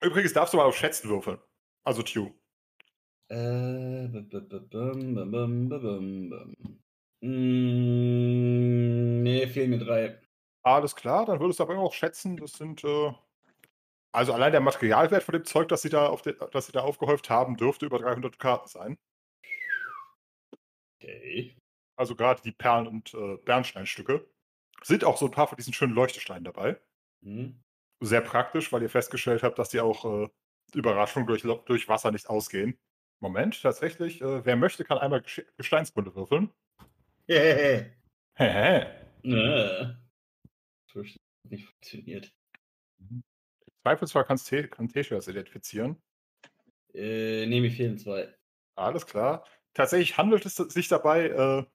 Übrigens 0.00 0.32
darfst 0.32 0.54
du 0.54 0.56
mal 0.56 0.64
auf 0.64 0.78
Schätzen 0.78 1.10
würfeln. 1.10 1.38
Also, 1.84 2.02
Tue. 2.02 2.32
Äh, 3.28 4.08
mm, 7.20 9.22
nee, 9.22 9.46
fehlen 9.48 9.70
mir 9.70 9.78
drei. 9.80 10.29
Alles 10.62 10.94
klar, 10.94 11.24
dann 11.26 11.40
würdest 11.40 11.58
du 11.58 11.64
aber 11.64 11.74
immer 11.74 11.82
auch 11.82 11.94
schätzen, 11.94 12.36
das 12.36 12.52
sind, 12.52 12.84
äh, 12.84 13.12
also 14.12 14.32
allein 14.32 14.52
der 14.52 14.60
Materialwert 14.60 15.22
von 15.22 15.32
dem 15.32 15.44
Zeug, 15.44 15.68
das 15.68 15.82
sie 15.82 15.88
da, 15.88 16.08
auf 16.08 16.22
de, 16.22 16.36
das 16.50 16.66
sie 16.66 16.72
da 16.72 16.80
aufgehäuft 16.80 17.30
haben, 17.30 17.56
dürfte 17.56 17.86
über 17.86 17.98
300 17.98 18.38
Karten 18.38 18.68
sein. 18.68 18.98
Okay. 21.00 21.56
Also 21.96 22.14
gerade 22.14 22.42
die 22.42 22.52
Perlen- 22.52 22.86
und 22.86 23.14
äh, 23.14 23.36
Bernsteinstücke. 23.38 24.26
Sind 24.82 25.04
auch 25.04 25.16
so 25.16 25.26
ein 25.26 25.30
paar 25.30 25.48
von 25.48 25.56
diesen 25.56 25.72
schönen 25.72 25.94
Leuchtesteinen 25.94 26.44
dabei. 26.44 26.80
Hm. 27.22 27.60
Sehr 28.02 28.22
praktisch, 28.22 28.72
weil 28.72 28.82
ihr 28.82 28.88
festgestellt 28.90 29.42
habt, 29.42 29.58
dass 29.58 29.68
die 29.68 29.80
auch 29.80 30.04
äh, 30.24 30.28
Überraschung 30.74 31.26
durch, 31.26 31.42
durch 31.42 31.88
Wasser 31.88 32.10
nicht 32.10 32.28
ausgehen. 32.30 32.78
Moment, 33.20 33.60
tatsächlich, 33.60 34.22
äh, 34.22 34.44
wer 34.44 34.56
möchte, 34.56 34.84
kann 34.84 34.98
einmal 34.98 35.20
Gesch- 35.20 35.46
Gesteinskunde 35.58 36.14
würfeln. 36.14 36.50
Hehehe. 37.26 37.92
Hehe. 39.22 39.99
Fürchte, 40.90 41.18
nicht 41.48 41.66
funktioniert. 41.66 42.32
Zweifelsfall 43.82 44.24
kannst 44.24 44.48
Te- 44.48 44.68
kann 44.68 44.88
Tesha 44.88 45.14
das 45.14 45.28
identifizieren. 45.28 46.00
Äh, 46.94 47.46
nee, 47.46 47.60
mir 47.60 47.70
fehlen 47.70 47.98
zwei. 47.98 48.34
Alles 48.76 49.06
klar. 49.06 49.46
Tatsächlich 49.74 50.16
handelt 50.18 50.44
es 50.44 50.56
sich 50.56 50.88
dabei 50.88 51.66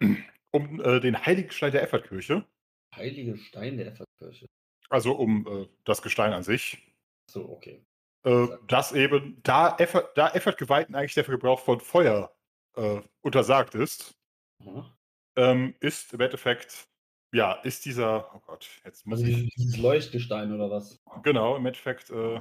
äh, 0.00 0.04
um 0.52 0.80
äh, 0.80 1.00
den 1.00 1.26
Heiligenstein 1.26 1.72
der 1.72 1.82
Effertkirche. 1.82 2.46
Heilige 2.94 3.36
Stein 3.36 3.76
der 3.76 3.88
Effertkirche. 3.88 4.46
Also 4.88 5.16
um 5.16 5.46
äh, 5.46 5.68
das 5.84 6.02
Gestein 6.02 6.32
an 6.32 6.44
sich. 6.44 6.94
So, 7.30 7.48
okay. 7.50 7.84
Äh, 8.24 8.48
das 8.68 8.92
eben, 8.92 9.42
da, 9.42 9.76
Effert, 9.78 10.16
da 10.16 10.30
Effertgeweihten 10.30 10.94
eigentlich 10.94 11.14
der 11.14 11.24
Gebrauch 11.24 11.60
von 11.60 11.80
Feuer 11.80 12.34
äh, 12.76 13.00
untersagt 13.22 13.74
ist, 13.74 14.14
Aha. 14.60 14.96
ähm, 15.36 15.74
ist 15.80 16.14
im 16.14 16.20
Endeffekt, 16.20 16.88
ja, 17.34 17.52
ist 17.64 17.84
dieser, 17.84 18.34
oh 18.34 18.40
Gott, 18.46 18.68
jetzt 18.84 19.06
muss 19.06 19.20
Also 19.22 19.32
ich, 19.32 19.50
dieses, 19.54 19.76
Leuchtgestein 19.76 20.52
oder 20.52 20.70
was? 20.70 21.02
genau, 21.22 21.56
im 21.56 21.66
Endeffekt, 21.66 22.10
äh, 22.10 22.40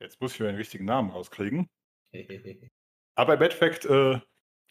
jetzt 0.00 0.20
muss 0.20 0.34
ich 0.34 0.40
mir 0.40 0.46
den 0.46 0.56
richtigen 0.56 0.84
Namen 0.84 1.10
rauskriegen. 1.10 1.68
Aber 3.16 3.34
im 3.34 3.42
Endeffekt 3.42 3.84
äh, 3.84 4.20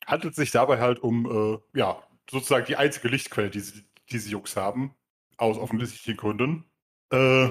handelt 0.05 0.31
es 0.31 0.35
sich 0.37 0.51
dabei 0.51 0.79
halt 0.79 0.99
um, 0.99 1.25
äh, 1.73 1.79
ja, 1.79 2.03
sozusagen 2.29 2.65
die 2.65 2.75
einzige 2.75 3.07
Lichtquelle, 3.07 3.49
die 3.49 3.59
sie- 3.61 3.83
diese 4.09 4.29
Jungs 4.29 4.55
haben, 4.55 4.93
aus 5.37 5.57
offensichtlichen 5.57 6.17
Gründen. 6.17 6.65
Äh, 7.11 7.49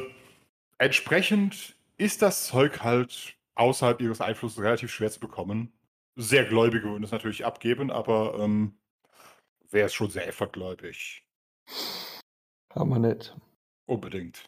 entsprechend 0.79 1.77
ist 1.97 2.23
das 2.23 2.47
Zeug 2.47 2.83
halt 2.83 3.37
außerhalb 3.55 4.01
ihres 4.01 4.21
Einflusses 4.21 4.59
relativ 4.63 4.93
schwer 4.93 5.11
zu 5.11 5.21
bekommen. 5.21 5.73
Sehr 6.17 6.45
Gläubige 6.45 6.89
würden 6.91 7.05
es 7.05 7.11
natürlich 7.11 7.45
abgeben, 7.45 7.91
aber 7.91 8.39
ähm, 8.39 8.79
wäre 9.71 9.87
es 9.87 9.95
schon 9.95 10.11
sehr 10.11 10.29
effortgläubig. 10.29 11.25
Haben 12.75 12.91
wir 12.91 12.99
nicht. 12.99 13.37
Unbedingt. 13.87 14.45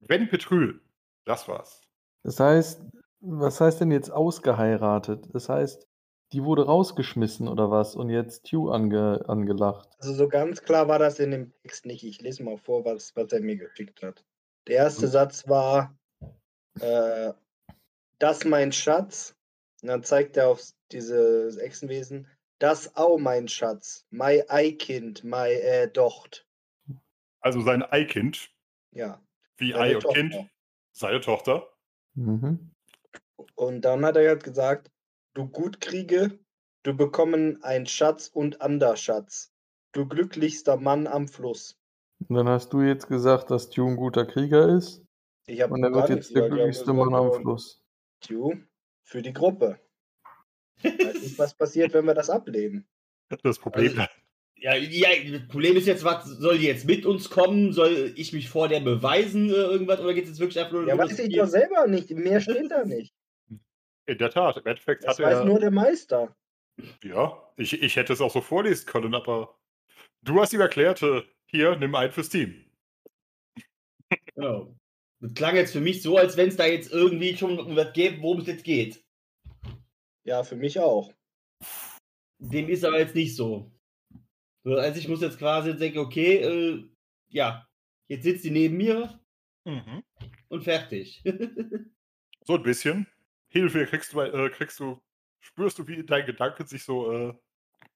Wenn 0.00 0.28
Petrül, 0.28 0.80
das 1.24 1.46
war's. 1.48 1.82
Das 2.24 2.40
heißt, 2.40 2.82
was 3.20 3.60
heißt 3.60 3.80
denn 3.80 3.90
jetzt 3.92 4.10
ausgeheiratet? 4.10 5.28
Das 5.32 5.48
heißt, 5.48 5.86
die 6.32 6.44
wurde 6.44 6.66
rausgeschmissen 6.66 7.48
oder 7.48 7.70
was 7.70 7.96
und 7.96 8.08
jetzt 8.08 8.48
Q 8.48 8.70
ange, 8.70 9.24
angelacht. 9.28 9.88
Also 9.98 10.14
so 10.14 10.28
ganz 10.28 10.62
klar 10.62 10.88
war 10.88 10.98
das 10.98 11.18
in 11.18 11.30
dem 11.32 11.52
Text 11.62 11.86
nicht. 11.86 12.04
Ich 12.04 12.20
lese 12.20 12.42
mal 12.42 12.56
vor, 12.56 12.84
was, 12.84 13.14
was 13.16 13.32
er 13.32 13.40
mir 13.40 13.56
geschickt 13.56 14.02
hat. 14.02 14.24
Der 14.68 14.76
erste 14.76 15.06
Mhm. 15.06 15.10
Satz 15.10 15.48
war, 15.48 15.96
äh, 16.80 17.32
das 18.18 18.44
mein 18.44 18.72
Schatz. 18.72 19.34
Und 19.82 19.88
dann 19.88 20.02
zeigt 20.02 20.36
er 20.36 20.48
auf 20.48 20.62
dieses 20.92 21.56
Echsenwesen, 21.56 22.28
das 22.58 22.94
auch 22.96 23.18
mein 23.18 23.48
Schatz. 23.48 24.04
My 24.10 24.44
Eikind, 24.48 25.24
my 25.24 25.48
äh, 25.48 25.88
Docht. 25.90 26.46
Also 27.40 27.60
sein 27.62 27.82
Eikind, 27.82 28.50
Ja. 28.92 29.20
wie 29.56 29.74
Ei 29.74 29.94
und 29.96 30.02
Tochter. 30.02 30.20
Kind, 30.20 30.50
seine 30.92 31.20
Tochter. 31.20 31.72
Mhm. 32.14 32.70
Und 33.54 33.82
dann 33.84 34.04
hat 34.04 34.16
er 34.16 34.28
halt 34.28 34.44
gesagt, 34.44 34.90
du 35.34 35.48
Gutkriege, 35.48 36.38
du 36.82 36.94
bekommen 36.94 37.62
ein 37.62 37.86
Schatz 37.86 38.28
und 38.28 38.60
Anderschatz. 38.60 39.52
Du 39.92 40.06
glücklichster 40.06 40.76
Mann 40.76 41.06
am 41.06 41.26
Fluss. 41.28 41.78
Und 42.28 42.36
dann 42.36 42.48
hast 42.48 42.72
du 42.72 42.82
jetzt 42.82 43.08
gesagt, 43.08 43.50
dass 43.50 43.74
Q 43.74 43.88
ein 43.88 43.96
guter 43.96 44.26
Krieger 44.26 44.68
ist 44.76 45.02
Ich 45.46 45.60
habe 45.62 45.72
und 45.72 45.82
er 45.82 45.92
wird 45.92 46.10
jetzt 46.10 46.34
der 46.36 46.48
glücklichste 46.48 46.92
Mann 46.92 47.14
am 47.14 47.32
Fluss. 47.32 47.82
Q 48.26 48.54
für 49.02 49.22
die 49.22 49.32
Gruppe. 49.32 49.80
Weiß 50.82 51.22
nicht, 51.22 51.38
was 51.38 51.54
passiert, 51.54 51.92
wenn 51.94 52.04
wir 52.04 52.14
das 52.14 52.30
ablehnen. 52.30 52.86
Das 53.42 53.58
Problem, 53.58 53.98
Also, 53.98 54.10
Ja, 54.62 54.74
ja, 54.76 55.08
das 55.32 55.48
Problem 55.48 55.76
ist 55.76 55.86
jetzt, 55.86 56.04
was 56.04 56.26
soll 56.26 56.58
die 56.58 56.66
jetzt 56.66 56.84
mit 56.84 57.06
uns 57.06 57.30
kommen? 57.30 57.72
Soll 57.72 58.12
ich 58.14 58.34
mich 58.34 58.50
vor 58.50 58.68
der 58.68 58.80
beweisen, 58.80 59.48
äh, 59.48 59.52
irgendwas? 59.54 60.00
Oder 60.00 60.12
geht 60.12 60.24
es 60.24 60.30
jetzt 60.30 60.40
wirklich 60.40 60.58
einfach 60.58 60.72
nur 60.72 60.86
Ja, 60.86 60.98
weiß 60.98 61.10
das 61.10 61.18
ich 61.18 61.34
doch 61.34 61.46
selber 61.46 61.86
nicht. 61.86 62.10
Mehr 62.10 62.40
steht 62.42 62.70
da 62.70 62.84
nicht. 62.84 63.14
in 64.06 64.18
der 64.18 64.30
Tat, 64.30 64.58
im 64.58 64.66
Endeffekt 64.66 65.04
Das 65.04 65.18
hat 65.18 65.24
weiß 65.24 65.38
er. 65.38 65.44
nur 65.46 65.58
der 65.60 65.70
Meister. 65.70 66.36
Ja, 67.02 67.42
ich, 67.56 67.82
ich 67.82 67.96
hätte 67.96 68.12
es 68.12 68.20
auch 68.20 68.30
so 68.32 68.42
vorlesen 68.42 68.84
können, 68.86 69.14
aber 69.14 69.58
du 70.22 70.38
hast 70.40 70.52
ihm 70.52 70.60
erklärt, 70.60 71.02
äh, 71.02 71.22
hier, 71.46 71.76
nimm 71.76 71.94
einen 71.94 72.12
fürs 72.12 72.28
Team. 72.28 72.64
Genau. 74.34 74.74
Das 75.20 75.34
klang 75.34 75.56
jetzt 75.56 75.72
für 75.72 75.80
mich 75.80 76.02
so, 76.02 76.16
als 76.18 76.36
wenn 76.36 76.48
es 76.48 76.56
da 76.56 76.66
jetzt 76.66 76.92
irgendwie 76.92 77.36
schon 77.36 77.58
um 77.58 77.76
was 77.76 77.92
gäbe, 77.92 78.20
worum 78.22 78.40
es 78.40 78.46
jetzt 78.46 78.64
geht. 78.64 79.02
Ja, 80.24 80.42
für 80.44 80.56
mich 80.56 80.78
auch. 80.78 81.12
Dem 82.38 82.68
ist 82.68 82.84
aber 82.84 82.98
jetzt 82.98 83.14
nicht 83.14 83.36
so. 83.36 83.70
So, 84.64 84.76
Also 84.76 84.98
ich 84.98 85.08
muss 85.08 85.20
jetzt 85.22 85.38
quasi 85.38 85.76
denken, 85.76 85.98
okay, 85.98 86.36
äh, 86.38 86.84
ja, 87.28 87.66
jetzt 88.08 88.24
sitzt 88.24 88.44
die 88.44 88.50
neben 88.50 88.76
mir 88.76 89.18
Mhm. 89.66 90.02
und 90.48 90.64
fertig. 90.64 91.22
So 92.46 92.54
ein 92.56 92.62
bisschen. 92.62 93.06
Hilfe 93.48 93.84
kriegst 93.86 94.12
du, 94.12 94.16
bei- 94.16 94.30
äh, 94.30 94.48
kriegst 94.50 94.80
du, 94.80 95.00
spürst 95.40 95.78
du, 95.78 95.86
wie 95.86 95.96
in 95.96 96.06
deinen 96.06 96.24
Gedanken 96.26 96.66
sich 96.66 96.84
so, 96.84 97.12
äh, 97.12 97.34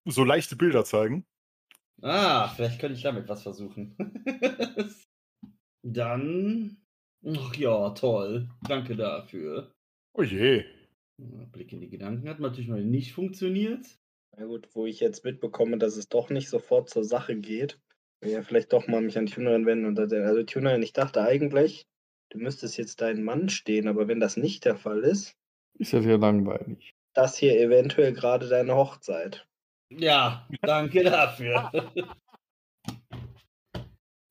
so 0.05 0.23
leichte 0.23 0.55
Bilder 0.57 0.85
zeigen. 0.85 1.25
ah, 2.03 2.49
vielleicht 2.49 2.79
könnte 2.79 2.97
ich 2.97 3.03
damit 3.03 3.27
was 3.29 3.43
versuchen. 3.43 3.97
Dann, 5.83 6.77
ach 7.27 7.55
ja, 7.57 7.91
toll. 7.91 8.51
Danke 8.69 8.97
dafür. 8.97 9.73
Oh 10.13 10.23
je. 10.23 10.65
Blick 11.17 11.73
in 11.73 11.81
die 11.81 11.91
Gedanken 11.91 12.29
hat 12.29 12.41
natürlich 12.41 12.69
mal 12.69 12.85
nicht 12.85 13.13
funktioniert. 13.15 13.87
Na 14.37 14.47
gut, 14.47 14.69
wo 14.75 14.87
ich 14.87 15.01
jetzt 15.01 15.25
mitbekomme, 15.25 15.79
dass 15.79 15.97
es 15.97 16.09
doch 16.09 16.31
nicht 16.31 16.49
sofort 16.49 16.91
zur 16.91 17.05
Sache 17.05 17.37
geht, 17.37 17.79
will 18.21 18.33
ja 18.33 18.43
vielleicht 18.43 18.73
doch 18.73 18.87
mal 18.89 19.01
mich 19.01 19.17
an 19.19 19.27
Tunerin 19.27 19.67
wenden. 19.67 19.87
Und, 19.87 19.95
da- 19.97 20.03
also 20.25 20.43
Tunerin, 20.43 20.83
ich 20.83 20.93
dachte 20.93 21.23
eigentlich, 21.23 21.87
du 22.31 22.39
müsstest 22.39 22.77
jetzt 22.77 23.01
deinen 23.01 23.23
Mann 23.23 23.49
stehen, 23.49 23.87
aber 23.89 24.09
wenn 24.09 24.21
das 24.21 24.37
nicht 24.37 24.65
der 24.65 24.77
Fall 24.77 25.01
ist, 25.05 25.37
Ist 25.79 25.93
ja 25.93 26.03
sehr 26.03 26.19
langweilig. 26.19 26.95
das 27.15 27.37
hier 27.37 27.59
eventuell 27.61 28.13
gerade 28.13 28.49
deine 28.49 28.75
Hochzeit. 28.75 29.47
Ja, 29.91 30.49
danke 30.63 31.05
dafür. 31.05 31.71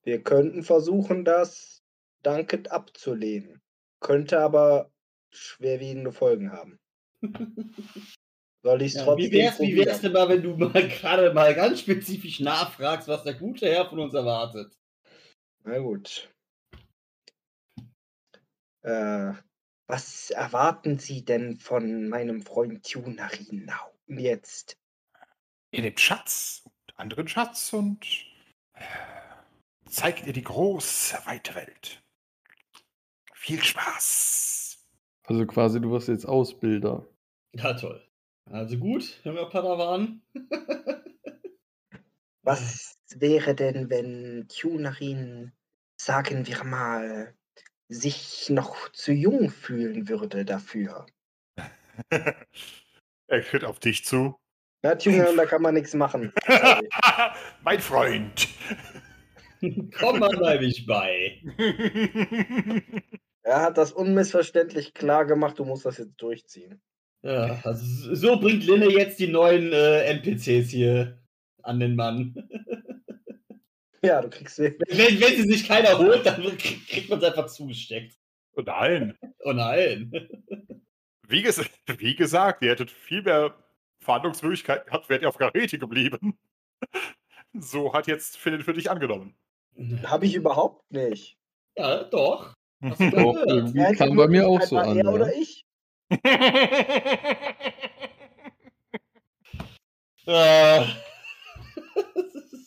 Wir 0.03 0.21
könnten 0.21 0.63
versuchen, 0.63 1.23
das 1.23 1.81
dankend 2.23 2.71
abzulehnen. 2.71 3.61
Könnte 4.01 4.39
aber 4.39 4.91
schwerwiegende 5.31 6.11
Folgen 6.11 6.51
haben. 6.51 6.79
Soll 8.63 8.81
ich 8.81 8.93
es 8.93 8.95
Ja, 8.95 9.03
trotzdem 9.03 9.31
wie 9.31 9.37
wär's, 9.37 9.59
wie 9.59 9.75
wär's 9.75 10.01
denn 10.01 10.13
mal, 10.13 10.29
wenn 10.29 10.41
du 10.41 10.55
mal 10.55 10.71
gerade 10.87 11.33
mal 11.33 11.53
ganz 11.53 11.81
spezifisch 11.81 12.39
nachfragst, 12.39 13.09
was 13.09 13.23
der 13.23 13.33
gute 13.33 13.67
Herr 13.67 13.89
von 13.89 13.99
uns 13.99 14.13
erwartet? 14.13 14.73
Na 15.65 15.79
gut. 15.79 16.33
Äh, 18.83 19.33
was 19.87 20.29
erwarten 20.29 20.97
Sie 20.97 21.25
denn 21.25 21.57
von 21.57 22.07
meinem 22.07 22.41
Freund 22.41 22.89
Tunarinau 22.89 23.93
jetzt? 24.07 24.77
Ihr 25.71 25.81
nehmt 25.81 25.99
Schatz 25.99 26.63
und 26.63 26.97
anderen 26.97 27.27
Schatz 27.27 27.73
und 27.73 28.05
äh, 28.75 28.83
zeigt 29.89 30.25
ihr 30.25 30.33
die 30.33 30.43
große, 30.43 31.17
weite 31.25 31.55
Welt. 31.55 32.01
Viel 33.33 33.61
Spaß. 33.61 34.87
Also 35.25 35.45
quasi, 35.45 35.81
du 35.81 35.91
wirst 35.91 36.07
jetzt 36.07 36.25
Ausbilder. 36.25 37.05
Ja, 37.53 37.73
toll. 37.73 38.05
Also 38.51 38.77
gut, 38.77 39.19
junger 39.23 39.45
Padawan. 39.49 40.21
Was 42.43 42.97
wäre 43.15 43.55
denn, 43.55 43.89
wenn 43.89 44.47
Tunarin, 44.49 45.53
sagen 45.95 46.45
wir 46.45 46.63
mal, 46.63 47.33
sich 47.87 48.49
noch 48.49 48.89
zu 48.91 49.13
jung 49.13 49.49
fühlen 49.49 50.09
würde 50.09 50.43
dafür? 50.43 51.05
er 52.09 53.43
tritt 53.43 53.63
auf 53.63 53.79
dich 53.79 54.03
zu. 54.03 54.35
Na, 54.81 54.95
Tunarin, 54.95 55.37
da 55.37 55.45
kann 55.45 55.61
man 55.61 55.73
nichts 55.73 55.93
machen. 55.93 56.33
Mein 57.63 57.79
Freund. 57.79 58.49
Komm 59.97 60.19
mal 60.19 60.37
bei 60.37 60.59
mich 60.59 60.85
bei. 60.85 61.41
Er 63.43 63.61
hat 63.61 63.77
das 63.77 63.93
unmissverständlich 63.93 64.93
klar 64.93 65.25
gemacht, 65.25 65.59
du 65.59 65.65
musst 65.65 65.85
das 65.85 65.97
jetzt 65.97 66.15
durchziehen. 66.17 66.81
Ja, 67.23 67.59
also 67.63 68.13
so 68.15 68.37
bringt 68.39 68.65
Linne 68.65 68.89
jetzt 68.91 69.19
die 69.19 69.27
neuen 69.27 69.71
äh, 69.71 70.03
NPCs 70.11 70.69
hier 70.69 71.17
an 71.63 71.79
den 71.79 71.95
Mann. 71.95 72.35
Ja, 74.05 74.21
du 74.21 74.29
kriegst 74.29 74.59
Wenn, 74.59 74.75
wenn 74.89 75.17
sie 75.17 75.43
sich 75.43 75.65
keiner 75.65 75.97
holt, 75.97 76.25
dann 76.25 76.41
krieg- 76.57 76.85
kriegt 76.89 77.09
man 77.09 77.19
es 77.19 77.23
einfach 77.23 77.45
zugesteckt. 77.45 78.17
Oh 78.57 78.61
Nein. 78.61 79.17
Oh 79.45 79.53
nein. 79.53 80.11
Wie, 81.25 81.41
ges 81.41 81.61
wie 81.99 82.13
gesagt, 82.13 82.61
ihr 82.63 82.71
hättet 82.71 82.91
viel 82.91 83.21
mehr 83.21 83.55
Verhandlungsmöglichkeiten 83.99 84.87
gehabt, 84.87 85.07
wärt 85.07 85.21
ihr 85.21 85.29
auf 85.29 85.37
Gareti 85.37 85.77
geblieben. 85.77 86.37
So 87.53 87.93
hat 87.93 88.07
jetzt 88.07 88.35
Philipp 88.35 88.63
für 88.63 88.73
dich 88.73 88.89
angenommen. 88.91 89.35
Habe 90.05 90.25
ich 90.25 90.33
überhaupt 90.35 90.91
nicht. 90.91 91.37
Ja, 91.77 92.03
doch. 92.03 92.51
Doch, 92.81 93.35
irgendwie 93.45 93.95
kam 93.95 94.15
bei 94.17 94.27
mir 94.27 94.47
auch 94.47 94.53
Möglichkeit 94.59 94.69
so 94.69 94.77
an. 94.79 94.97
Er 94.97 95.03
Ja. 95.05 95.11
oder 95.11 95.33
ich. 95.33 95.63
Äh, 100.25 100.85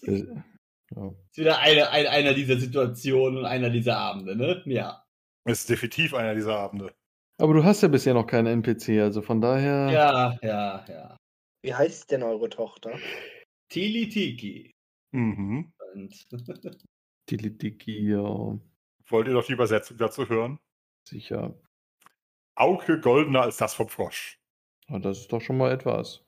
ja. 0.02 1.14
ist 1.30 1.38
wieder 1.38 1.58
eine, 1.58 1.90
ein, 1.90 2.06
einer 2.06 2.34
dieser 2.34 2.58
Situationen 2.58 3.38
und 3.38 3.44
einer 3.46 3.70
dieser 3.70 3.96
Abende, 3.96 4.36
ne? 4.36 4.62
Ja. 4.66 5.04
Es 5.44 5.60
ist 5.60 5.70
definitiv 5.70 6.12
einer 6.12 6.34
dieser 6.34 6.58
Abende. 6.58 6.94
Aber 7.38 7.54
du 7.54 7.64
hast 7.64 7.82
ja 7.82 7.88
bisher 7.88 8.14
noch 8.14 8.26
keinen 8.26 8.62
NPC, 8.62 9.00
also 9.00 9.22
von 9.22 9.40
daher. 9.40 9.90
Ja, 9.90 10.36
ja, 10.42 10.84
ja. 10.88 11.16
Wie 11.62 11.74
heißt 11.74 12.10
denn 12.10 12.22
eure 12.22 12.48
Tochter? 12.48 12.98
Tili 13.68 14.08
Tiki. 14.08 14.74
Mhm. 15.12 15.72
Und 15.94 16.26
Tilidiki, 17.26 18.10
ja, 18.10 18.58
Wollt 19.08 19.28
ihr 19.28 19.34
noch 19.34 19.44
die 19.44 19.52
Übersetzung 19.52 19.96
dazu 19.96 20.28
hören? 20.28 20.58
sicher. 21.08 21.54
Auge 22.56 23.00
goldener 23.00 23.42
als 23.42 23.58
das 23.58 23.74
vom 23.74 23.88
Frosch. 23.88 24.40
Aber 24.88 25.00
das 25.00 25.18
ist 25.18 25.32
doch 25.32 25.40
schon 25.40 25.58
mal 25.58 25.72
etwas. 25.72 26.24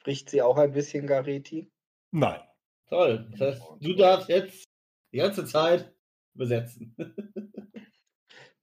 Spricht 0.00 0.30
sie 0.30 0.42
auch 0.42 0.58
ein 0.58 0.72
bisschen 0.72 1.06
Gareti? 1.06 1.70
Nein. 2.12 2.40
Toll. 2.88 3.26
Das 3.32 3.40
heißt, 3.40 3.62
du 3.80 3.94
darfst 3.94 4.28
jetzt 4.28 4.64
die 5.12 5.18
ganze 5.18 5.44
Zeit 5.46 5.92
übersetzen. 6.34 6.94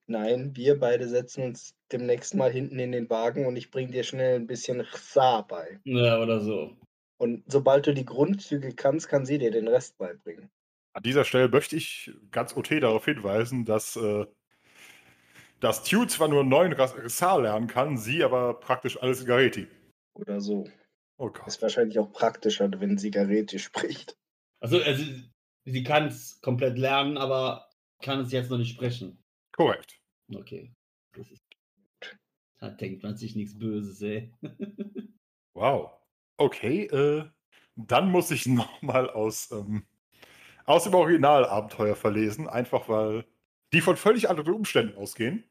Nein, 0.08 0.56
wir 0.56 0.80
beide 0.80 1.08
setzen 1.08 1.44
uns 1.44 1.74
demnächst 1.92 2.36
mal 2.36 2.52
hinten 2.52 2.80
in 2.80 2.92
den 2.92 3.10
Wagen 3.10 3.46
und 3.46 3.56
ich 3.56 3.72
bringe 3.72 3.92
dir 3.92 4.04
schnell 4.04 4.36
ein 4.36 4.48
bisschen 4.48 4.84
Chsa 4.84 5.42
bei. 5.42 5.80
ja, 5.86 6.20
oder 6.20 6.42
so. 6.42 6.78
Und 7.18 7.44
sobald 7.48 7.88
du 7.88 7.94
die 7.94 8.06
Grundzüge 8.06 8.74
kannst, 8.74 9.08
kann 9.08 9.26
sie 9.26 9.38
dir 9.38 9.52
den 9.52 9.68
Rest 9.68 9.98
beibringen. 9.98 10.50
An 10.94 11.04
dieser 11.04 11.24
Stelle 11.24 11.48
möchte 11.48 11.76
ich 11.76 12.12
ganz 12.32 12.56
OT 12.58 12.72
darauf 12.82 13.06
hinweisen, 13.06 13.64
dass, 13.64 13.96
äh, 13.96 14.26
dass 15.62 15.84
Tune 15.84 16.08
zwar 16.08 16.28
nur 16.28 16.44
neun 16.44 16.74
Ressar 16.74 17.42
lernen 17.42 17.68
kann, 17.68 17.98
sie 17.98 18.24
aber 18.24 18.60
praktisch 18.60 19.02
alles 19.02 19.22
in 19.22 19.28
Gareti. 19.28 19.68
Oder 20.16 20.42
so. 20.42 20.68
Oh 21.18 21.30
Gott. 21.30 21.48
Ist 21.48 21.62
wahrscheinlich 21.62 22.00
auch 22.00 22.12
praktischer, 22.12 22.70
wenn 22.80 22.98
sie 22.98 23.12
Gareti 23.12 23.60
spricht. 23.60 24.18
Also, 24.60 24.82
also 24.82 25.04
sie 25.66 25.84
kann 25.84 26.08
es 26.08 26.42
komplett 26.42 26.78
lernen, 26.78 27.18
aber 27.18 27.70
kann 28.02 28.20
es 28.20 28.32
jetzt 28.32 28.50
noch 28.50 28.58
nicht 28.58 28.74
sprechen. 28.74 29.24
Korrekt. 29.52 30.00
Okay. 30.34 30.74
Das 31.14 31.30
ist. 31.32 31.44
Da 32.60 32.70
denkt 32.70 33.04
man 33.04 33.16
sich 33.16 33.36
nichts 33.36 33.58
Böses, 33.58 34.02
ey. 34.02 34.34
Wow. 35.54 35.92
Okay, 36.38 36.86
äh, 36.86 37.30
dann 37.76 38.10
muss 38.10 38.32
ich 38.32 38.46
nochmal 38.48 39.10
aus, 39.10 39.52
ähm, 39.52 39.86
aus 40.66 40.86
dem 40.86 40.96
Originalabenteuer 40.96 41.96
verlesen, 41.96 42.48
einfach 42.48 42.88
weil 42.90 43.26
die 43.74 43.82
von 43.82 43.98
völlig 43.98 44.30
anderen 44.30 44.54
Umständen 44.54 44.98
ausgehen. 44.98 45.44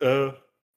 Äh, 0.00 0.30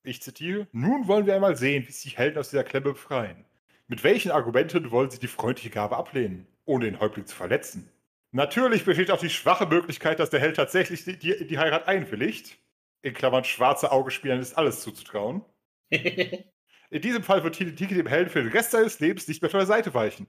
ich 0.03 0.21
zitiere: 0.21 0.67
Nun 0.71 1.07
wollen 1.07 1.25
wir 1.25 1.35
einmal 1.35 1.55
sehen, 1.55 1.87
wie 1.87 1.91
sich 1.91 2.13
die 2.13 2.17
Helden 2.17 2.37
aus 2.37 2.49
dieser 2.49 2.63
Klemme 2.63 2.91
befreien. 2.91 3.45
Mit 3.87 4.03
welchen 4.03 4.31
Argumenten 4.31 4.91
wollen 4.91 5.09
sie 5.09 5.19
die 5.19 5.27
freundliche 5.27 5.69
Gabe 5.69 5.97
ablehnen, 5.97 6.47
ohne 6.65 6.85
den 6.85 6.99
Häuptling 6.99 7.25
zu 7.25 7.35
verletzen? 7.35 7.89
Natürlich 8.31 8.83
besteht 8.83 9.11
auch 9.11 9.19
die 9.19 9.29
schwache 9.29 9.65
Möglichkeit, 9.65 10.19
dass 10.19 10.29
der 10.29 10.41
Held 10.41 10.57
tatsächlich 10.57 11.05
die, 11.05 11.17
die, 11.17 11.47
die 11.47 11.57
Heirat 11.57 11.87
einwilligt. 11.87 12.57
In 13.01 13.13
Klammern 13.13 13.45
schwarze 13.45 13.91
Augespielen 13.91 14.41
ist 14.41 14.57
alles 14.57 14.81
zuzutrauen. 14.81 15.45
In 15.89 17.01
diesem 17.01 17.23
Fall 17.23 17.43
wird 17.43 17.55
Tiki 17.55 17.93
dem 17.93 18.07
Helden 18.07 18.29
für 18.29 18.41
den 18.41 18.51
Rest 18.51 18.71
seines 18.71 18.99
Lebens 18.99 19.27
nicht 19.27 19.41
mehr 19.41 19.51
von 19.51 19.59
der 19.59 19.67
Seite 19.67 19.93
weichen. 19.93 20.27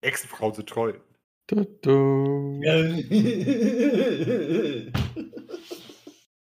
Ex-Frauen 0.00 0.54
sind 0.54 0.68
treu. 0.68 0.94
Du, 1.46 1.64
du. 1.82 2.60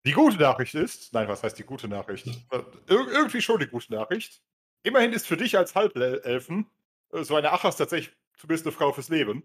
Die 0.04 0.12
gute 0.12 0.36
Nachricht 0.36 0.74
ist, 0.74 1.12
nein, 1.12 1.28
was 1.28 1.42
heißt 1.42 1.58
die 1.58 1.64
gute 1.64 1.88
Nachricht? 1.88 2.26
Ir 2.26 2.66
irgendwie 2.88 3.40
schon 3.40 3.60
die 3.60 3.68
gute 3.68 3.92
Nachricht. 3.92 4.42
Immerhin 4.82 5.12
ist 5.12 5.26
für 5.26 5.36
dich 5.36 5.56
als 5.56 5.74
Halbelfen 5.74 6.66
äh, 7.12 7.22
so 7.22 7.36
eine 7.36 7.52
Achas 7.52 7.76
tatsächlich 7.76 8.16
zumindest 8.36 8.66
eine 8.66 8.72
Frau 8.72 8.92
fürs 8.92 9.08
Leben. 9.08 9.44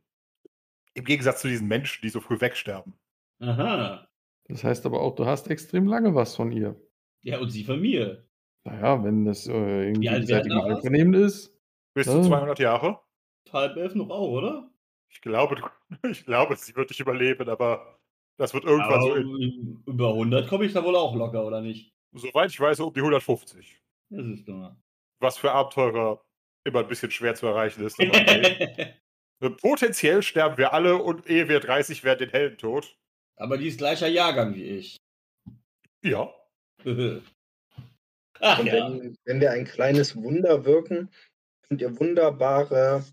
Im 0.93 1.05
Gegensatz 1.05 1.41
zu 1.41 1.47
diesen 1.47 1.67
Menschen, 1.67 2.01
die 2.01 2.09
so 2.09 2.19
früh 2.21 2.41
wegsterben. 2.41 2.95
Aha. 3.39 4.07
Das 4.45 4.63
heißt 4.63 4.85
aber 4.88 5.01
auch, 5.01 5.15
du 5.15 5.25
hast 5.25 5.47
extrem 5.49 5.85
lange 5.88 6.15
was 6.15 6.35
von 6.35 6.51
ihr. 6.51 6.75
Ja, 7.21 7.39
und 7.39 7.49
sie 7.49 7.63
von 7.63 7.79
mir. 7.79 8.25
Naja, 8.63 9.03
wenn 9.03 9.25
das 9.25 9.47
äh, 9.47 9.89
irgendwie 9.89 10.07
gegenseitig 10.07 10.51
wir? 10.51 10.63
einvernehmen 10.63 11.13
ist. 11.13 11.55
Bis 11.93 12.07
zu 12.07 12.21
200 12.21 12.57
Jahre. 12.59 12.99
Halb 13.51 13.77
elf 13.77 13.95
noch 13.95 14.09
auch, 14.09 14.29
oder? 14.29 14.69
Ich 15.09 15.21
glaube, 15.21 15.55
ich 16.09 16.25
glaube, 16.25 16.55
sie 16.55 16.75
wird 16.75 16.89
dich 16.89 16.99
überleben, 16.99 17.47
aber 17.49 17.97
das 18.38 18.53
wird 18.53 18.65
irgendwann 18.65 19.01
so 19.01 19.11
Aber 19.11 19.18
in, 19.18 19.84
über 19.85 20.09
100 20.09 20.47
komme 20.47 20.65
ich 20.65 20.73
da 20.73 20.84
wohl 20.84 20.95
auch 20.95 21.15
locker, 21.15 21.45
oder 21.45 21.61
nicht? 21.61 21.91
soweit 22.14 22.49
ich 22.49 22.59
weiß, 22.59 22.80
um 22.80 22.93
die 22.93 22.99
150. 22.99 23.80
Das 24.09 24.26
ist 24.26 24.47
doch. 24.47 24.76
Was 25.19 25.38
für 25.38 25.51
Abenteurer 25.51 26.23
immer 26.64 26.80
ein 26.80 26.88
bisschen 26.88 27.11
schwer 27.11 27.35
zu 27.35 27.47
erreichen 27.47 27.85
ist. 27.85 27.99
aber 27.99 28.09
okay. 28.09 28.93
Potenziell 29.61 30.23
sterben 30.23 30.57
wir 30.57 30.73
alle 30.73 30.97
und 30.97 31.30
ehe 31.30 31.47
wir 31.47 31.59
30 31.59 32.03
werden 32.03 32.19
den 32.19 32.30
Helden 32.30 32.57
tot. 32.57 32.97
Aber 33.38 33.57
die 33.57 33.68
ist 33.68 33.77
gleicher 33.77 34.07
Jahrgang 34.07 34.55
wie 34.55 34.64
ich. 34.64 34.97
Ja. 36.03 36.34
Ach 38.39 38.59
Und 38.59 38.65
ja. 38.68 38.73
wenn, 38.73 39.18
wenn 39.26 39.41
wir 39.41 39.51
ein 39.51 39.65
kleines 39.65 40.15
Wunder 40.15 40.65
wirken, 40.65 41.09
könnt 41.68 41.81
ihr 41.81 41.99
wunderbare 41.99 43.03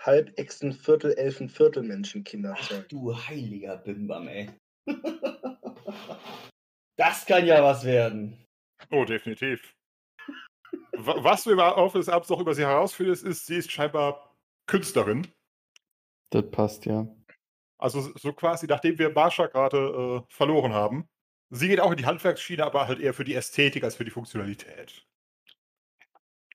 Halbechsen, 0.00 0.72
Viertelelfen, 0.72 1.48
Viertelmenschenkinder 1.48 2.54
Ach 2.56 2.68
zeugen. 2.68 2.86
du 2.88 3.16
heiliger 3.16 3.76
Bimbam, 3.78 4.28
ey. 4.28 4.48
Das 6.96 7.26
kann 7.26 7.46
ja 7.46 7.62
was 7.62 7.84
werden. 7.84 8.44
Oh, 8.90 9.04
definitiv. 9.04 9.74
Wa- 10.92 11.22
Was 11.22 11.44
du 11.44 11.50
im 11.52 11.58
Laufe 11.58 11.98
des 11.98 12.08
Abends 12.08 12.28
noch 12.28 12.40
über 12.40 12.54
sie 12.54 12.66
herausfindest, 12.66 13.24
ist, 13.24 13.46
sie 13.46 13.56
ist 13.56 13.70
scheinbar 13.70 14.36
Künstlerin. 14.66 15.26
Das 16.30 16.50
passt 16.50 16.86
ja. 16.86 17.06
Also 17.78 18.00
so 18.18 18.32
quasi, 18.32 18.66
nachdem 18.66 18.98
wir 18.98 19.10
Marsha 19.10 19.46
gerade 19.46 20.24
äh, 20.28 20.32
verloren 20.34 20.72
haben. 20.72 21.08
Sie 21.50 21.68
geht 21.68 21.80
auch 21.80 21.92
in 21.92 21.96
die 21.96 22.04
Handwerksschiene, 22.06 22.64
aber 22.64 22.88
halt 22.88 22.98
eher 23.00 23.14
für 23.14 23.24
die 23.24 23.34
Ästhetik 23.34 23.82
als 23.84 23.94
für 23.96 24.04
die 24.04 24.10
Funktionalität. 24.10 25.06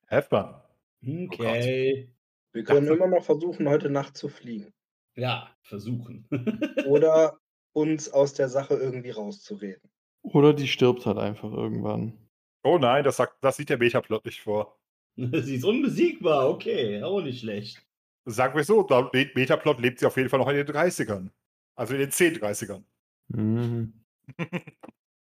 Have 0.07 0.27
fun. 0.30 1.26
Okay. 1.30 2.14
Wir 2.51 2.64
können 2.64 2.88
immer 2.88 3.07
noch 3.07 3.23
versuchen, 3.23 3.68
heute 3.68 3.89
Nacht 3.89 4.15
zu 4.15 4.30
fliehen. 4.30 4.72
Ja, 5.15 5.55
versuchen. 5.64 6.27
Oder 6.85 7.39
uns 7.73 8.09
aus 8.11 8.33
der 8.33 8.49
Sache 8.49 8.75
irgendwie 8.75 9.09
rauszureden. 9.11 9.81
Oder 10.21 10.53
die 10.53 10.67
stirbt 10.67 11.05
halt 11.05 11.17
einfach 11.17 11.51
irgendwann. 11.51 12.17
Oh 12.63 12.77
nein, 12.77 13.03
das, 13.03 13.17
sagt, 13.17 13.43
das 13.43 13.57
sieht 13.57 13.69
der 13.69 13.77
Metaplot 13.77 14.25
nicht 14.25 14.41
vor. 14.41 14.79
Sie 15.17 15.55
ist 15.55 15.65
unbesiegbar, 15.65 16.49
okay, 16.49 17.03
auch 17.03 17.21
nicht 17.21 17.41
schlecht. 17.41 17.85
Sagen 18.25 18.55
wir 18.55 18.63
so, 18.63 18.87
laut 18.87 19.13
Me- 19.13 19.29
Metaplot 19.35 19.79
lebt 19.79 19.99
sie 19.99 20.05
auf 20.05 20.15
jeden 20.15 20.29
Fall 20.29 20.39
noch 20.39 20.47
in 20.47 20.55
den 20.55 20.67
30ern. 20.67 21.29
Also 21.75 21.93
in 21.93 21.99
den 21.99 22.11
10 22.11 22.37
30ern. 22.37 22.83
Mhm. 23.27 23.93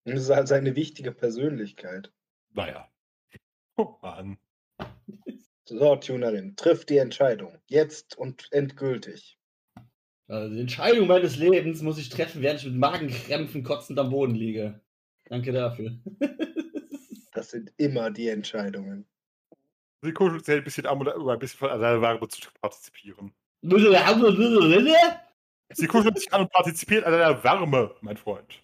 Es 0.05 0.23
ist 0.23 0.31
halt 0.31 0.49
seine 0.49 0.75
wichtige 0.77 1.13
Persönlichkeit. 1.13 2.11
Naja. 2.55 2.91
Oh 3.77 3.97
Mann. 4.01 4.39
So, 5.67 5.95
Tunerin, 5.97 6.57
triff 6.57 6.87
die 6.87 6.97
Entscheidung. 6.97 7.55
Jetzt 7.67 8.17
und 8.17 8.51
endgültig. 8.51 9.39
Also 10.31 10.55
die 10.55 10.61
Entscheidung 10.61 11.09
meines 11.09 11.37
Lebens 11.37 11.83
muss 11.83 11.99
ich 11.99 12.09
treffen, 12.09 12.41
während 12.41 12.61
ich 12.61 12.67
mit 12.67 12.77
Magenkrämpfen 12.77 13.65
kotzend 13.65 13.99
am 13.99 14.11
Boden 14.11 14.37
liege. 14.37 14.81
Danke 15.29 15.53
dafür. 15.53 15.93
Das 17.33 17.51
sind 17.51 17.73
immer 17.77 18.11
die 18.11 18.27
Entscheidungen. 18.29 19.07
Sie 20.03 20.13
kuschelt 20.13 20.45
sich 20.45 20.57
ein 20.57 20.65
bisschen 20.65 20.87
an, 20.87 20.99
um 20.99 21.29
ein 21.29 21.39
bisschen 21.39 21.59
von 21.59 21.69
seiner 21.69 22.03
Wärme 22.03 22.27
zu 22.27 22.41
partizipieren. 22.61 23.33
Sie 25.73 25.87
kuschelt 25.87 26.19
sich 26.19 26.33
an 26.33 26.41
und 26.41 26.51
partizipiert 26.51 27.05
an 27.05 27.13
deiner 27.13 27.45
Wärme, 27.45 27.95
mein 28.01 28.17
Freund. 28.17 28.61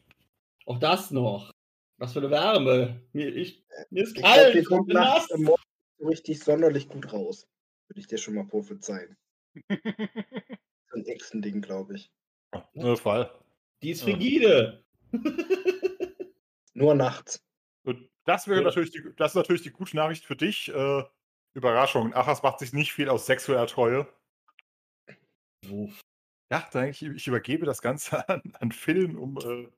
Auch 0.65 0.81
das 0.81 1.13
noch. 1.13 1.53
Was 1.99 2.13
für 2.13 2.19
eine 2.19 2.31
Wärme. 2.31 3.01
Mir, 3.13 3.29
ich, 3.35 3.65
mir 3.91 4.03
ist 4.03 4.17
Ich 4.17 4.23
kalt. 4.25 4.53
bin 4.53 4.85
nachts 4.89 5.31
nass. 5.31 5.33
am 5.33 5.55
richtig 6.09 6.41
sonderlich 6.41 6.89
gut 6.89 7.13
raus. 7.13 7.47
Würde 7.87 8.01
ich 8.01 8.09
dir 8.09 8.19
schon 8.19 8.35
mal 8.35 8.47
prophezeien. 8.47 9.17
So 10.97 11.03
ein 11.03 11.07
Echsending, 11.07 11.61
glaube 11.61 11.97
ich. 11.97 12.11
Ne, 12.73 12.97
Fall. 12.97 13.31
Die 13.83 13.91
ist 13.91 14.03
frigide. 14.03 14.83
Nur 16.75 16.95
nachts. 16.95 17.45
Und 17.85 18.09
das 18.25 18.49
wäre 18.49 18.61
Ja. 18.61 18.65
natürlich 18.67 18.93
die, 18.93 19.03
das 19.17 19.33
ist 19.33 19.37
natürlich 19.37 19.63
die 19.63 19.71
gute 19.71 19.95
Nachricht 19.97 20.25
für 20.25 20.37
dich. 20.37 20.69
Äh, 20.69 21.05
Überraschung. 21.55 22.15
Achas 22.15 22.43
macht 22.43 22.59
sich 22.61 22.73
nicht 22.73 22.93
viel 22.93 23.09
aus 23.09 23.27
sexueller 23.27 23.67
Treue. 23.67 24.07
Wuff. 25.67 26.01
Ja, 26.51 26.67
dann 26.73 26.89
ich, 26.89 27.03
ich 27.03 27.27
übergebe 27.27 27.67
das 27.67 27.83
Ganze 27.83 28.27
an, 28.29 28.43
an 28.61 28.73
Phil, 28.73 29.17
um, 29.17 29.37
äh, 29.39 29.69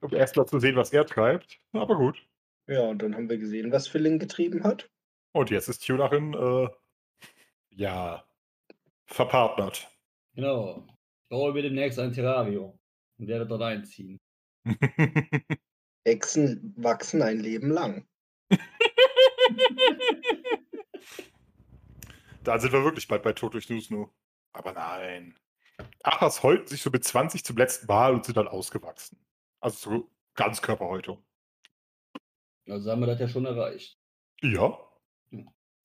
um 0.00 0.12
erstmal 0.14 0.46
zu 0.46 0.58
sehen, 0.58 0.76
was 0.76 0.92
er 0.92 1.06
treibt. 1.06 1.60
Aber 1.72 1.96
gut. 1.96 2.26
Ja, 2.66 2.82
und 2.82 3.00
dann 3.00 3.14
haben 3.14 3.30
wir 3.30 3.38
gesehen, 3.38 3.72
was 3.72 3.88
Philin 3.88 4.18
getrieben 4.18 4.64
hat. 4.64 4.90
Und 5.32 5.50
jetzt 5.50 5.68
ist 5.68 5.86
Tunerin, 5.86 6.34
äh, 6.34 6.68
ja, 7.70 8.24
verpartnert. 9.06 9.88
Genau. 10.38 10.86
Ich 10.86 11.30
baue 11.30 11.52
mir 11.52 11.62
demnächst 11.62 11.98
ein 11.98 12.12
Terrarium 12.12 12.78
und 13.18 13.26
werde 13.26 13.44
dort 13.44 13.62
einziehen. 13.62 14.20
Echsen 16.04 16.74
wachsen 16.76 17.22
ein 17.22 17.40
Leben 17.40 17.72
lang. 17.72 18.06
Dann 22.44 22.60
sind 22.60 22.72
wir 22.72 22.84
wirklich 22.84 23.08
bald 23.08 23.24
bei 23.24 23.32
Tod 23.32 23.54
durch 23.54 23.68
Nusnu. 23.68 24.10
Aber 24.52 24.72
nein. 24.74 25.36
Achas 26.04 26.44
heulten 26.44 26.68
sich 26.68 26.82
so 26.82 26.90
mit 26.90 27.02
20 27.02 27.44
zum 27.44 27.56
letzten 27.56 27.86
Mal 27.86 28.14
und 28.14 28.24
sind 28.24 28.36
dann 28.36 28.46
ausgewachsen. 28.46 29.18
Also 29.60 29.90
so 29.90 30.10
Ganzkörperhäutung. 30.36 31.20
Also 32.68 32.92
haben 32.92 33.00
wir 33.00 33.08
das 33.08 33.18
ja 33.18 33.26
schon 33.26 33.44
erreicht. 33.44 33.98
Ja. 34.40 34.78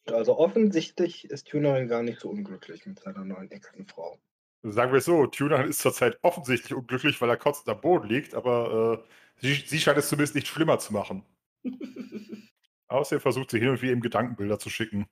Also 0.05 0.37
offensichtlich 0.37 1.25
ist 1.25 1.47
Tunerin 1.47 1.87
gar 1.87 2.03
nicht 2.03 2.19
so 2.19 2.29
unglücklich 2.29 2.85
mit 2.85 2.99
seiner 2.99 3.25
neuen 3.25 3.49
Ex-Frau. 3.49 4.21
Sagen 4.65 4.91
wir 4.93 4.99
es 4.99 5.05
so, 5.05 5.27
Tuner 5.27 5.63
ist 5.65 5.79
zurzeit 5.79 6.17
offensichtlich 6.21 6.73
unglücklich, 6.73 7.19
weil 7.21 7.29
er 7.29 7.37
kotzend 7.37 7.67
am 7.69 7.81
Boden 7.81 8.07
liegt, 8.07 8.33
aber 8.33 9.03
äh, 9.05 9.41
sie, 9.41 9.53
sie 9.67 9.79
scheint 9.79 9.97
es 9.97 10.07
zumindest 10.07 10.35
nicht 10.35 10.47
schlimmer 10.47 10.79
zu 10.79 10.93
machen. 10.93 11.23
Außerdem 12.87 13.21
versucht 13.21 13.51
sie 13.51 13.59
hin 13.59 13.69
und 13.69 13.81
wieder 13.81 13.93
ihm 13.93 14.01
Gedankenbilder 14.01 14.59
zu 14.59 14.69
schicken. 14.69 15.05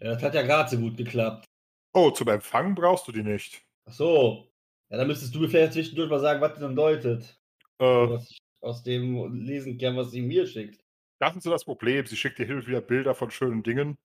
Ja, 0.00 0.14
das 0.14 0.22
hat 0.22 0.34
ja 0.34 0.42
gerade 0.42 0.70
so 0.70 0.78
gut 0.78 0.96
geklappt. 0.96 1.44
Oh, 1.92 2.10
zum 2.10 2.28
Empfangen 2.28 2.74
brauchst 2.74 3.06
du 3.06 3.12
die 3.12 3.22
nicht. 3.22 3.62
Ach 3.86 3.92
so. 3.92 4.48
Ja, 4.88 4.96
dann 4.98 5.06
müsstest 5.06 5.34
du 5.34 5.40
mir 5.40 5.48
vielleicht 5.48 5.74
zwischendurch 5.74 6.08
mal 6.10 6.20
sagen, 6.20 6.40
was 6.40 6.52
das 6.52 6.60
dann 6.60 6.76
deutet. 6.76 7.38
Äh, 7.78 7.84
Was 7.84 8.30
ich 8.30 8.38
aus 8.60 8.82
dem 8.82 9.34
lesen 9.34 9.76
kann, 9.78 9.96
was 9.96 10.10
sie 10.12 10.22
mir 10.22 10.46
schickt. 10.46 10.82
das 11.18 11.36
ist 11.36 11.42
so 11.44 11.50
das 11.50 11.64
Problem. 11.64 12.06
Sie 12.06 12.16
schickt 12.16 12.38
dir 12.38 12.46
hin 12.46 12.56
und 12.56 12.66
wieder 12.66 12.80
Bilder 12.80 13.14
von 13.14 13.30
schönen 13.30 13.62
Dingen. 13.62 13.96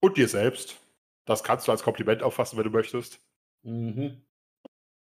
Und 0.00 0.16
dir 0.16 0.28
selbst. 0.28 0.80
Das 1.26 1.42
kannst 1.44 1.66
du 1.68 1.72
als 1.72 1.82
Kompliment 1.82 2.22
auffassen, 2.22 2.56
wenn 2.58 2.64
du 2.64 2.70
möchtest. 2.70 3.20
Mhm. 3.64 4.22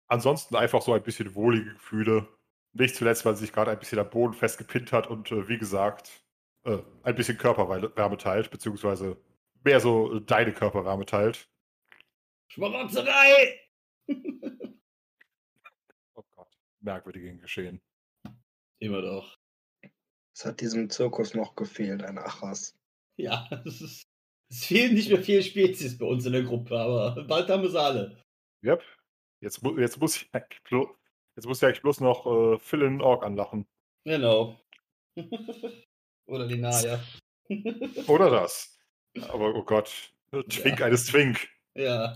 Ansonsten 0.08 0.56
einfach 0.56 0.82
so 0.82 0.92
ein 0.92 1.02
bisschen 1.02 1.34
wohlige 1.34 1.74
Gefühle. 1.74 2.28
Nicht 2.72 2.94
zuletzt, 2.94 3.24
weil 3.24 3.34
sie 3.34 3.44
sich 3.44 3.52
gerade 3.52 3.70
ein 3.70 3.78
bisschen 3.78 3.98
am 3.98 4.10
Boden 4.10 4.34
festgepinnt 4.34 4.92
hat 4.92 5.06
und 5.06 5.30
äh, 5.32 5.48
wie 5.48 5.58
gesagt, 5.58 6.24
äh, 6.64 6.78
ein 7.02 7.14
bisschen 7.14 7.38
Körperwärme 7.38 8.16
teilt, 8.16 8.50
beziehungsweise 8.50 9.16
mehr 9.64 9.80
so 9.80 10.16
äh, 10.16 10.20
deine 10.22 10.52
Körperwärme 10.52 11.06
teilt. 11.06 11.48
Schmarotzerei! 12.48 13.60
Oh 16.14 16.24
Gott, 16.34 16.48
merkwürdige 16.80 17.36
Geschehen. 17.36 17.80
Immer 18.80 19.02
doch. 19.02 19.38
Es 20.34 20.44
hat 20.44 20.60
diesem 20.60 20.90
Zirkus 20.90 21.34
noch 21.34 21.54
gefehlt, 21.54 22.02
ein 22.02 22.18
Achas. 22.18 22.76
Ja, 23.16 23.48
es, 23.66 23.80
ist, 23.80 24.02
es 24.50 24.64
fehlen 24.64 24.94
nicht 24.94 25.10
mehr 25.10 25.22
viele 25.22 25.44
Spezies 25.44 25.96
bei 25.96 26.06
uns 26.06 26.26
in 26.26 26.32
der 26.32 26.42
Gruppe, 26.42 26.76
aber 26.76 27.24
bald 27.24 27.48
haben 27.50 27.62
wir 27.62 27.70
sie 27.70 27.80
alle. 27.80 28.24
Yep. 28.64 28.82
Jetzt, 29.40 29.62
mu 29.62 29.78
jetzt, 29.78 30.00
muss 30.00 30.16
ich 30.16 30.28
eigentlich 30.32 30.62
blo 30.64 30.96
jetzt 31.36 31.46
muss 31.46 31.58
ich 31.62 31.66
eigentlich 31.66 31.82
bloß 31.82 32.00
noch 32.00 32.26
äh, 32.26 32.58
Phil 32.58 32.82
in 32.82 33.00
Org 33.00 33.24
anlachen. 33.24 33.66
Genau. 34.04 34.58
Oder 36.26 36.46
die 36.48 36.58
Naya. 36.58 37.02
Oder 38.08 38.30
das. 38.30 38.78
Aber 39.28 39.54
oh 39.54 39.62
Gott, 39.64 40.12
Twink 40.48 40.80
Ja. 40.80 40.86
eines 40.86 41.06
Twink. 41.06 41.48
ja. 41.74 42.14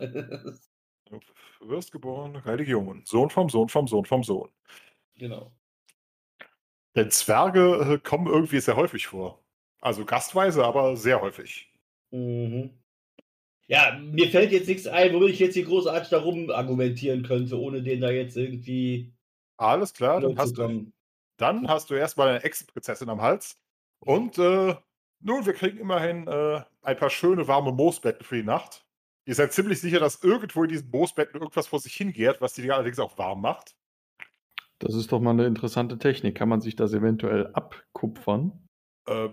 Wirst 1.60 1.92
geboren, 1.92 2.34
Religion. 2.36 3.02
Sohn 3.04 3.30
vom 3.30 3.48
Sohn 3.48 3.68
vom 3.68 3.86
Sohn 3.86 4.04
vom 4.04 4.24
Sohn. 4.24 4.50
genau. 5.14 5.52
Denn 6.96 7.10
Zwerge 7.10 7.94
äh, 7.94 7.98
kommen 7.98 8.26
irgendwie 8.26 8.60
sehr 8.60 8.76
häufig 8.76 9.06
vor. 9.06 9.42
Also 9.80 10.04
gastweise, 10.04 10.64
aber 10.64 10.96
sehr 10.96 11.20
häufig. 11.22 11.72
Mhm. 12.10 12.81
Ja, 13.68 13.98
mir 13.98 14.28
fällt 14.28 14.52
jetzt 14.52 14.68
nichts 14.68 14.86
ein, 14.86 15.14
womit 15.14 15.30
ich 15.30 15.38
jetzt 15.38 15.54
hier 15.54 15.64
großartig 15.64 16.10
darum 16.10 16.50
argumentieren 16.50 17.22
könnte, 17.22 17.58
ohne 17.58 17.82
den 17.82 18.00
da 18.00 18.10
jetzt 18.10 18.36
irgendwie 18.36 19.12
Alles 19.56 19.94
klar, 19.94 20.20
dann 20.20 20.36
hast, 20.36 20.58
du, 20.58 20.92
dann 21.36 21.68
hast 21.68 21.90
du 21.90 21.94
erstmal 21.94 22.28
eine 22.28 22.44
Ex-Prinzessin 22.44 23.08
am 23.08 23.22
Hals. 23.22 23.58
Und 24.00 24.36
äh, 24.38 24.74
nun, 25.20 25.46
wir 25.46 25.52
kriegen 25.52 25.78
immerhin 25.78 26.26
äh, 26.26 26.62
ein 26.82 26.96
paar 26.96 27.10
schöne 27.10 27.46
warme 27.48 27.72
Moosbetten 27.72 28.24
für 28.26 28.36
die 28.36 28.42
Nacht. 28.42 28.84
Ihr 29.24 29.36
seid 29.36 29.52
ziemlich 29.52 29.80
sicher, 29.80 30.00
dass 30.00 30.22
irgendwo 30.24 30.64
in 30.64 30.68
diesen 30.68 30.90
Moosbetten 30.90 31.40
irgendwas 31.40 31.68
vor 31.68 31.78
sich 31.78 31.94
hingärt, 31.94 32.40
was 32.40 32.54
die 32.54 32.68
allerdings 32.70 32.98
auch 32.98 33.16
warm 33.18 33.40
macht. 33.40 33.76
Das 34.80 34.94
ist 34.94 35.12
doch 35.12 35.20
mal 35.20 35.30
eine 35.30 35.46
interessante 35.46 35.96
Technik. 35.96 36.36
Kann 36.36 36.48
man 36.48 36.60
sich 36.60 36.74
das 36.74 36.92
eventuell 36.92 37.46
abkupfern, 37.52 38.66
Äh, 39.06 39.28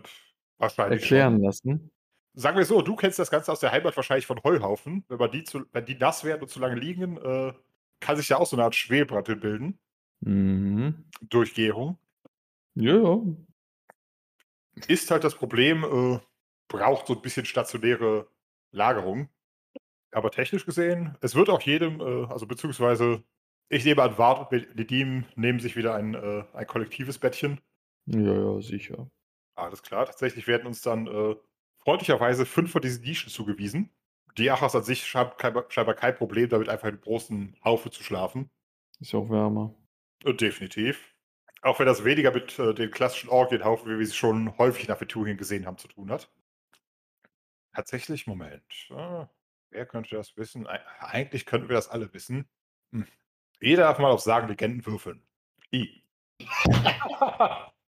wahrscheinlich. 0.59 1.01
erklären 1.01 1.37
Schon. 1.37 1.43
lassen? 1.43 1.91
Sagen 2.33 2.57
wir 2.57 2.65
so, 2.65 2.81
du 2.81 2.95
kennst 2.95 3.19
das 3.19 3.31
Ganze 3.31 3.51
aus 3.51 3.59
der 3.59 3.71
Heimat 3.71 3.95
wahrscheinlich 3.95 4.25
von 4.25 4.41
Heuhaufen. 4.43 5.03
Wenn, 5.07 5.17
man 5.17 5.31
die 5.31 5.43
zu, 5.43 5.65
wenn 5.71 5.85
die 5.85 5.95
nass 5.95 6.23
werden 6.23 6.43
und 6.43 6.49
zu 6.49 6.59
lange 6.59 6.75
liegen, 6.75 7.17
äh, 7.17 7.53
kann 7.99 8.17
sich 8.17 8.29
ja 8.29 8.37
auch 8.37 8.45
so 8.45 8.55
eine 8.55 8.63
Art 8.63 8.75
Schwelbrand 8.75 9.25
bilden. 9.25 9.79
Mhm. 10.21 11.05
Durch 11.21 11.53
Gärung. 11.53 11.97
Ja, 12.75 12.95
ja. 12.95 13.21
Ist 14.87 15.11
halt 15.11 15.23
das 15.23 15.35
Problem, 15.35 15.83
äh, 15.83 16.19
braucht 16.67 17.07
so 17.07 17.15
ein 17.15 17.21
bisschen 17.21 17.45
stationäre 17.45 18.27
Lagerung. 18.71 19.29
Aber 20.11 20.31
technisch 20.31 20.65
gesehen, 20.65 21.17
es 21.21 21.35
wird 21.35 21.49
auch 21.49 21.61
jedem, 21.61 21.99
äh, 21.99 22.25
also 22.27 22.47
beziehungsweise, 22.47 23.23
ich 23.69 23.85
nehme 23.85 24.01
an, 24.01 24.17
Wart 24.17 24.51
und 24.51 24.75
Nedim 24.75 25.25
nehmen 25.35 25.59
sich 25.59 25.75
wieder 25.75 25.95
ein, 25.95 26.15
äh, 26.15 26.43
ein 26.53 26.67
kollektives 26.67 27.19
Bettchen. 27.19 27.59
Ja, 28.05 28.33
ja, 28.33 28.61
sicher. 28.61 29.09
Alles 29.55 29.83
klar, 29.83 30.05
tatsächlich 30.05 30.47
werden 30.47 30.67
uns 30.67 30.81
dann 30.81 31.07
äh, 31.07 31.35
freundlicherweise 31.83 32.45
fünf 32.45 32.71
von 32.71 32.81
diesen 32.81 33.03
Nischen 33.03 33.29
zugewiesen. 33.29 33.89
Die 34.37 34.49
Achas 34.51 34.75
an 34.75 34.83
sich 34.83 35.13
haben 35.15 35.35
kein, 35.37 35.55
scheinbar 35.69 35.95
kein 35.95 36.15
Problem 36.15 36.49
damit, 36.49 36.69
einfach 36.69 36.87
in 36.87 36.93
einem 36.95 37.01
großen 37.01 37.57
Haufe 37.63 37.89
zu 37.91 38.03
schlafen. 38.03 38.49
Ist 38.99 39.11
ja 39.13 39.19
auch 39.19 39.29
wärmer. 39.29 39.73
Äh, 40.23 40.33
definitiv. 40.33 41.13
Auch 41.61 41.79
wenn 41.79 41.87
das 41.87 42.05
weniger 42.05 42.31
mit 42.31 42.57
äh, 42.59 42.73
den 42.73 42.91
klassischen 42.91 43.29
Orgienhaufen, 43.29 43.91
wie 43.91 43.99
wir 43.99 44.05
sie 44.05 44.13
schon 44.15 44.57
häufig 44.57 44.87
nach 44.87 44.99
Venturien 45.01 45.35
gesehen 45.37 45.65
haben, 45.65 45.77
zu 45.77 45.87
tun 45.89 46.09
hat. 46.11 46.31
Tatsächlich, 47.73 48.27
Moment. 48.27 48.63
Ah, 48.91 49.29
wer 49.71 49.85
könnte 49.85 50.15
das 50.15 50.37
wissen? 50.37 50.67
Eig- 50.67 50.81
Eigentlich 50.99 51.45
könnten 51.45 51.67
wir 51.69 51.75
das 51.75 51.89
alle 51.89 52.13
wissen. 52.13 52.47
Hm. 52.93 53.05
Jeder 53.61 53.83
darf 53.83 53.99
mal 53.99 54.11
auf 54.11 54.21
Sagen 54.21 54.47
Legenden 54.47 54.85
würfeln. 54.85 55.21
I. 55.73 56.03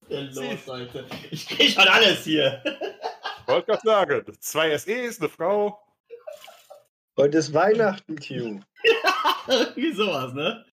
Der 0.10 0.22
Los, 0.22 0.69
Alter. 0.69 1.06
Ich 1.30 1.47
krieg 1.47 1.69
schon 1.72 1.88
alles 1.88 2.23
hier. 2.23 2.64
Wollte 3.49 3.65
gerade 3.65 3.81
sagen, 3.84 4.38
zwei 4.41 4.77
SE 4.77 4.93
ist 4.93 5.21
eine 5.21 5.30
Frau. 5.30 5.84
Heute 7.17 7.39
ist 7.39 7.51
Weihnachten, 7.51 8.15
Q. 8.15 8.61
Irgendwie 9.47 9.91
sowas, 9.91 10.34
ne? 10.34 10.65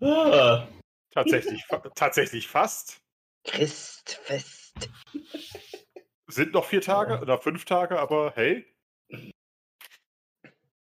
Ah. 0.00 0.68
Tatsächlich, 1.10 1.64
fa 1.64 1.80
tatsächlich 1.96 2.46
fast. 2.46 3.02
Christfest. 3.42 4.88
Sind 6.28 6.52
noch 6.52 6.66
vier 6.66 6.80
Tage 6.80 7.18
oder 7.18 7.38
fünf 7.38 7.64
Tage, 7.64 7.98
aber 7.98 8.32
hey. 8.36 8.72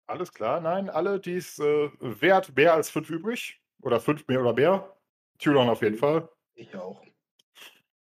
Alles 0.07 0.33
klar, 0.33 0.61
nein, 0.61 0.89
alle, 0.89 1.19
die 1.19 1.39
es 1.39 1.59
äh, 1.59 1.91
wert, 1.99 2.55
mehr 2.55 2.75
als 2.75 2.91
fünf 2.91 3.11
übrig. 3.11 3.61
Oder 3.83 3.99
fünf 3.99 4.25
mehr 4.29 4.41
oder 4.41 4.53
mehr. 4.53 4.97
Tulon 5.41 5.69
auf 5.69 5.83
jeden 5.83 5.99
Fall. 5.99 6.29
Ich 6.55 6.77
auch. 6.77 7.05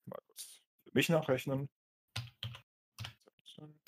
Mal 0.03 0.19
kurz 0.27 0.61
für 0.83 0.91
mich 0.91 1.07
nachrechnen. 1.07 1.69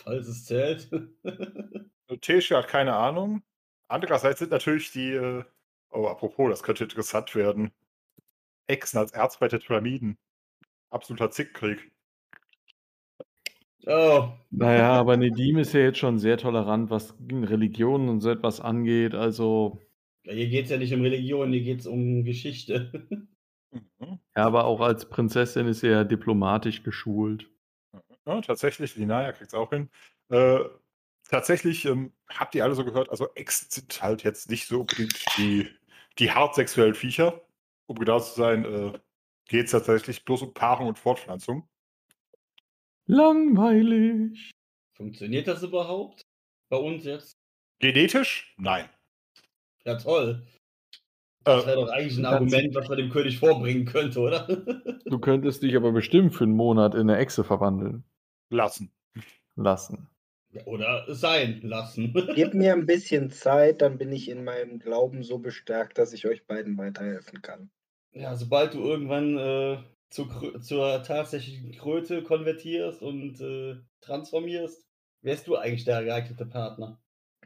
Falls 0.04 0.28
es 0.28 0.46
zählt. 0.46 0.90
Tesche 2.22 2.58
hat 2.58 2.68
keine 2.68 2.96
Ahnung. 2.96 3.44
Andererseits 3.88 4.40
sind 4.40 4.52
natürlich 4.52 4.92
die, 4.92 5.12
äh, 5.12 5.44
oh, 5.92 6.08
apropos, 6.08 6.50
das 6.50 6.64
könnte 6.64 6.84
interessant 6.84 7.36
werden. 7.36 7.72
Echsen 8.68 9.00
als 9.00 9.12
Erz 9.12 9.40
bei 9.40 9.48
den 9.48 9.60
Pyramiden. 9.60 10.18
Absoluter 10.90 11.32
Zickkrieg. 11.32 11.92
Oh. 13.86 14.30
Naja, 14.52 14.92
aber 15.00 15.18
Nedim 15.18 15.58
ist 15.58 15.74
ja 15.74 15.82
jetzt 15.82 16.00
schon 16.00 16.20
sehr 16.20 16.38
tolerant, 16.38 16.90
was 16.90 17.16
Religionen 17.32 18.10
und 18.10 18.22
so 18.22 18.30
etwas 18.30 18.60
angeht. 18.60 19.16
Also, 19.16 19.82
hier 20.24 20.50
geht's 20.50 20.70
ja 20.70 20.78
nicht 20.78 20.94
um 20.94 21.02
Religion, 21.02 21.52
hier 21.52 21.64
geht's 21.64 21.88
um 21.88 22.24
Geschichte. 22.24 23.28
Mhm. 23.72 24.20
ja, 24.36 24.46
aber 24.48 24.66
auch 24.66 24.82
als 24.82 25.08
Prinzessin 25.08 25.68
ist 25.68 25.84
er 25.84 25.92
ja 25.92 26.04
diplomatisch 26.04 26.82
geschult. 26.82 27.52
Ja, 28.30 28.42
tatsächlich, 28.42 28.96
Linaya 28.96 29.32
kriegt 29.32 29.48
es 29.48 29.56
auch 29.56 29.72
hin. 29.72 29.90
Äh, 30.30 30.60
tatsächlich 31.28 31.86
ähm, 31.86 32.14
habt 32.28 32.54
ihr 32.54 32.64
alle 32.64 32.76
so 32.76 32.86
gehört, 32.86 33.10
also 33.10 33.28
Echsen 33.34 33.70
sind 33.72 34.04
halt 34.04 34.24
jetzt 34.24 34.52
nicht 34.52 34.68
so 34.68 34.82
unbedingt 34.82 35.20
die, 35.36 35.68
die 36.20 36.30
hart 36.30 36.54
sexuellen 36.54 36.94
Viecher. 36.94 37.42
Um 37.88 37.98
genau 37.98 38.20
zu 38.20 38.40
sein, 38.40 38.66
äh, 38.66 39.00
geht 39.48 39.66
es 39.66 39.72
tatsächlich 39.72 40.26
bloß 40.26 40.44
um 40.44 40.54
Paarung 40.54 40.86
und 40.86 41.00
Fortpflanzung. 41.00 41.68
Langweilig. 43.08 44.52
Funktioniert 44.96 45.48
das 45.48 45.64
überhaupt? 45.64 46.22
Bei 46.70 46.78
uns 46.78 47.06
jetzt? 47.06 47.34
Genetisch? 47.80 48.54
Nein. 48.60 48.88
Ja, 49.86 49.96
toll. 49.96 50.46
Das 51.46 51.64
Äh, 51.64 51.68
wäre 51.68 51.78
doch 51.78 51.90
eigentlich 51.90 52.18
ein 52.20 52.26
Argument, 52.26 52.76
was 52.76 52.88
man 52.90 52.98
dem 53.00 53.10
König 53.10 53.40
vorbringen 53.40 53.86
könnte, 53.86 54.20
oder? 54.20 54.46
Du 55.06 55.18
könntest 55.18 55.64
dich 55.64 55.76
aber 55.76 55.92
bestimmt 55.92 56.36
für 56.36 56.44
einen 56.44 56.54
Monat 56.54 56.94
in 56.94 57.10
eine 57.10 57.18
Echse 57.18 57.44
verwandeln 57.44 58.04
lassen. 58.50 58.92
lassen. 59.56 60.10
Oder 60.66 61.06
sein 61.14 61.62
lassen. 61.62 62.14
Gebt 62.36 62.56
mir 62.56 62.74
ein 62.74 62.86
bisschen 62.86 63.30
Zeit, 63.30 63.82
dann 63.82 63.98
bin 63.98 64.12
ich 64.12 64.30
in 64.30 64.44
meinem 64.44 64.80
Glauben 64.80 65.24
so 65.24 65.38
bestärkt, 65.38 65.98
dass 65.98 66.14
ich 66.14 66.26
euch 66.26 66.46
beiden 66.48 66.78
weiterhelfen 66.78 67.42
kann. 67.42 67.70
Ja, 68.14 68.36
sobald 68.36 68.74
du 68.74 68.80
irgendwann 68.80 69.38
äh, 69.38 69.78
zur, 70.10 70.26
Krö- 70.28 70.60
zur 70.60 71.04
tatsächlichen 71.04 71.72
Kröte 71.74 72.24
konvertierst 72.24 73.04
und 73.04 73.40
äh, 73.42 73.76
transformierst, 74.02 74.88
wärst 75.22 75.48
du 75.48 75.56
eigentlich 75.56 75.86
der 75.86 76.04
geeignete 76.04 76.46
Partner. 76.48 77.00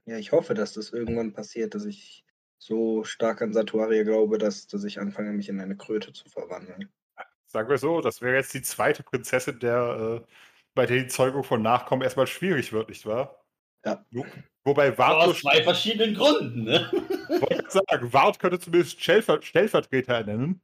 Ja, 0.06 0.18
ich 0.18 0.32
hoffe, 0.32 0.54
dass 0.54 0.74
das 0.74 0.92
irgendwann 0.92 1.34
passiert, 1.34 1.76
dass 1.76 1.86
ich 1.86 2.24
so 2.58 3.04
stark 3.04 3.42
an 3.42 3.52
Satuaria 3.52 4.04
glaube, 4.04 4.38
dass, 4.38 4.68
dass 4.68 4.86
ich 4.86 5.00
anfange, 5.00 5.34
mich 5.34 5.50
in 5.50 5.60
eine 5.60 5.76
Kröte 5.76 6.14
zu 6.14 6.30
verwandeln. 6.30 6.90
Sagen 7.48 7.70
wir 7.70 7.78
so, 7.78 8.00
das 8.00 8.22
wäre 8.22 8.36
jetzt 8.36 8.54
die 8.54 8.62
zweite 8.62 9.04
Prinzessin, 9.04 9.60
der, 9.60 10.24
äh, 10.24 10.34
bei 10.76 10.86
der 10.86 11.04
die 11.04 11.08
Zeugung 11.08 11.44
von 11.44 11.62
Nachkommen 11.62 12.02
erstmal 12.02 12.28
schwierig 12.28 12.72
wird, 12.74 12.90
nicht 12.90 13.06
wahr? 13.06 13.44
Ja. 13.86 14.06
Wo- 14.12 14.26
Wobei 14.66 14.98
Wart, 14.98 15.28
aus 15.28 15.40
zwei 15.42 15.62
verschiedenen 15.62 16.16
Gründen, 16.16 16.64
ne? 16.64 16.90
wollte 16.94 17.64
ich 17.66 17.70
sagen, 17.70 18.14
Wart 18.14 18.40
könnte 18.40 18.60
zumindest 18.60 19.02
Stellver 19.02 19.42
Stellvertreter 19.42 20.14
ernennen. 20.14 20.62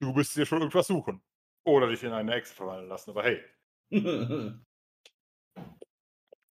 Du 0.00 0.12
müsst 0.12 0.34
dir 0.36 0.44
schon 0.44 0.58
irgendwas 0.58 0.88
suchen. 0.88 1.22
Oder 1.64 1.86
dich 1.88 2.02
in 2.02 2.10
eine 2.12 2.34
Echse 2.34 2.52
verwandeln 2.54 2.88
lassen, 2.88 3.10
aber 3.10 3.22
hey. 3.22 3.40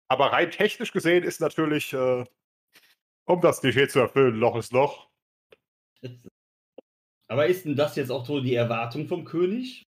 Aber 0.09 0.27
rein 0.33 0.51
technisch 0.51 0.93
gesehen 0.93 1.25
ist 1.25 1.41
natürlich, 1.41 1.93
äh, 1.95 2.25
um 3.25 3.41
das 3.41 3.61
Klischee 3.63 3.89
zu 3.89 3.99
erfüllen, 3.99 4.37
Loch 4.37 4.57
ist 4.57 4.73
Loch. 4.73 5.09
Aber 7.29 7.47
ist 7.47 7.65
denn 7.65 7.75
das 7.77 7.97
jetzt 7.97 8.11
auch 8.11 8.27
so 8.27 8.41
die 8.41 8.55
Erwartung 8.55 9.09
vom 9.09 9.25
König? 9.25 9.83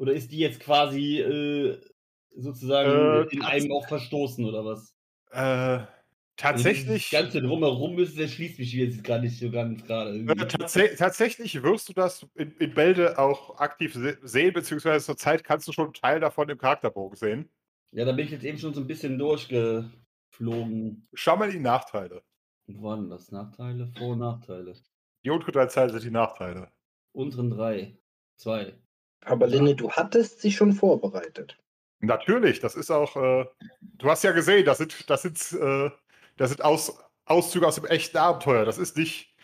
Oder 0.00 0.14
ist 0.14 0.32
die 0.32 0.38
jetzt 0.38 0.60
quasi 0.60 1.18
äh, 1.20 1.78
sozusagen 2.34 3.28
Äh, 3.28 3.34
in 3.34 3.42
einem 3.42 3.70
auch 3.70 3.86
verstoßen 3.86 4.42
oder 4.46 4.64
was? 4.64 4.96
Äh, 5.30 5.84
tatsächlich. 6.38 7.10
Das 7.10 7.20
Ganze 7.20 7.42
drumherum 7.42 7.98
ist, 7.98 8.18
der 8.18 8.28
schließt 8.28 8.58
mich 8.58 8.72
jetzt 8.72 9.04
gar 9.04 9.18
nicht 9.18 9.38
so 9.38 9.50
ganz 9.50 9.84
gerade. 9.84 10.16
Äh, 10.16 10.48
tatsä 10.48 10.96
tatsächlich 10.96 11.62
wirst 11.62 11.90
du 11.90 11.92
das 11.92 12.26
in, 12.34 12.52
in 12.52 12.72
Bälde 12.72 13.18
auch 13.18 13.58
aktiv 13.60 13.92
se 13.92 14.16
sehen, 14.22 14.54
beziehungsweise 14.54 15.04
zur 15.04 15.18
Zeit 15.18 15.44
kannst 15.44 15.68
du 15.68 15.72
schon 15.72 15.84
einen 15.84 15.92
Teil 15.94 16.18
davon 16.18 16.48
im 16.48 16.56
Charakterbogen 16.56 17.18
sehen. 17.18 17.50
Ja, 17.92 18.06
da 18.06 18.12
bin 18.12 18.24
ich 18.24 18.30
jetzt 18.30 18.44
eben 18.44 18.56
schon 18.56 18.72
so 18.72 18.80
ein 18.80 18.86
bisschen 18.86 19.18
durchgeflogen. 19.18 21.06
Schau 21.12 21.36
mal 21.36 21.52
die 21.52 21.60
Nachteile. 21.60 22.22
Wo 22.68 22.84
waren 22.84 23.10
das? 23.10 23.30
Nachteile? 23.32 23.92
Vor- 23.98 24.12
und 24.12 24.20
Nachteile. 24.20 24.72
Die 25.26 25.28
unteren 25.28 25.52
drei 25.52 25.66
Zeilen 25.66 25.90
sind 25.90 26.04
die 26.04 26.10
Nachteile. 26.10 26.70
Unteren 27.12 27.50
drei. 27.50 27.98
Zwei. 28.36 28.72
Aber 29.24 29.46
Linne, 29.46 29.74
du 29.74 29.90
hattest 29.90 30.40
sie 30.40 30.50
schon 30.52 30.72
vorbereitet. 30.72 31.56
Natürlich, 32.00 32.60
das 32.60 32.74
ist 32.76 32.90
auch, 32.90 33.14
äh, 33.16 33.44
du 33.98 34.08
hast 34.10 34.24
ja 34.24 34.32
gesehen, 34.32 34.64
das 34.64 34.78
sind, 34.78 35.08
das 35.10 35.22
sind, 35.22 35.38
äh, 35.60 35.90
das 36.36 36.50
sind 36.50 36.64
Aus, 36.64 36.98
Auszüge 37.26 37.66
aus 37.66 37.74
dem 37.74 37.84
echten 37.84 38.16
Abenteuer. 38.16 38.64
Das 38.64 38.78
ist 38.78 38.96
nicht. 38.96 39.34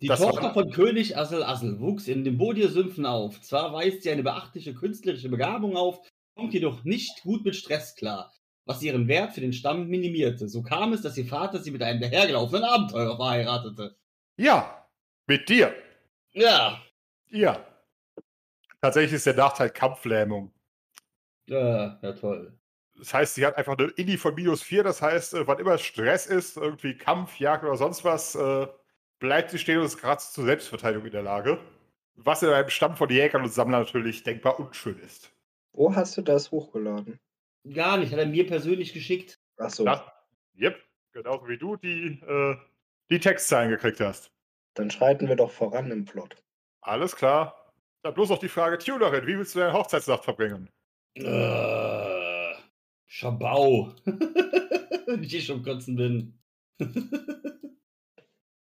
Die 0.00 0.06
Das 0.06 0.20
Tochter 0.20 0.42
war- 0.44 0.54
von 0.54 0.70
König 0.70 1.16
Assel 1.16 1.42
Assel 1.42 1.80
wuchs 1.80 2.06
in 2.08 2.24
den 2.24 2.38
Bodir-Sümpfen 2.38 3.06
auf. 3.06 3.40
Zwar 3.40 3.72
weist 3.72 4.02
sie 4.02 4.10
eine 4.10 4.22
beachtliche 4.22 4.74
künstlerische 4.74 5.28
Begabung 5.28 5.76
auf, 5.76 5.98
kommt 6.36 6.52
jedoch 6.54 6.84
nicht 6.84 7.22
gut 7.22 7.44
mit 7.44 7.56
Stress 7.56 7.94
klar, 7.96 8.32
was 8.66 8.82
ihren 8.82 9.08
Wert 9.08 9.32
für 9.32 9.40
den 9.40 9.52
Stamm 9.52 9.88
minimierte. 9.88 10.48
So 10.48 10.62
kam 10.62 10.92
es, 10.92 11.02
dass 11.02 11.16
ihr 11.16 11.26
Vater 11.26 11.58
sie 11.60 11.70
mit 11.70 11.82
einem 11.82 12.00
dahergelaufenen 12.00 12.64
Abenteurer 12.64 13.16
verheiratete. 13.16 13.96
Ja, 14.36 14.86
mit 15.26 15.48
dir. 15.48 15.74
Ja, 16.32 16.80
Ja. 17.30 17.64
Tatsächlich 18.84 19.14
ist 19.14 19.24
der 19.24 19.32
Nachteil 19.32 19.70
Kampflähmung. 19.70 20.52
ja, 21.46 21.98
ja 22.02 22.12
toll. 22.12 22.52
Das 22.98 23.14
heißt, 23.14 23.34
sie 23.34 23.46
hat 23.46 23.56
einfach 23.56 23.78
eine 23.78 23.88
Inni 23.96 24.18
von 24.18 24.34
minus 24.34 24.62
4. 24.62 24.82
Das 24.82 25.00
heißt, 25.00 25.32
äh, 25.32 25.46
wann 25.46 25.58
immer 25.58 25.78
Stress 25.78 26.26
ist, 26.26 26.58
irgendwie 26.58 26.94
Kampf, 26.94 27.40
Jagd 27.40 27.64
oder 27.64 27.78
sonst 27.78 28.04
was, 28.04 28.34
äh, 28.34 28.66
bleibt 29.20 29.52
sie 29.52 29.58
stehen 29.58 29.78
und 29.78 29.86
ist 29.86 29.96
gerade 29.96 30.20
zur 30.20 30.44
Selbstverteidigung 30.44 31.06
in 31.06 31.12
der 31.12 31.22
Lage. 31.22 31.58
Was 32.16 32.42
in 32.42 32.50
einem 32.50 32.68
Stamm 32.68 32.94
von 32.94 33.08
Jägern 33.08 33.40
und 33.40 33.54
Sammlern 33.54 33.84
natürlich 33.84 34.22
denkbar 34.22 34.60
unschön 34.60 34.98
ist. 34.98 35.32
Wo 35.72 35.96
hast 35.96 36.18
du 36.18 36.20
das 36.20 36.50
hochgeladen? 36.50 37.18
Gar 37.72 37.96
nicht, 37.96 38.12
hat 38.12 38.18
er 38.18 38.26
mir 38.26 38.46
persönlich 38.46 38.92
geschickt. 38.92 39.40
Achso, 39.56 39.86
Das, 39.86 40.02
yep, 40.60 40.76
genauso 41.12 41.48
wie 41.48 41.56
du 41.56 41.76
die, 41.76 42.20
äh, 42.20 42.56
die 43.08 43.18
Textzeilen 43.18 43.70
gekriegt 43.70 44.00
hast. 44.00 44.30
dann 44.74 44.90
schreiten 44.90 45.26
wir 45.26 45.36
doch 45.36 45.52
voran 45.52 45.90
im 45.90 46.04
Plot. 46.04 46.36
Alles 46.82 47.16
klar. 47.16 47.63
Dann 48.04 48.12
bloß 48.12 48.28
noch 48.28 48.38
die 48.38 48.50
Frage, 48.50 48.76
Tunerin, 48.76 49.26
wie 49.26 49.38
willst 49.38 49.54
du 49.54 49.60
deine 49.60 49.72
Hochzeitsnacht 49.72 50.24
verbringen? 50.24 50.68
Äh, 51.14 52.52
Schabau. 53.06 53.94
Wenn 55.06 55.22
ich 55.22 55.34
eh 55.34 55.40
schon 55.40 55.62
kotzen 55.62 55.96
bin. 55.96 56.38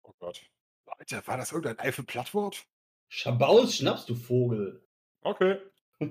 Oh 0.04 0.14
Gott. 0.20 0.42
Alter, 0.86 1.26
war 1.26 1.38
das 1.38 1.52
irgendein 1.52 1.80
Eifel-Plattwort? 1.80 2.68
Schabaus 3.10 3.78
schnappst 3.78 4.08
du 4.10 4.14
Vogel. 4.16 4.86
Okay, 5.22 5.58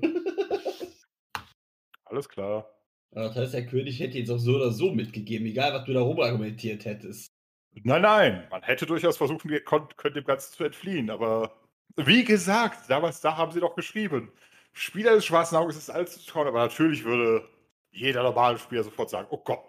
alles 2.05 2.29
klar. 2.29 2.69
Das 3.13 3.37
heißt, 3.37 3.55
der 3.55 3.67
König 3.67 4.01
hätte 4.01 4.19
jetzt 4.19 4.31
auch 4.31 4.39
so 4.39 4.57
oder 4.57 4.73
so 4.73 4.93
mitgegeben, 4.93 5.47
egal 5.47 5.73
was 5.75 5.85
du 5.85 5.93
da 5.93 6.01
argumentiert 6.01 6.85
hättest. 6.85 7.29
Nein, 7.73 8.03
nein, 8.03 8.49
man 8.51 8.63
hätte 8.63 8.87
durchaus 8.87 9.19
kon- 9.19 9.97
können 9.97 10.15
dem 10.15 10.25
Ganzen 10.25 10.53
zu 10.55 10.65
entfliehen, 10.65 11.11
aber 11.11 11.60
wie 11.97 12.25
gesagt, 12.25 12.89
damals 12.89 13.21
da 13.21 13.37
haben 13.37 13.53
sie 13.53 13.61
doch 13.61 13.75
geschrieben, 13.75 14.33
Spieler 14.73 15.15
des 15.15 15.25
Schwarzen 15.25 15.57
Auges 15.57 15.77
ist 15.77 15.91
alles 15.91 16.13
zu 16.13 16.31
trauen, 16.31 16.47
aber 16.47 16.61
natürlich 16.61 17.05
würde 17.05 17.49
jeder 17.91 18.23
normale 18.23 18.59
Spieler 18.59 18.85
sofort 18.85 19.11
sagen, 19.11 19.29
oh 19.31 19.39
Gott, 19.39 19.65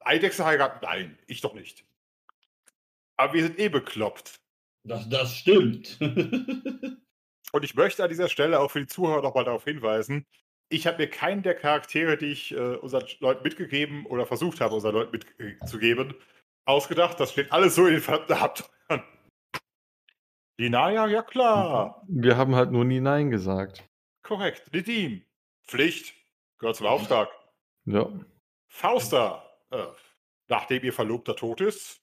Eidechse 0.00 0.44
heiraten? 0.44 0.78
Nein, 0.82 1.18
ich 1.26 1.40
doch 1.40 1.54
nicht. 1.54 1.84
Aber 3.16 3.32
wir 3.34 3.42
sind 3.42 3.58
eh 3.58 3.68
bekloppt. 3.68 4.40
Das, 4.84 5.08
das 5.08 5.36
stimmt. 5.36 5.98
Und 7.52 7.64
ich 7.64 7.74
möchte 7.74 8.02
an 8.02 8.08
dieser 8.08 8.28
Stelle 8.28 8.60
auch 8.60 8.70
für 8.70 8.80
die 8.80 8.86
Zuhörer 8.86 9.22
nochmal 9.22 9.44
darauf 9.44 9.64
hinweisen, 9.64 10.26
ich 10.70 10.86
habe 10.86 10.98
mir 10.98 11.08
keinen 11.08 11.42
der 11.42 11.54
Charaktere, 11.54 12.18
die 12.18 12.26
ich 12.26 12.52
äh, 12.52 12.76
unseren 12.76 13.06
Leuten 13.20 13.42
mitgegeben 13.42 14.04
oder 14.06 14.26
versucht 14.26 14.60
habe, 14.60 14.74
unseren 14.74 14.94
Leuten 14.94 15.18
mitzugeben, 15.38 16.14
ausgedacht. 16.66 17.18
Das 17.18 17.32
steht 17.32 17.52
alles 17.52 17.74
so 17.74 17.86
in 17.86 17.94
den 17.94 18.02
verdammten 18.02 18.36
Abenteuern. 18.36 18.70
Linaya, 20.58 21.06
ja 21.06 21.22
klar. 21.22 22.02
Wir 22.08 22.36
haben 22.36 22.56
halt 22.56 22.72
nur 22.72 22.84
nie 22.84 23.00
Nein 23.00 23.30
gesagt. 23.30 23.84
Korrekt. 24.22 24.72
Nedim. 24.72 25.24
Pflicht. 25.64 26.14
Gehört 26.58 26.76
zum 26.76 26.86
Auftrag. 26.86 27.28
Ja. 27.84 28.10
Fausta. 28.66 29.44
Äh, 29.70 29.84
nachdem 30.48 30.82
ihr 30.82 30.92
Verlobter 30.92 31.36
tot 31.36 31.60
ist, 31.60 32.00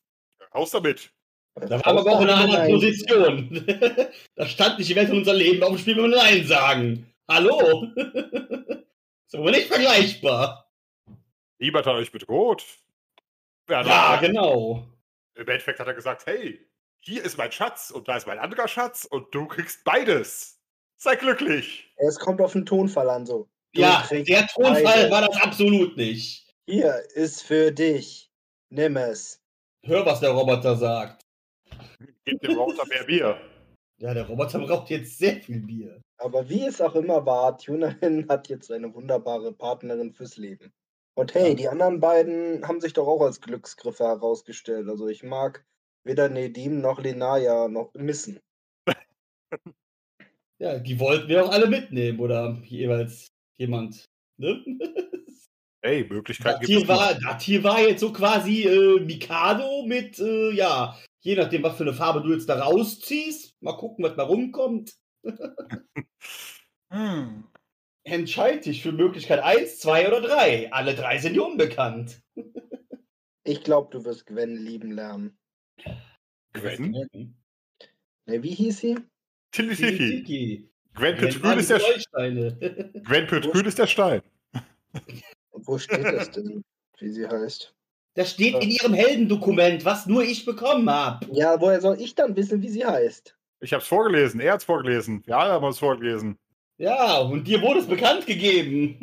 raus 0.53 0.71
damit. 0.71 1.11
Da 1.55 1.83
waren 1.83 1.95
wir 1.95 2.01
aber 2.01 2.11
auch 2.11 2.21
in 2.21 2.29
einer 2.29 2.41
anderen 2.43 2.71
Position. 2.71 3.65
da 4.35 4.45
stand 4.45 4.79
nicht, 4.79 4.89
ich 4.89 4.95
werde 4.95 5.11
unser 5.11 5.33
Leben 5.33 5.61
auf 5.61 5.69
dem 5.69 5.77
Spiel 5.77 5.95
mit 5.95 6.11
Nein 6.11 6.45
sagen. 6.45 7.13
Hallo? 7.27 7.91
ist 7.95 9.35
aber 9.35 9.51
nicht 9.51 9.67
vergleichbar. 9.67 10.71
Niemand 11.59 11.85
hat 11.85 11.95
euch 11.95 12.11
bedroht. 12.11 12.65
Ja, 13.69 13.81
Ja, 13.81 13.87
na, 13.87 14.15
genau. 14.17 14.87
Im 15.33 15.47
Endeffekt 15.47 15.79
hat 15.79 15.87
er 15.87 15.93
gesagt, 15.93 16.25
hey, 16.25 16.65
hier 17.05 17.23
ist 17.23 17.37
mein 17.37 17.51
Schatz 17.51 17.91
und 17.91 18.07
da 18.07 18.17
ist 18.17 18.25
mein 18.25 18.39
anderer 18.39 18.67
Schatz 18.67 19.05
und 19.05 19.33
du 19.33 19.47
kriegst 19.47 19.83
beides. 19.83 20.59
Sei 20.97 21.15
glücklich. 21.15 21.93
Es 21.97 22.17
kommt 22.19 22.41
auf 22.41 22.53
den 22.53 22.65
Tonfall 22.65 23.09
an, 23.09 23.25
so. 23.25 23.47
Du 23.73 23.81
Ja, 23.81 24.03
der 24.09 24.47
Tonfall 24.47 24.83
beide. 24.83 25.11
war 25.11 25.21
das 25.21 25.39
absolut 25.41 25.95
nicht. 25.97 26.51
Hier 26.67 27.03
ist 27.13 27.43
für 27.43 27.71
dich. 27.71 28.31
Nimm 28.69 28.97
es. 28.97 29.39
Hör, 29.83 30.05
was 30.05 30.19
der 30.19 30.31
Roboter 30.31 30.75
sagt. 30.75 31.23
Gib 32.23 32.41
dem 32.41 32.57
Router 32.57 32.87
mehr 32.87 33.03
Bier. 33.07 33.39
Ja, 33.97 34.13
der 34.13 34.25
Roboter 34.27 34.59
braucht 34.59 34.89
jetzt 34.89 35.17
sehr 35.19 35.35
viel 35.41 35.61
Bier. 35.61 36.01
Aber 36.17 36.49
wie 36.49 36.65
es 36.65 36.81
auch 36.81 36.95
immer 36.95 37.25
war, 37.25 37.57
Tunerin 37.57 38.27
hat 38.29 38.49
jetzt 38.49 38.71
eine 38.71 38.93
wunderbare 38.93 39.53
Partnerin 39.53 40.11
fürs 40.11 40.37
Leben. 40.37 40.73
Und 41.13 41.33
hey, 41.33 41.55
die 41.55 41.69
anderen 41.69 41.99
beiden 41.99 42.67
haben 42.67 42.81
sich 42.81 42.93
doch 42.93 43.07
auch 43.07 43.21
als 43.21 43.41
Glücksgriffe 43.41 44.05
herausgestellt. 44.05 44.89
Also 44.89 45.07
ich 45.07 45.23
mag 45.23 45.63
weder 46.05 46.29
Nedim 46.29 46.79
noch 46.79 46.99
Lenaya 46.99 47.67
noch 47.67 47.93
missen. 47.93 48.39
Ja, 50.57 50.79
die 50.79 50.99
wollten 50.99 51.27
wir 51.27 51.43
auch 51.43 51.51
alle 51.51 51.67
mitnehmen 51.67 52.19
oder 52.19 52.57
jeweils 52.65 53.27
jemand. 53.57 54.05
Ne? 54.37 54.63
Hey, 55.81 56.03
Möglichkeiten 56.03 56.61
Das 56.61 56.67
gibt 56.67 56.71
hier, 56.71 56.81
es 56.81 56.87
war, 56.87 57.13
das 57.13 57.43
hier 57.43 57.63
war 57.63 57.79
jetzt 57.79 57.99
so 57.99 58.11
quasi 58.11 58.63
äh, 58.63 58.99
Mikado 59.01 59.83
mit, 59.85 60.17
äh, 60.17 60.49
ja, 60.49 60.97
je 61.19 61.35
nachdem, 61.35 61.61
was 61.61 61.77
für 61.77 61.83
eine 61.83 61.93
Farbe 61.93 62.23
du 62.23 62.33
jetzt 62.33 62.49
da 62.49 62.59
rausziehst. 62.59 63.53
Mal 63.61 63.77
gucken, 63.77 64.03
was 64.03 64.15
da 64.15 64.23
rumkommt. 64.23 64.95
Hm. 66.91 67.43
Entscheid 68.03 68.65
dich 68.65 68.81
für 68.81 68.91
Möglichkeit 68.91 69.43
1, 69.43 69.79
2 69.79 70.07
oder 70.07 70.21
3. 70.21 70.71
Alle 70.71 70.95
drei 70.95 71.17
sind 71.17 71.33
dir 71.33 71.43
unbekannt. 71.43 72.21
Ich 73.43 73.63
glaube, 73.63 73.89
du 73.91 74.05
wirst 74.05 74.27
Gwen 74.27 74.55
lieben 74.55 74.91
lernen. 74.91 75.37
Gwen? 76.53 77.35
Ne, 78.25 78.41
wie 78.43 78.49
hieß 78.53 78.79
sie? 78.79 78.97
Tilly 79.51 79.75
Tiki. 79.75 80.69
Gwen 80.93 81.15
Petrül 81.17 81.57
ist, 81.59 81.69
der, 81.69 81.79
Goldsteine. 81.79 82.57
Gwen 83.03 83.27
Petrül 83.27 83.65
ist 83.67 83.77
der 83.77 83.87
Stein. 83.87 84.21
Und 85.51 85.67
wo 85.67 85.77
steht 85.77 86.05
das 86.05 86.31
denn, 86.31 86.63
wie 86.99 87.09
sie 87.09 87.27
heißt? 87.27 87.73
Das 88.13 88.31
steht 88.31 88.55
in 88.63 88.69
ihrem 88.69 88.93
Heldendokument, 88.93 89.83
was 89.83 90.05
nur 90.05 90.23
ich 90.23 90.45
bekommen 90.45 90.89
habe. 90.89 91.27
Ja, 91.33 91.59
woher 91.59 91.81
soll 91.81 91.99
ich 91.99 92.15
dann 92.15 92.35
wissen, 92.37 92.61
wie 92.61 92.69
sie 92.69 92.85
heißt? 92.85 93.35
Ich 93.59 93.73
habe 93.73 93.81
es 93.81 93.87
vorgelesen. 93.87 94.39
Er 94.39 94.53
hat 94.53 94.59
es 94.61 94.65
vorgelesen. 94.65 95.21
Wir 95.25 95.37
alle 95.37 95.51
haben 95.51 95.65
es 95.65 95.79
vorgelesen. 95.79 96.37
Ja, 96.77 97.19
und 97.19 97.45
dir 97.45 97.61
wurde 97.61 97.81
es 97.81 97.87
bekannt 97.87 98.25
gegeben. 98.25 98.97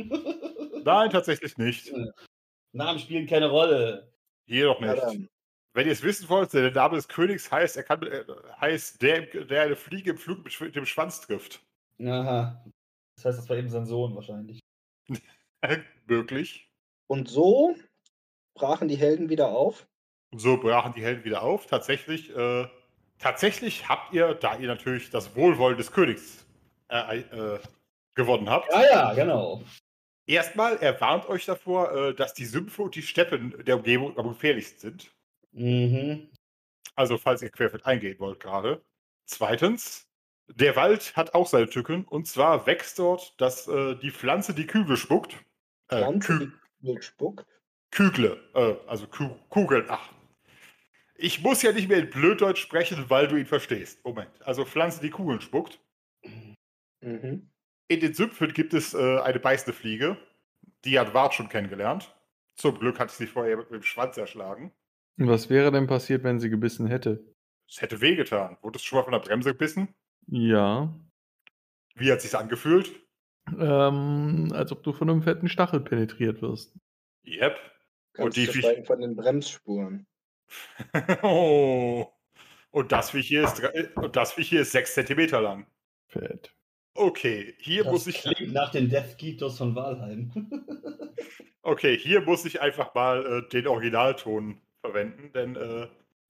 Nein, 0.85 1.11
tatsächlich 1.11 1.59
nicht. 1.59 1.93
Namen 2.73 2.99
spielen 2.99 3.27
keine 3.27 3.49
Rolle. 3.51 4.11
Hier 4.47 4.65
doch 4.67 4.81
Ja, 4.81 4.93
nicht. 4.93 5.03
dann. 5.03 5.29
Wenn 5.75 5.87
ihr 5.87 5.93
es 5.93 6.03
wissen 6.03 6.29
wollt, 6.29 6.53
der 6.53 6.71
Name 6.71 6.97
des 6.97 7.09
Königs 7.09 7.51
heißt, 7.51 7.77
er 7.77 7.83
kann, 7.83 8.03
äh, 8.03 8.25
heißt 8.61 9.01
der, 9.01 9.23
der 9.23 9.63
eine 9.63 9.77
Fliege 9.77 10.11
im 10.11 10.19
Flug 10.19 10.45
mit 10.45 10.77
dem 10.77 10.87
Schwanz 10.87 11.21
trifft. 11.23 11.63
Aha. 12.05 12.63
Das 13.17 13.25
heißt, 13.25 13.39
das 13.39 13.49
war 13.49 13.57
eben 13.57 13.71
sein 13.71 13.87
Sohn 13.87 14.15
wahrscheinlich. 14.15 14.61
Möglich. 16.07 16.69
Und 17.07 17.29
so 17.29 17.77
brachen 18.55 18.89
die 18.89 18.97
Helden 18.97 19.29
wieder 19.29 19.49
auf. 19.49 19.87
Und 20.33 20.41
so 20.41 20.57
brachen 20.57 20.93
die 20.95 21.03
Helden 21.03 21.25
wieder 21.25 21.43
auf. 21.43 21.67
Tatsächlich, 21.67 22.35
äh, 22.37 22.67
tatsächlich 23.19 23.89
habt 23.89 24.13
ihr, 24.13 24.35
da 24.35 24.57
ihr 24.59 24.69
natürlich 24.69 25.11
das 25.11 25.35
Wohlwollen 25.37 25.77
des 25.77 25.93
Königs 25.93 26.45
äh, 26.89 27.21
äh, 27.21 27.59
gewonnen 28.15 28.51
habt, 28.51 28.71
Ja, 28.73 28.83
ja, 28.83 29.15
genau. 29.15 29.63
erstmal, 30.27 30.77
er 30.79 31.01
warnt 31.01 31.29
euch 31.29 31.47
davor, 31.47 31.93
äh, 31.93 32.15
dass 32.15 32.35
die 32.35 32.45
Sümpfe 32.45 32.83
und 32.83 32.95
die 32.95 33.03
Steppen 33.03 33.65
der 33.65 33.77
Umgebung 33.77 34.19
am 34.19 34.29
gefährlichsten 34.29 34.81
sind. 34.81 35.11
Mhm. 35.53 36.31
Also, 36.95 37.19
falls 37.19 37.43
ihr 37.43 37.51
querfeld 37.51 37.87
eingehen 37.87 38.19
wollt 38.19 38.41
gerade. 38.41 38.85
Zweitens, 39.27 40.09
der 40.49 40.77
Wald 40.77 41.17
hat 41.17 41.35
auch 41.35 41.47
seine 41.47 41.69
Tücken. 41.69 42.05
Und 42.05 42.27
zwar 42.27 42.67
wächst 42.67 42.99
dort 42.99 43.41
dass, 43.41 43.69
äh, 43.69 43.97
die 43.97 44.11
Pflanze, 44.11 44.55
die 44.55 44.67
Kügel 44.67 44.97
spuckt. 44.97 45.35
Äh, 45.89 45.99
Pflanze, 45.99 46.27
Kü 46.27 46.47
die 46.47 46.53
Kugel 46.81 47.03
spuckt. 47.03 47.47
Kügle, 47.91 48.41
äh, 48.55 48.75
also 48.87 49.07
Ku 49.07 49.37
Kugeln. 49.49 49.87
Ach. 49.89 50.11
Ich 51.15 51.41
muss 51.43 51.63
ja 51.63 51.73
nicht 51.73 51.89
mehr 51.89 51.99
in 51.99 52.11
Blöddeutsch 52.11 52.61
sprechen, 52.61 53.09
weil 53.09 53.29
du 53.29 53.37
ihn 53.37 53.47
verstehst. 53.47 54.05
Moment. 54.05 54.31
Also 54.43 54.65
Pflanze, 54.65 55.01
die 55.01 55.11
Kugeln 55.11 55.41
spuckt. 55.41 55.79
Mhm. 57.01 57.51
In 57.89 58.01
den 58.01 58.15
Sümpfen 58.15 58.53
gibt 58.53 58.75
es 58.75 58.95
äh, 58.95 59.21
eine 59.21 59.39
beißende 59.39 59.73
Fliege. 59.73 60.17
Die 60.85 60.99
hat 60.99 61.15
Wart 61.15 61.35
schon 61.35 61.49
kennengelernt. 61.49 62.15
Zum 62.57 62.79
Glück 62.79 62.99
hat 62.99 63.11
sie 63.11 63.25
sich 63.25 63.31
vorher 63.31 63.57
mit 63.57 63.71
dem 63.71 63.83
Schwanz 63.83 64.17
erschlagen. 64.17 64.73
Und 65.19 65.29
was 65.29 65.51
wäre 65.51 65.71
denn 65.71 65.87
passiert, 65.87 66.25
wenn 66.25 66.41
sie 66.41 66.51
gebissen 66.51 66.87
hätte? 66.87 67.25
Es 67.69 67.81
hätte 67.81 68.01
wehgetan. 68.01 68.57
Wurdest 68.63 68.85
du 68.85 68.89
schon 68.89 68.99
mal 68.99 69.05
von 69.05 69.13
der 69.13 69.21
Bremse 69.21 69.53
gebissen? 69.53 69.95
Ja. 70.27 70.95
Wie 71.95 72.11
hat 72.11 72.21
sich's 72.21 72.35
angefühlt? 72.35 72.91
Ähm, 73.59 74.51
als 74.53 74.73
ob 74.73 74.83
du 74.83 74.93
von 74.93 75.11
einem 75.11 75.23
fetten 75.23 75.49
Stachel 75.49 75.81
penetriert 75.81 76.43
wirst. 76.43 76.75
Yep. 77.27 77.59
Ganz 78.15 78.25
Und 78.25 78.37
die 78.37 78.85
von 78.85 79.01
den 79.01 79.17
Bremsspuren. 79.17 80.07
oh. 81.23 82.07
Und 82.71 82.93
das 82.93 83.11
Viech 83.11 83.29
hier 83.29 83.45
ist, 83.45 83.63
und 83.97 84.17
das 84.17 84.33
Viech 84.33 84.49
hier 84.49 84.63
ist 84.63 84.73
6 84.73 84.95
cm 84.95 85.31
lang. 85.43 85.67
Fett. 86.09 86.55
Okay, 86.95 87.55
hier 87.59 87.85
Das 87.85 87.93
muss 87.93 88.07
ich. 88.07 88.25
nach 88.53 88.71
den 88.71 88.89
Death 88.89 89.17
Gitos 89.19 89.59
von 89.59 89.75
Walheim. 89.75 90.31
Okay, 91.65 91.97
hier 91.97 92.23
muss 92.23 92.45
ich 92.45 92.61
einfach 92.61 92.93
mal 92.95 93.25
äh, 93.25 93.49
den 93.51 93.69
Originalton 93.69 94.61
verwenden, 94.83 95.33
denn 95.33 95.57
äh, 95.57 95.89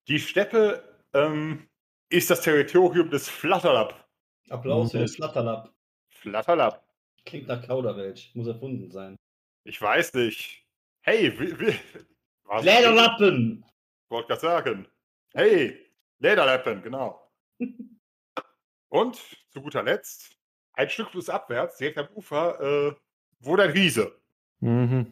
die 0.08 0.20
Steppe 0.20 0.82
ähm, 1.14 1.66
ist 2.10 2.30
das 2.30 2.42
Territorium 2.42 3.10
des 3.10 3.28
Flatterlap. 3.28 4.06
Applaus 4.50 4.92
für 4.92 4.98
Mhm. 4.98 5.02
den 5.02 5.08
Flatterlap. 5.08 5.72
Flatterlap. 6.10 6.84
Klingt 7.24 7.48
nach 7.48 7.66
Kauderwelsch. 7.66 8.30
Muss 8.34 8.46
erfunden 8.46 8.90
sein. 8.90 9.16
Ich 9.64 9.80
weiß 9.80 10.14
nicht. 10.14 10.66
Hey, 11.02 11.32
wie, 11.38 11.58
wie, 11.58 11.74
was? 12.44 12.64
Lederlappen! 12.64 13.64
Wollte 14.08 14.28
gerade 14.28 14.40
sagen. 14.40 14.88
Hey, 15.34 15.78
Lederlappen, 16.18 16.82
genau. 16.82 17.28
Und 18.88 19.16
zu 19.50 19.62
guter 19.62 19.82
Letzt, 19.82 20.36
ein 20.74 20.88
Stück 20.90 21.08
flussabwärts, 21.10 21.78
direkt 21.78 21.98
am 21.98 22.08
Ufer, 22.14 22.60
äh, 22.60 22.94
wohnt 23.40 23.60
ein 23.60 23.70
Riese. 23.70 24.12
Mhm. 24.60 25.10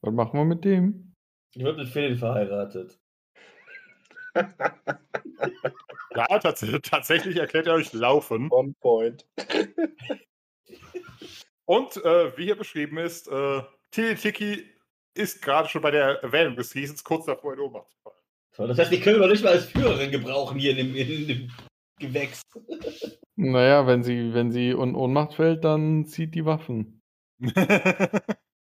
Was 0.00 0.12
machen 0.12 0.38
wir 0.40 0.44
mit 0.44 0.64
dem? 0.64 1.05
Ich 1.56 1.64
wird 1.64 1.78
mit 1.78 1.88
Philin 1.88 2.16
verheiratet. 2.16 2.98
Ja, 6.14 6.38
tats 6.38 6.64
tatsächlich 6.82 7.36
erklärt 7.36 7.66
er 7.66 7.74
euch 7.74 7.92
Laufen. 7.92 8.50
On 8.50 8.74
point. 8.80 9.26
Und 11.66 11.96
äh, 11.98 12.34
wie 12.38 12.44
hier 12.44 12.56
beschrieben 12.56 12.96
ist, 12.96 13.28
äh, 13.28 13.60
Tiki 13.90 14.64
ist 15.12 15.42
gerade 15.42 15.68
schon 15.68 15.82
bei 15.82 15.90
der 15.90 16.22
Erwähnung 16.22 16.56
des 16.56 16.74
Riesens 16.74 17.04
kurz 17.04 17.26
davor 17.26 17.52
in 17.52 17.60
Ohnmacht 17.60 17.90
zu 17.90 17.98
fallen. 18.02 18.16
So, 18.56 18.66
das 18.66 18.78
heißt, 18.78 18.92
die 18.92 19.00
können 19.00 19.20
wir 19.20 19.28
nicht 19.28 19.44
mal 19.44 19.52
als 19.52 19.66
Führerin 19.66 20.10
gebrauchen 20.10 20.58
hier 20.58 20.70
in 20.70 20.78
dem, 20.78 20.96
in 20.96 21.28
dem 21.28 21.50
Gewächs. 21.98 22.40
Naja, 23.38 23.86
wenn 23.86 24.02
sie, 24.02 24.32
wenn 24.32 24.50
sie 24.50 24.70
in 24.70 24.94
Ohnmacht 24.94 25.34
fällt, 25.34 25.62
dann 25.62 26.06
zieht 26.06 26.34
die 26.34 26.46
Waffen. 26.46 27.02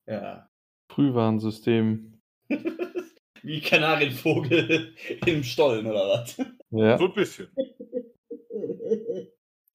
Ja. 0.06 0.48
Frühwarnsystem. 0.92 2.19
Wie 3.44 3.62
Kanarienvogel 3.62 4.94
im 5.26 5.44
Stollen 5.44 5.88
oder 5.88 6.10
was? 6.10 6.38
Ja. 6.72 6.98
so 6.98 7.06
ein 7.06 7.14
bisschen. 7.14 7.50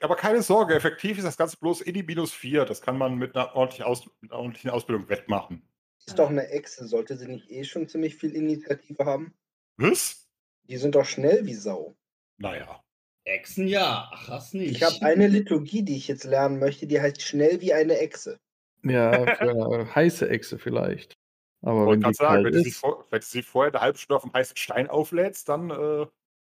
Aber 0.01 0.17
keine 0.17 0.43
Sorge, 0.43 0.75
effektiv 0.75 1.19
ist 1.19 1.25
das 1.25 1.37
Ganze 1.37 1.57
bloß 1.57 1.81
in 1.81 1.95
die 1.95 2.03
minus 2.03 2.33
4. 2.33 2.65
Das 2.65 2.83
kann 2.83 2.99
man 2.99 3.17
mit 3.17 3.35
einer, 3.35 3.55
ordentlichen 3.55 3.87
Aus 3.87 4.07
mit 4.21 4.31
einer 4.33 4.41
ordentlichen 4.41 4.71
Ausbildung 4.71 5.09
wettmachen. 5.09 5.63
Ist 6.07 6.19
doch 6.19 6.29
eine 6.29 6.49
Echse. 6.49 6.87
Sollte 6.87 7.17
sie 7.17 7.27
nicht 7.27 7.51
eh 7.51 7.65
schon 7.65 7.89
ziemlich 7.89 8.17
viel 8.17 8.35
Initiative 8.37 9.05
haben? 9.07 9.35
Was? 9.77 10.29
Die 10.65 10.77
sind 10.77 10.95
doch 10.95 11.07
schnell 11.07 11.47
wie 11.47 11.55
Sau. 11.55 11.97
Naja. 12.37 12.83
Echsen 13.25 13.67
ja, 13.67 14.11
ach 14.13 14.29
was 14.29 14.53
nicht. 14.53 14.73
Ich 14.73 14.83
habe 14.83 15.01
eine 15.01 15.29
Liturgie, 15.29 15.83
die 15.83 15.97
ich 15.97 16.09
jetzt 16.09 16.25
lernen 16.25 16.59
möchte, 16.59 16.87
die 16.87 17.01
heißt 17.01 17.23
schnell 17.23 17.63
wie 17.63 17.73
eine 17.73 17.99
Echse. 17.99 18.39
Ja, 18.83 19.35
für 19.37 19.89
heiße 19.95 20.29
Echse 20.29 20.59
vielleicht. 20.59 21.17
Aber 21.65 21.87
Wollte 21.87 21.93
wenn 21.93 22.01
gerade 22.01 22.13
die 22.13 22.17
sagen, 22.17 22.35
kalt 22.35 22.45
wenn 22.45 22.53
du, 22.53 22.61
sie 22.61 22.69
ist, 22.69 22.79
vor, 22.79 23.07
wenn 23.11 23.21
du 23.21 23.27
sie 23.27 23.43
vorher 23.43 23.73
eine 23.73 23.81
halbe 23.81 23.99
Stunde 23.99 24.17
auf 24.17 24.25
einem 24.25 24.35
heißen 24.35 24.57
Stein 24.57 24.91
auflädst, 24.91 25.49
dann, 25.49 25.71
äh, 25.71 26.07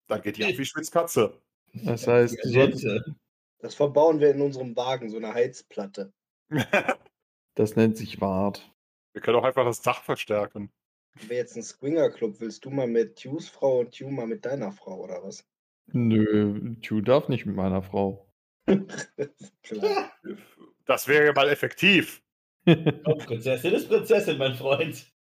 dann 0.08 0.22
geht 0.22 0.36
die 0.36 0.44
ab 0.44 0.52
wie 0.56 0.64
Schwitzkatze. 0.64 1.40
das 1.72 2.06
heißt. 2.06 2.36
Das 3.58 3.74
verbauen 3.74 4.20
wir 4.20 4.30
in 4.30 4.42
unserem 4.42 4.76
Wagen, 4.76 5.08
so 5.08 5.16
eine 5.16 5.32
Heizplatte. 5.32 6.12
Wir 6.48 6.66
das 7.54 7.76
nennt 7.76 7.96
sich 7.96 8.20
Wart. 8.20 8.70
können 9.14 9.38
auch 9.38 9.44
einfach 9.44 9.64
das 9.64 9.80
Dach 9.80 10.02
verstärken. 10.02 10.70
Wäre 11.14 11.40
jetzt 11.40 11.56
ein 11.56 11.62
Swinger-Club, 11.62 12.40
willst 12.40 12.64
du 12.64 12.70
mal 12.70 12.88
mit 12.88 13.22
Tues 13.22 13.48
Frau 13.48 13.78
und 13.78 13.96
Tu 13.96 14.10
mal 14.10 14.26
mit 14.26 14.44
deiner 14.44 14.72
Frau 14.72 15.00
oder 15.00 15.22
was? 15.22 15.46
Nö, 15.86 16.74
Tue 16.82 17.02
darf 17.02 17.28
nicht 17.28 17.46
mit 17.46 17.56
meiner 17.56 17.82
Frau. 17.82 18.26
Das 20.86 21.08
wäre 21.08 21.32
mal 21.32 21.48
effektiv. 21.48 22.22
Oh, 23.04 23.16
Prinzessin 23.16 23.74
ist 23.74 23.88
Prinzessin, 23.88 24.38
mein 24.38 24.54
Freund. 24.54 25.12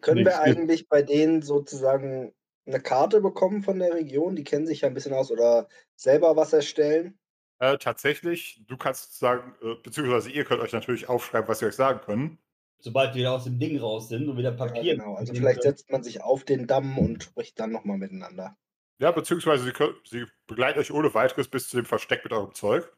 Können 0.00 0.24
wir 0.24 0.40
eigentlich 0.40 0.88
bei 0.88 1.02
denen 1.02 1.42
sozusagen 1.42 2.34
eine 2.66 2.80
Karte 2.80 3.20
bekommen 3.20 3.62
von 3.62 3.78
der 3.78 3.94
Region? 3.94 4.34
Die 4.36 4.44
kennen 4.44 4.66
sich 4.66 4.80
ja 4.80 4.88
ein 4.88 4.94
bisschen 4.94 5.14
aus 5.14 5.30
oder 5.30 5.68
selber 5.96 6.36
was 6.36 6.52
erstellen? 6.52 7.18
Äh, 7.60 7.78
tatsächlich, 7.78 8.62
du 8.66 8.76
kannst 8.76 9.18
sagen, 9.18 9.54
äh, 9.62 9.74
beziehungsweise 9.82 10.30
ihr 10.30 10.44
könnt 10.44 10.62
euch 10.62 10.72
natürlich 10.72 11.08
aufschreiben, 11.08 11.48
was 11.48 11.58
sie 11.60 11.66
euch 11.66 11.74
sagen 11.76 12.00
können. 12.00 12.38
Sobald 12.78 13.14
wir 13.14 13.30
aus 13.32 13.44
dem 13.44 13.58
Ding 13.58 13.78
raus 13.78 14.08
sind 14.08 14.28
und 14.28 14.38
wieder 14.38 14.52
Ja, 14.52 14.56
Papier. 14.56 14.96
genau. 14.96 15.14
Also 15.14 15.34
vielleicht 15.34 15.62
setzt 15.62 15.90
man 15.90 16.02
sich 16.02 16.22
auf 16.22 16.44
den 16.44 16.66
Damm 16.66 16.98
und 16.98 17.22
spricht 17.22 17.60
dann 17.60 17.70
nochmal 17.70 17.98
miteinander. 17.98 18.56
Ja, 18.98 19.10
beziehungsweise 19.12 19.64
sie, 19.64 19.72
können, 19.72 19.94
sie 20.04 20.24
begleiten 20.46 20.78
euch 20.78 20.90
ohne 20.90 21.12
weiteres 21.14 21.48
bis 21.48 21.68
zu 21.68 21.76
dem 21.76 21.86
Versteck 21.86 22.24
mit 22.24 22.32
eurem 22.32 22.54
Zeug 22.54 22.90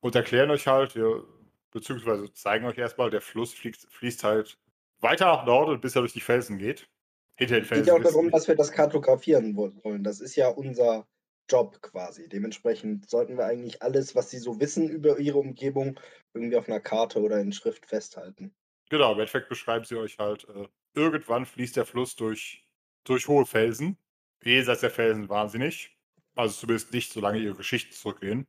und 0.00 0.14
erklären 0.14 0.50
euch 0.50 0.66
halt, 0.66 0.96
ihr, 0.96 1.24
beziehungsweise 1.70 2.32
zeigen 2.32 2.64
euch 2.66 2.78
erstmal, 2.78 3.10
der 3.10 3.20
Fluss 3.20 3.52
fließt, 3.54 3.86
fließt 3.90 4.24
halt 4.24 4.58
weiter 5.00 5.26
nach 5.26 5.46
Norden, 5.46 5.80
bis 5.80 5.94
er 5.94 6.02
durch 6.02 6.12
die 6.12 6.20
Felsen 6.20 6.58
geht. 6.58 6.88
Hinter 7.36 7.56
den 7.56 7.62
Es 7.62 7.68
geht 7.68 7.76
Felsen. 7.84 7.86
ja 7.88 7.94
auch 7.94 8.02
darum, 8.02 8.30
dass 8.30 8.48
wir 8.48 8.56
das 8.56 8.72
kartografieren 8.72 9.56
wo- 9.56 9.72
wollen. 9.84 10.02
Das 10.02 10.20
ist 10.20 10.34
ja 10.36 10.48
unser 10.48 11.06
Job 11.48 11.80
quasi. 11.82 12.28
Dementsprechend 12.28 13.08
sollten 13.08 13.36
wir 13.38 13.46
eigentlich 13.46 13.80
alles, 13.82 14.14
was 14.16 14.30
sie 14.30 14.38
so 14.38 14.58
wissen 14.60 14.88
über 14.88 15.18
ihre 15.18 15.38
Umgebung, 15.38 15.98
irgendwie 16.34 16.56
auf 16.56 16.68
einer 16.68 16.80
Karte 16.80 17.20
oder 17.20 17.40
in 17.40 17.52
Schrift 17.52 17.86
festhalten. 17.86 18.54
Genau, 18.90 19.12
im 19.12 19.18
Endeffekt 19.20 19.48
beschreiben 19.48 19.84
sie 19.84 19.96
euch 19.96 20.18
halt, 20.18 20.48
äh, 20.48 20.66
irgendwann 20.94 21.46
fließt 21.46 21.76
der 21.76 21.84
Fluss 21.86 22.16
durch, 22.16 22.64
durch 23.04 23.28
hohe 23.28 23.46
Felsen. 23.46 23.96
Jenseits 24.42 24.80
der 24.80 24.90
Felsen 24.90 25.28
wahnsinnig. 25.28 25.96
Also 26.34 26.54
zumindest 26.60 26.92
nicht, 26.92 27.12
solange 27.12 27.38
ihre 27.38 27.54
Geschichten 27.54 27.92
zurückgehen. 27.92 28.46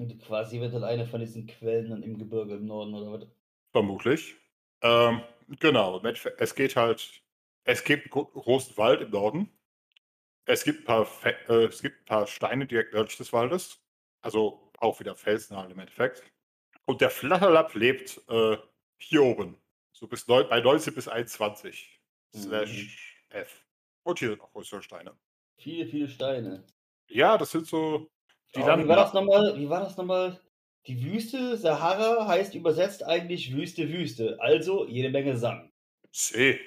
Und 0.00 0.18
quasi 0.22 0.60
wird 0.60 0.72
dann 0.72 0.82
eine 0.82 1.06
von 1.06 1.20
diesen 1.20 1.46
Quellen 1.46 1.90
dann 1.90 2.02
im 2.02 2.16
Gebirge 2.18 2.54
im 2.54 2.64
Norden 2.64 2.94
oder 2.94 3.12
was? 3.20 3.28
Vermutlich. 3.72 4.34
Ähm, 4.80 5.20
genau, 5.60 6.00
es 6.38 6.54
geht 6.54 6.74
halt, 6.74 7.22
es 7.64 7.84
gibt 7.84 8.04
einen 8.04 8.10
gro- 8.10 8.24
großen 8.24 8.78
Wald 8.78 9.02
im 9.02 9.10
Norden. 9.10 9.50
Es 10.46 10.64
gibt 10.64 10.80
ein 10.80 10.84
paar, 10.84 11.04
Fe 11.04 11.36
äh, 11.50 11.66
es 11.66 11.82
gibt 11.82 12.00
ein 12.00 12.04
paar 12.06 12.26
Steine 12.26 12.66
direkt 12.66 12.94
nördlich 12.94 13.18
des 13.18 13.30
Waldes. 13.34 13.84
Also 14.22 14.72
auch 14.78 15.00
wieder 15.00 15.14
Felsen 15.16 15.54
halt 15.58 15.70
im 15.70 15.78
Endeffekt. 15.78 16.22
Und 16.86 17.02
der 17.02 17.10
Flatterlapp 17.10 17.74
lebt 17.74 18.22
äh, 18.28 18.56
hier 18.96 19.22
oben. 19.22 19.58
So 19.92 20.08
bis 20.08 20.26
neun, 20.28 20.48
bei 20.48 20.60
19 20.60 20.94
bis 20.94 21.08
21. 21.08 22.00
Slash 22.34 23.24
F. 23.28 23.66
Und 24.02 24.18
hier 24.18 24.30
sind 24.30 24.40
auch 24.40 24.52
größere 24.52 24.82
Steine. 24.82 25.14
Viele, 25.58 25.86
viele 25.86 26.08
Steine. 26.08 26.64
Ja, 27.08 27.36
das 27.36 27.50
sind 27.50 27.66
so. 27.66 28.10
Die 28.54 28.62
Aber 28.62 28.82
wie 28.82 28.88
war 28.88 28.96
das 28.96 29.12
nochmal? 29.12 29.56
Wie 29.56 29.68
war 29.68 29.80
das 29.80 29.96
nochmal? 29.96 30.40
Die 30.86 31.02
Wüste, 31.04 31.56
Sahara, 31.56 32.26
heißt 32.26 32.54
übersetzt 32.54 33.04
eigentlich 33.04 33.54
Wüste, 33.54 33.88
Wüste. 33.88 34.38
Also 34.40 34.86
jede 34.86 35.10
Menge 35.10 35.36
Sand. 35.36 35.70
See. 36.10 36.58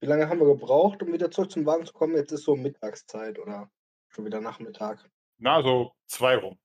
Wie 0.00 0.06
lange 0.06 0.28
haben 0.28 0.40
wir 0.40 0.46
gebraucht, 0.46 1.02
um 1.02 1.12
wieder 1.12 1.30
zurück 1.30 1.50
zum 1.50 1.64
Wagen 1.64 1.86
zu 1.86 1.92
kommen? 1.92 2.16
Jetzt 2.16 2.32
ist 2.32 2.44
so 2.44 2.56
Mittagszeit 2.56 3.38
oder 3.38 3.70
schon 4.08 4.26
wieder 4.26 4.40
Nachmittag. 4.40 5.08
Na, 5.38 5.62
so 5.62 5.92
zwei 6.06 6.36
rum. 6.36 6.58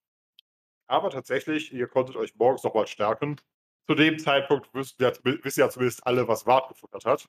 Aber 0.86 1.10
tatsächlich, 1.10 1.72
ihr 1.72 1.86
konntet 1.86 2.16
euch 2.16 2.34
morgens 2.34 2.62
nochmal 2.64 2.86
stärken. 2.86 3.40
Zu 3.86 3.94
dem 3.94 4.18
Zeitpunkt 4.18 4.68
wisst 4.74 5.00
ihr, 5.00 5.12
wisst 5.22 5.56
ihr 5.56 5.64
ja 5.64 5.70
zumindest 5.70 6.06
alle, 6.06 6.28
was 6.28 6.44
Wart 6.46 6.68
gefuttert 6.68 7.04
hat. 7.04 7.28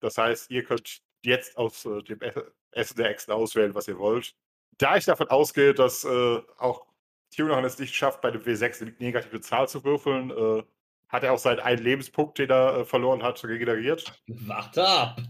Das 0.00 0.16
heißt, 0.18 0.50
ihr 0.50 0.62
könnt 0.62 1.00
jetzt 1.24 1.56
aus 1.56 1.84
äh, 1.84 2.02
dem 2.02 2.20
E- 2.22 2.32
Essen 2.70 2.96
der 2.96 3.10
Echsen 3.10 3.32
auswählen, 3.32 3.74
was 3.74 3.88
ihr 3.88 3.98
wollt. 3.98 4.36
Da 4.78 4.96
ich 4.96 5.04
davon 5.04 5.28
ausgehe, 5.28 5.72
dass 5.74 6.04
äh, 6.04 6.38
auch 6.58 6.86
Tunahan 7.34 7.64
es 7.64 7.78
nicht 7.78 7.94
schafft, 7.94 8.20
bei 8.20 8.30
dem 8.30 8.42
W6 8.42 8.82
eine 8.82 8.94
negative 8.98 9.40
Zahl 9.40 9.68
zu 9.68 9.84
würfeln, 9.84 10.30
äh, 10.30 10.62
hat 11.08 11.22
er 11.22 11.32
auch 11.32 11.38
seinen 11.38 11.60
einen 11.60 11.82
Lebenspunkt, 11.82 12.38
den 12.38 12.50
er 12.50 12.78
äh, 12.78 12.84
verloren 12.84 13.22
hat, 13.22 13.42
regeneriert. 13.44 14.12
Warte 14.26 14.86
ab. 14.86 15.20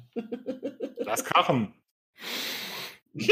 Das 1.04 1.24
Krachen. 1.24 1.74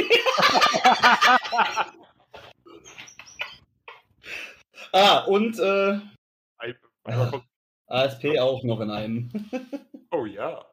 ah, 4.92 5.24
und 5.26 5.58
äh, 5.58 5.98
Ein- 6.58 6.78
Ah. 7.06 7.42
ASP 7.86 8.38
auch 8.38 8.62
noch 8.64 8.80
in 8.80 8.90
einem. 8.90 9.30
Oh 10.10 10.26
ja. 10.26 10.64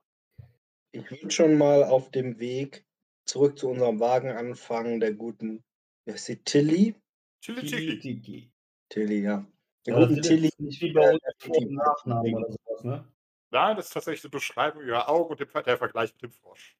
Ich 0.92 1.10
würde 1.10 1.32
schon 1.32 1.58
mal 1.58 1.84
auf 1.84 2.12
dem 2.12 2.38
Weg 2.40 2.86
zurück 3.32 3.58
zu 3.58 3.70
unserem 3.70 4.00
Wagen 4.00 4.30
anfangen, 4.30 5.00
der 5.00 5.14
guten, 5.14 5.64
wie 6.06 6.14
heißt 6.14 6.26
sie, 6.26 6.44
Tilly? 6.44 6.96
Chili 7.42 7.64
Chili. 7.66 8.00
Tiki. 8.00 8.52
Tilly, 8.90 9.22
ja. 9.24 9.46
Der 9.88 9.94
das 9.94 10.10
guten 10.10 10.22
Tilly. 10.22 10.50
jetzt 10.50 10.60
nicht 10.60 10.82
wie 10.82 10.94
bei 10.94 11.12
uns 11.12 11.22
Nachnamen 11.70 12.36
oder 12.36 12.52
sowas, 12.52 12.84
ne? 12.84 13.06
Nein, 13.52 13.76
das 13.76 13.88
ist 13.88 13.94
tatsächlich 13.94 14.24
eine 14.24 14.32
Beschreibung 14.32 14.84
ihrer 14.84 15.10
Augen 15.10 15.32
und 15.32 15.40
der 15.40 15.78
Vergleich 15.78 16.14
mit 16.14 16.22
dem 16.24 16.32
Frosch. 16.32 16.78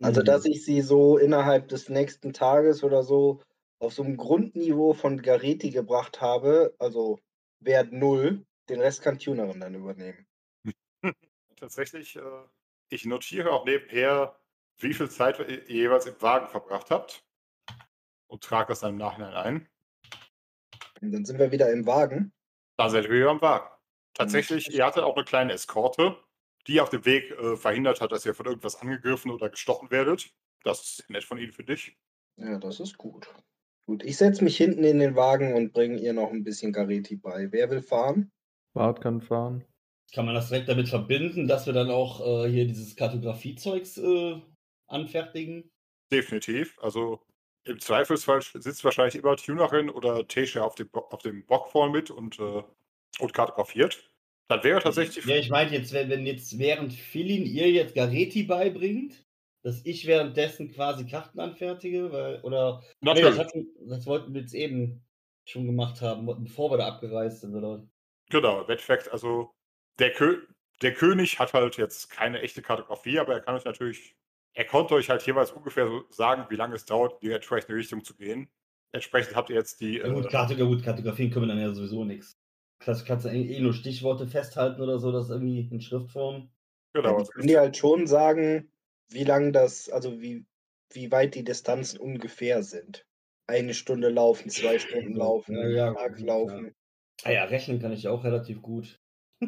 Also, 0.00 0.22
Mhm. 0.22 0.26
dass 0.26 0.44
ich 0.46 0.64
sie 0.64 0.80
so 0.82 1.18
innerhalb 1.18 1.68
des 1.68 1.88
nächsten 1.88 2.32
Tages 2.32 2.82
oder 2.84 3.02
so 3.02 3.42
auf 3.78 3.92
so 3.92 4.02
einem 4.02 4.16
Grundniveau 4.16 4.94
von 4.94 5.20
Gareti 5.20 5.70
gebracht 5.70 6.20
habe, 6.20 6.74
also 6.78 7.18
Wert 7.60 7.92
0, 7.92 8.44
den 8.68 8.80
Rest 8.80 9.02
kann 9.02 9.18
Tunerin 9.18 9.60
dann 9.60 9.74
übernehmen. 9.74 10.26
Tatsächlich, 11.56 12.16
äh, 12.16 12.42
ich 12.88 13.04
notiere 13.04 13.50
auch 13.52 13.64
nebenher, 13.64 14.38
wie 14.78 14.94
viel 14.94 15.10
Zeit 15.10 15.38
ihr 15.38 15.64
jeweils 15.68 16.06
im 16.06 16.20
Wagen 16.20 16.48
verbracht 16.48 16.90
habt 16.90 17.24
und 18.28 18.42
trage 18.42 18.68
das 18.68 18.80
dann 18.80 18.92
im 18.92 18.98
Nachhinein 18.98 19.34
ein. 19.34 19.68
Und 21.00 21.12
dann 21.12 21.24
sind 21.24 21.38
wir 21.38 21.52
wieder 21.52 21.70
im 21.72 21.86
Wagen. 21.86 22.32
Da 22.76 22.88
seid 22.88 23.04
ihr 23.04 23.10
wieder 23.10 23.30
am 23.30 23.40
Wagen. 23.40 23.68
Tatsächlich, 24.14 24.72
ihr 24.72 24.84
hattet 24.84 25.02
auch 25.02 25.16
eine 25.16 25.24
kleine 25.24 25.52
Eskorte, 25.52 26.16
die 26.66 26.80
auf 26.80 26.88
dem 26.88 27.04
Weg 27.04 27.30
äh, 27.32 27.56
verhindert 27.56 28.00
hat, 28.00 28.12
dass 28.12 28.26
ihr 28.26 28.34
von 28.34 28.46
irgendwas 28.46 28.80
angegriffen 28.80 29.30
oder 29.30 29.50
gestochen 29.50 29.90
werdet. 29.90 30.30
Das 30.64 30.80
ist 30.82 31.10
nett 31.10 31.24
von 31.24 31.38
Ihnen 31.38 31.52
für 31.52 31.64
dich. 31.64 31.96
Ja, 32.38 32.58
das 32.58 32.80
ist 32.80 32.96
gut. 32.98 33.32
Gut, 33.86 34.02
ich 34.02 34.16
setze 34.16 34.42
mich 34.42 34.56
hinten 34.56 34.82
in 34.82 34.98
den 34.98 35.14
Wagen 35.14 35.54
und 35.54 35.72
bringe 35.72 35.98
ihr 35.98 36.12
noch 36.12 36.32
ein 36.32 36.42
bisschen 36.42 36.72
Gareti 36.72 37.16
bei. 37.16 37.52
Wer 37.52 37.70
will 37.70 37.82
fahren? 37.82 38.32
Bart 38.74 39.00
kann 39.00 39.20
fahren. 39.20 39.64
Kann 40.12 40.26
man 40.26 40.34
das 40.34 40.48
direkt 40.48 40.68
damit 40.68 40.88
verbinden, 40.88 41.46
dass 41.46 41.66
wir 41.66 41.72
dann 41.72 41.90
auch 41.90 42.20
äh, 42.20 42.50
hier 42.50 42.66
dieses 42.66 42.96
Kartografiezeugs 42.96 43.98
äh, 43.98 44.40
anfertigen? 44.86 45.70
Definitiv. 46.12 46.78
Also 46.80 47.20
im 47.64 47.80
Zweifelsfall 47.80 48.42
sitzt 48.42 48.84
wahrscheinlich 48.84 49.16
immer 49.16 49.36
Tunerin 49.36 49.90
oder 49.90 50.26
Tesha 50.26 50.62
auf 50.62 50.74
dem, 50.76 50.88
auf 50.92 51.22
dem 51.22 51.44
Bock 51.46 51.68
vorne 51.68 51.92
mit 51.92 52.10
und, 52.10 52.38
äh, 52.38 52.62
und 53.18 53.34
kartografiert. 53.34 54.10
Dann 54.48 54.62
wäre 54.62 54.80
tatsächlich 54.80 55.24
die 55.24 55.30
Ja, 55.30 55.36
ich 55.36 55.50
meine 55.50 55.72
jetzt, 55.72 55.92
wenn, 55.92 56.08
wenn 56.08 56.24
jetzt 56.26 56.58
während 56.58 56.92
Philin 56.92 57.44
ihr 57.44 57.70
jetzt 57.70 57.94
Gareti 57.94 58.44
beibringt, 58.44 59.24
dass 59.64 59.84
ich 59.84 60.06
währenddessen 60.06 60.70
quasi 60.70 61.06
Karten 61.06 61.40
anfertige, 61.40 62.12
weil, 62.12 62.40
oder 62.42 62.84
Nee, 63.00 63.20
das, 63.20 63.36
hatten, 63.36 63.66
das 63.88 64.06
wollten 64.06 64.32
wir 64.32 64.42
jetzt 64.42 64.54
eben 64.54 65.04
schon 65.48 65.66
gemacht 65.66 66.00
haben, 66.00 66.26
bevor 66.44 66.70
wir 66.70 66.78
da 66.78 66.86
abgereist 66.86 67.40
sind, 67.40 67.56
oder? 67.56 67.84
Genau, 68.30 68.60
Endeffekt, 68.60 69.10
also 69.10 69.50
der, 69.98 70.12
Kö 70.12 70.46
der 70.82 70.94
König 70.94 71.38
hat 71.38 71.52
halt 71.52 71.78
jetzt 71.78 72.10
keine 72.10 72.42
echte 72.42 72.62
Kartografie, 72.62 73.18
aber 73.18 73.32
er 73.32 73.40
kann 73.40 73.56
euch 73.56 73.64
natürlich, 73.64 74.14
er 74.56 74.64
konnte 74.66 74.94
euch 74.94 75.10
halt 75.10 75.24
jeweils 75.26 75.52
ungefähr 75.52 75.86
so 75.86 76.04
sagen, 76.10 76.46
wie 76.50 76.56
lange 76.56 76.74
es 76.74 76.84
dauert, 76.84 77.22
in 77.22 77.28
die 77.28 77.34
entsprechende 77.34 77.76
Richtung 77.76 78.04
zu 78.04 78.16
gehen. 78.16 78.50
Entsprechend 78.92 79.36
habt 79.36 79.50
ihr 79.50 79.56
jetzt 79.56 79.80
die. 79.80 79.98
Ja, 79.98 80.08
gut, 80.08 80.24
Äh, 80.26 80.30
Karte, 80.30 80.54
ja, 80.54 80.64
gut, 80.64 80.82
Kartografien 80.82 81.30
können 81.30 81.46
wir 81.46 81.54
dann 81.54 81.60
ja 81.62 81.72
sowieso 81.74 82.04
nichts. 82.04 82.32
Das 82.84 83.04
kannst 83.04 83.24
du 83.24 83.30
eh 83.30 83.56
eh 83.56 83.60
nur 83.60 83.72
Stichworte 83.74 84.26
festhalten 84.26 84.80
oder 84.80 84.98
so, 84.98 85.12
das 85.12 85.30
irgendwie 85.30 85.68
in 85.70 85.80
Schriftform. 85.80 86.50
genau, 86.92 87.08
Ja, 87.10 87.14
also 87.18 87.30
die 87.32 87.32
können 87.32 87.48
dir 87.48 87.60
halt 87.60 87.76
schon 87.76 88.06
sagen, 88.06 88.70
wie 89.10 89.24
lang 89.24 89.52
das, 89.52 89.88
also 89.88 90.20
wie, 90.20 90.46
wie 90.92 91.10
weit 91.12 91.34
die 91.34 91.44
Distanzen 91.44 91.98
ungefähr 92.00 92.62
sind. 92.62 93.06
Eine 93.46 93.74
Stunde 93.74 94.08
laufen, 94.10 94.50
zwei 94.50 94.78
Stunden 94.78 95.16
Ja, 95.16 95.18
laufen, 95.18 95.54
ja, 95.54 95.68
ja, 95.68 95.94
Tag 95.94 96.16
gut, 96.16 96.26
laufen. 96.26 96.74
Ah 97.24 97.30
ja, 97.30 97.44
rechnen 97.44 97.80
kann 97.80 97.92
ich 97.92 98.04
ja 98.04 98.10
auch 98.10 98.24
relativ 98.24 98.62
gut. 98.62 99.00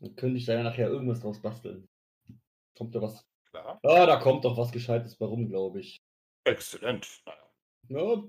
dann 0.00 0.16
könnte 0.16 0.38
ich 0.38 0.46
da 0.46 0.54
ja 0.54 0.62
nachher 0.62 0.88
irgendwas 0.88 1.20
draus 1.20 1.40
basteln. 1.42 1.88
Kommt 2.76 2.94
da 2.94 3.02
was? 3.02 3.24
Klar. 3.50 3.80
Ah, 3.82 4.06
da 4.06 4.16
kommt 4.16 4.44
doch 4.44 4.56
was 4.56 4.72
Gescheites 4.72 5.16
bei 5.16 5.26
rum, 5.26 5.48
glaube 5.48 5.80
ich. 5.80 6.02
Exzellent. 6.44 7.22
Naja, 7.26 7.50
Ja, 7.88 8.22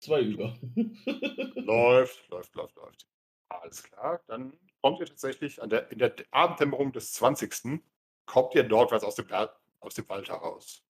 zwei 0.00 0.22
über. 0.22 0.56
läuft, 1.56 2.28
läuft, 2.28 2.54
läuft, 2.54 2.76
läuft. 2.76 3.06
Alles 3.48 3.82
klar, 3.82 4.20
dann 4.26 4.58
kommt 4.82 5.00
ihr 5.00 5.06
tatsächlich 5.06 5.62
an 5.62 5.70
der, 5.70 5.90
in 5.90 5.98
der 5.98 6.14
Abenddämmerung 6.30 6.92
des 6.92 7.12
20. 7.12 7.80
kommt 8.26 8.54
ihr 8.54 8.64
nordwärts 8.64 9.04
aus 9.04 9.14
dem, 9.14 9.26
aus 9.80 9.94
dem 9.94 10.08
Wald 10.08 10.28
heraus. 10.28 10.82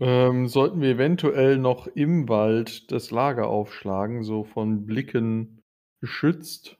Ähm, 0.00 0.48
sollten 0.48 0.80
wir 0.80 0.90
eventuell 0.90 1.58
noch 1.58 1.86
im 1.86 2.28
Wald 2.28 2.90
das 2.90 3.10
Lager 3.10 3.48
aufschlagen, 3.48 4.24
so 4.24 4.44
von 4.44 4.86
Blicken 4.86 5.62
geschützt? 6.00 6.79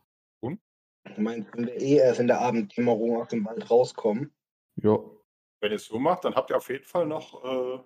Du 1.14 1.20
meinst, 1.20 1.48
wenn 1.54 1.66
wir 1.66 1.80
eh 1.80 1.96
erst 1.96 2.20
in 2.20 2.26
der 2.26 2.40
Abenddämmerung 2.40 3.20
aus 3.20 3.28
dem 3.28 3.44
Wald 3.44 3.70
rauskommen? 3.70 4.32
Ja. 4.76 4.98
Wenn 5.60 5.72
ihr 5.72 5.76
es 5.76 5.86
so 5.86 5.98
macht, 5.98 6.24
dann 6.24 6.34
habt 6.34 6.50
ihr 6.50 6.56
auf 6.56 6.68
jeden 6.70 6.84
Fall 6.84 7.06
noch 7.06 7.44
äh, 7.44 7.80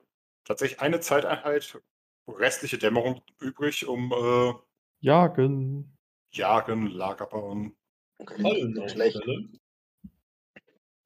tatsächlich 0.45 0.81
eine 0.81 1.01
Zeiteinheit, 1.01 1.81
restliche 2.29 2.79
Dämmerung 2.79 3.23
übrig, 3.41 3.87
um 3.87 4.13
äh, 4.13 4.53
Jagen. 5.01 5.97
Jagen, 6.33 6.87
Lager 6.89 7.27
bauen. 7.27 7.77
Okay, 8.19 8.43
Voll 8.43 8.89
schlecht. 8.89 9.21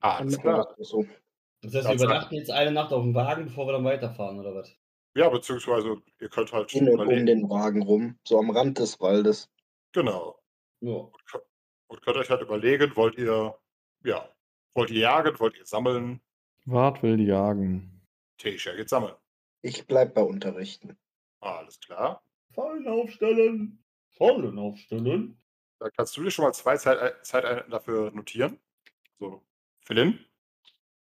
Ah, 0.01 0.19
alles 0.19 0.39
klar. 0.39 0.74
das 0.78 0.89
so. 0.89 1.05
Das 1.62 1.74
heißt, 1.74 1.89
wir 1.89 1.95
übernachten 1.95 2.35
jetzt 2.36 2.51
eine 2.51 2.70
Nacht 2.70 2.93
auf 2.93 3.03
dem 3.03 3.15
Wagen, 3.15 3.47
bevor 3.47 3.66
wir 3.66 3.73
dann 3.73 3.85
weiterfahren, 3.85 4.39
oder 4.39 4.55
was? 4.55 4.77
Ja, 5.16 5.28
beziehungsweise 5.28 5.97
ihr 6.20 6.28
könnt 6.28 6.53
halt 6.53 6.73
In 6.74 6.89
und 6.89 7.01
um 7.01 7.27
den 7.27 7.51
Wagen 7.51 7.82
rum, 7.82 8.16
so 8.24 8.39
am 8.39 8.51
Rand 8.51 8.78
des 8.78 9.01
Waldes. 9.01 9.51
Genau. 9.93 10.39
Ja. 10.81 11.11
Und 11.89 12.02
könnt 12.02 12.19
euch 12.19 12.31
halt 12.31 12.43
überlegen, 12.43 12.94
wollt 12.97 13.16
ihr, 13.16 13.59
ja, 14.05 14.28
wollt 14.74 14.90
ihr 14.90 15.01
jagen, 15.01 15.39
wollt 15.40 15.56
ihr 15.56 15.66
sammeln? 15.66 16.20
Wart 16.66 17.02
will 17.02 17.19
jagen. 17.20 18.02
Tesha 18.36 18.74
geht 18.74 18.89
sammeln. 18.89 19.15
Ich 19.62 19.86
bleib 19.86 20.15
bei 20.15 20.23
Unterrichten. 20.23 20.97
Alles 21.40 21.81
klar. 21.81 22.23
Fallen 22.52 22.86
aufstellen. 22.86 23.82
Fallen 24.10 24.59
aufstellen. 24.59 25.40
Da 25.78 25.90
kannst 25.90 26.16
du 26.16 26.23
dir 26.23 26.31
schon 26.31 26.44
mal 26.44 26.52
zwei 26.52 26.77
Zeit 26.77 27.24
Zeiteinheiten 27.24 27.70
dafür 27.70 28.10
notieren. 28.10 28.59
So, 29.19 29.43
Philin? 29.85 30.19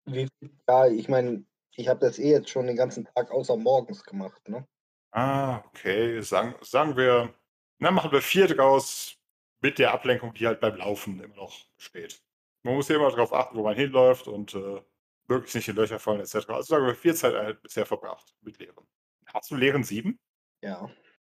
Wie, 0.06 0.28
ja, 0.68 0.88
ich 0.88 1.10
meine, 1.10 1.44
ich 1.76 1.88
habe 1.88 2.00
das 2.00 2.20
eh 2.20 2.32
jetzt 2.32 2.50
schon 2.50 2.68
den 2.68 2.76
ganzen 2.76 3.06
Tag 3.06 3.32
außer 3.32 3.58
morgens 3.58 4.04
gemacht, 4.04 4.48
ne? 4.48 4.68
Ah, 5.12 5.64
okay. 5.66 6.22
Sagen, 6.22 6.56
sagen 6.62 6.96
wir, 6.96 7.34
na, 7.80 7.92
machen 7.92 8.12
wir 8.12 8.22
vier 8.22 8.48
draus 8.48 9.17
mit 9.62 9.80
der 9.80 9.94
Ablenkung, 9.94 10.34
die 10.34 10.48
halt 10.48 10.60
beim 10.60 10.76
Laufen 10.76 11.20
immer 11.20 11.36
noch 11.36 11.66
besteht. 11.76 12.22
Man 12.64 12.76
muss 12.76 12.88
hier 12.88 12.98
immer 12.98 13.10
darauf 13.10 13.34
achten, 13.34 13.56
wo 13.58 13.64
man 13.64 13.76
hinläuft 13.76 14.28
und 14.28 14.54
äh, 14.54 14.82
möglichst 15.28 15.56
nicht 15.56 15.68
in 15.68 15.76
Löcher 15.76 16.00
fallen, 16.00 16.20
etc. 16.20 16.50
Also 16.50 16.64
sagen 16.64 16.86
wir 16.86 16.96
vier 16.96 17.16
Zeiteinheiten 17.16 17.62
bisher 17.62 17.86
verbracht 17.86 18.36
mit 18.42 18.60
Lehren. 18.60 18.86
Hast 19.28 19.52
du 19.52 19.56
Lehren 19.56 19.84
sieben? 19.84 20.20
Ja. 20.62 20.90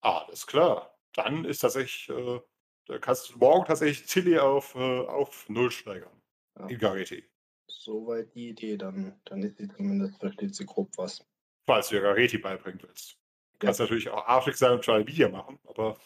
Alles 0.01 0.47
klar. 0.47 0.97
Dann 1.13 1.45
ist 1.45 1.59
tatsächlich, 1.59 2.09
äh, 2.09 2.39
da 2.85 2.99
kannst 2.99 3.29
du 3.29 3.37
morgen 3.37 3.65
tatsächlich 3.65 4.07
Tilly 4.07 4.37
auf, 4.39 4.75
äh, 4.75 4.79
auf 4.79 5.47
Null 5.49 5.71
steigern. 5.71 6.21
Ja. 6.57 6.67
In 6.67 6.77
Gareti. 6.77 7.25
Soweit 7.67 8.33
die 8.35 8.49
Idee, 8.49 8.77
dann, 8.77 9.19
dann 9.25 9.41
ist 9.43 9.57
sie 9.57 9.67
zumindest, 9.67 10.19
versteht 10.19 10.55
sie 10.55 10.65
grob 10.65 10.89
was. 10.97 11.25
Falls 11.65 11.89
du 11.89 11.95
ihr 11.95 12.01
Gareti 12.01 12.37
beibringen 12.37 12.81
willst. 12.83 13.17
Du 13.53 13.59
kannst 13.59 13.79
natürlich 13.79 14.09
auch 14.09 14.25
arschig 14.25 14.55
sein 14.55 14.73
und 14.73 14.83
Trial 14.83 15.03
Media 15.03 15.29
machen, 15.29 15.59
aber 15.67 15.99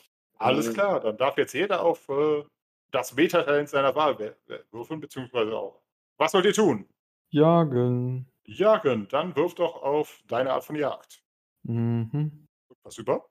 alles 0.44 0.70
Mhm. 0.70 0.74
klar. 0.74 1.00
Dann 1.00 1.18
darf 1.18 1.38
jetzt 1.38 1.54
jeder 1.54 1.82
auf 1.84 2.08
äh, 2.10 2.44
das 2.92 3.16
Meta-Talent 3.16 3.70
seiner 3.70 3.96
Wahl 3.96 4.18
würfeln, 4.72 5.00
beziehungsweise 5.00 5.56
auch. 5.56 5.82
Was 6.18 6.34
wollt 6.34 6.46
ihr 6.46 6.54
tun? 6.54 6.88
Jagen. 7.32 8.28
Jagen. 8.46 9.08
Dann 9.10 9.36
wirf 9.36 9.56
doch 9.56 9.82
auf 9.82 10.22
deine 10.28 10.52
Art 10.54 10.64
von 10.64 10.76
Jagd. 10.76 11.24
Mhm. 11.64 12.46
Was 12.84 12.98
über? 12.98 13.26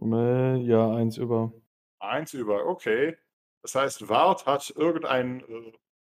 Äh, 0.00 0.56
ja, 0.58 0.94
eins 0.94 1.16
über. 1.16 1.52
Eins 2.00 2.32
über, 2.34 2.66
okay. 2.66 3.16
Das 3.62 3.74
heißt, 3.74 4.08
Wart 4.08 4.46
hat 4.46 4.70
irgendein 4.76 5.40
äh, 5.48 5.72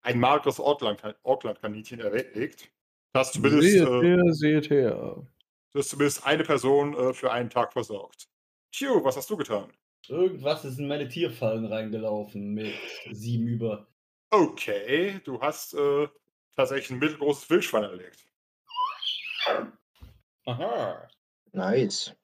ein 0.02 0.18
mageres 0.18 0.58
Orkland- 0.58 1.02
Orkland-Kaninchen 1.22 2.00
erlegt. 2.00 2.70
Das 3.12 3.32
zumindest, 3.32 3.62
Seht 3.68 3.86
äh, 3.88 4.00
her, 4.02 4.22
seht 4.34 4.70
her. 4.70 5.26
das 5.72 5.88
zumindest 5.88 6.26
eine 6.26 6.42
Person 6.42 6.94
äh, 6.94 7.12
für 7.14 7.30
einen 7.30 7.50
Tag 7.50 7.72
versorgt. 7.72 8.28
Q, 8.76 9.04
was 9.04 9.16
hast 9.16 9.30
du 9.30 9.36
getan? 9.36 9.72
Irgendwas 10.08 10.64
ist 10.64 10.78
in 10.78 10.88
meine 10.88 11.08
Tierfallen 11.08 11.66
reingelaufen 11.66 12.54
mit 12.54 12.74
sieben 13.10 13.46
über. 13.46 13.86
Okay, 14.30 15.20
du 15.24 15.40
hast 15.40 15.74
äh, 15.74 16.08
tatsächlich 16.56 16.90
ein 16.90 16.98
mittelgroßes 16.98 17.48
Wildschwein 17.50 17.84
erlegt. 17.84 18.26
Aha. 20.46 21.08
Nice. 21.52 22.14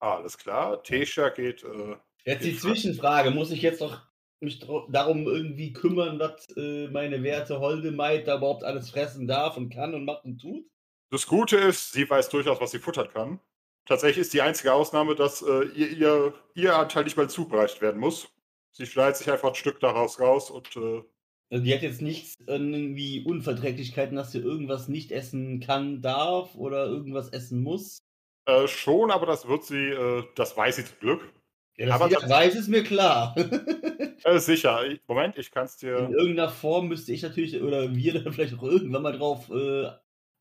Alles 0.00 0.38
klar. 0.38 0.82
Tesha 0.82 1.28
geht. 1.30 1.64
Äh, 1.64 1.96
Jetzt 2.24 2.44
die 2.44 2.56
Zwischenfrage. 2.56 3.30
Muss 3.30 3.50
ich 3.50 3.62
jetzt 3.62 3.80
noch 3.80 4.06
mich 4.40 4.60
darum 4.60 5.26
irgendwie 5.26 5.72
kümmern, 5.72 6.18
was 6.18 6.46
äh, 6.56 6.88
meine 6.88 7.22
werte 7.22 7.58
Holde 7.58 7.90
Maid 7.90 8.28
da 8.28 8.36
überhaupt 8.36 8.62
alles 8.62 8.90
fressen 8.90 9.26
darf 9.26 9.56
und 9.56 9.70
kann 9.70 9.94
und 9.94 10.04
macht 10.04 10.24
und 10.24 10.38
tut? 10.40 10.64
das 11.10 11.26
Gute 11.26 11.56
ist, 11.56 11.92
sie 11.92 12.08
weiß 12.08 12.28
durchaus, 12.28 12.60
was 12.60 12.70
sie 12.70 12.78
futtern 12.78 13.08
kann. 13.08 13.40
Tatsächlich 13.88 14.18
ist 14.22 14.34
die 14.34 14.42
einzige 14.42 14.72
Ausnahme, 14.72 15.14
dass 15.16 15.42
äh, 15.42 15.64
ihr, 15.74 15.90
ihr, 15.90 16.34
ihr 16.54 16.76
Anteil 16.76 17.04
nicht 17.04 17.16
mal 17.16 17.28
zubereitet 17.30 17.80
werden 17.80 18.00
muss. 18.00 18.28
Sie 18.72 18.86
schneidet 18.86 19.16
sich 19.16 19.30
einfach 19.30 19.48
ein 19.48 19.54
Stück 19.54 19.80
daraus 19.80 20.20
raus 20.20 20.50
und 20.50 20.76
äh, 20.76 21.02
Also 21.50 21.64
die 21.64 21.74
hat 21.74 21.82
jetzt 21.82 22.02
nichts 22.02 22.36
an 22.46 22.72
irgendwie 22.74 23.22
Unverträglichkeiten, 23.24 24.16
dass 24.16 24.32
sie 24.32 24.38
irgendwas 24.40 24.88
nicht 24.88 25.12
essen 25.12 25.60
kann, 25.60 26.02
darf 26.02 26.54
oder 26.54 26.86
irgendwas 26.86 27.30
essen 27.30 27.62
muss. 27.62 27.98
äh, 28.46 28.66
schon, 28.68 29.10
aber 29.10 29.26
das 29.26 29.46
wird 29.48 29.64
sie, 29.64 29.76
äh, 29.90 30.24
das 30.34 30.56
weiß 30.56 30.76
sie 30.76 30.84
zum 30.84 30.98
Glück. 31.00 31.34
Ja, 31.76 31.86
dass 31.86 32.00
Aber 32.00 32.08
das 32.08 32.28
weiß, 32.28 32.54
ist 32.56 32.68
mir 32.68 32.82
klar. 32.82 33.34
Äh, 34.24 34.38
sicher. 34.40 34.84
Ich, 34.86 35.00
Moment, 35.06 35.38
ich 35.38 35.50
kann 35.50 35.64
es 35.66 35.76
dir. 35.76 35.96
In 35.96 36.12
irgendeiner 36.12 36.48
Form 36.50 36.88
müsste 36.88 37.12
ich 37.12 37.22
natürlich, 37.22 37.60
oder 37.62 37.94
wir 37.94 38.14
dann 38.22 38.32
vielleicht 38.32 38.54
auch 38.54 38.62
irgendwann 38.62 39.02
mal 39.02 39.16
drauf 39.16 39.50
äh, 39.50 39.90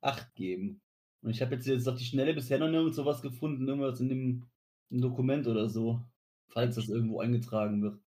Acht 0.02 0.36
geben. 0.36 0.82
Und 1.28 1.32
ich 1.32 1.42
habe 1.42 1.56
jetzt, 1.56 1.68
jetzt 1.68 1.90
auf 1.90 1.98
die 1.98 2.06
Schnelle 2.06 2.34
bisher 2.34 2.58
noch 2.58 2.70
nirgends 2.70 2.96
sowas 2.96 3.22
gefunden, 3.22 3.68
irgendwas 3.68 4.00
in 4.00 4.08
dem 4.08 4.48
Dokument 4.90 5.46
oder 5.46 5.68
so. 5.68 6.02
Falls 6.48 6.76
das 6.76 6.88
irgendwo 6.88 7.20
eingetragen 7.20 7.82
wird. 7.82 8.00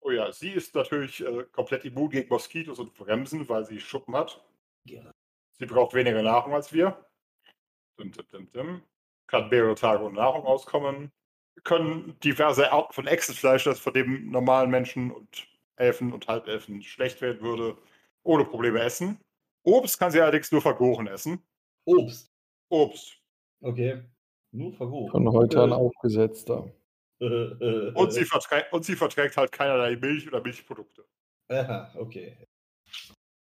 Oh 0.00 0.10
ja, 0.10 0.32
sie 0.32 0.48
ist 0.48 0.74
natürlich 0.74 1.20
äh, 1.22 1.44
komplett 1.52 1.84
immun 1.84 2.08
gegen 2.08 2.30
Moskitos 2.30 2.78
und 2.78 2.94
Bremsen, 2.94 3.46
weil 3.50 3.66
sie 3.66 3.80
Schuppen 3.80 4.16
hat. 4.16 4.42
Ja. 4.84 5.12
Sie 5.58 5.66
braucht 5.66 5.92
weniger 5.92 6.22
Nahrung 6.22 6.54
als 6.54 6.72
wir. 6.72 7.04
Dim, 7.98 8.12
dim, 8.12 8.24
dim, 8.32 8.52
dim. 8.52 8.82
Kann 9.26 9.50
mehrere 9.50 9.74
Tage 9.74 10.02
ohne 10.02 10.14
Nahrung 10.14 10.46
auskommen. 10.46 11.12
Können 11.64 12.18
diverse 12.20 12.72
Arten 12.72 12.94
von 12.94 13.06
Echsenfleisch, 13.06 13.64
das 13.64 13.78
von 13.78 13.92
dem 13.92 14.30
normalen 14.30 14.70
Menschen 14.70 15.10
und 15.10 15.46
Elfen 15.76 16.14
und 16.14 16.28
Halbelfen 16.28 16.80
schlecht 16.80 17.20
werden 17.20 17.42
würde, 17.42 17.76
ohne 18.22 18.46
Probleme 18.46 18.80
essen. 18.80 19.20
Obst 19.64 19.98
kann 19.98 20.10
sie 20.10 20.20
allerdings 20.20 20.50
nur 20.52 20.62
vergoren 20.62 21.06
essen. 21.06 21.42
Obst. 21.86 22.30
Obst. 22.70 23.18
Okay. 23.62 24.02
Nur 24.52 24.72
vergoren. 24.72 25.10
Von 25.10 25.32
heute 25.32 25.62
an 25.62 25.70
Äh. 25.70 25.74
aufgesetzter. 25.74 26.72
Und 27.20 28.12
sie, 28.12 28.24
verträgt, 28.24 28.72
und 28.72 28.82
sie 28.82 28.96
verträgt 28.96 29.36
halt 29.36 29.52
keinerlei 29.52 29.94
Milch 29.94 30.26
oder 30.26 30.40
Milchprodukte. 30.40 31.04
Aha, 31.50 31.92
okay. 31.98 32.46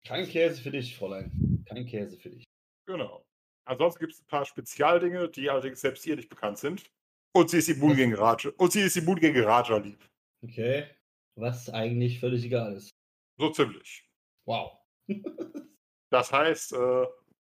Kein 0.06 0.28
Käse 0.28 0.62
für 0.62 0.70
dich, 0.70 0.96
Fräulein. 0.96 1.64
Kein 1.68 1.84
Käse 1.88 2.16
für 2.16 2.30
dich. 2.30 2.44
Genau. 2.86 3.26
Ansonsten 3.68 4.02
gibt 4.02 4.14
es 4.14 4.22
ein 4.22 4.28
paar 4.28 4.46
Spezialdinge, 4.46 5.30
die 5.30 5.50
allerdings 5.50 5.82
selbst 5.82 6.06
ihr 6.06 6.16
nicht 6.16 6.30
bekannt 6.30 6.60
sind. 6.60 6.86
Und 7.34 7.50
sie 7.50 7.58
ist 7.58 7.70
immun 7.70 7.96
gegen 7.96 8.14
Raja. 8.14 8.52
Und 8.58 8.72
sie 8.72 8.82
ist 8.82 8.98
immun 8.98 9.20
gegen 9.20 9.44
Raja 9.44 9.78
lieb. 9.78 10.08
Okay. 10.44 10.86
Was 11.36 11.68
eigentlich 11.72 12.20
völlig 12.20 12.44
egal 12.46 12.76
ist. 12.76 12.92
So 13.40 13.50
ziemlich. 13.50 14.08
Wow. 14.48 14.78
Das 16.16 16.32
heißt, 16.32 16.72
äh, 16.72 17.06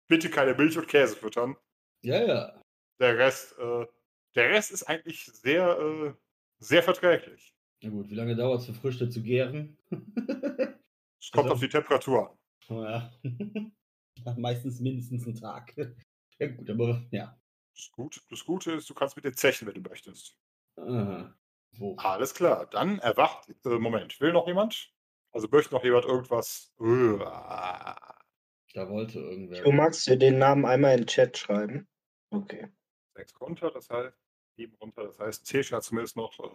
bitte 0.08 0.30
keine 0.30 0.54
Milch 0.54 0.78
und 0.78 0.88
Käse 0.88 1.14
füttern. 1.14 1.54
Ja, 2.02 2.24
ja. 2.24 2.62
Der 2.98 3.18
Rest, 3.18 3.54
äh, 3.58 3.86
der 4.34 4.48
Rest 4.48 4.70
ist 4.70 4.84
eigentlich 4.84 5.26
sehr, 5.26 5.78
äh, 5.78 6.14
sehr 6.60 6.82
verträglich. 6.82 7.54
Na 7.82 7.90
gut, 7.90 8.08
wie 8.08 8.14
lange 8.14 8.34
dauert 8.34 8.60
es 8.60 8.66
für 8.66 8.72
Früchte 8.72 9.10
zu 9.10 9.22
gären? 9.22 9.76
Es 11.20 11.30
kommt 11.30 11.44
Also- 11.44 11.54
auf 11.54 11.60
die 11.60 11.68
Temperatur 11.68 12.30
an. 12.30 12.38
Oh 12.70 12.84
ja. 12.84 13.12
Meistens 14.38 14.80
mindestens 14.80 15.26
einen 15.26 15.36
Tag. 15.36 15.74
Ja 16.38 16.48
gut, 16.48 16.68
aber 16.70 17.06
ja. 17.10 17.38
Das, 17.74 17.90
Gut, 17.92 18.20
das 18.30 18.44
Gute 18.46 18.72
ist, 18.72 18.88
du 18.90 18.94
kannst 18.94 19.14
mit 19.16 19.24
den 19.26 19.34
Zechen, 19.36 19.68
wenn 19.68 19.74
du 19.82 19.88
möchtest. 19.88 20.36
Aha. 20.78 21.32
Wo? 21.76 21.94
Alles 21.96 22.32
klar. 22.34 22.66
Dann 22.66 22.98
erwacht. 23.00 23.48
Äh, 23.66 23.78
Moment, 23.78 24.18
will 24.20 24.32
noch 24.32 24.46
jemand? 24.46 24.90
Also 25.32 25.48
möchte 25.48 25.74
noch 25.74 25.84
jemand 25.84 26.06
irgendwas? 26.06 26.72
Uah. 26.78 28.23
Da 28.74 28.90
wollte 28.90 29.20
irgendwer. 29.20 29.62
Du 29.62 29.70
magst 29.70 30.06
dir 30.06 30.16
den 30.16 30.38
Namen 30.38 30.66
einmal 30.66 30.92
in 30.92 31.02
den 31.02 31.06
Chat 31.06 31.38
schreiben? 31.38 31.86
Okay. 32.30 32.68
Sechs 33.14 33.40
runter, 33.40 33.70
das 33.70 33.88
heißt, 33.88 34.16
sieben 34.56 34.74
runter, 34.80 35.04
das 35.04 35.18
heißt, 35.20 35.46
Tesha 35.46 35.76
hat 35.76 35.84
zumindest 35.84 36.16
noch 36.16 36.38
äh, 36.40 36.48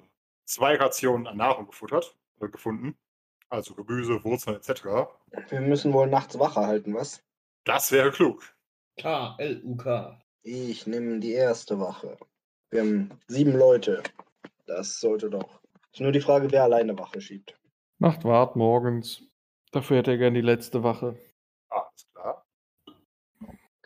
zwei 0.46 0.76
Rationen 0.76 1.28
an 1.28 1.38
Nahrung 1.38 1.68
gefuttert, 1.68 2.18
äh, 2.42 2.50
gefunden. 2.50 2.98
Also 3.48 3.74
Gemüse, 3.74 4.24
Wurzeln 4.24 4.58
etc. 4.58 4.84
Wir 5.50 5.62
müssen 5.62 5.94
wohl 5.94 6.08
nachts 6.08 6.38
Wache 6.38 6.60
halten, 6.60 6.94
was? 6.94 7.24
Das 7.64 7.92
wäre 7.92 8.12
klug. 8.12 8.44
K-L-U-K. 8.98 10.22
Ich 10.42 10.86
nehme 10.88 11.20
die 11.20 11.32
erste 11.32 11.80
Wache. 11.80 12.18
Wir 12.70 12.82
haben 12.82 13.12
sieben 13.28 13.58
Leute. 13.58 14.04
Das 14.68 15.00
sollte 15.00 15.30
doch. 15.30 15.62
Ist 15.92 16.02
nur 16.02 16.12
die 16.12 16.22
Frage, 16.22 16.52
wer 16.52 16.64
alleine 16.64 17.00
Wache 17.00 17.22
schiebt. 17.22 17.58
Macht 17.98 18.26
Wart 18.26 18.56
morgens. 18.56 19.24
Dafür 19.72 19.98
hätte 19.98 20.12
er 20.12 20.18
gern 20.18 20.34
die 20.34 20.42
letzte 20.42 20.84
Wache. 20.84 21.18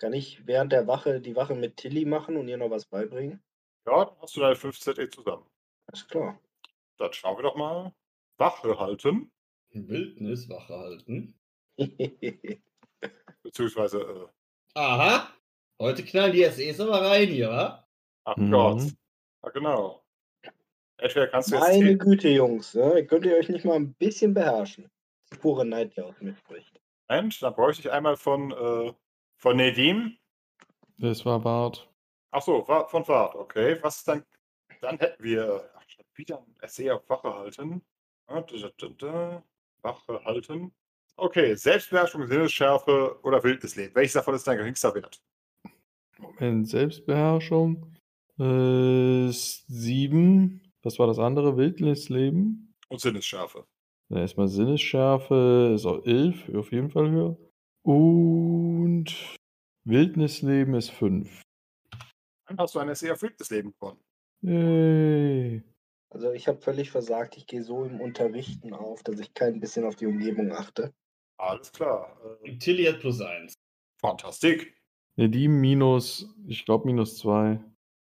Kann 0.04 0.12
ich 0.12 0.46
während 0.46 0.74
der 0.74 0.86
Wache 0.86 1.22
die 1.22 1.34
Wache 1.34 1.56
mit 1.56 1.78
Tilly 1.78 2.04
machen 2.04 2.36
und 2.36 2.50
ihr 2.50 2.58
noch 2.58 2.70
was 2.70 2.84
beibringen? 2.84 3.42
Ja, 3.88 4.04
dann 4.04 4.16
hast 4.22 4.36
du 4.36 4.42
deine 4.42 4.58
5 4.58 4.78
ZE 4.78 5.10
zusammen. 5.10 5.46
Alles 5.88 6.06
klar. 6.10 6.38
Dann 6.98 7.14
schauen 7.14 7.38
wir 7.38 7.44
doch 7.44 7.56
mal. 7.56 7.94
Wache 8.38 8.78
halten, 8.78 9.32
Wildniswache 9.72 10.78
halten. 10.78 11.40
beziehungsweise, 13.44 14.02
äh, 14.02 14.28
Aha. 14.78 15.30
Heute 15.80 16.04
knallen 16.04 16.34
die 16.34 16.44
SEs 16.44 16.82
aber 16.82 17.02
rein 17.02 17.30
hier, 17.30 17.48
wa? 17.50 17.88
ach 18.26 18.36
Mhm. 18.36 18.52
Gott. 18.52 18.82
Ja, 19.42 19.50
genau. 19.52 20.04
Entweder 20.98 21.28
kannst 21.28 21.50
du 21.50 21.56
jetzt 21.56 21.64
Meine 21.64 21.80
zehn- 21.92 21.98
Güte, 21.98 22.28
Jungs. 22.28 22.74
Ne? 22.74 23.06
Könnt 23.08 23.26
ihr 23.26 23.38
euch 23.38 23.48
nicht 23.48 23.64
mal 23.64 23.76
ein 23.76 23.94
bisschen 23.94 24.34
beherrschen? 24.34 24.92
Die 25.32 25.38
pure 25.38 25.64
Neid, 25.64 25.96
die 25.96 26.02
aus 26.02 26.16
mir 26.20 26.36
spricht. 26.36 26.78
Moment, 27.08 27.42
dann 27.42 27.56
bräuchte 27.56 27.84
ich 27.84 27.92
einmal 27.92 28.18
von, 28.18 28.52
äh, 28.52 28.94
von 29.44 29.58
Nedim. 29.58 30.18
Das 30.98 31.26
war 31.26 31.44
Wart. 31.44 31.90
Ach 32.32 32.42
so, 32.42 32.64
von 32.64 33.08
Wart, 33.10 33.36
okay. 33.36 33.78
Was 33.82 33.98
ist 33.98 34.08
dann? 34.08 34.24
Dann 34.80 34.98
hätten 34.98 35.22
wir 35.22 35.70
ach, 35.76 35.84
wieder 36.16 36.40
ein 36.40 36.56
Essay 36.62 36.90
auf 36.90 37.08
Wache 37.10 37.34
halten. 37.34 37.82
Ah. 38.28 38.42
Wache 39.82 40.24
halten. 40.24 40.72
Okay, 41.18 41.56
Selbstbeherrschung, 41.56 42.26
Sinnesschärfe 42.26 43.20
oder 43.22 43.44
Wildnisleben. 43.44 43.94
Welches 43.94 44.14
davon 44.14 44.34
ist 44.34 44.48
dein 44.48 44.58
geringster 44.58 44.96
Wert? 44.96 45.22
Moment, 46.18 46.70
Selbstbeherrschung. 46.70 47.94
Ist 48.38 49.66
sieben. 49.68 50.72
Was 50.84 50.98
war 51.00 51.08
das 51.08 51.20
andere? 51.20 51.58
Wildnisleben. 51.58 52.74
Und 52.88 53.02
Sinnesschärfe. 53.02 53.66
Dann 54.08 54.20
erstmal 54.20 54.48
Sinnesschärfe 54.48 55.74
ist 55.76 55.86
auch 55.86 56.02
11, 56.06 56.56
auf 56.56 56.72
jeden 56.72 56.90
Fall 56.90 57.12
höher. 57.12 57.38
Und 57.84 59.38
Wildnisleben 59.86 60.74
ist 60.74 60.90
5. 60.92 61.42
Dann 62.48 62.58
hast 62.58 62.76
du 62.76 62.80
ein 62.80 62.90
Essay 62.90 63.12
auf 63.12 63.22
Wildnisleben 63.22 63.74
gewonnen. 63.74 64.00
Yay. 64.42 65.64
Also 66.10 66.32
ich 66.32 66.48
habe 66.48 66.62
völlig 66.62 66.92
versagt. 66.92 67.38
Ich 67.38 67.48
gehe 67.48 67.64
so 67.64 67.84
im 67.84 68.00
Unterrichten 68.00 68.74
auf, 68.74 69.04
dass 69.04 69.20
ich 69.20 69.34
kein 69.34 69.60
bisschen 69.60 69.86
auf 69.86 69.96
die 69.96 70.06
Umgebung 70.06 70.52
achte. 70.52 70.94
Alles 71.38 71.72
klar. 71.72 72.18
Äh, 72.44 72.58
Tilly 72.58 72.86
hat 72.86 73.00
plus 73.00 73.20
eins. 73.20 73.56
Fantastik. 74.00 74.78
Ne, 75.16 75.30
die 75.30 75.48
minus, 75.48 76.34
ich 76.48 76.66
glaube 76.66 76.86
minus 76.86 77.18
2. 77.18 77.60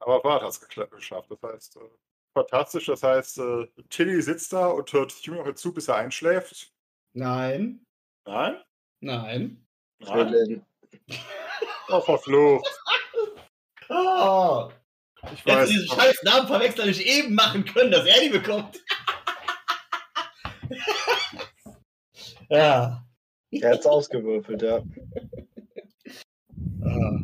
Aber 0.01 0.25
Wart 0.25 0.43
hat 0.43 0.51
es 0.51 0.61
geschafft. 0.61 1.31
Das 1.31 1.43
heißt, 1.43 1.77
äh, 1.77 1.89
fantastisch. 2.35 2.87
Das 2.87 3.03
heißt, 3.03 3.39
äh, 3.39 3.67
Tilly 3.89 4.21
sitzt 4.23 4.53
da 4.53 4.69
und 4.69 4.93
hört 4.93 5.15
noch 5.29 5.55
zu, 5.55 5.73
bis 5.73 5.89
er 5.89 5.97
einschläft. 5.97 6.75
Nein. 7.13 7.85
Nein? 8.27 8.63
Nein. 9.01 9.65
Nein? 10.01 10.65
Oh, 11.89 12.01
verflucht. 12.01 12.71
Oh. 13.89 14.71
Ich 15.25 15.45
Hättest 15.45 15.47
weiß. 15.47 15.69
du 15.69 15.75
diesen 15.75 15.89
scheiß 15.89 16.23
Namen 16.23 16.47
verwechseln 16.47 16.89
nicht 16.89 17.01
eben 17.07 17.35
machen 17.35 17.65
können, 17.65 17.91
dass 17.91 18.07
er 18.07 18.21
die 18.21 18.29
bekommt. 18.29 18.83
ja. 22.49 23.05
Er 23.51 23.71
hat's 23.73 23.87
ausgewürfelt, 23.87 24.63
ja. 24.63 24.83
Ah. 26.83 27.21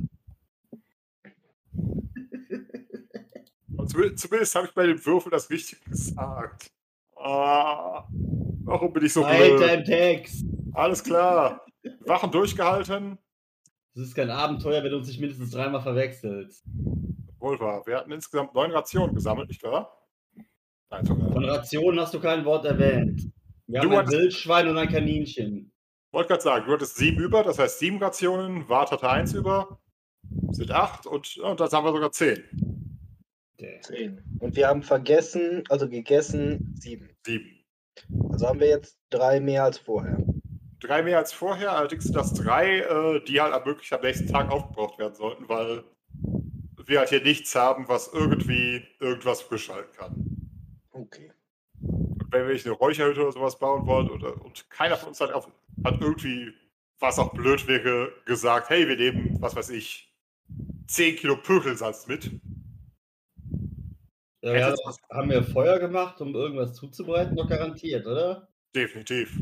Und 3.76 3.90
zumindest 3.90 4.18
zumindest 4.18 4.54
habe 4.54 4.66
ich 4.66 4.74
bei 4.74 4.86
dem 4.86 5.04
Würfel 5.06 5.30
das 5.30 5.48
Richtige 5.48 5.88
gesagt. 5.88 6.66
Ah, 7.16 8.06
warum 8.64 8.92
bin 8.92 9.04
ich 9.06 9.12
so 9.12 9.22
Weiter 9.22 9.56
blöd? 9.56 9.70
im 9.78 9.84
Text. 9.84 10.44
Alles 10.76 11.02
klar. 11.02 11.64
Wachen 12.00 12.30
durchgehalten. 12.30 13.18
Das 13.94 14.04
ist 14.04 14.14
kein 14.14 14.30
Abenteuer, 14.30 14.84
wenn 14.84 14.90
du 14.90 14.98
uns 14.98 15.08
nicht 15.08 15.20
mindestens 15.20 15.50
dreimal 15.52 15.80
verwechselst. 15.80 16.64
Wohl 17.38 17.58
wahr. 17.60 17.86
Wir 17.86 17.96
hatten 17.96 18.12
insgesamt 18.12 18.54
neun 18.54 18.70
Rationen 18.72 19.14
gesammelt, 19.14 19.48
nicht 19.48 19.62
wahr? 19.62 20.06
Nein, 20.90 21.06
sogar. 21.06 21.32
Von 21.32 21.44
Rationen 21.46 21.98
hast 21.98 22.12
du 22.12 22.20
kein 22.20 22.44
Wort 22.44 22.66
erwähnt. 22.66 23.22
Wir 23.66 23.80
Du 23.80 23.90
haben 23.90 24.00
ein 24.00 24.10
Wildschwein 24.10 24.68
und 24.68 24.76
ein 24.76 24.88
Kaninchen. 24.88 25.72
wollte 26.12 26.28
gerade 26.28 26.42
sagen, 26.42 26.66
du 26.66 26.72
hattest 26.72 26.96
sieben 26.96 27.20
über, 27.20 27.42
das 27.42 27.58
heißt 27.58 27.78
sieben 27.78 27.96
Rationen, 28.02 28.68
Wart 28.68 28.90
hatte 28.92 29.08
eins 29.08 29.32
über, 29.32 29.80
sind 30.50 30.70
acht 30.72 31.06
und, 31.06 31.38
und 31.38 31.58
das 31.58 31.72
haben 31.72 31.86
wir 31.86 31.92
sogar 31.92 32.12
zehn. 32.12 32.44
Okay. 33.54 33.80
Zehn. 33.82 34.22
Und 34.40 34.54
wir 34.56 34.68
haben 34.68 34.82
vergessen, 34.82 35.64
also 35.70 35.88
gegessen, 35.88 36.74
sieben. 36.78 37.16
Sieben. 37.24 37.64
Also 38.30 38.46
haben 38.46 38.60
wir 38.60 38.68
jetzt 38.68 38.98
drei 39.08 39.40
mehr 39.40 39.64
als 39.64 39.78
vorher. 39.78 40.18
Drei 40.86 41.02
mehr 41.02 41.18
als 41.18 41.32
vorher, 41.32 41.72
allerdings 41.72 42.04
sind 42.04 42.14
das 42.14 42.32
drei, 42.32 42.78
äh, 42.78 43.20
die 43.24 43.40
halt 43.40 43.66
möglichst 43.66 43.92
am 43.92 44.02
nächsten 44.02 44.28
Tag 44.28 44.52
aufgebraucht 44.52 44.98
werden 45.00 45.16
sollten, 45.16 45.48
weil 45.48 45.82
wir 46.84 47.00
halt 47.00 47.08
hier 47.08 47.22
nichts 47.22 47.54
haben, 47.56 47.88
was 47.88 48.12
irgendwie 48.12 48.84
irgendwas 49.00 49.42
frisch 49.42 49.68
halten 49.68 49.92
kann. 49.96 50.50
Okay. 50.92 51.32
Und 51.82 52.26
wenn 52.30 52.46
wir 52.46 52.54
nicht 52.54 52.66
eine 52.66 52.76
Räucherhütte 52.76 53.22
oder 53.22 53.32
sowas 53.32 53.58
bauen 53.58 53.84
wollen 53.86 54.10
oder, 54.10 54.40
und 54.44 54.70
keiner 54.70 54.96
von 54.96 55.08
uns 55.08 55.20
hat, 55.20 55.32
auf, 55.32 55.48
hat 55.84 56.00
irgendwie, 56.00 56.52
was 57.00 57.18
auch 57.18 57.34
blöd 57.34 57.66
wäre, 57.66 58.12
gesagt, 58.24 58.70
hey, 58.70 58.86
wir 58.86 58.96
nehmen, 58.96 59.36
was 59.40 59.56
weiß 59.56 59.70
ich, 59.70 60.14
10 60.86 61.16
Kilo 61.16 61.36
Pökelsalz 61.36 62.06
mit. 62.06 62.30
Ja, 64.42 64.66
haben, 64.66 64.76
haben 65.10 65.30
wir 65.30 65.42
Feuer 65.42 65.80
gemacht, 65.80 66.20
um 66.20 66.32
irgendwas 66.32 66.74
zuzubereiten? 66.74 67.34
Doch 67.34 67.48
garantiert, 67.48 68.06
oder? 68.06 68.46
Definitiv. 68.76 69.36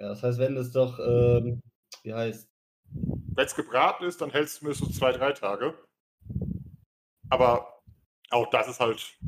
Ja, 0.00 0.08
das 0.08 0.22
heißt, 0.22 0.38
wenn 0.38 0.56
es 0.56 0.72
doch, 0.72 0.98
ähm, 0.98 1.60
wie 2.02 2.14
heißt, 2.14 2.48
Wenn 2.92 3.44
es 3.46 3.54
gebraten 3.54 4.04
ist, 4.04 4.20
dann 4.20 4.30
hältst 4.30 4.60
du 4.60 4.66
mir 4.66 4.74
so 4.74 4.86
zwei, 4.86 5.12
drei 5.12 5.32
Tage. 5.32 5.78
Aber 7.28 7.80
auch 8.30 8.50
das 8.50 8.68
ist 8.68 8.80
halt. 8.80 9.18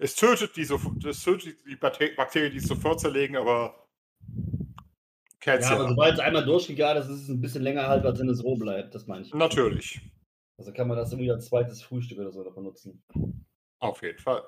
Es 0.00 0.14
tötet 0.16 0.56
die, 0.56 0.64
so, 0.64 0.80
es 1.06 1.22
tötet 1.22 1.58
die 1.66 1.76
Bakte- 1.76 2.14
Bakterien, 2.16 2.52
die 2.52 2.58
es 2.58 2.66
sofort 2.66 3.00
zerlegen, 3.00 3.36
aber. 3.36 3.86
Ja, 5.44 5.58
ja. 5.60 5.70
aber 5.70 5.88
sobald 5.88 6.14
es 6.14 6.20
einmal 6.20 6.44
durchgegart 6.44 6.98
ist, 6.98 7.08
ist 7.08 7.22
es 7.22 7.28
ein 7.28 7.40
bisschen 7.40 7.62
länger 7.62 7.86
haltbar, 7.86 8.10
als 8.12 8.20
wenn 8.20 8.28
es 8.28 8.42
roh 8.42 8.56
bleibt. 8.56 8.94
Das 8.94 9.06
meine 9.06 9.24
ich. 9.24 9.32
Natürlich. 9.32 10.00
Also 10.58 10.72
kann 10.72 10.88
man 10.88 10.96
das 10.96 11.12
irgendwie 11.12 11.30
als 11.30 11.46
zweites 11.46 11.82
Frühstück 11.82 12.18
oder 12.18 12.32
so 12.32 12.42
davon 12.42 12.64
nutzen. 12.64 13.02
Auf 13.80 14.02
jeden 14.02 14.18
Fall. 14.18 14.42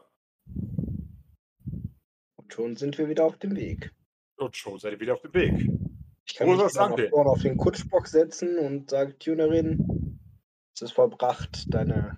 Und 2.36 2.52
schon 2.52 2.76
sind 2.76 2.98
wir 2.98 3.08
wieder 3.08 3.24
auf 3.24 3.38
dem 3.38 3.54
Weg. 3.54 3.92
Und 4.40 4.56
schon 4.56 4.78
seid 4.78 4.92
ihr 4.94 5.00
wieder 5.00 5.14
auf 5.14 5.20
dem 5.20 5.34
Weg. 5.34 5.70
Ich 6.24 6.34
kann 6.34 6.48
mich 6.48 6.74
nach 6.74 6.96
gehen? 6.96 7.10
vorne 7.10 7.30
auf 7.30 7.42
den 7.42 7.58
Kutschbock 7.58 8.06
setzen 8.06 8.58
und 8.58 8.88
sage, 8.88 9.18
Tunerin, 9.18 10.18
es 10.74 10.80
ist 10.80 10.92
vollbracht. 10.92 11.66
Deine 11.68 12.16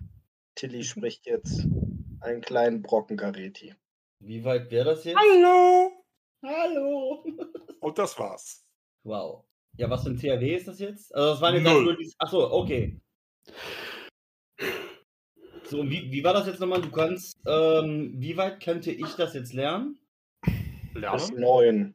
Tilly 0.54 0.84
spricht 0.84 1.26
jetzt 1.26 1.66
einen 2.20 2.40
kleinen 2.40 2.82
Brocken 2.82 3.16
Gareti. 3.16 3.74
Wie 4.20 4.44
weit 4.44 4.70
wäre 4.70 4.84
das 4.84 5.04
jetzt? 5.04 5.16
Hallo! 5.18 5.90
Hallo! 6.44 7.24
Und 7.80 7.98
das 7.98 8.16
war's. 8.18 8.64
Wow. 9.02 9.44
Ja, 9.76 9.90
was 9.90 10.04
für 10.04 10.10
ein 10.10 10.16
THW 10.16 10.54
ist 10.54 10.68
das 10.68 10.78
jetzt? 10.78 11.12
Also 11.14 11.30
das 11.30 11.40
waren 11.40 11.54
jetzt 11.54 11.64
Null. 11.64 11.84
nur 11.84 11.96
die. 11.96 12.12
Achso, 12.18 12.52
okay. 12.52 13.00
So, 15.64 15.80
und 15.80 15.90
wie, 15.90 16.12
wie 16.12 16.22
war 16.22 16.34
das 16.34 16.46
jetzt 16.46 16.60
nochmal? 16.60 16.82
Du 16.82 16.90
kannst, 16.90 17.36
ähm, 17.46 18.12
wie 18.16 18.36
weit 18.36 18.62
könnte 18.62 18.92
ich 18.92 19.14
das 19.14 19.34
jetzt 19.34 19.54
lernen? 19.54 19.98
Bis 20.92 21.00
Lernen. 21.02 21.40
neun. 21.40 21.94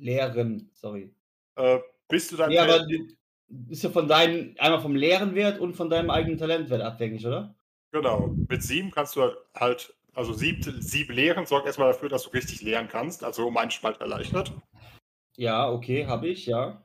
Lehren, 0.00 0.70
sorry. 0.74 1.14
Äh, 1.56 1.78
bist 2.08 2.32
du 2.32 2.36
dein 2.36 2.50
Ja, 2.50 2.64
aber 2.64 2.86
ist 3.68 3.82
ja 3.82 3.90
von 3.90 4.08
deinem, 4.08 4.54
einmal 4.58 4.80
vom 4.80 4.94
Lehrenwert 4.94 5.58
und 5.58 5.74
von 5.74 5.88
deinem 5.88 6.10
eigenen 6.10 6.38
Talentwert 6.38 6.82
abhängig, 6.82 7.26
oder? 7.26 7.54
Genau. 7.92 8.34
Mit 8.48 8.62
sieben 8.62 8.90
kannst 8.90 9.16
du 9.16 9.30
halt, 9.54 9.94
also 10.14 10.32
sieben, 10.32 10.82
sieben 10.82 11.14
Lehren 11.14 11.46
sorgt 11.46 11.66
erstmal 11.66 11.92
dafür, 11.92 12.08
dass 12.08 12.24
du 12.24 12.30
richtig 12.30 12.62
lernen 12.62 12.88
kannst, 12.88 13.24
also 13.24 13.46
um 13.46 13.56
einen 13.56 13.70
Spalt 13.70 14.00
erleichtert. 14.00 14.52
Ja, 15.36 15.70
okay, 15.70 16.06
habe 16.06 16.28
ich, 16.28 16.46
ja. 16.46 16.84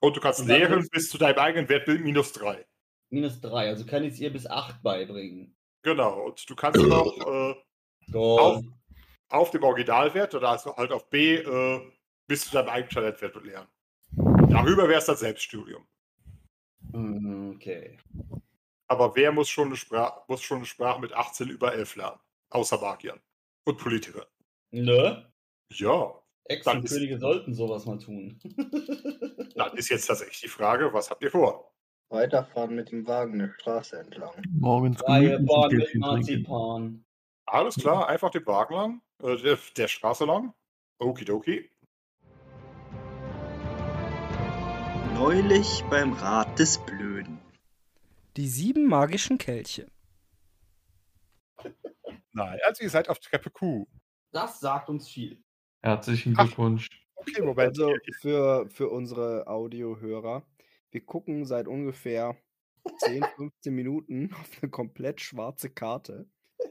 Und 0.00 0.16
du 0.16 0.20
kannst 0.20 0.40
Und 0.40 0.48
dann 0.48 0.58
lehren 0.58 0.88
bis 0.92 1.08
zu 1.08 1.18
deinem 1.18 1.38
eigenen 1.38 1.68
Wert 1.68 1.88
minus 1.88 2.32
drei. 2.32 2.64
Minus 3.10 3.40
drei, 3.40 3.68
also 3.68 3.86
kann 3.86 4.04
ich 4.04 4.14
es 4.14 4.20
ihr 4.20 4.32
bis 4.32 4.46
acht 4.46 4.82
beibringen. 4.82 5.56
Genau. 5.82 6.26
Und 6.26 6.48
du 6.48 6.54
kannst 6.54 6.82
noch 6.82 7.16
äh, 7.26 8.16
auf, 8.16 8.62
auf 9.28 9.50
dem 9.50 9.62
Originalwert 9.62 10.34
oder 10.34 10.50
also 10.50 10.76
halt 10.76 10.92
auf 10.92 11.08
B 11.08 11.36
äh, 11.36 11.80
bis 12.26 12.44
zu 12.46 12.52
deinem 12.52 12.68
eigenen 12.68 12.90
Talentwert 12.90 13.44
lernen. 13.44 13.68
Darüber 14.50 14.88
wäre 14.88 14.98
es 14.98 15.06
dann 15.06 15.16
Selbststudium. 15.16 15.86
Mm, 16.92 17.50
Okay. 17.56 17.98
Aber 18.88 19.16
wer 19.16 19.32
muss 19.32 19.48
schon 19.48 19.66
eine 19.68 19.76
Sprache, 19.76 20.20
muss 20.28 20.42
schon 20.42 20.58
eine 20.58 20.66
Sprache 20.66 21.00
mit 21.00 21.12
18 21.12 21.48
über 21.48 21.74
11 21.74 21.96
lernen? 21.96 22.20
Außer 22.50 22.78
Magiern. 22.80 23.20
Und 23.64 23.78
Politiker. 23.78 24.26
Ne? 24.70 25.32
Ja. 25.72 26.14
Ex 26.44 26.64
Dann 26.64 26.78
und 26.78 26.84
ist- 26.84 26.92
Könige 26.92 27.18
sollten 27.18 27.52
sowas 27.54 27.84
mal 27.86 27.98
tun. 27.98 28.38
Dann 29.56 29.76
ist 29.76 29.88
jetzt 29.88 30.06
tatsächlich 30.06 30.40
die 30.42 30.48
Frage, 30.48 30.92
was 30.92 31.10
habt 31.10 31.22
ihr 31.24 31.30
vor? 31.32 31.72
Weiterfahren 32.10 32.76
mit 32.76 32.92
dem 32.92 33.04
Wagen 33.08 33.34
eine 33.40 33.52
Straße 33.54 33.98
entlang. 33.98 34.40
Morgens 34.50 35.00
Freie 35.00 35.38
gemütlich 35.38 35.94
ein 35.94 36.00
Bahn 36.00 36.18
mit. 36.18 36.26
Marzipan. 36.46 37.04
Alles 37.46 37.74
klar, 37.76 38.08
einfach 38.08 38.30
den 38.30 38.46
Wagen 38.46 38.74
lang, 38.74 39.02
äh, 39.24 39.36
der, 39.42 39.58
der 39.76 39.88
Straße 39.88 40.24
lang. 40.24 40.54
Okidoki. 41.00 41.68
Neulich 45.18 45.82
beim 45.88 46.12
Rat 46.12 46.58
des 46.58 46.76
Blöden. 46.84 47.38
Die 48.36 48.46
sieben 48.46 48.86
magischen 48.86 49.38
Kelche. 49.38 49.86
Nein, 52.32 52.58
also 52.66 52.82
ihr 52.82 52.90
seid 52.90 53.08
auf 53.08 53.18
Treppe 53.20 53.48
Q. 53.48 53.86
Das 54.32 54.60
sagt 54.60 54.90
uns 54.90 55.08
viel. 55.08 55.42
Herzlichen 55.80 56.34
Ach. 56.36 56.44
Glückwunsch. 56.44 56.90
Okay, 57.14 57.40
Moment. 57.40 57.70
Also 57.70 57.94
für, 58.20 58.68
für 58.68 58.90
unsere 58.90 59.46
Audiohörer, 59.46 60.46
wir 60.90 61.00
gucken 61.00 61.46
seit 61.46 61.66
ungefähr 61.66 62.36
10, 62.98 63.24
15 63.36 63.74
Minuten 63.74 64.34
auf 64.34 64.50
eine 64.60 64.70
komplett 64.70 65.22
schwarze 65.22 65.70
Karte. 65.70 66.28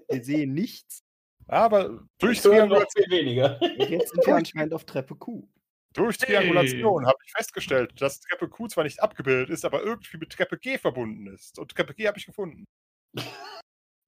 Wir 0.07 0.23
sehen 0.23 0.53
nichts. 0.53 1.03
Aber 1.47 2.05
durch, 2.19 2.43
Hören 2.43 2.69
Triangula 2.69 2.79
nur 2.81 2.87
viel 2.95 3.09
weniger. 3.09 3.59
Jetzt 3.89 4.11
sind 4.11 4.27
wir 4.27 4.35
anscheinend 4.35 4.75
auf 4.75 4.85
Treppe 4.85 5.15
Q. 5.15 5.47
durch 5.95 6.17
Triangulation 6.17 7.05
habe 7.05 7.17
ich 7.25 7.31
festgestellt, 7.31 7.99
dass 8.01 8.19
Treppe 8.19 8.49
Q 8.49 8.67
zwar 8.67 8.83
nicht 8.83 9.01
abgebildet 9.01 9.49
ist, 9.49 9.65
aber 9.65 9.81
irgendwie 9.81 10.17
mit 10.17 10.31
Treppe 10.31 10.57
G 10.57 10.77
verbunden 10.77 11.27
ist. 11.27 11.57
Und 11.57 11.71
Treppe 11.71 11.93
G 11.93 12.07
habe 12.07 12.17
ich 12.17 12.25
gefunden. 12.25 12.65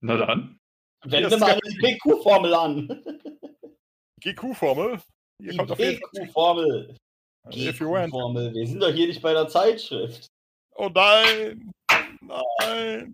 Na 0.01 0.17
dann. 0.17 0.59
Wende 1.05 1.37
mal 1.37 1.57
die 1.65 1.77
PQ-Formel 1.77 2.53
an. 2.53 3.03
GQ-Formel. 4.21 4.99
Ihr 5.41 5.51
Die 5.51 5.57
kommt 5.57 5.71
auf 5.71 5.79
want. 5.79 6.01
GQ-Formel. 7.49 8.53
Wir 8.53 8.67
sind 8.67 8.81
doch 8.81 8.91
hier 8.91 9.07
nicht 9.07 9.21
bei 9.21 9.33
der 9.33 9.47
Zeitschrift. 9.47 10.27
Oh 10.75 10.89
nein! 10.93 11.71
Nein! 12.21 13.13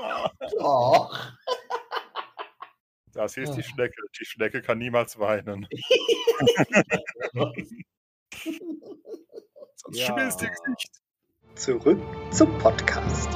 nein. 0.00 0.30
Doch. 0.58 1.32
Das 3.12 3.34
hier 3.34 3.44
ist 3.44 3.54
die 3.54 3.60
Ah. 3.60 3.64
Schnecke. 3.64 4.02
Die 4.18 4.24
Schnecke 4.24 4.62
kann 4.62 4.78
niemals 4.78 5.18
weinen. 5.18 5.66
Sonst 8.44 9.98
Ja. 9.98 10.06
schmilzt 10.06 10.42
ihr 10.42 10.50
Gesicht. 10.50 11.00
Zurück 11.54 12.00
zum 12.30 12.58
Podcast. 12.58 13.30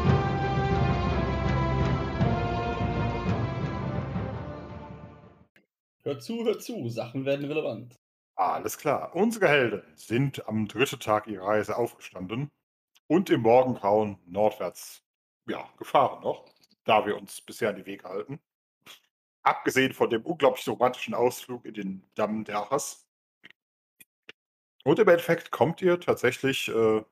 Hör 6.02 6.18
zu, 6.18 6.44
hör 6.44 6.58
zu. 6.58 6.88
Sachen 6.88 7.24
werden 7.24 7.46
relevant. 7.46 7.98
Alles 8.34 8.78
klar. 8.78 9.14
Unsere 9.14 9.48
Helden 9.48 9.82
sind 9.96 10.46
am 10.46 10.68
dritten 10.68 11.00
Tag 11.00 11.26
ihrer 11.26 11.46
Reise 11.46 11.76
aufgestanden 11.76 12.50
und 13.06 13.30
im 13.30 13.40
Morgengrauen 13.42 14.18
nordwärts 14.26 15.02
ja, 15.48 15.68
gefahren 15.76 16.22
noch, 16.22 16.44
da 16.84 17.06
wir 17.06 17.16
uns 17.16 17.40
bisher 17.40 17.70
an 17.70 17.76
die 17.76 17.86
Wege 17.86 18.04
halten. 18.08 18.40
Abgesehen 19.42 19.92
von 19.92 20.10
dem 20.10 20.24
unglaublich 20.24 20.68
romantischen 20.68 21.14
Ausflug 21.14 21.64
in 21.64 21.74
den 21.74 22.10
Damm 22.14 22.44
der 22.44 22.58
Achas. 22.58 23.07
Und 24.84 24.98
im 24.98 25.08
Endeffekt 25.08 25.50
kommt 25.50 25.82
ihr 25.82 26.00
tatsächlich, 26.00 26.68
äh, 26.68 27.02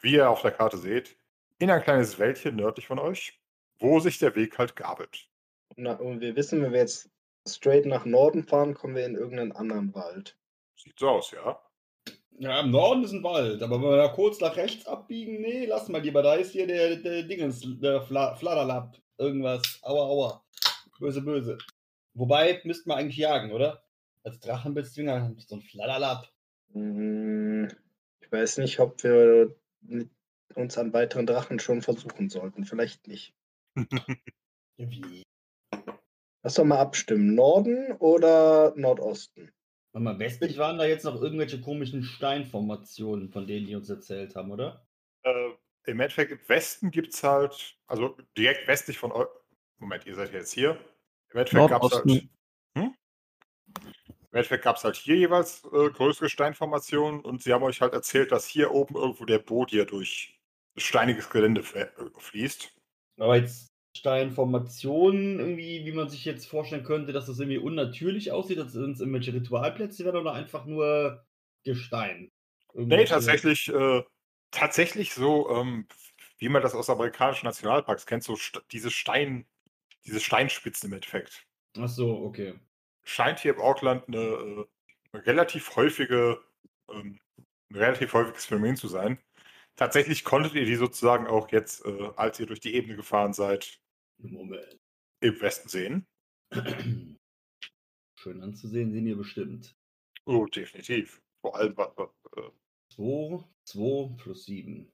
wie 0.00 0.14
ihr 0.14 0.30
auf 0.30 0.42
der 0.42 0.52
Karte 0.52 0.78
seht, 0.78 1.16
in 1.58 1.70
ein 1.70 1.82
kleines 1.82 2.18
Wäldchen 2.18 2.56
nördlich 2.56 2.86
von 2.86 2.98
euch, 2.98 3.40
wo 3.78 4.00
sich 4.00 4.18
der 4.18 4.34
Weg 4.34 4.58
halt 4.58 4.76
gabelt. 4.76 5.28
Na, 5.76 5.94
und 5.94 6.20
wir 6.20 6.36
wissen, 6.36 6.62
wenn 6.62 6.72
wir 6.72 6.80
jetzt 6.80 7.10
straight 7.46 7.86
nach 7.86 8.04
Norden 8.04 8.42
fahren, 8.44 8.74
kommen 8.74 8.94
wir 8.96 9.06
in 9.06 9.14
irgendeinen 9.14 9.52
anderen 9.52 9.94
Wald. 9.94 10.36
Sieht 10.76 10.98
so 10.98 11.08
aus, 11.08 11.30
ja. 11.30 11.60
Ja, 12.38 12.60
im 12.60 12.70
Norden 12.70 13.04
ist 13.04 13.12
ein 13.12 13.22
Wald, 13.22 13.62
aber 13.62 13.76
wenn 13.76 13.90
wir 13.90 13.96
da 13.96 14.08
kurz 14.08 14.40
nach 14.40 14.56
rechts 14.56 14.86
abbiegen, 14.86 15.40
nee, 15.40 15.66
lass 15.66 15.88
mal 15.88 16.02
lieber. 16.02 16.22
Da 16.22 16.34
ist 16.34 16.50
hier 16.50 16.66
der, 16.66 16.96
der 16.96 17.22
Dingens, 17.22 17.62
der 17.80 18.02
Fla 18.02 18.34
Fladderlapp. 18.34 18.98
Irgendwas. 19.18 19.62
Aua, 19.82 20.06
aua. 20.06 20.44
Böse, 20.98 21.22
böse. 21.22 21.58
Wobei, 22.14 22.60
müssten 22.64 22.90
wir 22.90 22.96
eigentlich 22.96 23.18
jagen, 23.18 23.52
oder? 23.52 23.84
Als 24.24 24.40
Drachenbezwinger, 24.40 25.34
so 25.38 25.56
ein 25.56 25.62
Fladderlapp. 25.62 26.28
Hm, 26.74 27.68
Ich 28.20 28.30
weiß 28.30 28.58
nicht, 28.58 28.80
ob 28.80 29.02
wir 29.02 29.56
mit 29.80 30.10
uns 30.54 30.76
an 30.76 30.92
weiteren 30.92 31.26
Drachen 31.26 31.58
schon 31.58 31.82
versuchen 31.82 32.28
sollten. 32.28 32.64
Vielleicht 32.64 33.06
nicht. 33.06 33.34
Wie? 34.76 35.22
Lass 36.42 36.54
doch 36.54 36.64
mal 36.64 36.78
abstimmen. 36.78 37.34
Norden 37.34 37.92
oder 37.92 38.74
Nordosten? 38.76 39.50
Warte 39.92 40.04
mal, 40.04 40.18
westlich 40.18 40.58
waren 40.58 40.76
da 40.76 40.84
jetzt 40.84 41.04
noch 41.04 41.20
irgendwelche 41.22 41.60
komischen 41.60 42.02
Steinformationen, 42.02 43.30
von 43.30 43.46
denen 43.46 43.66
die 43.66 43.76
uns 43.76 43.88
erzählt 43.88 44.34
haben, 44.34 44.50
oder? 44.50 44.86
Äh, 45.22 45.50
Im 45.86 46.00
Endeffekt 46.00 46.32
im 46.32 46.40
Westen 46.48 46.90
gibt 46.90 47.14
es 47.14 47.22
halt, 47.22 47.78
also 47.86 48.16
direkt 48.36 48.66
westlich 48.66 48.98
von 48.98 49.12
eu 49.12 49.26
Moment, 49.78 50.06
ihr 50.06 50.14
seid 50.14 50.32
jetzt 50.32 50.52
hier. 50.52 50.72
Im 51.30 51.38
Endeffekt 51.38 51.68
gab 51.68 51.82
es 51.84 51.92
halt, 51.92 52.06
Nordosten. 52.06 52.30
Im 54.34 54.38
Endeffekt 54.38 54.64
gab 54.64 54.76
es 54.76 54.84
halt 54.84 54.96
hier 54.96 55.16
jeweils 55.16 55.64
äh, 55.64 55.90
größere 55.90 56.28
Steinformationen 56.28 57.20
und 57.20 57.42
sie 57.42 57.54
haben 57.54 57.62
euch 57.62 57.80
halt 57.80 57.94
erzählt, 57.94 58.32
dass 58.32 58.46
hier 58.46 58.72
oben 58.72 58.96
irgendwo 58.96 59.24
der 59.24 59.38
Boot 59.38 59.70
hier 59.70 59.86
durch 59.86 60.38
steiniges 60.76 61.30
Gelände 61.30 61.62
äh, 61.74 61.88
fließt. 62.18 62.74
Aber 63.18 63.36
jetzt 63.36 63.68
Steinformationen, 63.96 65.38
irgendwie, 65.38 65.84
wie 65.86 65.92
man 65.92 66.08
sich 66.08 66.24
jetzt 66.24 66.46
vorstellen 66.46 66.84
könnte, 66.84 67.12
dass 67.12 67.26
das 67.26 67.38
irgendwie 67.38 67.58
unnatürlich 67.58 68.32
aussieht, 68.32 68.58
dass 68.58 68.74
es 68.74 69.00
irgendwelche 69.00 69.32
Ritualplätze 69.34 70.04
werden 70.04 70.20
oder 70.20 70.32
einfach 70.34 70.66
nur 70.66 71.24
Gestein? 71.64 72.30
Nee, 72.88 73.04
Irgendwelche- 73.04 73.06
tatsächlich, 73.06 73.68
äh, 73.68 74.02
tatsächlich 74.50 75.14
so, 75.14 75.48
ähm, 75.50 75.86
wie 76.38 76.48
man 76.48 76.62
das 76.62 76.74
aus 76.74 76.90
amerikanischen 76.90 77.46
Nationalparks 77.46 78.06
kennt, 78.06 78.24
so 78.24 78.36
st 78.36 78.62
diese 78.72 78.90
Stein, 78.90 79.46
diese 80.06 80.20
Steinspitzen 80.20 80.88
im 80.90 80.94
Endeffekt. 80.94 81.46
Ach 81.78 81.88
so, 81.88 82.24
okay. 82.26 82.58
Scheint 83.04 83.40
hier 83.40 83.54
im 83.54 83.60
Auckland 83.60 84.08
eine, 84.08 84.18
äh, 84.18 84.66
eine 85.12 85.26
relativ 85.26 85.76
häufige, 85.76 86.42
ähm, 86.90 87.20
ein 87.70 87.76
relativ 87.76 88.12
häufiges 88.12 88.46
Phänomen 88.46 88.76
zu 88.76 88.88
sein. 88.88 89.18
Tatsächlich 89.76 90.24
konntet 90.24 90.54
ihr 90.54 90.64
die 90.64 90.76
sozusagen 90.76 91.26
auch 91.26 91.50
jetzt, 91.50 91.84
äh, 91.84 92.10
als 92.16 92.38
ihr 92.40 92.46
durch 92.46 92.60
die 92.60 92.74
Ebene 92.74 92.96
gefahren 92.96 93.32
seid, 93.32 93.80
Moment. 94.18 94.80
im 95.20 95.40
Westen 95.40 95.68
sehen. 95.68 96.06
Schön 98.18 98.42
anzusehen, 98.42 98.92
sind 98.92 99.06
ihr 99.06 99.16
bestimmt. 99.16 99.76
Oh, 100.26 100.46
definitiv. 100.46 101.20
Vor 101.42 101.56
allem, 101.56 101.76
äh, 101.76 102.50
2, 102.94 103.44
2 103.64 104.16
plus 104.16 104.44
7. 104.46 104.90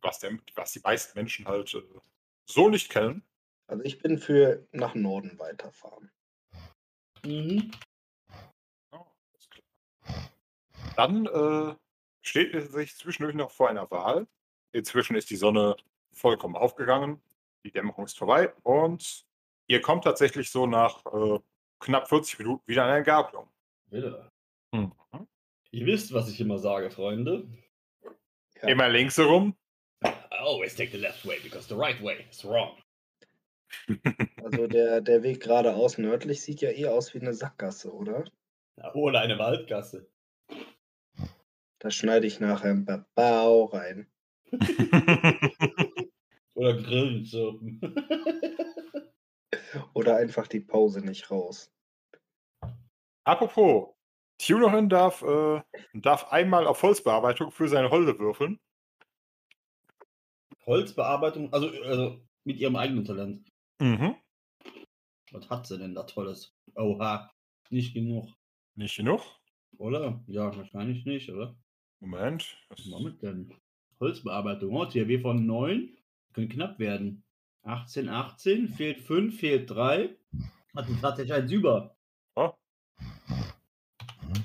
was, 0.00 0.20
der, 0.20 0.38
was 0.54 0.72
die 0.72 0.80
meisten 0.80 1.18
Menschen 1.18 1.46
halt 1.46 1.74
äh, 1.74 1.82
so 2.48 2.68
nicht 2.68 2.90
kennen. 2.90 3.22
Also 3.68 3.82
ich 3.84 3.98
bin 3.98 4.18
für 4.18 4.66
nach 4.72 4.94
Norden 4.94 5.38
weiterfahren. 5.38 6.10
Mhm. 7.26 7.70
Oh. 8.92 9.06
Dann 10.96 11.26
äh, 11.26 11.74
steht 12.22 12.54
ihr 12.54 12.62
sich 12.62 12.96
zwischendurch 12.96 13.34
noch 13.34 13.50
vor 13.50 13.68
einer 13.68 13.90
Wahl. 13.90 14.26
Inzwischen 14.72 15.16
ist 15.16 15.30
die 15.30 15.36
Sonne 15.36 15.76
vollkommen 16.12 16.56
aufgegangen. 16.56 17.20
Die 17.64 17.72
Dämmerung 17.72 18.04
ist 18.04 18.16
vorbei 18.16 18.52
und 18.62 19.26
ihr 19.66 19.80
kommt 19.80 20.04
tatsächlich 20.04 20.50
so 20.50 20.66
nach 20.66 21.04
äh, 21.06 21.40
knapp 21.80 22.08
40 22.08 22.38
Minuten 22.38 22.62
wieder 22.66 22.84
an 22.84 22.90
eine 22.90 23.02
Gabelung. 23.02 23.48
Wieder. 23.90 24.30
Mhm. 24.72 24.92
Ihr 25.72 25.86
wisst, 25.86 26.14
was 26.14 26.30
ich 26.30 26.40
immer 26.40 26.58
sage, 26.58 26.90
Freunde. 26.90 27.48
Ja. 28.62 28.68
Immer 28.68 28.88
links 28.88 29.18
herum. 29.18 29.56
Always 30.30 30.76
take 30.76 30.92
the 30.92 30.98
left 30.98 31.26
way, 31.26 31.38
because 31.42 31.66
the 31.68 31.74
right 31.74 32.00
way 32.02 32.24
is 32.30 32.44
wrong. 32.44 32.76
Also 34.42 34.66
der, 34.66 35.00
der 35.00 35.22
Weg 35.22 35.42
geradeaus 35.42 35.98
nördlich 35.98 36.42
sieht 36.42 36.60
ja 36.60 36.70
eh 36.70 36.86
aus 36.86 37.14
wie 37.14 37.20
eine 37.20 37.34
Sackgasse, 37.34 37.92
oder? 37.92 38.24
Oder 38.94 39.20
eine 39.20 39.38
Waldgasse. 39.38 40.08
Da 41.78 41.90
schneide 41.90 42.26
ich 42.26 42.40
nachher 42.40 42.70
ein 42.70 42.84
Babau 42.84 43.64
rein. 43.66 44.06
Oder 46.54 46.74
Grillenzirpen. 46.74 47.80
Oder 49.94 50.16
einfach 50.16 50.46
die 50.46 50.60
Pause 50.60 51.00
nicht 51.00 51.30
raus. 51.30 51.70
Apropos, 53.24 53.94
Tunerin 54.38 54.88
darf, 54.88 55.22
äh, 55.22 55.60
darf 55.94 56.32
einmal 56.32 56.66
auf 56.66 56.82
Holzbearbeitung 56.82 57.50
für 57.50 57.68
seine 57.68 57.90
Holde 57.90 58.18
würfeln. 58.18 58.58
Holzbearbeitung, 60.64 61.52
also, 61.52 61.68
also 61.84 62.20
mit 62.44 62.58
ihrem 62.58 62.76
eigenen 62.76 63.04
Talent. 63.04 63.46
Mhm. 63.80 64.16
Was 65.32 65.50
hat 65.50 65.66
sie 65.66 65.78
denn 65.78 65.94
da 65.94 66.04
Tolles? 66.04 66.54
Oha, 66.74 67.30
nicht 67.70 67.94
genug. 67.94 68.28
Nicht 68.74 68.96
genug. 68.96 69.20
Oder? 69.78 70.22
Ja, 70.26 70.56
wahrscheinlich 70.56 71.04
nicht, 71.04 71.30
oder? 71.30 71.56
Moment. 72.00 72.56
Was 72.68 72.88
damit 72.88 73.22
denn? 73.22 73.52
Holzbearbeitung. 74.00 74.74
Oh, 74.74 74.86
THW 74.86 75.18
von 75.20 75.46
9. 75.46 75.96
Können 76.32 76.48
knapp 76.48 76.78
werden. 76.78 77.24
18, 77.62 78.08
18. 78.08 78.68
Fehlt 78.68 79.00
5, 79.00 79.38
fehlt 79.38 79.70
3. 79.70 80.16
Hat 80.74 80.88
die 80.88 81.00
tatsächlich 81.00 81.34
eins 81.34 81.50
über. 81.50 81.96
Oh. 82.36 82.52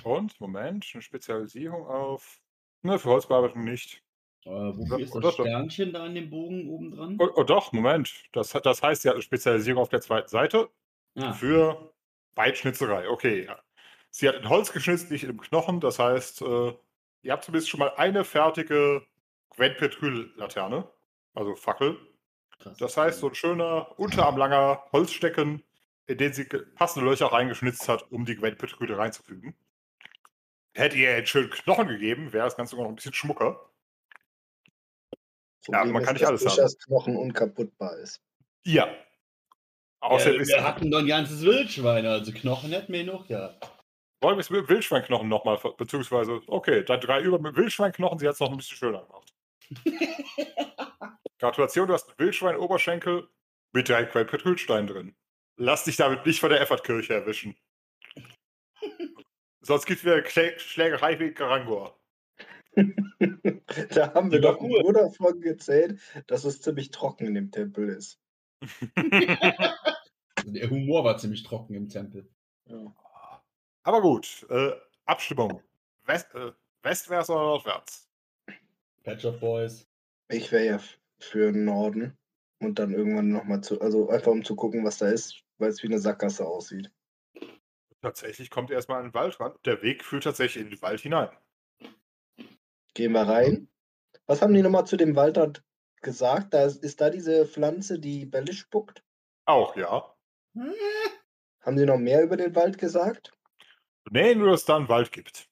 Und, 0.03 0.39
Moment, 0.39 0.89
eine 0.93 1.01
Spezialisierung 1.01 1.85
auf. 1.85 2.41
Ne, 2.81 2.97
für 2.97 3.09
Holzbearbeitung 3.09 3.63
nicht. 3.63 4.03
Äh, 4.45 4.49
wofür 4.49 4.99
ist 4.99 5.13
das. 5.15 5.33
Sternchen 5.35 5.93
da 5.93 6.03
an 6.05 6.15
dem 6.15 6.29
Bogen 6.29 6.67
oben 6.69 6.91
dran? 6.91 7.17
Oh, 7.19 7.29
oh 7.35 7.43
doch, 7.43 7.71
Moment. 7.71 8.11
Das, 8.31 8.49
das 8.51 8.81
heißt, 8.81 9.03
sie 9.03 9.09
hat 9.09 9.15
eine 9.15 9.21
Spezialisierung 9.23 9.81
auf 9.81 9.89
der 9.89 10.01
zweiten 10.01 10.29
Seite 10.29 10.69
Ah, 11.15 11.33
für 11.33 11.93
Weitschnitzerei. 12.35 13.09
Okay, 13.09 13.45
ja. 13.45 13.59
Sie 14.09 14.27
hat 14.27 14.35
in 14.35 14.49
Holz 14.49 14.71
geschnitzt, 14.73 15.11
nicht 15.11 15.23
im 15.25 15.39
Knochen. 15.39 15.79
Das 15.79 15.99
heißt, 15.99 16.41
äh, 16.41 16.73
ihr 17.23 17.31
habt 17.31 17.43
zumindest 17.43 17.69
schon 17.69 17.79
mal 17.79 17.93
eine 17.97 18.23
fertige 18.23 19.05
Gwen-Petrül-Laterne. 19.51 20.89
Also 21.33 21.55
Fackel. 21.55 21.97
krass. 22.59 22.77
Das 22.77 22.97
heißt, 22.97 23.19
so 23.19 23.27
ein 23.29 23.35
schöner, 23.35 23.97
unterarmlanger 23.99 24.83
Holzstecken, 24.91 25.63
in 26.07 26.17
den 26.17 26.33
sie 26.33 26.45
passende 26.45 27.07
Löcher 27.09 27.27
reingeschnitzt 27.27 27.87
hat, 27.89 28.11
um 28.11 28.25
die 28.25 28.35
Gwen-Petrüle 28.35 28.97
reinzufügen. 28.97 29.55
Hätte 30.73 30.97
ihr 30.97 31.13
einen 31.15 31.25
schönen 31.25 31.49
Knochen 31.49 31.87
gegeben, 31.87 32.31
wäre 32.33 32.45
das 32.45 32.55
Ganze 32.55 32.71
sogar 32.71 32.85
noch 32.85 32.91
ein 32.91 32.95
bisschen 32.95 33.13
schmucker. 33.13 33.69
Ja, 35.67 35.85
man 35.85 36.03
kann 36.03 36.13
nicht 36.13 36.23
dass 36.23 36.29
alles 36.29 36.45
haben. 36.45 36.55
Bischers 36.55 36.77
Knochen 36.79 37.15
unkaputtbar 37.15 37.97
ist. 37.97 38.21
Ja. 38.65 38.87
Ja, 38.87 38.95
Außerdem 39.99 40.41
ist 40.41 40.49
wir 40.49 40.63
hatten 40.63 40.89
doch 40.89 40.99
ein 40.99 41.07
ganzes 41.07 41.41
Wildschwein, 41.41 42.05
also 42.05 42.31
Knochen 42.31 42.71
hätten 42.71 42.91
wir 42.91 43.03
noch, 43.03 43.29
ja. 43.29 43.53
wollen 44.19 44.35
wir 44.35 44.41
es 44.41 44.49
mit 44.49 44.67
Wildschweinknochen 44.67 45.29
nochmal, 45.29 45.59
beziehungsweise, 45.77 46.41
okay, 46.47 46.83
dann 46.83 46.99
drei 46.99 47.21
über 47.21 47.37
mit 47.37 47.55
Wildschweinknochen, 47.55 48.17
sie 48.17 48.27
hat 48.27 48.33
es 48.33 48.39
noch 48.39 48.49
ein 48.49 48.57
bisschen 48.57 48.77
schöner 48.77 49.03
gemacht. 49.05 49.31
Gratulation, 51.39 51.87
du 51.87 51.93
hast 51.93 52.09
einen 52.09 52.19
Wildschwein-Oberschenkel 52.19 53.27
mit 53.73 53.89
drei 53.89 54.05
Quellpetrülsteinen 54.05 54.87
drin. 54.87 55.15
Lass 55.57 55.83
dich 55.83 55.97
damit 55.97 56.25
nicht 56.25 56.39
von 56.39 56.49
der 56.49 56.61
Effertkirche 56.61 57.13
erwischen. 57.13 57.55
Sonst 59.61 59.85
gibt 59.85 60.03
es 60.03 60.05
wieder 60.05 60.59
Schlägerei 60.59 61.19
wie 61.19 61.31
Garangor. 61.31 62.00
da 63.89 64.13
haben 64.13 64.31
wir 64.31 64.39
Ja, 64.39 64.51
doch 64.51 64.61
cool. 64.61 64.81
nur 64.81 64.93
davon 64.93 65.41
gezählt, 65.41 65.99
dass 66.27 66.45
es 66.45 66.61
ziemlich 66.61 66.91
trocken 66.91 67.27
in 67.27 67.33
dem 67.35 67.51
Tempel 67.51 67.89
ist. 67.89 68.19
Der 70.45 70.69
Humor 70.69 71.03
war 71.03 71.17
ziemlich 71.17 71.43
trocken 71.43 71.73
im 71.75 71.89
Tempel. 71.89 72.29
Ja. 72.67 72.93
Aber 73.83 74.01
gut, 74.01 74.45
äh, 74.49 74.71
Abstimmung. 75.05 75.61
West, 76.05 76.33
äh, 76.35 76.51
westwärts 76.83 77.29
oder 77.29 77.41
nordwärts? 77.41 78.07
Patch 79.03 79.25
of 79.25 79.39
Boys. 79.39 79.87
Ich 80.29 80.51
wäre 80.51 80.65
ja 80.65 80.79
für 81.19 81.51
Norden 81.51 82.17
und 82.59 82.79
dann 82.79 82.93
irgendwann 82.93 83.29
nochmal 83.29 83.61
zu, 83.61 83.81
also 83.81 84.09
einfach 84.09 84.31
um 84.31 84.43
zu 84.43 84.55
gucken, 84.55 84.83
was 84.85 84.97
da 84.99 85.09
ist, 85.09 85.43
weil 85.57 85.69
es 85.69 85.81
wie 85.83 85.87
eine 85.87 85.99
Sackgasse 85.99 86.45
aussieht. 86.45 86.91
Tatsächlich 88.01 88.49
kommt 88.49 88.69
ihr 88.69 88.75
erstmal 88.75 88.99
an 88.99 89.09
den 89.09 89.13
Waldrand. 89.13 89.55
Der 89.65 89.81
Weg 89.83 90.03
führt 90.03 90.23
tatsächlich 90.23 90.63
in 90.63 90.69
den 90.71 90.81
Wald 90.81 91.01
hinein. 91.01 91.29
Gehen 92.93 93.11
wir 93.13 93.21
rein. 93.27 93.69
Was 94.25 94.41
haben 94.41 94.53
die 94.53 94.61
nochmal 94.61 94.85
zu 94.85 94.97
dem 94.97 95.15
Wald 95.15 95.37
dort 95.37 95.63
gesagt? 96.01 96.53
Da 96.53 96.63
ist, 96.65 96.83
ist 96.83 97.01
da 97.01 97.09
diese 97.09 97.45
Pflanze, 97.45 97.99
die 97.99 98.25
Bälle 98.25 98.53
spuckt? 98.53 99.03
Auch, 99.45 99.75
ja. 99.75 100.13
Haben 101.61 101.77
sie 101.77 101.85
noch 101.85 101.97
mehr 101.97 102.23
über 102.23 102.37
den 102.37 102.55
Wald 102.55 102.77
gesagt? 102.77 103.33
Nee, 104.09 104.33
nur 104.35 104.51
dass 104.51 104.61
es 104.61 104.65
da 104.65 104.77
einen 104.77 104.89
Wald 104.89 105.11
gibt. 105.11 105.47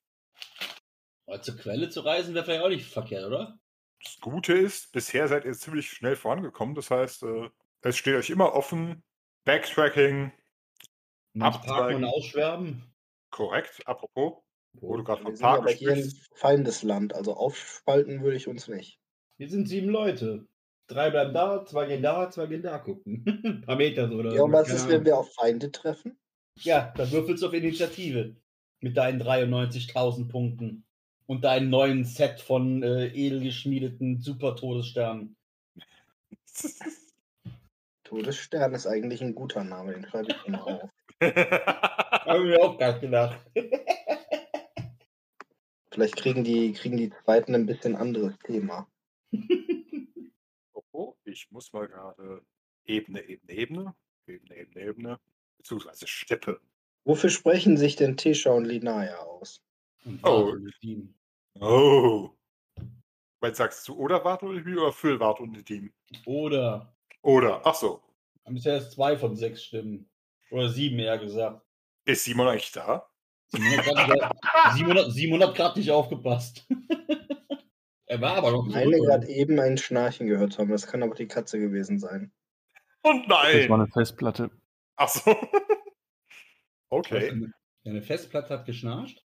Aber 1.27 1.41
zur 1.41 1.55
Quelle 1.57 1.89
zu 1.89 2.01
reisen 2.01 2.33
wäre 2.33 2.45
vielleicht 2.45 2.63
auch 2.63 2.69
nicht 2.69 2.91
verkehrt, 2.91 3.25
oder? 3.25 3.59
Das 4.03 4.17
Gute 4.19 4.53
ist, 4.53 4.91
bisher 4.91 5.27
seid 5.27 5.45
ihr 5.45 5.53
ziemlich 5.53 5.89
schnell 5.91 6.15
vorangekommen. 6.15 6.73
Das 6.73 6.89
heißt, 6.89 7.23
äh, 7.23 7.49
es 7.81 7.97
steht 7.97 8.15
euch 8.15 8.29
immer 8.31 8.53
offen. 8.53 9.03
Backtracking, 9.45 10.31
Nicht 11.33 11.41
parken 11.43 11.69
Abzweigen. 11.69 12.03
und 12.03 12.09
ausschwärmen. 12.09 12.95
korrekt. 13.29 13.81
Apropos, 13.85 14.43
wo 14.73 14.95
du 14.97 15.03
gerade 15.03 15.21
Wir 15.23 15.23
von 15.23 15.35
sind 15.35 15.51
aber 15.51 15.63
Parken 15.63 15.73
hier 15.73 15.91
im 15.93 16.03
sprichst. 16.03 16.29
Feindesland, 16.33 17.13
also 17.15 17.35
aufspalten 17.35 18.21
würde 18.23 18.37
ich 18.37 18.47
uns 18.47 18.67
nicht. 18.67 18.99
Wir 19.37 19.49
sind 19.49 19.67
sieben 19.67 19.89
Leute. 19.89 20.47
Drei 20.87 21.09
bleiben 21.11 21.33
da, 21.33 21.65
zwei 21.65 21.85
gehen 21.87 22.01
da, 22.03 22.29
zwei 22.31 22.47
gehen 22.47 22.63
da 22.63 22.77
gucken. 22.79 23.23
Ein 23.45 23.61
paar 23.65 23.75
Meter 23.77 24.07
so 24.09 24.15
oder 24.15 24.33
Ja, 24.33 24.43
und 24.43 24.51
so, 24.51 24.53
was 24.53 24.71
ist, 24.73 24.85
Ahnung. 24.85 24.89
wenn 24.89 25.05
wir 25.05 25.17
auf 25.17 25.33
Feinde 25.33 25.71
treffen? 25.71 26.17
Ja, 26.63 26.93
dann 26.97 27.11
würfelst 27.11 27.43
du 27.43 27.47
auf 27.47 27.53
Initiative. 27.53 28.35
Mit 28.81 28.97
deinen 28.97 29.21
93.000 29.21 30.29
Punkten. 30.29 30.85
und 31.27 31.43
deinen 31.43 31.69
neuen 31.69 32.05
Set 32.05 32.41
von 32.41 32.83
äh, 32.83 33.07
edel 33.07 33.41
geschmiedeten 33.41 34.19
Super-Todessternen. 34.21 35.37
Todesstern 38.03 38.73
ist 38.73 38.87
eigentlich 38.87 39.21
ein 39.21 39.35
guter 39.35 39.63
Name, 39.63 39.93
den 39.93 40.05
schreibe 40.05 40.31
ich 40.31 40.47
mir 40.47 40.61
auf. 40.63 40.89
Habe 41.21 42.39
ich 42.39 42.45
mir 42.45 42.61
auch 42.61 42.77
gerade 42.77 42.99
gedacht. 42.99 43.39
Vielleicht 45.91 46.17
kriegen 46.17 46.43
die, 46.43 46.73
kriegen 46.73 46.97
die 46.97 47.11
zweiten 47.23 47.55
ein 47.55 47.65
bisschen 47.65 47.95
anderes 47.95 48.37
Thema. 48.39 48.87
Oh, 50.91 51.15
ich 51.23 51.49
muss 51.51 51.71
mal 51.73 51.87
gerade 51.87 52.43
Ebene, 52.85 53.21
Ebene, 53.27 53.53
Ebene, 53.53 53.95
Ebene, 54.27 54.57
Ebene, 54.57 54.85
Ebene, 54.85 55.19
beziehungsweise 55.57 56.07
Steppe. 56.07 56.59
Wofür 57.05 57.29
sprechen 57.29 57.77
sich 57.77 57.95
denn 57.95 58.17
Tesha 58.17 58.51
und 58.51 58.65
Linaya 58.65 59.17
aus? 59.19 59.61
Und 60.05 60.23
Oh. 60.23 60.55
Oh. 61.59 62.31
Weil 63.41 63.55
sagst 63.55 63.87
du 63.87 63.95
oder 63.95 64.23
Wart 64.25 64.43
und 64.43 64.63
Team 64.63 64.77
oder 64.77 64.91
für 64.91 65.19
Wart 65.19 65.39
und 65.39 65.65
Team? 65.65 65.93
Oder 66.25 66.93
Oder, 67.21 67.65
ach 67.65 67.75
so, 67.75 68.01
haben 68.45 68.55
bisher 68.55 68.73
erst 68.73 68.93
zwei 68.93 69.17
von 69.17 69.35
sechs 69.35 69.63
Stimmen. 69.63 70.09
Oder 70.49 70.69
sieben 70.69 70.99
eher 70.99 71.17
gesagt. 71.19 71.63
ist 72.05 72.23
Simon 72.25 72.47
eigentlich 72.47 72.71
da? 72.71 73.09
Simon 73.51 75.41
hat 75.43 75.55
grad 75.55 75.75
nicht, 75.77 75.91
aufgepasst. 75.91 76.67
er 78.05 78.21
war 78.21 78.37
aber 78.37 78.51
noch 78.51 78.67
Ich 78.67 78.73
meine 78.73 78.97
gerade 78.97 79.27
eben 79.27 79.59
ein 79.59 79.77
Schnarchen 79.77 80.27
gehört 80.27 80.57
haben. 80.59 80.69
Das 80.69 80.87
kann 80.87 81.03
aber 81.03 81.15
die 81.15 81.27
Katze 81.27 81.59
gewesen 81.59 81.99
sein. 81.99 82.31
Und 83.01 83.29
Das 83.29 83.37
war 83.37 83.43
nein! 83.53 83.71
eine 83.71 83.87
Festplatte. 83.87 84.51
Ach 84.95 85.09
so. 85.09 85.35
Okay. 86.91 87.29
Deine- 87.29 87.53
Deine 87.83 88.01
Festplatte 88.01 88.49
hat 88.55 88.65
geschnarcht? 88.65 89.23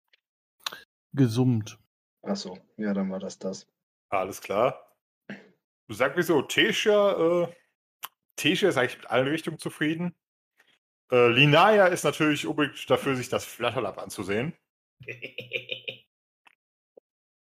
Gesummt. 1.13 1.79
Achso, 2.23 2.59
ja, 2.79 2.95
dann 2.95 3.11
war 3.11 3.19
das 3.19 3.39
das. 3.39 3.67
Alles 4.09 4.41
klar. 4.41 4.97
Sag 5.89 6.17
mir 6.17 6.23
so, 6.23 6.41
Tesha, 6.43 7.45
äh, 7.45 7.55
Tesha 8.37 8.69
ist 8.69 8.77
eigentlich 8.79 8.97
mit 8.99 9.11
allen 9.11 9.29
Richtungen 9.29 9.59
zufrieden. 9.59 10.15
Äh, 11.11 11.29
Linaya 11.29 11.87
ist 11.87 12.05
natürlich 12.05 12.47
unbedingt 12.47 12.89
dafür, 12.89 13.17
sich 13.17 13.29
das 13.29 13.45
Flatterlab 13.45 13.99
anzusehen. 13.99 14.53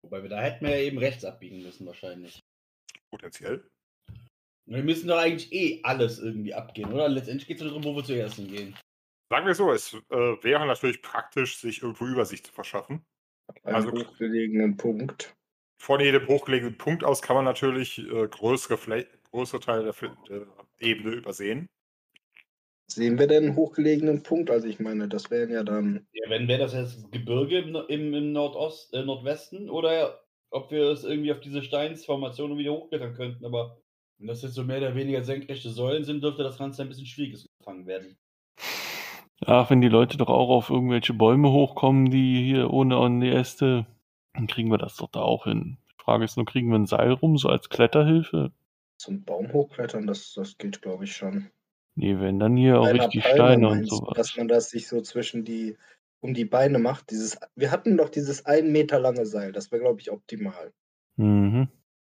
Wobei 0.03 0.23
wir 0.23 0.29
da 0.31 0.41
hätten 0.41 0.65
wir 0.67 0.77
ja 0.79 0.83
eben 0.85 0.99
rechts 0.99 1.25
abbiegen 1.25 1.63
müssen 1.63 1.87
wahrscheinlich. 1.87 2.45
Potenziell. 3.11 3.69
Wir 4.69 4.83
müssen 4.83 5.09
doch 5.09 5.19
eigentlich 5.19 5.53
eh 5.53 5.81
alles 5.85 6.19
irgendwie 6.19 6.55
abgehen, 6.55 6.93
oder? 6.93 7.09
Letztendlich 7.09 7.47
geht 7.49 7.61
es 7.61 7.67
darum, 7.67 7.85
wo 7.85 7.95
wir 7.95 8.05
zuerst 8.05 8.37
hingehen. 8.37 8.77
Sagen 9.31 9.47
wir 9.47 9.55
so, 9.55 9.73
es 9.73 9.95
äh, 9.95 10.17
wäre 10.43 10.67
natürlich 10.67 11.03
praktisch, 11.03 11.59
sich 11.59 11.83
irgendwo 11.83 12.07
Übersicht 12.07 12.47
zu 12.47 12.53
verschaffen. 12.53 13.05
Einen 13.65 13.75
Also- 13.77 13.93
hochgelegenen 13.93 14.77
Punkt. 14.77 15.35
Von 15.79 16.01
jedem 16.01 16.27
hochgelegenen 16.27 16.79
Punkt 16.79 17.05
aus 17.05 17.21
kann 17.21 17.37
man 17.37 17.45
natürlich 17.45 17.99
äh, 17.99 18.29
größere, 18.29 19.07
größere 19.31 19.61
Teile 19.61 19.85
der, 19.85 19.95
Fl- 19.95 20.17
der 20.29 20.47
Ebene 20.79 21.11
übersehen. 21.17 21.69
Sehen 22.89 23.19
wir 23.19 23.27
denn 23.27 23.45
einen 23.47 23.57
hochgelegenen 23.57 24.23
Punkt? 24.23 24.51
Also 24.51 24.69
ich 24.69 24.79
meine, 24.79 25.09
das 25.09 25.31
wären 25.31 25.51
ja 25.51 25.65
dann. 25.65 26.07
Ja, 26.13 26.31
wenn 26.31 26.49
wäre 26.49 26.61
das 26.61 26.73
jetzt 26.73 27.11
Gebirge 27.11 27.59
im, 27.59 27.77
im, 27.89 28.15
im 28.15 28.33
Nordost, 28.33 28.95
äh, 28.95 29.05
Nordwesten 29.05 29.69
oder 29.69 30.21
ob 30.51 30.71
wir 30.71 30.91
es 30.91 31.05
irgendwie 31.05 31.33
auf 31.33 31.41
diese 31.41 31.63
Steinsformationen 31.63 32.57
wieder 32.57 32.73
hochklettern 32.73 33.15
könnten, 33.15 33.45
aber 33.45 33.77
wenn 34.19 34.29
das 34.29 34.43
jetzt 34.43 34.55
so 34.55 34.65
mehr 34.65 34.79
oder 34.79 34.95
weniger 34.95 35.23
senkrechte 35.23 35.71
Säulen 35.71 36.05
sind, 36.05 36.23
dürfte 36.23 36.43
das 36.43 36.59
Ganze 36.59 36.83
ein 36.83 36.89
bisschen 36.89 37.07
schwierig 37.07 37.47
gefangen 37.59 37.87
werden. 37.87 38.17
Ach, 39.45 39.69
wenn 39.69 39.83
die 39.83 39.89
Leute 39.89 40.17
doch 40.17 40.29
auch 40.29 40.49
auf 40.49 40.71
irgendwelche 40.71 41.13
Bäume 41.13 41.51
hochkommen, 41.51 42.11
die 42.11 42.43
hier 42.43 42.71
ohne 42.71 42.97
an 42.97 43.21
die 43.21 43.29
Äste, 43.29 43.87
dann 44.33 44.47
kriegen 44.47 44.71
wir 44.71 44.79
das 44.79 44.97
doch 44.97 45.11
da 45.11 45.21
auch 45.21 45.45
hin. 45.45 45.77
Die 45.91 46.03
Frage 46.03 46.25
ist 46.25 46.37
nur, 46.37 46.47
kriegen 46.47 46.71
wir 46.71 46.79
ein 46.79 46.87
Seil 46.87 47.13
rum, 47.13 47.37
so 47.37 47.49
als 47.49 47.69
Kletterhilfe? 47.69 48.53
Zum 48.99 49.25
Baum 49.25 49.53
hochklettern, 49.53 50.07
das, 50.07 50.33
das 50.33 50.57
geht, 50.57 50.81
glaube 50.81 51.05
ich, 51.05 51.15
schon. 51.15 51.51
Nee, 51.97 52.21
wenn 52.21 52.39
dann 52.39 52.57
hier 52.57 52.79
auch 52.79 52.87
richtig 52.87 53.23
Palme 53.23 53.37
Steine 53.37 53.69
und 53.69 53.83
du, 53.83 53.97
sowas. 53.97 54.15
Dass 54.17 54.37
man 54.37 54.49
das 54.49 54.71
sich 54.71 54.87
so 54.87 55.01
zwischen 55.01 55.45
die, 55.45 55.77
um 56.21 56.35
die 56.35 56.45
Beine 56.45 56.79
macht. 56.79 57.11
Dieses, 57.11 57.39
wir 57.55 57.71
hatten 57.71 57.97
doch 57.97 58.11
dieses 58.11 58.45
ein 58.45 58.71
Meter 58.71 58.99
lange 58.99 59.25
Seil. 59.25 59.53
Das 59.53 59.73
wäre, 59.73 59.83
glaube 59.83 60.01
ich, 60.01 60.11
optimal. 60.11 60.73
Mhm. 61.17 61.69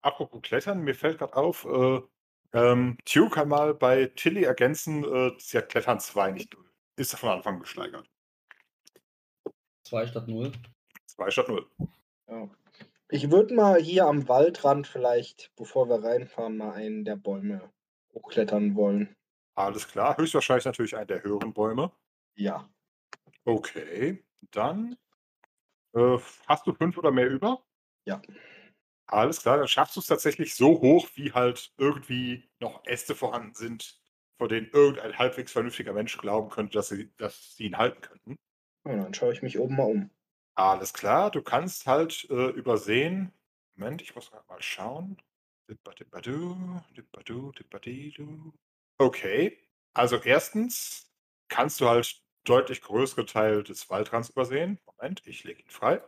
Apropos 0.03 0.41
Klettern, 0.43 0.81
mir 0.81 0.93
fällt 0.93 1.17
gerade 1.17 1.35
auf, 1.35 1.65
äh, 1.65 1.99
ähm, 2.53 2.97
Tio 3.05 3.29
kann 3.29 3.47
mal 3.47 3.73
bei 3.73 4.07
Tilly 4.15 4.43
ergänzen, 4.43 5.03
äh, 5.03 5.31
sie 5.39 5.57
hat 5.57 5.69
Klettern 5.69 5.99
2, 5.99 6.31
nicht 6.31 6.53
0. 6.53 6.63
Ist 6.97 7.15
von 7.15 7.29
Anfang 7.29 7.59
gesteigert. 7.59 8.07
Zwei 9.83 10.05
statt 10.05 10.27
null. 10.27 10.51
2 11.07 11.31
statt 11.31 11.47
0. 11.47 11.65
Ja. 12.29 12.49
Ich 13.09 13.31
würde 13.31 13.53
mal 13.55 13.81
hier 13.81 14.05
am 14.05 14.27
Waldrand 14.27 14.87
vielleicht, 14.87 15.51
bevor 15.55 15.89
wir 15.89 16.03
reinfahren, 16.03 16.57
mal 16.57 16.73
einen 16.73 17.03
der 17.03 17.15
Bäume 17.15 17.71
hochklettern 18.13 18.75
wollen. 18.75 19.15
Alles 19.55 19.87
klar, 19.87 20.17
höchstwahrscheinlich 20.17 20.65
natürlich 20.65 20.95
einer 20.95 21.05
der 21.05 21.23
höheren 21.23 21.53
Bäume. 21.53 21.91
Ja. 22.35 22.69
Okay, 23.45 24.23
dann 24.51 24.97
äh, 25.93 26.17
hast 26.47 26.67
du 26.67 26.73
fünf 26.73 26.97
oder 26.97 27.11
mehr 27.11 27.29
über? 27.29 27.63
Ja. 28.05 28.21
Alles 29.07 29.41
klar, 29.41 29.57
dann 29.57 29.67
schaffst 29.67 29.95
du 29.95 29.99
es 29.99 30.07
tatsächlich 30.07 30.55
so 30.55 30.79
hoch, 30.79 31.09
wie 31.15 31.33
halt 31.33 31.73
irgendwie 31.77 32.49
noch 32.59 32.85
Äste 32.85 33.13
vorhanden 33.13 33.53
sind, 33.53 33.99
vor 34.37 34.47
denen 34.47 34.69
irgendein 34.71 35.17
halbwegs 35.17 35.51
vernünftiger 35.51 35.91
Mensch 35.93 36.17
glauben 36.17 36.49
könnte, 36.49 36.73
dass 36.73 36.87
sie, 36.87 37.13
dass 37.17 37.55
sie 37.55 37.65
ihn 37.65 37.77
halten 37.77 38.01
könnten. 38.01 38.35
Und 38.83 38.97
dann 38.97 39.13
schaue 39.13 39.33
ich 39.33 39.41
mich 39.41 39.59
oben 39.59 39.75
mal 39.75 39.91
um. 39.91 40.09
Alles 40.55 40.93
klar, 40.93 41.29
du 41.29 41.41
kannst 41.41 41.87
halt 41.87 42.25
äh, 42.29 42.49
übersehen. 42.51 43.33
Moment, 43.75 44.01
ich 44.01 44.15
muss 44.15 44.31
grad 44.31 44.47
mal 44.47 44.61
schauen. 44.61 45.17
Dippadippadu, 45.69 46.81
dippadu, 46.95 47.51
dippadidu. 47.51 48.53
Okay, 49.01 49.57
also 49.95 50.17
erstens 50.17 51.11
kannst 51.49 51.81
du 51.81 51.87
halt 51.87 52.21
deutlich 52.43 52.81
größere 52.81 53.25
Teil 53.25 53.63
des 53.63 53.89
Waldrands 53.89 54.29
übersehen. 54.29 54.79
Moment, 54.85 55.25
ich 55.25 55.43
lege 55.43 55.63
ihn 55.63 55.71
frei. 55.71 56.03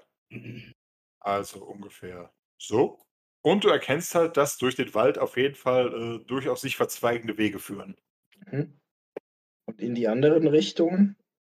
Also 1.19 1.65
ungefähr 1.65 2.31
so. 2.59 2.99
Und 3.41 3.63
du 3.63 3.69
erkennst 3.69 4.13
halt, 4.13 4.37
dass 4.37 4.59
durch 4.59 4.75
den 4.75 4.93
Wald 4.93 5.17
auf 5.17 5.37
jeden 5.37 5.55
Fall 5.55 5.87
äh, 6.21 6.25
durchaus 6.25 6.61
sich 6.61 6.77
verzweigende 6.77 7.39
Wege 7.39 7.57
führen. 7.57 7.97
Mhm. 8.45 8.79
Und 9.65 9.81
in 9.81 9.95
die 9.95 10.07
anderen 10.07 10.45
Richtungen? 10.45 11.15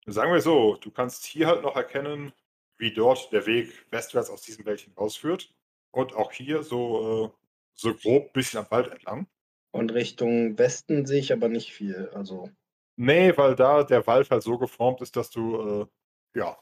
Sagen 0.06 0.34
wir 0.34 0.42
so, 0.42 0.76
du 0.76 0.92
kannst 0.92 1.26
hier 1.26 1.48
halt 1.48 1.64
noch 1.64 1.76
erkennen, 1.76 2.32
wie 2.78 2.94
dort 2.94 3.32
der 3.32 3.48
Weg 3.48 3.88
westwärts 3.90 4.30
aus 4.30 4.44
diesem 4.44 4.68
Wäldchen 4.68 4.94
rausführt. 4.94 5.52
Und 5.90 6.14
auch 6.14 6.32
hier 6.32 6.62
so, 6.62 7.26
äh, 7.26 7.48
so 7.74 7.96
grob 7.96 8.28
ein 8.28 8.34
bisschen 8.34 8.60
am 8.60 8.70
Wald 8.70 8.90
entlang. 8.90 9.28
Und 9.74 9.94
Richtung 9.94 10.58
Westen 10.60 11.06
sehe 11.06 11.20
ich 11.20 11.34
aber 11.34 11.50
nicht 11.50 11.74
viel. 11.74 12.10
Also, 12.14 12.50
Nee, 12.96 13.36
weil 13.38 13.56
da 13.56 13.84
der 13.84 14.06
Wald 14.06 14.30
halt 14.30 14.44
so 14.44 14.60
geformt 14.60 15.02
ist, 15.02 15.16
dass 15.16 15.32
du, 15.32 15.88
äh, 16.36 16.40
ja, 16.40 16.58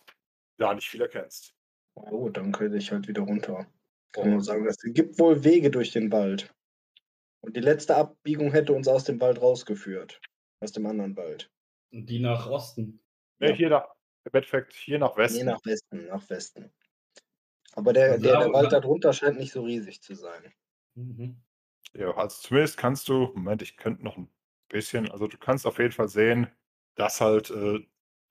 da 0.58 0.74
nicht 0.74 0.88
viel 0.88 1.02
erkennst. 1.02 1.54
oh, 1.96 2.30
dann 2.30 2.54
könnte 2.54 2.78
ich 2.78 2.90
halt 2.92 3.08
wieder 3.10 3.24
runter. 3.24 3.68
Ich 4.08 4.14
kann 4.14 4.32
nur 4.32 4.42
sagen, 4.42 4.66
es 4.66 4.78
gibt 4.82 5.20
wohl 5.20 5.44
Wege 5.44 5.70
durch 5.70 5.92
den 5.92 6.10
Wald. 6.12 6.54
Und 7.42 7.58
die 7.58 7.62
letzte 7.62 7.96
Abbiegung 7.98 8.52
hätte 8.52 8.72
uns 8.72 8.88
aus 8.88 9.04
dem 9.04 9.20
Wald 9.20 9.42
rausgeführt. 9.42 10.22
Aus 10.62 10.72
dem 10.72 10.86
anderen 10.86 11.18
Wald. 11.18 11.52
Und 11.92 12.06
die 12.06 12.20
nach 12.20 12.48
Osten. 12.48 13.02
Nee, 13.40 13.50
Ja. 13.50 13.54
hier 13.56 13.70
nach, 13.70 13.88
im 14.24 14.32
Endeffekt 14.34 14.74
hier 14.74 15.00
nach 15.00 15.18
Westen. 15.18 15.40
Nee, 15.40 15.44
nach 15.52 15.66
Westen, 15.66 16.06
nach 16.06 16.30
Westen. 16.30 16.72
Aber 17.74 17.92
der, 17.92 18.12
Also 18.14 18.24
der, 18.24 18.40
der 18.40 18.54
Wald 18.54 18.72
darunter 18.72 19.12
scheint 19.12 19.38
nicht 19.38 19.52
so 19.52 19.64
riesig 19.64 20.02
zu 20.02 20.16
sein. 20.16 20.54
Mhm. 20.96 21.42
Ja, 21.94 22.16
also 22.16 22.42
zumindest 22.42 22.78
kannst 22.78 23.08
du, 23.10 23.32
Moment, 23.36 23.62
ich 23.62 23.78
könnte 23.78 24.04
noch 24.04 24.18
ein 24.18 24.30
bisschen, 24.70 25.10
also 25.12 25.28
du 25.28 25.38
kannst 25.38 25.66
auf 25.66 25.78
jeden 25.78 25.92
Fall 25.92 26.08
sehen, 26.08 26.48
dass 26.96 27.22
halt 27.22 27.50
äh, 27.50 27.80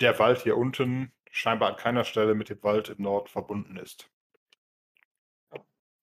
der 0.01 0.19
Wald 0.19 0.43
hier 0.43 0.57
unten 0.57 1.13
scheinbar 1.31 1.71
an 1.71 1.77
keiner 1.77 2.05
Stelle 2.05 2.35
mit 2.35 2.49
dem 2.49 2.63
Wald 2.63 2.89
im 2.89 3.03
Norden 3.03 3.29
verbunden 3.29 3.77
ist. 3.77 4.11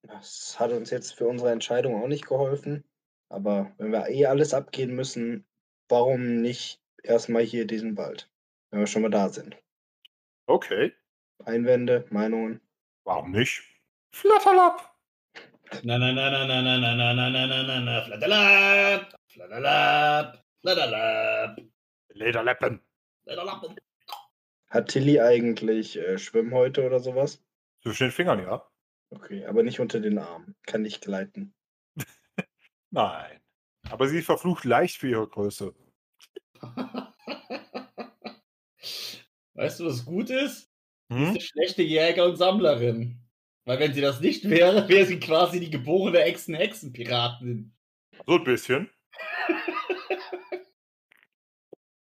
Das 0.03 0.59
hat 0.59 0.71
uns 0.71 0.89
jetzt 0.89 1.13
für 1.13 1.27
unsere 1.27 1.51
Entscheidung 1.51 2.01
auch 2.01 2.07
nicht 2.07 2.27
geholfen. 2.27 2.83
Aber 3.29 3.73
wenn 3.77 3.91
wir 3.91 4.07
eh 4.07 4.25
alles 4.25 4.53
abgehen 4.53 4.95
müssen, 4.95 5.45
warum 5.89 6.41
nicht 6.41 6.81
erstmal 7.03 7.43
hier 7.43 7.67
diesen 7.67 7.97
Wald, 7.97 8.29
wenn 8.69 8.79
wir 8.79 8.87
schon 8.87 9.01
mal 9.01 9.09
da 9.09 9.27
sind? 9.29 9.57
Okay, 10.45 10.93
Einwände, 11.43 12.05
Meinungen? 12.09 12.61
warum 13.03 13.31
nicht? 13.31 13.63
Flatterlapp! 14.11 14.96
Na, 15.83 15.97
na, 15.97 16.11
na, 16.13 16.29
na, 16.29 16.45
na, 16.45 16.61
na, 16.61 16.77
na, 16.77 16.95
na, 16.95 17.13
na, 17.13 17.29
na, 17.29 17.47
na, 17.47 17.63
na, 17.63 17.79
na, 17.79 18.01
flatterlap, 18.01 19.15
flatterlap, 19.27 20.43
flatterlap, 20.61 21.59
Lederleppen. 22.13 22.81
flatterlap. 23.23 23.75
Hat 24.69 24.87
Tilly 24.89 25.19
eigentlich 25.21 25.97
äh, 25.97 26.17
Schwimmhäute 26.17 26.85
oder 26.85 26.99
sowas? 26.99 27.43
Zwischen 27.81 28.03
den 28.07 28.11
Fingern, 28.11 28.39
ja? 28.39 28.63
Okay, 29.11 29.45
aber 29.45 29.63
nicht 29.63 29.79
unter 29.79 29.99
den 29.99 30.17
Armen. 30.17 30.55
Kann 30.65 30.81
nicht 30.81 31.01
gleiten. 31.01 31.53
Nein. 32.91 33.39
Aber 33.89 34.07
sie 34.07 34.19
ist 34.19 34.25
verflucht 34.25 34.65
leicht 34.65 34.97
für 34.97 35.09
ihre 35.09 35.27
Größe. 35.27 35.73
Weißt 39.53 39.79
du, 39.79 39.85
was 39.85 40.05
gut 40.05 40.29
ist? 40.29 40.69
Sie 41.09 41.15
ist 41.15 41.19
Hm? 41.19 41.29
eine 41.29 41.41
schlechte 41.41 41.83
Jäger 41.83 42.25
und 42.25 42.35
Sammlerin. 42.35 43.21
Weil 43.67 43.79
wenn 43.79 43.93
sie 43.93 43.99
das 43.99 44.21
nicht 44.21 44.49
wäre, 44.49 44.87
wäre 44.87 45.05
sie 45.05 45.19
quasi 45.19 45.59
die 45.59 45.69
geborene 45.69 46.21
Echsen-Hexen-Piratin. 46.21 47.75
So 48.25 48.35
ein 48.35 48.43
bisschen. 48.45 48.89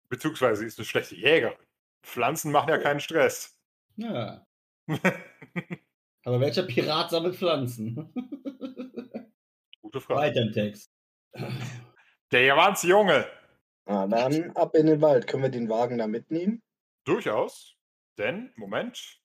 Beziehungsweise 0.10 0.60
sie 0.60 0.68
ist 0.68 0.78
eine 0.78 0.86
schlechte 0.86 1.16
Jägerin. 1.16 1.58
Pflanzen 2.04 2.52
machen 2.52 2.68
ja 2.68 2.78
keinen 2.78 3.00
Stress. 3.00 3.58
Ja. 3.96 4.46
Aber 6.26 6.42
welcher 6.42 6.64
Pirat 6.64 7.12
sammelt 7.12 7.38
Pflanzen? 7.38 8.14
Gute 9.82 10.02
Frage. 10.02 10.20
Weiter 10.20 10.42
im 10.42 10.52
Text. 10.52 10.92
Der 12.34 12.44
Junge. 12.84 13.28
Ah, 13.86 14.06
dann 14.08 14.52
ab 14.58 14.76
in 14.76 14.88
den 14.88 15.00
Wald. 15.00 15.26
Können 15.28 15.44
wir 15.44 15.50
den 15.50 15.70
Wagen 15.70 16.00
da 16.00 16.08
mitnehmen? 16.08 16.62
Durchaus. 17.06 17.78
Denn, 18.18 18.52
Moment. 18.58 19.22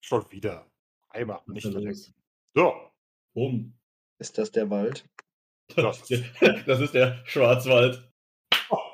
Schon 0.00 0.30
wieder. 0.30 0.70
Eimer, 1.14 1.42
nicht 1.46 1.64
direkt. 1.64 2.12
So. 2.54 2.90
Um. 3.34 3.78
Ist 4.18 4.36
das 4.38 4.50
der 4.50 4.68
Wald? 4.70 5.08
Das, 5.76 6.10
ist 6.10 6.10
der, 6.40 6.62
das 6.64 6.80
ist 6.80 6.94
der 6.94 7.24
Schwarzwald. 7.26 8.10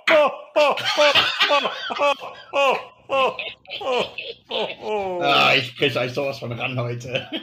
Ah, 4.53 5.55
ich 5.57 5.77
krieg 5.77 5.97
euch 5.97 6.13
sowas 6.13 6.39
von 6.39 6.53
ran 6.53 6.79
heute. 6.79 7.29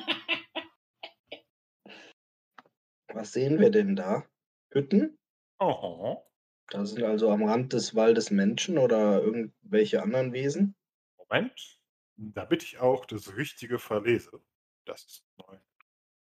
Was 3.13 3.33
sehen 3.33 3.59
wir 3.59 3.69
denn 3.69 3.95
da? 3.95 4.25
Hütten? 4.71 5.17
Oh. 5.59 6.23
Da 6.69 6.85
sind 6.85 7.03
also 7.03 7.31
am 7.31 7.43
Rand 7.43 7.73
des 7.73 7.95
Waldes 7.95 8.31
Menschen 8.31 8.77
oder 8.77 9.21
irgendwelche 9.21 10.01
anderen 10.01 10.33
Wesen? 10.33 10.75
Moment, 11.17 11.79
Da 12.15 12.45
bitte 12.45 12.65
ich 12.65 12.79
auch 12.79 13.05
das 13.05 13.35
Richtige 13.35 13.79
verlese. 13.79 14.41
Das 14.87 15.03
ist 15.03 15.23
neu. 15.35 15.57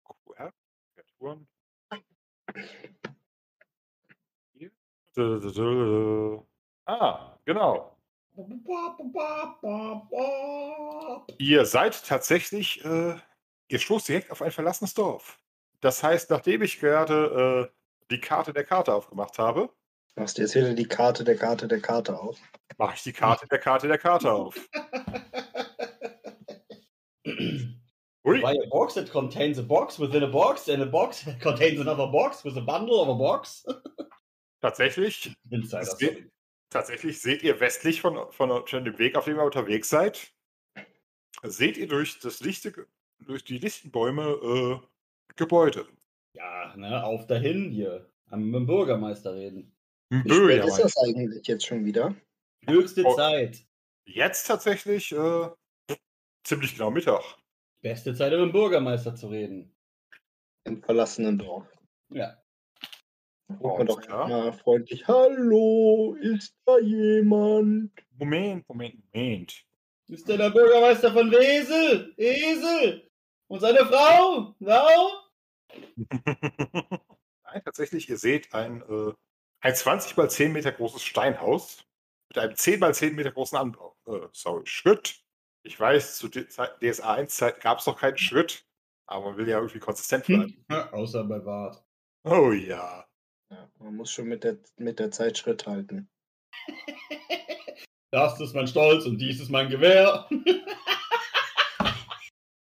QR. 0.04 0.52
Kreaturen. 0.94 1.46
Ah, 6.84 7.38
genau. 7.44 7.96
Ihr 11.38 11.64
seid 11.64 12.04
tatsächlich, 12.04 12.84
äh, 12.84 13.16
ihr 13.68 13.78
stoßt 13.78 14.08
direkt 14.08 14.30
auf 14.32 14.42
ein 14.42 14.50
verlassenes 14.50 14.94
Dorf. 14.94 15.38
Das 15.80 16.02
heißt, 16.02 16.28
nachdem 16.30 16.62
ich 16.62 16.80
gerade 16.80 17.70
äh, 17.72 18.06
die 18.10 18.20
Karte 18.20 18.52
der 18.52 18.64
Karte 18.64 18.92
aufgemacht 18.92 19.38
habe, 19.38 19.72
Machst 20.16 20.38
du 20.38 20.42
jetzt 20.42 20.54
wieder 20.54 20.72
die 20.74 20.88
Karte 20.88 21.24
der 21.24 21.36
Karte 21.36 21.68
der 21.68 21.80
Karte 21.80 22.18
auf? 22.18 22.38
mache 22.78 22.94
ich 22.96 23.02
die 23.02 23.12
Karte 23.12 23.46
der 23.46 23.58
Karte 23.58 23.86
der 23.86 23.98
Karte 23.98 24.32
auf. 24.32 24.56
Ui, 28.26 28.40
Buy 28.40 28.54
a 28.60 28.68
box 28.70 28.94
that 28.94 29.10
contains 29.10 29.58
a 29.58 29.62
box 29.62 29.98
within 30.00 30.22
a 30.24 30.26
box 30.26 30.68
and 30.68 30.82
a 30.82 30.86
box 30.86 31.24
that 31.24 31.40
contains 31.40 31.80
another 31.80 32.08
box 32.08 32.44
with 32.44 32.56
a 32.56 32.60
bundle 32.60 33.00
of 33.00 33.08
a 33.08 33.14
box. 33.14 33.64
tatsächlich, 34.60 35.32
geht- 35.50 35.66
Story. 35.86 36.30
tatsächlich 36.70 37.20
seht 37.20 37.42
ihr 37.42 37.60
westlich 37.60 38.00
von, 38.00 38.30
von, 38.32 38.66
von 38.66 38.84
dem 38.84 38.98
Weg, 38.98 39.16
auf 39.16 39.26
dem 39.26 39.36
ihr 39.36 39.44
unterwegs 39.44 39.88
seid, 39.88 40.32
seht 41.44 41.76
ihr 41.76 41.86
durch 41.86 42.18
das 42.18 42.40
lichte, 42.40 42.86
durch 43.24 43.44
die 43.44 43.58
Lichtenbäume 43.58 44.80
äh, 44.82 44.86
Gebäude. 45.36 45.86
Ja, 46.34 46.74
ne, 46.76 47.04
auf 47.04 47.26
dahin 47.26 47.70
hier. 47.70 48.10
Am, 48.30 48.44
mit 48.50 48.54
dem 48.54 48.66
Bürgermeister 48.66 49.34
reden. 49.34 49.72
Wie 50.10 50.18
spät 50.20 50.28
Böja, 50.30 50.64
ist 50.64 50.78
das 50.78 50.96
eigentlich 50.96 51.46
jetzt 51.46 51.64
schon 51.66 51.84
wieder? 51.84 52.14
Höchste 52.66 53.04
Oh. 53.04 53.14
Zeit. 53.14 53.64
Jetzt 54.04 54.46
tatsächlich 54.46 55.12
äh, 55.12 55.48
ziemlich 56.44 56.74
genau 56.74 56.90
Mittag. 56.90 57.22
Beste 57.86 58.12
Zeit, 58.16 58.32
um 58.32 58.40
mit 58.40 58.48
dem 58.48 58.52
Bürgermeister 58.52 59.14
zu 59.14 59.28
reden. 59.28 59.72
Im 60.64 60.82
verlassenen 60.82 61.38
Dorf. 61.38 61.68
Ja. 62.08 62.36
Ruft 63.60 63.78
man 63.78 63.86
doch 63.86 64.00
klar. 64.00 64.28
mal 64.28 64.52
freundlich, 64.52 65.06
Hallo, 65.06 66.16
ist 66.20 66.56
da 66.64 66.80
jemand? 66.80 67.92
Moment, 68.18 68.68
Moment, 68.68 69.14
Moment. 69.14 69.64
Ist 70.08 70.28
denn 70.28 70.38
der 70.38 70.50
Bürgermeister 70.50 71.12
von 71.12 71.30
Wesel? 71.30 72.12
Esel? 72.16 73.08
Und 73.46 73.60
seine 73.60 73.86
Frau? 73.86 74.56
Frau? 74.60 75.10
Nein, 77.44 77.62
tatsächlich, 77.64 78.08
ihr 78.10 78.18
seht 78.18 78.52
ein, 78.52 78.82
äh, 78.82 79.12
ein 79.60 79.76
20 79.76 80.16
mal 80.16 80.28
10 80.28 80.52
Meter 80.52 80.72
großes 80.72 81.04
Steinhaus 81.04 81.84
mit 82.30 82.38
einem 82.38 82.56
10 82.56 82.80
mal 82.80 82.92
10 82.92 83.14
Meter 83.14 83.30
großen 83.30 83.56
Anbau. 83.56 83.96
Äh, 84.08 84.26
sorry, 84.32 84.66
Schritt. 84.66 85.24
Ich 85.66 85.78
weiß, 85.80 86.16
zu 86.18 86.28
DSA 86.28 87.14
1-Zeit 87.16 87.60
gab 87.60 87.80
es 87.80 87.86
noch 87.86 87.98
keinen 87.98 88.18
Schritt, 88.18 88.64
aber 89.06 89.30
man 89.30 89.36
will 89.36 89.48
ja 89.48 89.58
irgendwie 89.58 89.80
konsistent 89.80 90.24
bleiben. 90.24 90.64
Hm. 90.70 90.88
Außer 90.92 91.24
bei 91.24 91.40
Bart. 91.40 91.84
Oh 92.22 92.52
ja. 92.52 93.04
Ja, 93.50 93.70
man 93.80 93.96
muss 93.96 94.12
schon 94.12 94.28
mit 94.28 94.44
der, 94.44 94.58
mit 94.76 95.00
der 95.00 95.10
Zeit 95.10 95.36
Schritt 95.38 95.66
halten. 95.66 96.08
Das 98.12 98.40
ist 98.40 98.54
mein 98.54 98.68
Stolz 98.68 99.04
und 99.04 99.18
dies 99.18 99.40
ist 99.40 99.50
mein 99.50 99.68
Gewehr. 99.68 100.26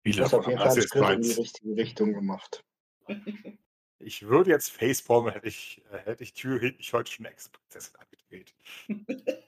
Wie 0.03 0.11
Du 0.11 0.24
hast 0.24 0.34
auf 0.34 0.45
jeden 0.48 0.60
Fall 0.60 0.68
hast 0.68 0.74
einen 0.74 0.82
jetzt 0.84 0.94
Schritt 0.94 1.10
in 1.10 1.22
die 1.22 1.32
richtige 1.32 1.76
Richtung 1.76 2.14
gemacht. 2.14 2.64
Ich 3.99 4.24
würde 4.24 4.52
jetzt 4.52 4.70
Facepalmen, 4.70 5.32
hätte 5.34 5.48
ich, 5.48 5.82
äh, 5.91 5.98
hätte 5.99 6.24
ich 6.24 6.34
Tür 6.34 6.60
hinten 6.60 6.78
nicht 6.78 6.91
heute 6.91 7.10
schon 7.10 7.26
Ex-Prinzessin 7.26 7.95
angedreht. 7.95 8.53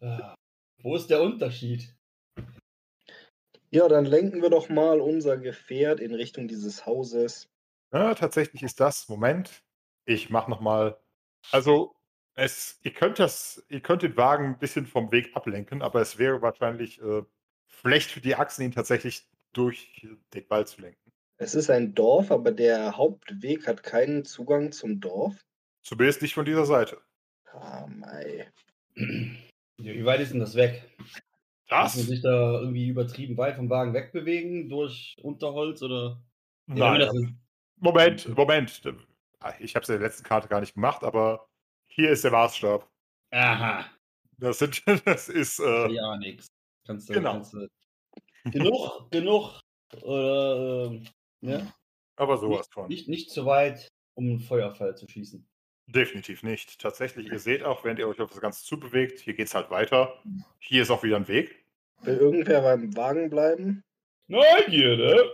Ah, 0.00 0.34
Wo 0.82 0.96
ist 0.96 1.08
der 1.08 1.22
Unterschied? 1.22 1.94
Ja, 3.74 3.88
dann 3.88 4.04
lenken 4.04 4.40
wir 4.40 4.50
doch 4.50 4.68
mal 4.68 5.00
unser 5.00 5.36
Gefährt 5.36 5.98
in 5.98 6.14
Richtung 6.14 6.46
dieses 6.46 6.86
Hauses. 6.86 7.50
Ja, 7.92 8.14
tatsächlich 8.14 8.62
ist 8.62 8.78
das. 8.78 9.08
Moment. 9.08 9.64
Ich 10.04 10.30
mache 10.30 10.48
nochmal. 10.48 10.96
Also, 11.50 11.96
es, 12.36 12.78
ihr 12.84 12.92
könnt 12.92 13.18
das, 13.18 13.64
ihr 13.68 13.80
könnt 13.80 14.02
den 14.02 14.16
Wagen 14.16 14.44
ein 14.44 14.58
bisschen 14.60 14.86
vom 14.86 15.10
Weg 15.10 15.34
ablenken, 15.34 15.82
aber 15.82 16.00
es 16.00 16.18
wäre 16.18 16.40
wahrscheinlich 16.40 17.02
äh, 17.02 17.24
schlecht 17.66 18.12
für 18.12 18.20
die 18.20 18.36
Achsen, 18.36 18.62
ihn 18.62 18.70
tatsächlich 18.70 19.28
durch 19.52 20.06
den 20.32 20.48
Wald 20.50 20.68
zu 20.68 20.80
lenken. 20.80 21.10
Es 21.38 21.56
ist 21.56 21.68
ein 21.68 21.96
Dorf, 21.96 22.30
aber 22.30 22.52
der 22.52 22.96
Hauptweg 22.96 23.66
hat 23.66 23.82
keinen 23.82 24.24
Zugang 24.24 24.70
zum 24.70 25.00
Dorf. 25.00 25.44
Zumindest 25.82 26.22
nicht 26.22 26.34
von 26.34 26.44
dieser 26.44 26.64
Seite. 26.64 27.02
Ah, 27.50 27.88
mei. 27.88 28.52
Wie 28.94 30.04
weit 30.04 30.20
ist 30.20 30.32
denn 30.32 30.38
das 30.38 30.54
weg? 30.54 30.96
Muss 31.70 31.70
man 31.70 31.82
Das? 31.84 31.94
sich 31.94 32.20
da 32.22 32.60
irgendwie 32.60 32.88
übertrieben 32.88 33.36
weit 33.36 33.56
vom 33.56 33.70
Wagen 33.70 33.94
wegbewegen 33.94 34.68
durch 34.68 35.16
Unterholz 35.22 35.82
oder? 35.82 36.22
Ja, 36.68 36.74
Nein. 36.96 37.00
das 37.00 37.14
ist, 37.14 37.28
Moment, 37.76 38.36
Moment. 38.36 38.82
Ah, 39.40 39.52
Ich 39.60 39.74
habe 39.74 39.82
es 39.82 39.88
in 39.88 39.98
der 39.98 40.06
letzten 40.08 40.24
Karte 40.24 40.48
gar 40.48 40.60
nicht 40.60 40.74
gemacht, 40.74 41.02
aber 41.04 41.48
hier 41.86 42.10
ist 42.10 42.24
der 42.24 42.30
Maßstab. 42.30 42.88
aha, 43.32 43.86
Das, 44.38 44.58
sind, 44.58 44.82
das 45.06 45.28
ist. 45.28 45.58
Äh, 45.60 45.88
ja 45.90 46.16
nix. 46.16 46.46
Kannst 46.86 47.08
du, 47.08 47.14
Genau. 47.14 47.32
kannst 47.32 47.54
du 47.54 47.66
genug, 48.50 49.10
genug, 49.10 49.60
oder, 50.02 50.86
ähm, 50.90 51.04
ne? 51.40 51.72
aber 52.16 52.36
sowas 52.38 52.68
von. 52.70 52.88
Nicht, 52.88 53.08
nicht 53.08 53.30
zu 53.30 53.46
weit, 53.46 53.88
um 54.14 54.26
einen 54.26 54.40
Feuerfall 54.40 54.96
zu 54.96 55.06
schießen. 55.08 55.46
Definitiv 55.86 56.42
nicht. 56.42 56.80
Tatsächlich, 56.80 57.30
ihr 57.30 57.38
seht 57.38 57.62
auch, 57.62 57.84
während 57.84 57.98
ihr 57.98 58.08
euch 58.08 58.20
auf 58.20 58.30
das 58.30 58.40
Ganze 58.40 58.64
zubewegt, 58.64 59.20
hier 59.20 59.34
geht 59.34 59.48
es 59.48 59.54
halt 59.54 59.70
weiter. 59.70 60.22
Hier 60.58 60.82
ist 60.82 60.90
auch 60.90 61.02
wieder 61.02 61.16
ein 61.16 61.28
Weg. 61.28 61.64
Will 62.02 62.16
irgendwer 62.16 62.62
beim 62.62 62.96
Wagen 62.96 63.30
bleiben? 63.30 63.84
Neugierde! 64.26 65.30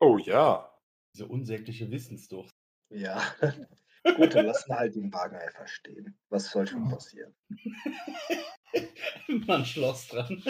Oh 0.00 0.18
ja. 0.18 0.72
Diese 1.14 1.26
unsägliche 1.26 1.90
Wissensdurst. 1.90 2.54
Ja. 2.90 3.22
Gut, 4.16 4.34
dann 4.34 4.46
lassen 4.46 4.70
wir 4.70 4.78
halt 4.78 4.94
den 4.94 5.12
Wagen 5.12 5.36
einfach 5.36 5.66
stehen. 5.66 6.16
Was 6.28 6.50
soll 6.50 6.66
schon 6.66 6.88
passieren? 6.88 7.34
Man 9.46 9.64
Schloss 9.64 10.08
dran. 10.08 10.42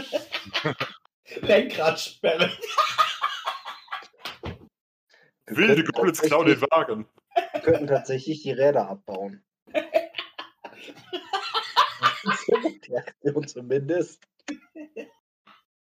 Lenkradsperre. 1.40 2.50
Wilde 5.46 5.84
Goblins 5.84 6.20
klauen 6.20 6.46
den 6.46 6.60
Wagen. 6.60 7.06
Könnten 7.62 7.86
tatsächlich 7.86 8.42
die 8.42 8.52
Räder 8.52 8.88
abbauen. 8.88 9.42
die 12.86 12.96
Aktion 12.96 13.46
zumindest. 13.46 14.22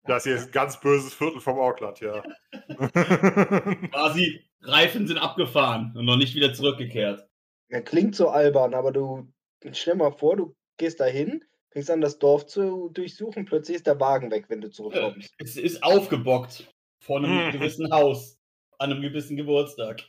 Das 0.05 0.23
hier 0.23 0.35
ist 0.35 0.47
ein 0.47 0.51
ganz 0.51 0.79
böses 0.79 1.13
Viertel 1.13 1.39
vom 1.39 1.57
Auckland, 1.59 1.99
ja. 2.01 2.21
Quasi, 3.91 4.43
Reifen 4.61 5.07
sind 5.07 5.17
abgefahren 5.17 5.93
und 5.95 6.05
noch 6.05 6.17
nicht 6.17 6.35
wieder 6.35 6.53
zurückgekehrt. 6.53 7.27
Ja, 7.69 7.81
klingt 7.81 8.15
so 8.15 8.29
albern, 8.29 8.73
aber 8.73 8.91
du 8.91 9.27
stell 9.71 9.95
mal 9.95 10.11
vor, 10.11 10.35
du 10.35 10.55
gehst 10.77 10.99
da 10.99 11.05
hin, 11.05 11.43
fängst 11.71 11.89
an, 11.89 12.01
das 12.01 12.19
Dorf 12.19 12.45
zu 12.45 12.89
durchsuchen, 12.89 13.45
plötzlich 13.45 13.77
ist 13.77 13.87
der 13.87 13.99
Wagen 13.99 14.29
weg, 14.31 14.45
wenn 14.49 14.61
du 14.61 14.69
zurückkommst. 14.69 15.33
Es 15.39 15.55
ist 15.55 15.81
aufgebockt 15.83 16.71
von 16.99 17.23
einem 17.25 17.47
Mhm. 17.47 17.51
gewissen 17.51 17.91
Haus 17.91 18.37
an 18.79 18.91
einem 18.91 19.01
gewissen 19.01 19.37
Geburtstag. 19.37 20.03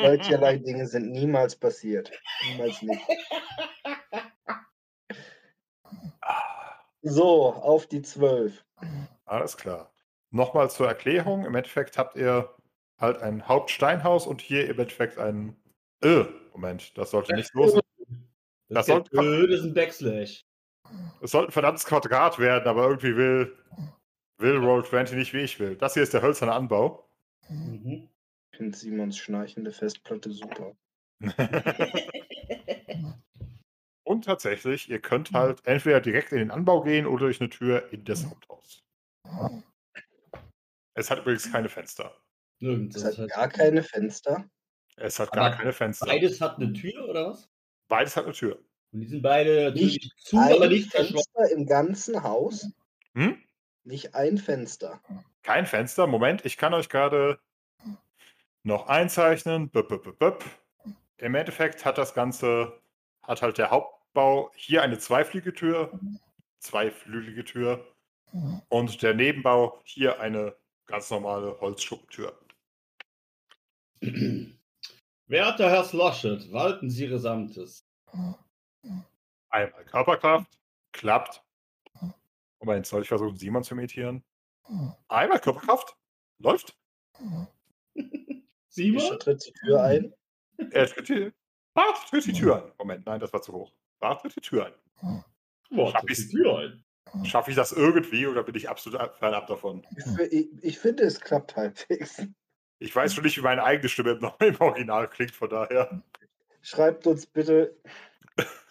Solcherlei 0.00 0.58
Dinge 0.58 0.86
sind 0.86 1.10
niemals 1.10 1.56
passiert. 1.56 2.10
Niemals 2.50 2.80
nicht. 2.82 3.00
So, 7.02 7.52
auf 7.52 7.86
die 7.86 8.02
zwölf. 8.02 8.64
Alles 9.26 9.56
klar. 9.56 9.90
nochmal 10.30 10.70
zur 10.70 10.88
Erklärung. 10.88 11.44
Im 11.44 11.54
Endeffekt 11.54 11.96
habt 11.98 12.16
ihr 12.16 12.52
halt 12.98 13.18
ein 13.18 13.46
Hauptsteinhaus 13.46 14.26
und 14.26 14.40
hier 14.40 14.68
im 14.68 14.78
Endeffekt 14.78 15.18
ein. 15.18 15.56
Äh, 16.02 16.24
Moment, 16.52 16.96
das 16.98 17.10
sollte 17.10 17.34
nicht 17.34 17.52
los. 17.54 17.74
Das 17.74 17.82
Das, 18.68 18.86
sollte- 18.86 19.10
ist, 19.16 19.22
äh, 19.22 19.46
das 19.48 19.60
ist 19.60 19.66
ein 19.66 19.74
Backslash. 19.74 20.44
Es 21.20 21.30
sollte 21.30 21.48
ein 21.50 21.52
verdammtes 21.52 21.84
Quadrat 21.86 22.38
werden, 22.38 22.66
aber 22.68 22.84
irgendwie 22.84 23.16
will, 23.16 23.56
will 24.38 24.56
Roll20 24.58 25.14
nicht, 25.14 25.32
wie 25.32 25.40
ich 25.40 25.58
will. 25.60 25.76
Das 25.76 25.94
hier 25.94 26.02
ist 26.02 26.14
der 26.14 26.22
hölzerne 26.22 26.52
Anbau. 26.52 27.08
Mhm. 27.48 28.08
Finde 28.56 28.76
Simons 28.76 29.18
schnarchende 29.18 29.72
Festplatte 29.72 30.30
super. 30.30 30.76
Und 34.06 34.26
tatsächlich, 34.26 34.90
ihr 34.90 35.00
könnt 35.00 35.32
halt 35.32 35.66
entweder 35.66 36.00
direkt 36.00 36.32
in 36.32 36.38
den 36.38 36.50
Anbau 36.50 36.82
gehen 36.82 37.06
oder 37.06 37.26
durch 37.26 37.40
eine 37.40 37.50
Tür 37.50 37.90
in 37.92 38.04
das 38.04 38.26
Haupthaus. 38.26 38.84
Es 40.94 41.10
hat 41.10 41.20
übrigens 41.20 41.50
keine 41.50 41.68
Fenster. 41.68 42.16
Nirgends. 42.60 42.96
Es 42.96 43.18
hat 43.18 43.30
gar 43.30 43.48
keine 43.48 43.82
Fenster. 43.82 44.48
Es 44.96 45.18
hat 45.18 45.32
gar 45.32 45.46
Aber 45.46 45.56
keine 45.56 45.72
Fenster. 45.72 46.06
beides 46.06 46.40
hat 46.40 46.56
eine 46.56 46.72
Tür, 46.72 47.08
oder 47.08 47.30
was? 47.30 47.48
Beides 47.88 48.16
hat 48.16 48.24
eine 48.24 48.34
Tür. 48.34 48.58
Und 48.92 49.00
die 49.00 49.08
sind 49.08 49.22
beide 49.22 49.64
natürlich 49.64 49.94
Nicht 49.94 50.20
zu, 50.20 50.38
aber 50.38 50.68
nicht 50.68 50.92
verschlossen. 50.92 51.26
Fenster 51.34 51.56
im 51.56 51.66
ganzen 51.66 52.22
Haus. 52.22 52.70
Hm? 53.14 53.42
Nicht 53.84 54.14
ein 54.14 54.38
Fenster. 54.38 55.02
Kein 55.42 55.66
Fenster. 55.66 56.06
Moment, 56.06 56.44
ich 56.44 56.56
kann 56.56 56.74
euch 56.74 56.88
gerade 56.88 57.40
noch 58.64 58.88
einzeichnen. 58.88 59.70
Bup, 59.70 59.88
bup, 59.88 60.18
bup. 60.18 60.44
Im 61.18 61.34
Endeffekt 61.34 61.84
hat 61.84 61.98
das 61.98 62.14
Ganze, 62.14 62.80
hat 63.22 63.42
halt 63.42 63.58
der 63.58 63.70
Hauptbau 63.70 64.50
hier 64.56 64.82
eine 64.82 64.98
zweiflügige 64.98 65.54
Tür, 65.54 65.98
zweiflügelige 66.58 67.44
Tür 67.44 67.86
und 68.68 69.02
der 69.02 69.14
Nebenbau 69.14 69.80
hier 69.84 70.20
eine 70.20 70.56
ganz 70.86 71.10
normale 71.10 71.60
Holzschuppentür. 71.60 72.36
Werter 75.26 75.70
Herr 75.70 75.84
Sloshett, 75.84 76.52
walten 76.52 76.90
Sie 76.90 77.04
Ihre 77.04 77.18
Samtes. 77.18 77.86
Einmal 79.48 79.84
Körperkraft, 79.84 80.58
klappt. 80.92 81.42
Moment, 82.60 82.86
soll 82.86 83.02
ich 83.02 83.08
versuchen, 83.08 83.36
Simon 83.36 83.62
zu 83.62 83.74
imitieren? 83.74 84.24
Einmal 85.08 85.38
Körperkraft, 85.38 85.96
läuft. 86.38 86.76
Simon? 88.74 89.18
tritt 89.18 89.46
die 89.46 89.52
Tür 89.52 89.82
ein. 89.82 90.14
Er 90.70 90.86
tritt 90.86 91.08
die, 91.08 91.32
Bart 91.74 91.96
tritt 92.08 92.26
die 92.26 92.32
Tür 92.32 92.64
ein. 92.64 92.72
Moment, 92.78 93.06
nein, 93.06 93.20
das 93.20 93.32
war 93.32 93.42
zu 93.42 93.52
hoch. 93.52 93.72
Bart 94.00 94.22
tritt 94.22 94.36
die 94.36 94.40
Tür 94.40 94.66
ein. 94.66 95.24
Boah, 95.70 95.90
Schaff 95.90 96.04
ich's. 96.08 96.28
die 96.28 96.36
Tür 96.36 96.58
ein. 96.58 96.84
Schaffe 97.24 97.50
ich 97.50 97.56
das 97.56 97.70
irgendwie 97.70 98.26
oder 98.26 98.42
bin 98.42 98.56
ich 98.56 98.68
absolut 98.68 99.00
fernab 99.16 99.46
davon? 99.46 99.86
Ich, 99.96 100.32
ich, 100.32 100.48
ich 100.62 100.78
finde, 100.78 101.04
es 101.04 101.20
klappt 101.20 101.54
halbwegs. 101.54 102.26
Ich 102.80 102.94
weiß 102.94 103.14
schon 103.14 103.22
nicht, 103.24 103.38
wie 103.38 103.42
meine 103.42 103.62
eigene 103.62 103.88
Stimme 103.88 104.12
im, 104.12 104.30
im 104.46 104.60
Original 104.60 105.08
klingt, 105.08 105.30
von 105.30 105.48
daher. 105.48 106.02
Schreibt 106.60 107.06
uns 107.06 107.26
bitte 107.26 107.76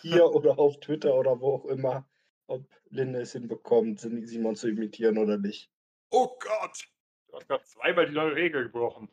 hier 0.01 0.25
oder 0.25 0.59
auf 0.59 0.80
Twitter 0.81 1.13
oder 1.15 1.39
wo 1.39 1.55
auch 1.55 1.65
immer, 1.65 2.05
ob 2.47 2.65
Linde 2.89 3.21
es 3.21 3.31
hinbekommt, 3.31 4.01
Simon 4.01 4.55
zu 4.55 4.67
imitieren 4.67 5.17
oder 5.17 5.38
nicht. 5.38 5.71
Oh 6.09 6.27
Gott! 6.39 6.84
Du 7.27 7.38
hast 7.38 7.47
gerade 7.47 7.63
zweimal 7.63 8.05
die 8.07 8.13
neue 8.13 8.35
Regel 8.35 8.63
gebrochen. 8.63 9.09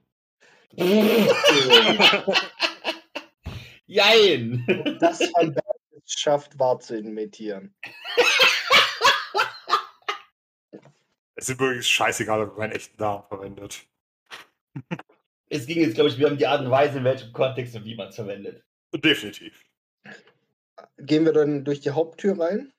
Jein! 3.86 4.64
Das 5.00 5.20
Van 5.20 5.52
Berg 5.52 5.64
es 6.04 6.12
schafft, 6.20 6.58
wahr 6.58 6.78
zu 6.80 6.96
imitieren. 6.96 7.74
Es 11.34 11.48
ist 11.48 11.54
übrigens 11.54 11.88
scheißegal, 11.88 12.42
ob 12.42 12.54
ihr 12.54 12.58
meinen 12.58 12.72
echten 12.72 13.00
Namen 13.02 13.24
verwendet. 13.28 13.86
Es 15.48 15.66
ging 15.66 15.80
jetzt, 15.80 15.94
glaube 15.94 16.10
ich, 16.10 16.18
wir 16.18 16.28
haben 16.28 16.38
die 16.38 16.46
Art 16.46 16.60
und 16.60 16.70
Weise, 16.70 16.98
in 16.98 17.04
welchem 17.04 17.32
Kontext 17.32 17.74
und 17.74 17.84
wie 17.84 17.96
man 17.96 18.08
es 18.08 18.14
verwendet. 18.14 18.62
Definitiv. 18.92 19.64
Gehen 20.98 21.24
wir 21.24 21.32
dann 21.32 21.64
durch 21.64 21.80
die 21.80 21.90
Haupttür 21.90 22.38
rein? 22.38 22.72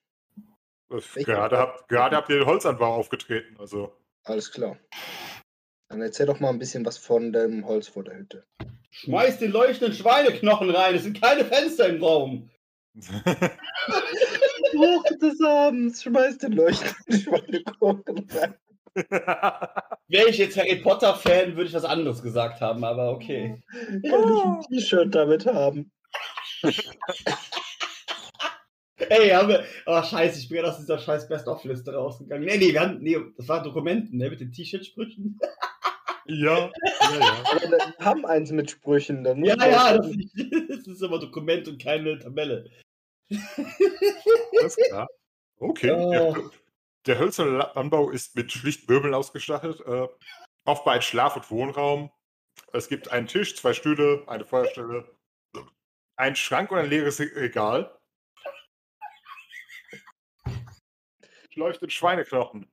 Gerade 0.90 1.58
habt, 1.58 1.88
gerade 1.88 2.16
habt 2.16 2.30
ihr 2.30 2.40
den 2.40 2.46
Holzanbau 2.46 2.96
aufgetreten, 2.96 3.58
also. 3.60 3.96
Alles 4.24 4.52
klar. 4.52 4.78
Dann 5.92 6.02
erzähl 6.02 6.26
doch 6.26 6.40
mal 6.40 6.50
ein 6.50 6.60
bisschen 6.60 6.86
was 6.86 6.98
von 6.98 7.34
dem 7.34 7.68
Holz 7.68 7.90
vor 7.90 8.06
der 8.06 8.18
Hütte. 8.18 8.46
Schmeiß 8.92 9.40
den 9.40 9.52
leuchtenden 9.52 9.94
Schweineknochen 9.94 10.70
rein, 10.70 10.96
es 10.96 11.04
sind 11.04 11.22
keine 11.22 11.44
Fenster 11.44 11.90
im 11.90 12.02
Raum. 12.02 12.50
Hoch 14.74 15.04
des 15.22 15.42
Abends, 15.42 16.02
schmeiß 16.02 16.38
den 16.38 16.54
leuchtenden 16.54 17.20
Schweinekuchen 17.20 18.26
rein. 18.32 18.56
Wäre 20.08 20.30
ich 20.30 20.38
jetzt 20.38 20.56
Harry 20.58 20.78
Potter-Fan, 20.78 21.58
würde 21.58 21.68
ich 21.68 21.74
was 21.74 21.84
anderes 21.84 22.24
gesagt 22.24 22.62
haben, 22.62 22.86
aber 22.86 23.12
okay. 23.12 23.62
Kann 23.70 24.02
ich 24.02 24.44
ein 24.46 24.62
T-Shirt 24.70 25.14
damit 25.14 25.46
haben? 25.46 25.92
Ey, 29.10 29.30
haben 29.30 29.50
wir. 29.50 29.66
Oh, 29.88 30.02
scheiße, 30.02 30.40
ich 30.40 30.48
bin 30.48 30.60
gerade 30.60 30.72
aus 30.72 30.80
dieser 30.80 31.00
scheiß 31.00 31.28
Best-of-Liste 31.28 31.94
rausgegangen. 31.94 32.46
Nee, 32.46 32.58
nee, 32.58 32.72
wir 32.72 32.80
haben. 32.80 33.00
Nee, 33.02 33.18
das 33.36 33.50
waren 33.50 33.64
Dokumenten, 33.64 34.18
ne, 34.18 34.30
mit 34.30 34.40
den 34.40 34.54
T-Shirt-Sprüchen. 34.54 35.38
Ja, 36.26 36.72
ja, 37.02 37.20
ja. 37.20 37.44
Aber 37.52 37.72
wir 37.72 37.96
haben 38.00 38.26
eins 38.26 38.52
mit 38.52 38.72
Sprüchen. 38.72 39.24
Dann 39.24 39.44
Ja, 39.44 39.56
ja, 39.66 39.98
das, 39.98 40.08
das 40.68 40.88
ist 40.88 41.04
aber 41.04 41.20
Dokument 41.20 41.68
und 41.68 41.82
keine 41.82 42.20
Tabelle. 42.20 42.70
Alles 44.60 44.76
klar. 44.76 45.08
Okay. 45.58 45.92
Oh. 45.92 46.12
Der, 46.12 46.52
der 47.06 47.20
hölzerne 47.20 47.76
Anbau 47.76 48.10
ist 48.10 48.36
mit 48.36 48.52
schlichten 48.52 48.92
Möbeln 48.92 49.14
ausgestattet. 49.14 49.80
Äh, 49.86 50.08
oft 50.66 50.86
bei 50.86 51.02
Schlaf- 51.02 51.36
und 51.36 51.50
Wohnraum. 51.52 52.12
Es 52.74 52.88
gibt 52.88 53.12
einen 53.12 53.28
Tisch, 53.28 53.56
zwei 53.56 53.74
Stühle, 53.74 54.24
eine 54.28 54.46
Feuerstelle, 54.46 55.10
einen 56.18 56.36
Schrank 56.36 56.72
und 56.72 56.78
ein 56.78 56.90
leeres 56.90 57.20
Regal. 57.20 57.98
Leuchtet 61.56 61.92
Schweineknochen. 61.92 62.72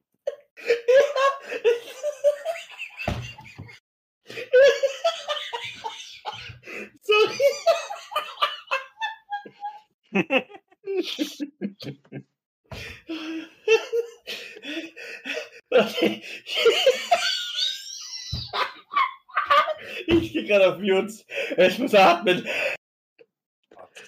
Ich 20.07 20.33
gehe 20.33 20.45
gerade 20.47 20.73
auf 20.75 20.79
Mute. 20.81 21.25
Ich 21.57 21.79
muss 21.79 21.95
atmen. 21.95 22.47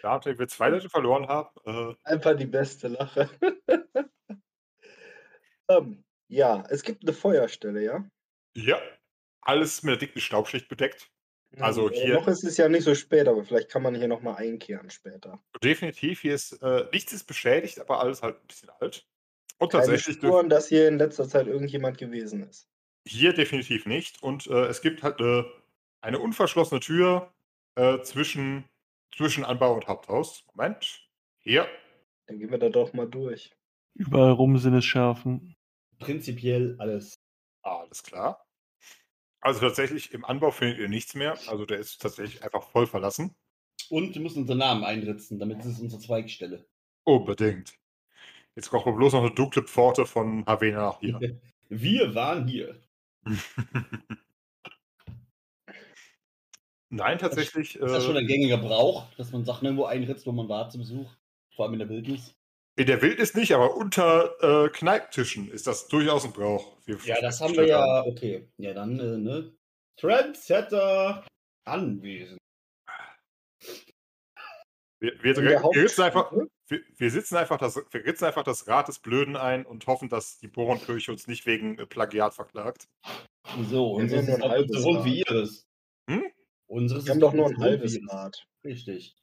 Da 0.02 0.10
habt 0.12 0.26
ihr- 0.26 0.38
wir 0.38 0.48
zwei 0.48 0.68
Leute 0.70 0.88
verloren 0.88 1.26
haben. 1.28 1.50
Äh, 1.66 1.94
Einfach 2.04 2.36
die 2.36 2.46
beste 2.46 2.88
Lache. 2.88 3.28
ähm, 5.68 6.04
ja, 6.28 6.64
es 6.70 6.82
gibt 6.82 7.02
eine 7.02 7.12
Feuerstelle, 7.12 7.82
ja? 7.82 8.08
ja, 8.56 8.80
alles 9.42 9.82
mit 9.82 9.92
einer 9.92 9.98
dicken 9.98 10.20
Staubschicht 10.20 10.68
bedeckt. 10.68 11.10
Also 11.58 11.90
Äh, 11.90 11.94
hier- 12.00 12.14
Noch 12.14 12.28
ist 12.28 12.44
es 12.44 12.56
ja 12.56 12.68
nicht 12.68 12.84
so 12.84 12.94
spät, 12.94 13.26
aber 13.26 13.44
vielleicht 13.44 13.70
kann 13.70 13.82
man 13.82 13.94
hier 13.94 14.08
nochmal 14.08 14.36
einkehren 14.36 14.88
später. 14.90 15.42
Definitiv, 15.62 16.20
hier 16.20 16.34
ist 16.34 16.52
äh, 16.62 16.86
nichts 16.92 17.12
ist 17.12 17.24
beschädigt, 17.24 17.80
aber 17.80 18.00
alles 18.00 18.22
halt 18.22 18.36
ein 18.40 18.46
bisschen 18.46 18.70
alt. 18.80 19.06
Und 19.58 19.72
Keine 19.72 19.82
tatsächlich 19.84 20.16
Spuren, 20.16 20.48
dass 20.48 20.68
hier 20.68 20.88
in 20.88 20.98
letzter 20.98 21.28
Zeit 21.28 21.46
irgendjemand 21.46 21.98
gewesen 21.98 22.42
ist. 22.48 22.68
Hier 23.06 23.32
definitiv 23.32 23.84
nicht. 23.86 24.22
Und 24.22 24.46
äh, 24.46 24.66
es 24.66 24.80
gibt 24.80 25.02
halt 25.02 25.20
eine, 25.20 25.44
eine 26.00 26.18
unverschlossene 26.18 26.80
Tür 26.80 27.32
äh, 27.74 28.00
zwischen, 28.02 28.64
zwischen 29.14 29.44
Anbau 29.44 29.74
und 29.74 29.86
Haupthaus. 29.88 30.44
Moment. 30.54 31.06
Hier. 31.40 31.66
Dann 32.26 32.38
gehen 32.38 32.50
wir 32.50 32.58
da 32.58 32.68
doch 32.68 32.92
mal 32.92 33.06
durch. 33.08 33.54
Überall 33.94 34.32
rum 34.32 34.56
Sinnesschärfen. 34.56 35.56
Prinzipiell 35.98 36.76
alles. 36.78 37.18
Alles 37.62 38.02
klar. 38.02 38.46
Also 39.40 39.60
tatsächlich 39.60 40.12
im 40.12 40.24
Anbau 40.24 40.50
findet 40.50 40.78
ihr 40.78 40.88
nichts 40.88 41.14
mehr. 41.14 41.38
Also 41.48 41.64
der 41.64 41.78
ist 41.78 42.00
tatsächlich 42.00 42.42
einfach 42.44 42.62
voll 42.62 42.86
verlassen. 42.86 43.34
Und 43.88 44.14
wir 44.14 44.22
müssen 44.22 44.42
unseren 44.42 44.58
Namen 44.58 44.84
einritzen, 44.84 45.38
damit 45.38 45.64
es 45.64 45.80
unsere 45.80 46.00
Zweigstelle. 46.00 46.66
Unbedingt. 47.04 47.72
Jetzt 48.54 48.70
brauchen 48.70 48.92
wir 48.92 48.96
bloß 48.96 49.14
noch 49.14 49.22
eine 49.22 49.34
dunkle 49.34 49.62
Pforte 49.62 50.04
von 50.04 50.44
Havena 50.46 50.82
nach 50.82 51.00
hier. 51.00 51.18
Wir 51.68 52.14
waren 52.16 52.48
hier. 52.48 52.80
Nein, 56.88 57.18
tatsächlich. 57.18 57.76
Ist 57.76 57.82
das 57.82 58.02
äh, 58.02 58.06
schon 58.06 58.16
ein 58.16 58.26
gängiger 58.26 58.56
Brauch, 58.58 59.06
dass 59.14 59.30
man 59.30 59.44
Sachen 59.44 59.66
irgendwo 59.66 59.84
einritzt, 59.84 60.26
wo 60.26 60.32
man 60.32 60.48
war 60.48 60.68
zum 60.68 60.80
Besuch? 60.80 61.08
Vor 61.54 61.64
allem 61.64 61.74
in 61.74 61.78
der 61.78 61.88
Wildnis. 61.88 62.34
In 62.80 62.86
der 62.86 63.02
Wildnis 63.02 63.34
nicht, 63.34 63.52
aber 63.52 63.76
unter 63.76 64.64
äh, 64.64 64.70
Kneiptischen 64.70 65.50
ist 65.50 65.66
das 65.66 65.88
durchaus 65.88 66.24
ein 66.24 66.32
Brauch. 66.32 66.78
wir 66.86 66.96
Ja, 67.04 67.20
das 67.20 67.42
haben 67.42 67.54
wir 67.54 67.66
ja. 67.66 68.04
Okay. 68.06 68.48
Ja, 68.56 68.72
dann, 68.72 68.98
äh, 68.98 69.18
ne? 69.18 69.52
Trendsetter 69.98 71.26
anwesend. 71.66 72.38
Wir, 74.98 75.12
wir, 75.22 75.36
ritzen 75.76 76.04
einfach, 76.04 76.32
wir, 76.68 76.80
wir, 76.96 77.10
sitzen 77.10 77.36
einfach 77.36 77.58
das, 77.58 77.76
wir 77.76 78.02
ritzen 78.02 78.24
einfach 78.24 78.44
das 78.44 78.66
Rad 78.66 78.88
des 78.88 78.98
Blöden 78.98 79.36
ein 79.36 79.66
und 79.66 79.86
hoffen, 79.86 80.08
dass 80.08 80.38
die 80.38 80.48
Bohrenkirche 80.48 81.12
uns 81.12 81.26
nicht 81.26 81.44
wegen 81.44 81.78
äh, 81.78 81.84
Plagiat 81.84 82.32
verklagt. 82.32 82.88
So, 83.68 83.98
Wir 83.98 84.04
unseres 84.04 84.26
ist 84.26 84.42
halbes 84.42 84.82
so 84.82 84.88
rund 84.88 84.98
Rad. 85.00 85.04
wie 85.04 85.22
ihres. 85.28 85.66
Hm? 86.08 86.32
Unseres 86.66 87.04
Wir 87.04 87.10
haben 87.10 87.18
ist 87.18 87.22
doch 87.22 87.34
nur 87.34 87.46
ein 87.46 87.58
halbes. 87.58 88.00
Rad. 88.08 88.42
Richtig. 88.64 89.16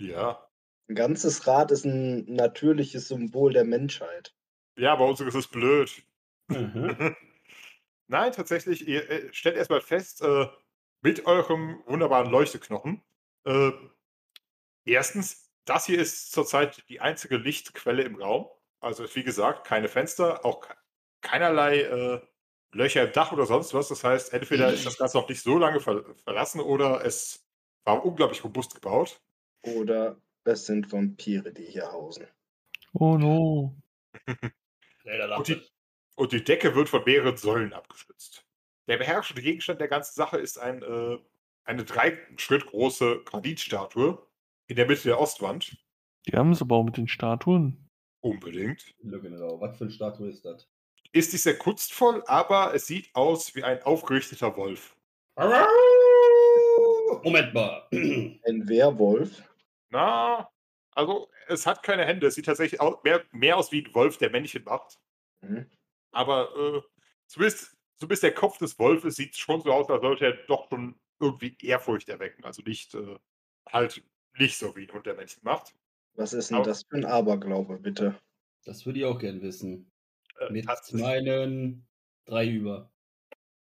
Ja. 0.00 0.45
Ein 0.88 0.96
ganzes 0.96 1.46
Rad 1.46 1.70
ist 1.70 1.84
ein 1.84 2.24
natürliches 2.34 3.06
Symbol 3.08 3.52
der 3.52 3.64
Menschheit. 3.64 4.34
Ja, 4.78 4.92
aber 4.92 5.06
unseres 5.06 5.34
ist 5.34 5.48
blöd. 5.48 6.02
Mhm. 6.48 6.96
Nein, 8.08 8.32
tatsächlich, 8.32 8.86
ihr 8.86 9.08
äh, 9.10 9.32
stellt 9.32 9.56
erstmal 9.56 9.80
fest, 9.80 10.22
äh, 10.22 10.48
mit 11.02 11.26
eurem 11.26 11.82
wunderbaren 11.86 12.30
Leuchteknochen. 12.30 13.02
Äh, 13.44 13.72
erstens, 14.84 15.50
das 15.64 15.86
hier 15.86 15.98
ist 16.00 16.32
zurzeit 16.32 16.84
die 16.88 17.00
einzige 17.00 17.36
Lichtquelle 17.36 18.02
im 18.02 18.16
Raum. 18.16 18.48
Also, 18.80 19.04
wie 19.14 19.24
gesagt, 19.24 19.66
keine 19.66 19.88
Fenster, 19.88 20.44
auch 20.44 20.60
ke- 20.60 20.76
keinerlei 21.22 21.80
äh, 21.82 22.20
Löcher 22.72 23.04
im 23.04 23.12
Dach 23.12 23.32
oder 23.32 23.46
sonst 23.46 23.74
was. 23.74 23.88
Das 23.88 24.04
heißt, 24.04 24.32
entweder 24.32 24.72
ist 24.72 24.86
das 24.86 24.98
Ganze 24.98 25.16
noch 25.18 25.28
nicht 25.28 25.42
so 25.42 25.58
lange 25.58 25.80
ver 25.80 26.14
verlassen 26.24 26.60
oder 26.60 27.04
es 27.04 27.48
war 27.84 28.04
unglaublich 28.04 28.44
robust 28.44 28.74
gebaut. 28.74 29.20
Oder 29.62 30.20
es 30.46 30.66
sind 30.66 30.90
Vampire, 30.92 31.52
die 31.52 31.64
hier 31.64 31.90
hausen. 31.92 32.26
Oh 32.92 33.16
no. 33.16 33.76
Und 35.36 35.46
die, 35.46 35.62
und 36.16 36.32
die 36.32 36.42
Decke 36.42 36.74
wird 36.74 36.88
von 36.88 37.04
mehreren 37.04 37.36
Säulen 37.36 37.72
abgestützt. 37.72 38.44
Der 38.88 38.96
beherrschende 38.96 39.42
Gegenstand 39.42 39.80
der 39.80 39.86
ganzen 39.86 40.14
Sache 40.14 40.38
ist 40.38 40.58
ein, 40.58 40.82
äh, 40.82 41.18
eine 41.64 41.84
drei 41.84 42.18
Schritt 42.36 42.66
große 42.66 43.22
Granitstatue 43.24 44.18
in 44.66 44.76
der 44.76 44.86
Mitte 44.86 45.04
der 45.04 45.20
Ostwand. 45.20 45.76
Die 46.26 46.32
haben 46.32 46.50
es 46.50 46.60
aber 46.60 46.76
auch 46.76 46.84
mit 46.84 46.96
den 46.96 47.06
Statuen. 47.06 47.88
Unbedingt. 48.20 48.94
Genau. 49.00 49.60
Was 49.60 49.78
für 49.78 49.84
eine 49.84 49.92
Statue 49.92 50.28
ist 50.28 50.44
das? 50.44 50.68
Ist 51.12 51.32
nicht 51.32 51.42
sehr 51.42 51.56
kunstvoll, 51.56 52.24
aber 52.26 52.74
es 52.74 52.86
sieht 52.86 53.14
aus 53.14 53.54
wie 53.54 53.62
ein 53.62 53.82
aufgerichteter 53.82 54.56
Wolf. 54.56 54.96
Moment 57.22 57.54
mal. 57.54 57.86
Ein 57.92 58.68
Werwolf. 58.68 59.42
Na, 59.90 60.48
also 60.92 61.30
es 61.48 61.66
hat 61.66 61.82
keine 61.82 62.04
Hände. 62.04 62.26
Es 62.26 62.34
sieht 62.34 62.46
tatsächlich 62.46 62.80
au- 62.80 63.00
mehr, 63.04 63.24
mehr 63.32 63.56
aus 63.56 63.70
wie 63.72 63.84
ein 63.84 63.94
Wolf, 63.94 64.18
der 64.18 64.30
Männchen 64.30 64.64
macht. 64.64 64.98
Mhm. 65.42 65.70
Aber 66.12 66.50
äh, 66.56 66.82
zumindest, 67.26 67.76
zumindest 67.96 68.22
der 68.22 68.34
Kopf 68.34 68.58
des 68.58 68.78
Wolfes 68.78 69.16
sieht 69.16 69.36
schon 69.36 69.60
so 69.60 69.72
aus, 69.72 69.88
als 69.90 70.02
sollte 70.02 70.24
er 70.26 70.32
doch 70.46 70.68
schon 70.68 70.98
irgendwie 71.20 71.56
Ehrfurcht 71.62 72.08
erwecken. 72.08 72.44
Also 72.44 72.62
nicht 72.62 72.94
äh, 72.94 73.18
halt 73.70 74.02
nicht 74.38 74.58
so 74.58 74.74
wie 74.76 74.86
ein 74.86 74.92
Hund, 74.92 75.06
der 75.06 75.14
Männchen 75.14 75.42
macht. 75.44 75.74
Was 76.14 76.32
ist 76.32 76.50
denn 76.50 76.56
Aber- 76.58 76.66
das 76.66 76.82
für 76.84 76.96
ein 76.96 77.04
Aberglaube, 77.04 77.78
bitte? 77.78 78.18
Das 78.64 78.84
würde 78.86 78.98
ich 79.00 79.04
auch 79.04 79.18
gern 79.18 79.42
wissen. 79.42 79.90
Äh, 80.40 80.50
Mit 80.52 80.66
meinen 80.92 81.86
drei 82.24 82.48
über. 82.48 82.90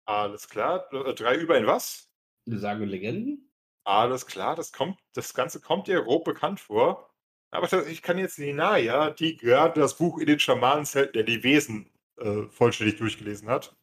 Alles 0.06 0.50
klar. 0.50 0.92
Äh, 0.92 1.14
Drei 1.14 1.36
über 1.38 1.58
in 1.58 1.66
was? 1.68 2.10
Sagen 2.46 2.84
Legenden? 2.86 3.51
Alles 3.84 4.26
klar, 4.28 4.56
das 4.56 4.72
kommt, 4.72 5.00
das 5.14 5.34
Ganze 5.34 5.60
kommt 5.60 5.88
dir 5.88 6.02
grob 6.04 6.24
bekannt 6.26 6.60
vor. 6.60 7.10
Aber 7.50 7.86
ich 7.88 8.02
kann 8.02 8.18
jetzt 8.18 8.38
die 8.38 8.54
Naya, 8.54 9.10
die 9.10 9.36
gerade 9.36 9.80
das 9.80 9.98
Buch 9.98 10.20
in 10.20 10.28
den 10.28 10.40
Schamanenzelten 10.40 11.14
der 11.14 11.24
Levesen 11.24 11.90
äh, 12.18 12.44
vollständig 12.50 12.98
durchgelesen 12.98 13.50
hat, 13.50 13.76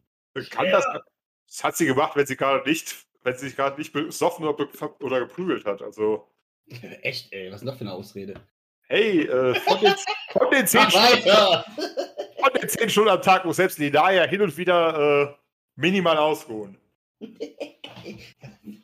kann 0.50 0.70
das. 0.70 0.86
Das 1.46 1.64
hat 1.64 1.76
sie 1.76 1.86
gemacht, 1.86 2.14
wenn 2.16 2.26
sie 2.26 2.36
gerade 2.36 2.66
nicht, 2.68 2.94
wenn 3.24 3.34
sie 3.36 3.46
sich 3.46 3.56
gerade 3.56 3.78
nicht 3.78 3.92
besoffen 3.92 4.46
oder, 4.46 4.66
be- 4.66 4.94
oder 5.00 5.20
geprügelt 5.20 5.64
hat. 5.66 5.82
Also, 5.82 6.28
Echt, 7.02 7.32
ey, 7.32 7.48
was 7.50 7.56
ist 7.56 7.60
denn 7.60 7.68
das 7.68 7.78
für 7.78 7.84
eine 7.84 7.92
Ausrede? 7.92 8.34
hey, 8.88 9.22
äh, 9.26 9.54
von, 9.54 9.80
den, 9.80 9.94
von, 10.30 10.50
den 10.50 10.66
zehn 10.66 10.90
Stunden, 10.90 11.30
von 12.40 12.52
den 12.58 12.68
zehn 12.68 12.88
Stunden 12.88 13.10
am 13.10 13.20
Tag 13.20 13.44
muss 13.44 13.56
selbst 13.56 13.78
die 13.78 13.90
Naya 13.90 14.24
hin 14.24 14.40
und 14.40 14.56
wieder 14.56 15.28
äh, 15.28 15.34
minimal 15.76 16.16
ausruhen. 16.16 16.78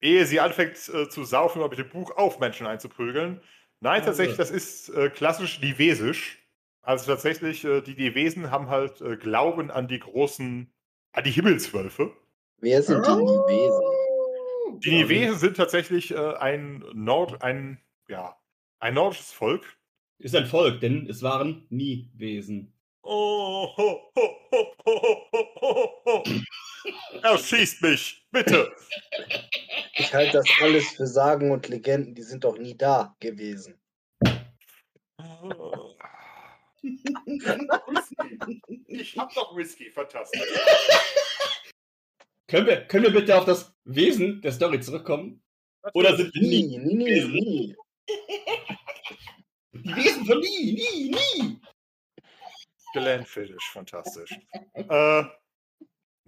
Ehe 0.00 0.26
sie 0.26 0.40
anfängt 0.40 0.76
äh, 0.88 1.08
zu 1.08 1.24
saufen 1.24 1.60
oder 1.60 1.70
mit 1.70 1.78
dem 1.78 1.88
Buch 1.88 2.16
auf 2.16 2.38
Menschen 2.38 2.66
einzuprügeln. 2.66 3.40
Nein, 3.80 4.02
Ah, 4.02 4.06
tatsächlich, 4.06 4.36
das 4.36 4.50
ist 4.50 4.88
äh, 4.90 5.10
klassisch 5.10 5.60
Livesisch. 5.60 6.38
Also 6.82 7.10
tatsächlich, 7.10 7.64
äh, 7.64 7.80
die 7.80 7.94
Livesen 7.94 8.50
haben 8.50 8.68
halt 8.68 9.00
äh, 9.00 9.16
Glauben 9.16 9.70
an 9.70 9.88
die 9.88 9.98
großen, 9.98 10.72
an 11.12 11.24
die 11.24 11.30
Himmelswölfe. 11.30 12.12
Wer 12.60 12.82
sind 12.82 13.06
die 13.06 13.10
Nivesen? 13.10 13.82
Die 14.80 14.90
Nivesen 14.90 15.38
sind 15.38 15.56
tatsächlich 15.56 16.12
äh, 16.12 16.34
ein 16.36 16.84
Nord, 16.92 17.42
ein, 17.42 17.80
ja, 18.08 18.36
ein 18.78 18.94
nordisches 18.94 19.32
Volk. 19.32 19.76
Ist 20.18 20.34
ein 20.34 20.46
Volk, 20.46 20.80
denn 20.80 21.06
es 21.08 21.22
waren 21.22 21.66
nie 21.70 22.10
Wesen. 22.14 22.72
Oh, 23.02 23.68
ho, 23.76 24.10
ho, 24.16 24.38
ho, 24.50 24.74
ho, 24.84 25.28
ho, 25.32 25.48
ho, 25.60 26.02
ho. 26.04 26.22
Erschießt 27.22 27.82
mich, 27.82 28.26
bitte. 28.30 28.72
Ich 29.94 30.12
halte 30.14 30.38
das 30.38 30.46
alles 30.62 30.88
für 30.90 31.06
Sagen 31.06 31.50
und 31.50 31.68
Legenden, 31.68 32.14
die 32.14 32.22
sind 32.22 32.44
doch 32.44 32.56
nie 32.58 32.76
da 32.76 33.16
gewesen. 33.20 33.78
Ich 38.86 39.16
hab 39.18 39.34
doch 39.34 39.56
Whisky, 39.56 39.90
fantastisch. 39.90 40.42
Können 42.46 42.66
wir, 42.66 42.86
können 42.86 43.04
wir 43.04 43.12
bitte 43.12 43.36
auf 43.36 43.44
das 43.44 43.74
Wesen 43.84 44.40
der 44.40 44.52
Story 44.52 44.80
zurückkommen? 44.80 45.42
Oder 45.94 46.16
sind 46.16 46.34
wir 46.34 46.42
nie? 46.42 46.78
Nie, 46.78 46.78
nie, 46.78 47.04
nie, 47.04 47.40
nie. 47.40 47.76
Die 49.72 49.96
Wesen 49.96 50.24
von 50.24 50.40
nie, 50.40 50.72
nie, 50.72 51.10
nie! 51.10 51.60
Glenfiddich, 52.92 53.62
fantastisch. 53.72 54.30
äh, 54.72 55.24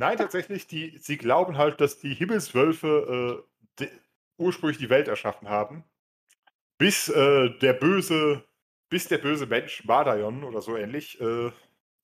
nein, 0.00 0.16
tatsächlich, 0.16 0.66
die, 0.66 0.98
sie 0.98 1.18
glauben 1.18 1.58
halt, 1.58 1.80
dass 1.80 1.98
die 1.98 2.14
Himmelswölfe 2.14 3.44
äh, 3.78 3.84
de, 3.84 3.90
ursprünglich 4.38 4.78
die 4.78 4.90
Welt 4.90 5.08
erschaffen 5.08 5.48
haben, 5.48 5.84
bis 6.78 7.08
äh, 7.10 7.50
der 7.60 7.74
böse, 7.74 8.42
bis 8.88 9.06
der 9.08 9.18
böse 9.18 9.46
Mensch 9.46 9.84
Madayon 9.84 10.42
oder 10.44 10.62
so 10.62 10.76
ähnlich 10.76 11.20
äh, 11.20 11.52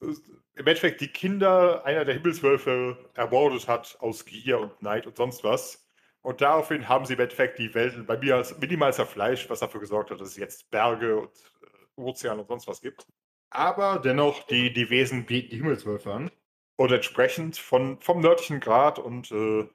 im 0.01 0.67
Endeffekt 0.67 1.01
die 1.01 1.09
Kinder 1.09 1.85
einer 1.87 2.05
der 2.05 2.15
Himmelswölfe 2.15 2.99
ermordet 3.15 3.67
hat 3.67 3.97
aus 4.01 4.27
Gier 4.27 4.61
und 4.61 4.83
Neid 4.83 5.07
und 5.07 5.17
sonst 5.17 5.43
was. 5.43 5.89
Und 6.21 6.43
daraufhin 6.43 6.89
haben 6.89 7.07
sie 7.07 7.15
im 7.15 7.21
Endeffekt 7.21 7.59
die 7.59 7.73
Welt 7.75 8.07
bei 8.07 8.19
mir 8.19 8.37
als 8.37 8.59
minimal 8.59 8.93
zerfleischt, 8.93 9.49
was 9.49 9.61
dafür 9.61 9.81
gesorgt 9.81 10.11
hat, 10.11 10.21
dass 10.21 10.29
es 10.29 10.37
jetzt 10.37 10.71
Berge 10.71 11.19
und 11.19 11.31
äh, 11.63 12.01
Ozean 12.01 12.39
und 12.41 12.49
sonst 12.49 12.69
was 12.69 12.83
gibt. 12.83 13.07
Aber 13.49 14.01
dennoch, 14.01 14.45
die, 14.45 14.73
die 14.73 14.91
Wesen 14.91 15.25
bieten 15.25 15.51
die 15.51 15.57
Himmelswölfe 15.57 16.13
an. 16.13 16.31
Und 16.77 16.93
entsprechend 16.93 17.57
von, 17.57 18.01
vom 18.01 18.21
nördlichen 18.21 18.61
Grad 18.61 18.99
und 18.99 19.31
äh, 19.33 19.67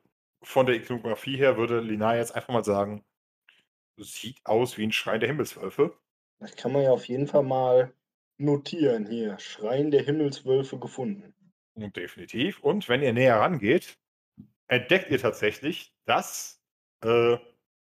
von 0.44 0.66
der 0.66 0.76
Ikonografie 0.76 1.38
her 1.38 1.58
würde 1.58 1.80
Lina 1.80 2.16
jetzt 2.16 2.36
einfach 2.36 2.54
mal 2.54 2.64
sagen, 2.64 3.04
sieht 3.98 4.40
aus 4.46 4.78
wie 4.78 4.84
ein 4.84 4.92
Schrein 4.92 5.20
der 5.20 5.30
Himmelswölfe. 5.30 5.98
Das 6.40 6.56
kann 6.56 6.72
man 6.72 6.84
ja 6.84 6.92
auf 6.92 7.06
jeden 7.06 7.28
Fall 7.28 7.44
mal 7.44 7.94
notieren 8.38 9.06
hier. 9.08 9.38
Schrein 9.40 9.92
der 9.92 10.04
Himmelswölfe 10.04 10.80
gefunden. 10.80 11.34
Und 11.74 11.96
definitiv. 11.96 12.60
Und 12.60 12.90
wenn 12.90 13.02
ihr 13.02 13.14
näher 13.14 13.40
rangeht, 13.40 13.98
entdeckt 14.68 15.12
ihr 15.12 15.20
tatsächlich, 15.20 15.94
dass 16.06 16.62
äh, 17.04 17.38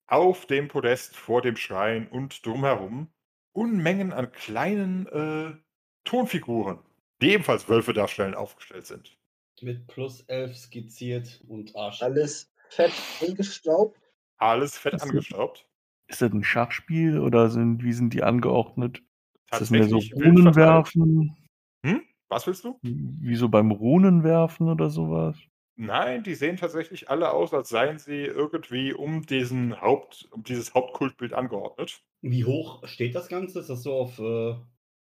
auf 0.07 0.45
dem 0.45 0.67
Podest 0.67 1.15
vor 1.15 1.41
dem 1.41 1.55
Schrein 1.55 2.07
und 2.07 2.45
drumherum 2.45 3.11
Unmengen 3.53 4.13
an 4.13 4.31
kleinen 4.31 5.07
äh, 5.07 5.55
Tonfiguren, 6.03 6.79
die 7.21 7.31
ebenfalls 7.31 7.67
Wölfe 7.69 7.93
darstellen, 7.93 8.35
aufgestellt 8.35 8.85
sind. 8.85 9.17
Mit 9.61 9.87
plus 9.87 10.21
11 10.27 10.55
skizziert 10.55 11.43
und 11.47 11.75
Arsch. 11.75 12.01
Alles 12.03 12.53
fett 12.69 12.91
angestaubt. 13.27 13.99
Alles 14.37 14.77
fett 14.77 14.93
Das 14.93 15.03
ist- 15.03 15.09
angestaubt. 15.09 15.67
Ist 16.09 16.21
das 16.21 16.31
ein 16.31 16.43
Schachspiel 16.43 17.19
oder 17.19 17.49
sind, 17.49 17.83
wie 17.83 17.91
sind 17.91 18.13
die 18.13 18.23
angeordnet? 18.23 18.99
Ist 19.51 19.61
das 19.61 19.69
mehr 19.71 19.83
so 19.85 19.95
Tatsächlich 19.97 20.19
wild 20.19 20.25
Runen 20.37 20.53
verteilt. 20.53 20.95
werfen? 20.95 21.37
Was 22.29 22.45
willst 22.45 22.65
du? 22.65 22.77
Wie 22.81 23.35
so 23.37 23.47
beim 23.49 23.71
Runen 23.71 24.23
werfen 24.23 24.67
oder 24.69 24.89
sowas? 24.89 25.37
Nein, 25.77 26.23
die 26.23 26.35
sehen 26.35 26.57
tatsächlich 26.57 27.09
alle 27.09 27.31
aus, 27.31 27.53
als 27.53 27.69
seien 27.69 27.99
sie 27.99 28.23
irgendwie 28.23 28.93
um 28.93 29.25
diesen 29.25 29.79
Haupt, 29.79 30.27
um 30.31 30.43
dieses 30.43 30.73
Hauptkultbild 30.73 31.33
angeordnet. 31.33 32.03
Wie 32.21 32.43
hoch 32.45 32.85
steht 32.87 33.15
das 33.15 33.29
Ganze? 33.29 33.59
Ist 33.59 33.69
das 33.69 33.83
so 33.83 33.93
auf 33.93 34.19
äh, 34.19 34.55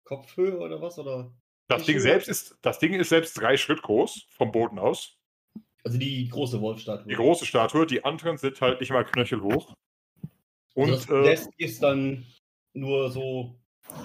Kopfhöhe 0.03 0.57
oder 0.59 0.81
was? 0.81 0.97
Oder? 0.97 1.31
Das 1.77 1.85
Ding 1.85 1.99
selbst 1.99 2.27
ist, 2.30 2.57
das 2.61 2.80
Ding 2.80 2.93
ist 2.93 3.10
selbst 3.10 3.34
drei 3.39 3.57
Schritt 3.57 3.81
groß 3.81 4.27
vom 4.30 4.52
Boden 4.52 4.80
aus. 4.80 5.18
Also 5.84 5.98
die 5.98 6.27
große 6.30 6.61
Wolfstatue. 6.61 7.07
Die 7.07 7.15
große 7.15 7.45
Statue, 7.45 7.85
die 7.85 8.03
anderen 8.06 8.38
sind 8.38 8.60
halt 8.61 8.80
nicht 8.80 8.91
mal 8.91 9.03
knöchelhoch. 9.03 9.73
Und 10.76 10.89
Und 10.89 10.91
das 10.91 11.06
äh, 11.06 11.07
Podest 11.10 11.49
ist 11.57 11.84
dann 11.84 12.26
nur 12.73 13.10
so. 13.11 13.60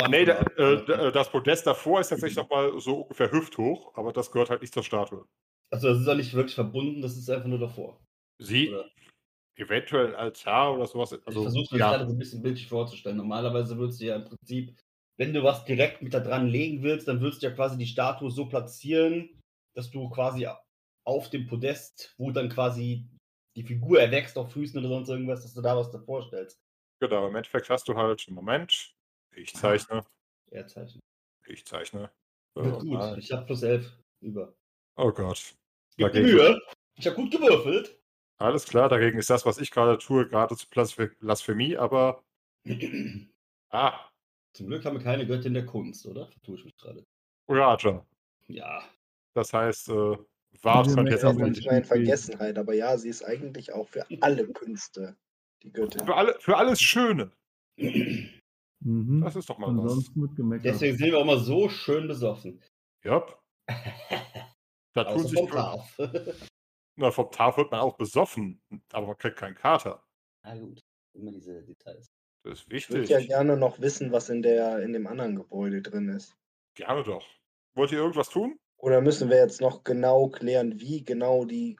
nee, 0.08 0.24
da, 0.24 0.40
äh, 0.42 0.84
da- 0.86 1.10
das 1.10 1.30
Podest 1.30 1.66
davor 1.66 2.00
ist 2.00 2.08
tatsächlich 2.08 2.36
noch 2.36 2.48
mal 2.50 2.78
so 2.80 3.02
ungefähr 3.02 3.30
hüfthoch, 3.30 3.94
aber 3.96 4.12
das 4.12 4.30
gehört 4.32 4.50
halt 4.50 4.62
nicht 4.62 4.72
zur 4.74 4.82
Statue. 4.82 5.26
Also 5.70 5.88
das 5.88 6.00
ist 6.00 6.06
ja 6.06 6.14
nicht 6.14 6.32
wirklich 6.34 6.54
verbunden, 6.54 7.02
das 7.02 7.16
ist 7.16 7.28
einfach 7.28 7.48
nur 7.48 7.58
davor. 7.58 8.00
Sie, 8.38 8.70
Oder? 8.70 8.88
eventuell 9.56 10.08
ein 10.08 10.14
Altar 10.14 10.74
oder 10.74 10.86
sowas. 10.86 11.12
ich 11.12 11.26
Also, 11.26 11.42
versuche 11.42 11.74
mir 11.74 11.80
ja, 11.80 11.90
das 11.90 11.96
gerade 11.98 12.08
so 12.08 12.14
ein 12.14 12.18
bisschen 12.18 12.42
bildlich 12.42 12.66
vorzustellen. 12.68 13.16
Normalerweise 13.16 13.76
würdest 13.76 14.00
du 14.00 14.06
ja 14.06 14.16
im 14.16 14.24
Prinzip, 14.24 14.76
wenn 15.18 15.32
du 15.32 15.42
was 15.42 15.64
direkt 15.64 16.02
mit 16.02 16.12
da 16.14 16.20
dran 16.20 16.46
legen 16.48 16.82
willst, 16.82 17.08
dann 17.08 17.20
würdest 17.20 17.42
du 17.42 17.46
ja 17.48 17.52
quasi 17.54 17.76
die 17.78 17.86
Statue 17.86 18.30
so 18.30 18.46
platzieren, 18.48 19.40
dass 19.74 19.90
du 19.90 20.08
quasi 20.10 20.46
auf 21.06 21.30
dem 21.30 21.46
Podest, 21.46 22.14
wo 22.18 22.30
dann 22.30 22.48
quasi 22.48 23.08
die 23.56 23.62
Figur 23.62 24.00
erwächst 24.00 24.36
auf 24.36 24.52
Füßen 24.52 24.78
oder 24.78 24.88
sonst 24.88 25.08
irgendwas, 25.08 25.42
dass 25.42 25.54
du 25.54 25.62
da 25.62 25.76
was 25.76 25.90
davor 25.90 26.22
stellst. 26.26 26.58
genau. 27.00 27.28
Im 27.28 27.34
Endeffekt 27.36 27.70
hast 27.70 27.88
du 27.88 27.94
halt, 27.96 28.28
Moment, 28.30 28.94
ich 29.34 29.54
zeichne, 29.54 30.04
Er 30.50 30.66
zeichnet. 30.66 31.00
ich 31.46 31.64
zeichne. 31.66 32.10
Wird 32.54 32.74
Oh, 32.74 32.78
gut. 32.80 32.98
nein. 32.98 33.18
Ich 33.18 33.32
habe 33.32 33.46
plus 33.46 33.62
11 33.62 33.90
über. 34.22 34.54
oh 34.96 35.12
Gott. 35.12 35.54
Gib 35.96 36.06
Dagegen- 36.08 36.26
Mühe. 36.26 36.60
Ich 36.98 37.06
habe 37.06 37.16
gut 37.16 37.30
gewürfelt. 37.30 37.98
Alles 38.38 38.64
klar, 38.66 38.88
dagegen 38.90 39.18
ist 39.18 39.30
das, 39.30 39.46
was 39.46 39.58
ich 39.58 39.70
gerade 39.70 39.96
tue, 39.98 40.28
geradezu 40.28 40.66
Blasph- 40.68 41.16
Blasphemie, 41.20 41.76
aber 41.76 42.22
ah, 43.70 44.08
Zum 44.56 44.68
Glück 44.68 44.86
haben 44.86 44.96
wir 44.96 45.04
keine 45.04 45.26
Göttin 45.26 45.52
der 45.52 45.66
Kunst, 45.66 46.06
oder? 46.06 46.26
Vertue 46.28 46.56
ich 46.56 46.64
mich 46.64 46.76
gerade. 46.78 47.04
Raja. 47.46 48.06
Ja. 48.48 48.82
Das 49.34 49.52
heißt, 49.52 49.90
äh, 49.90 50.16
Wart 50.62 50.86
könnte 50.94 51.12
jetzt 51.12 51.26
auch 51.26 51.36
Das 51.36 51.48
ist 51.48 51.56
nicht 51.56 51.66
manchmal 51.66 51.76
in 51.76 51.84
Vergessenheit, 51.84 52.58
aber 52.58 52.72
ja, 52.72 52.96
sie 52.96 53.10
ist 53.10 53.22
eigentlich 53.22 53.74
auch 53.74 53.86
für 53.86 54.06
alle 54.22 54.46
Künste 54.48 55.14
die 55.62 55.70
Göttin. 55.70 56.06
für, 56.06 56.14
alle, 56.14 56.36
für 56.40 56.56
alles 56.56 56.80
Schöne. 56.80 57.30
Mhm. 57.76 59.20
Das 59.20 59.36
ist 59.36 59.50
doch 59.50 59.58
mal 59.58 59.76
was. 59.76 59.82
Ansonsten 59.82 60.34
gemeckert. 60.34 60.64
Deswegen 60.64 60.96
sind 60.96 61.08
wir 61.08 61.18
auch 61.18 61.26
mal 61.26 61.38
so 61.38 61.68
schön 61.68 62.08
besoffen. 62.08 62.62
Jupp. 63.04 63.38
Da 64.94 65.04
tun 65.04 65.12
Außer 65.16 65.28
sich 65.28 65.38
vom 65.38 65.48
Graf. 65.48 65.98
Na, 66.96 67.10
vom 67.10 67.30
Tag 67.30 67.58
wird 67.58 67.70
man 67.70 67.80
auch 67.80 67.98
besoffen, 67.98 68.62
aber 68.90 69.08
man 69.08 69.18
kriegt 69.18 69.36
keinen 69.36 69.54
Kater. 69.54 70.02
Na 70.42 70.56
gut, 70.56 70.80
immer 71.12 71.32
diese 71.32 71.62
Details. 71.62 72.15
Das 72.46 72.60
ist 72.60 72.72
Ich 72.72 72.88
würde 72.90 73.02
wichtig. 73.02 73.10
ja 73.10 73.26
gerne 73.26 73.56
noch 73.56 73.80
wissen, 73.80 74.12
was 74.12 74.28
in, 74.28 74.40
der, 74.40 74.80
in 74.80 74.92
dem 74.92 75.08
anderen 75.08 75.34
Gebäude 75.34 75.82
drin 75.82 76.08
ist. 76.08 76.36
Gerne 76.76 77.02
doch. 77.02 77.26
Wollt 77.74 77.90
ihr 77.90 77.98
irgendwas 77.98 78.28
tun? 78.28 78.58
Oder 78.78 79.00
müssen 79.00 79.30
wir 79.30 79.38
jetzt 79.38 79.60
noch 79.60 79.82
genau 79.82 80.28
klären, 80.28 80.78
wie 80.78 81.02
genau 81.04 81.44
die 81.44 81.76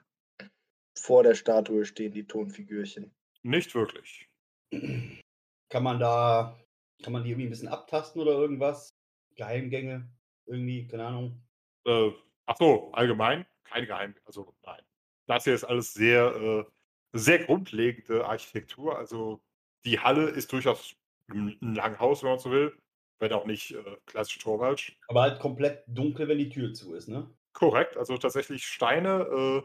vor 0.97 1.23
der 1.23 1.35
Statue 1.35 1.85
stehen, 1.85 2.11
die 2.11 2.27
Tonfigürchen? 2.27 3.15
Nicht 3.43 3.75
wirklich. 3.75 4.27
Kann 4.71 5.83
man 5.83 5.99
da, 5.99 6.59
kann 7.01 7.13
man 7.13 7.23
die 7.23 7.29
irgendwie 7.29 7.47
ein 7.47 7.51
bisschen 7.51 7.69
abtasten 7.69 8.21
oder 8.21 8.33
irgendwas? 8.33 8.89
Geheimgänge? 9.35 10.09
Irgendwie, 10.47 10.85
keine 10.87 11.05
Ahnung. 11.05 11.41
Äh, 11.85 12.11
ach 12.45 12.57
so, 12.57 12.91
allgemein? 12.91 13.45
Keine 13.63 13.87
Geheim. 13.87 14.15
Also 14.25 14.53
nein. 14.65 14.81
Das 15.27 15.45
hier 15.45 15.53
ist 15.53 15.63
alles 15.63 15.93
sehr, 15.93 16.35
äh, 16.35 16.65
sehr 17.13 17.45
grundlegende 17.45 18.25
Architektur. 18.25 18.97
Also 18.97 19.41
die 19.87 19.99
Halle 19.99 20.29
ist 20.29 20.51
durchaus 20.51 20.95
ein 21.29 21.57
Langhaus, 21.61 22.23
wenn 22.23 22.31
man 22.31 22.39
so 22.39 22.51
will. 22.51 22.77
Wenn 23.19 23.33
auch 23.33 23.45
nicht 23.45 23.71
äh, 23.71 23.97
klassisch 24.05 24.37
Torwald. 24.37 24.95
Aber 25.07 25.23
halt 25.23 25.39
komplett 25.39 25.83
dunkel, 25.87 26.27
wenn 26.27 26.37
die 26.37 26.49
Tür 26.49 26.73
zu 26.73 26.93
ist, 26.93 27.07
ne? 27.07 27.27
Korrekt, 27.53 27.97
also 27.97 28.15
tatsächlich 28.17 28.67
Steine, 28.67 29.23
äh, 29.23 29.63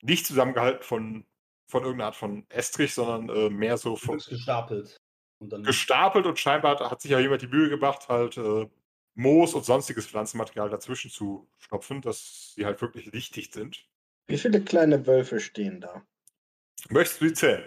nicht 0.00 0.24
zusammengehalten 0.24 0.82
von, 0.82 1.26
von 1.70 1.82
irgendeiner 1.82 2.06
Art 2.06 2.16
von 2.16 2.46
Estrich, 2.48 2.94
sondern 2.94 3.28
äh, 3.28 3.50
mehr 3.50 3.76
so 3.76 3.96
von, 3.96 4.16
gestapelt. 4.16 4.96
Und 5.38 5.52
dann 5.52 5.64
gestapelt 5.64 6.24
und 6.24 6.38
scheinbar 6.38 6.78
hat 6.90 7.02
sich 7.02 7.10
ja 7.10 7.20
jemand 7.20 7.42
die 7.42 7.48
Mühe 7.48 7.68
gemacht, 7.68 8.08
halt 8.08 8.38
äh, 8.38 8.66
Moos 9.14 9.54
und 9.54 9.66
sonstiges 9.66 10.06
Pflanzenmaterial 10.06 10.70
dazwischen 10.70 11.10
zu 11.10 11.46
stopfen, 11.58 12.00
dass 12.00 12.54
sie 12.54 12.64
halt 12.64 12.80
wirklich 12.80 13.12
lichtig 13.12 13.52
sind. 13.52 13.86
Wie 14.26 14.38
viele 14.38 14.62
kleine 14.62 15.06
Wölfe 15.06 15.40
stehen 15.40 15.82
da? 15.82 16.06
Möchtest 16.88 17.20
du 17.20 17.26
die 17.26 17.32
zählen? 17.34 17.64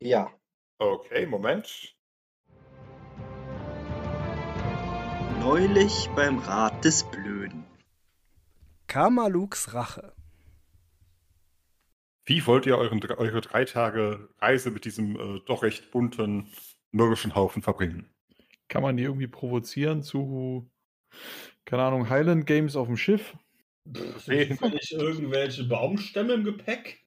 Ja. 0.00 0.32
Okay, 0.78 1.24
Moment. 1.24 1.96
Neulich 5.40 6.10
beim 6.14 6.38
Rat 6.38 6.84
des 6.84 7.02
Blöden. 7.04 7.64
Kamaluks 8.86 9.72
Rache. 9.72 10.12
Wie 12.26 12.46
wollt 12.46 12.66
ihr 12.66 12.76
euren, 12.76 13.02
eure 13.12 13.40
drei 13.40 13.64
Tage 13.64 14.28
Reise 14.38 14.70
mit 14.70 14.84
diesem 14.84 15.16
äh, 15.16 15.40
doch 15.46 15.62
recht 15.62 15.90
bunten, 15.92 16.48
mürrischen 16.90 17.34
Haufen 17.34 17.62
verbringen? 17.62 18.10
Kann 18.68 18.82
man 18.82 18.98
die 18.98 19.04
irgendwie 19.04 19.28
provozieren 19.28 20.02
zu, 20.02 20.70
keine 21.64 21.84
Ahnung, 21.84 22.10
Highland 22.10 22.46
Games 22.46 22.76
auf 22.76 22.88
dem 22.88 22.98
Schiff? 22.98 23.34
Pff, 23.90 24.24
zufällig 24.24 24.92
irgendwelche 24.92 25.64
Baumstämme 25.64 26.34
im 26.34 26.44
Gepäck? 26.44 27.06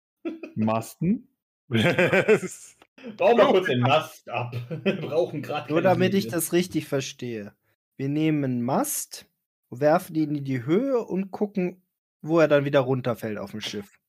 Masten? 0.56 1.28
Bau 3.18 3.36
mal 3.36 3.48
kurz 3.52 3.68
den 3.68 3.80
Mast 3.82 4.30
ab. 4.30 4.56
Wir 4.84 4.98
brauchen 4.98 5.42
gerade 5.42 5.72
Nur 5.72 5.82
damit 5.82 6.14
ich 6.14 6.24
Säge. 6.24 6.36
das 6.36 6.54
richtig 6.54 6.88
verstehe. 6.88 7.54
Wir 7.98 8.10
nehmen 8.10 8.44
einen 8.44 8.62
Mast, 8.62 9.26
werfen 9.70 10.16
ihn 10.16 10.36
in 10.36 10.44
die 10.46 10.66
Höhe 10.66 11.00
und 11.00 11.32
gucken, 11.32 11.84
wo 12.22 12.40
er 12.40 12.48
dann 12.48 12.66
wieder 12.66 12.80
runterfällt 12.82 13.38
auf 13.38 13.52
dem 13.52 13.62
Schiff. 13.62 14.00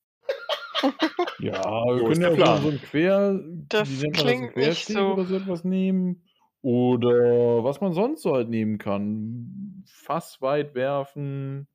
Ja, 1.39 1.63
wir 1.63 2.03
können 2.07 2.21
ja 2.21 2.29
Plan. 2.31 2.61
so 2.61 2.69
ein 2.69 2.81
Quer, 2.81 3.39
Das 3.69 3.89
wie 3.89 4.03
nennt 4.03 4.15
man 4.17 4.25
klingt 4.25 4.55
ein 4.57 4.69
nicht 4.69 4.87
so. 4.87 5.13
oder 5.13 5.25
so 5.25 5.35
etwas 5.37 5.63
nehmen. 5.63 6.23
Oder 6.61 7.63
was 7.63 7.81
man 7.81 7.93
sonst 7.93 8.21
so 8.21 8.33
halt 8.35 8.49
nehmen 8.49 8.77
kann. 8.77 9.83
Fass 9.87 10.39
weit 10.41 10.75
werfen. 10.75 11.67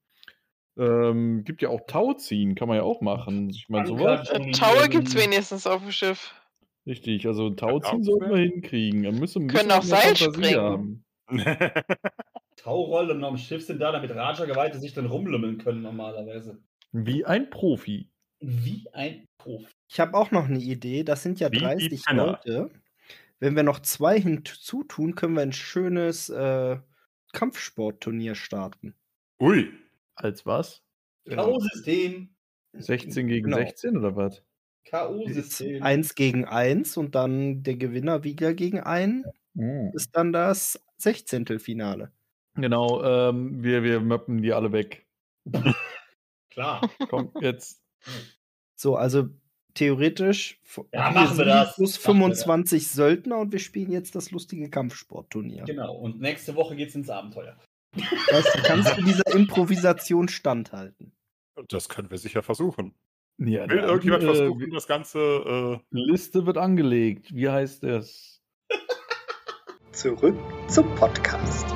Ähm, 0.79 1.43
gibt 1.45 1.63
ja 1.63 1.71
auch 1.71 1.81
Tauziehen, 1.89 2.55
kann 2.55 2.69
man 2.69 2.77
ja 2.77 2.85
auch 2.85 3.01
machen. 3.01 3.51
Ich 3.51 3.69
meine, 3.69 3.87
sowas. 3.87 4.31
Äh, 4.31 4.53
Taue 4.53 4.89
gibt's 4.89 5.17
wenigstens 5.17 5.67
auf 5.67 5.83
dem 5.83 5.91
Schiff. 5.91 6.33
Richtig, 6.87 7.27
also 7.27 7.51
Tauziehen 7.51 8.05
sollten 8.05 8.31
wir 8.31 8.39
hinkriegen. 8.39 9.03
Da 9.03 9.11
müssen 9.13 9.43
wir 9.43 9.59
Können 9.59 9.69
müssen 9.69 9.73
auch 9.73 9.83
wir 9.83 9.89
Seil 9.89 10.17
springen. 10.17 11.05
Taurollen 12.57 13.25
am 13.25 13.37
Schiff 13.37 13.65
sind 13.65 13.81
da, 13.81 13.93
damit 13.93 14.11
Raja-Geweihte 14.15 14.79
sich 14.79 14.93
dann 14.95 15.07
rumlümmeln 15.07 15.59
können 15.59 15.83
normalerweise. 15.83 16.59
Wie 16.93 17.25
ein 17.25 17.51
Profi. 17.51 18.09
Wie 18.41 18.87
ein 18.93 19.27
Profi. 19.39 19.67
Ich 19.89 20.01
habe 20.01 20.17
auch 20.17 20.31
noch 20.31 20.47
eine 20.47 20.59
Idee. 20.59 21.03
Das 21.05 21.23
sind 21.23 21.41
ja 21.41 21.51
Wie 21.51 21.57
die 21.59 21.65
30 21.65 22.05
Penner. 22.05 22.27
Leute. 22.45 22.71
Wenn 23.39 23.55
wir 23.57 23.63
noch 23.63 23.81
zwei 23.81 24.19
hinzutun, 24.21 25.15
können 25.15 25.35
wir 25.35 25.43
ein 25.43 25.53
schönes 25.53 26.31
äh, 26.31 26.79
Kampfsportturnier 27.33 28.35
starten. 28.35 28.95
Ui. 29.41 29.69
Als 30.15 30.47
was? 30.47 30.83
K.O.-System. 31.29 32.29
16 32.73 33.27
gegen 33.27 33.45
Genau. 33.51 33.59
16 33.59 33.97
oder 33.99 34.17
was? 34.17 34.43
K.O.-System. 34.87 35.83
Eins 35.83 36.15
gegen 36.15 36.45
eins 36.45 36.97
und 36.97 37.15
dann 37.15 37.63
der 37.63 37.77
Gewinner 37.77 38.25
wieder 38.25 38.55
gegen 38.55 38.81
einen 38.81 39.25
Mhm. 39.59 39.91
ist 39.95 40.15
dann 40.15 40.33
das 40.35 40.79
Sechzehntelfinale. 40.99 42.13
Genau, 42.57 43.03
ähm, 43.03 43.63
wir, 43.63 43.83
wir 43.83 44.01
möppen 44.01 44.43
die 44.43 44.53
alle 44.53 44.71
weg. 44.73 45.07
Klar. 46.51 46.91
Komm, 47.09 47.33
jetzt. 47.41 47.83
So, 48.77 48.97
also 48.97 49.29
theoretisch 49.75 50.61
Ja, 50.93 51.09
wir 51.09 51.21
machen 51.21 51.39
wir 51.39 51.45
das. 51.47 51.75
plus 51.77 51.95
Machen 52.07 52.19
wir 52.21 52.29
das. 52.31 52.43
25 52.45 52.89
Söldner 52.89 53.39
und 53.39 53.53
wir 53.53 53.59
spielen 53.59 53.93
jetzt 53.93 54.15
das 54.15 54.31
lustige 54.31 54.69
Kampfsportturnier. 54.71 55.65
Genau. 55.65 55.95
Und 55.97 56.21
nächste 56.21 56.55
Woche 56.55 56.77
geht's 56.77 56.95
ins 56.95 57.09
Abenteuer. 57.11 57.57
Das 58.29 58.45
kannst 58.65 58.97
du 58.99 59.03
dieser 59.05 59.35
Improvisation 59.35 60.29
standhalten. 60.29 61.13
Das 61.69 61.89
können 61.89 62.11
wir 62.11 62.19
sicher 62.19 62.43
versuchen. 62.43 62.95
Ja, 63.39 63.69
Will 63.69 63.81
irgendjemand 63.81 64.23
äh, 64.23 64.35
versuchen, 64.35 64.71
das 64.71 64.87
Ganze. 64.87 65.19
Äh, 65.21 65.79
Liste 65.91 66.47
wird 66.47 66.57
angelegt. 66.57 67.35
Wie 67.35 67.51
heißt 67.51 67.85
es? 67.85 68.43
Zurück 69.93 70.39
zum 70.69 70.95
Podcast. 70.95 71.67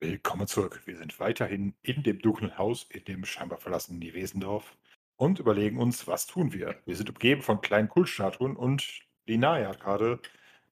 Willkommen 0.00 0.48
zurück. 0.48 0.82
Wir 0.86 0.96
sind 0.96 1.20
weiterhin 1.20 1.74
in 1.82 2.02
dem 2.02 2.18
dunklen 2.18 2.58
Haus, 2.58 2.88
in 2.90 3.04
dem 3.04 3.24
scheinbar 3.24 3.58
verlassenen 3.58 4.00
Nevesendorf 4.00 4.76
und 5.14 5.38
überlegen 5.38 5.78
uns, 5.78 6.08
was 6.08 6.26
tun 6.26 6.52
wir. 6.52 6.74
Wir 6.84 6.96
sind 6.96 7.10
umgeben 7.10 7.42
von 7.42 7.60
kleinen 7.60 7.88
Kultstatuen 7.88 8.56
und 8.56 9.02
Linaya 9.26 9.68
hat 9.68 9.78
gerade 9.78 10.18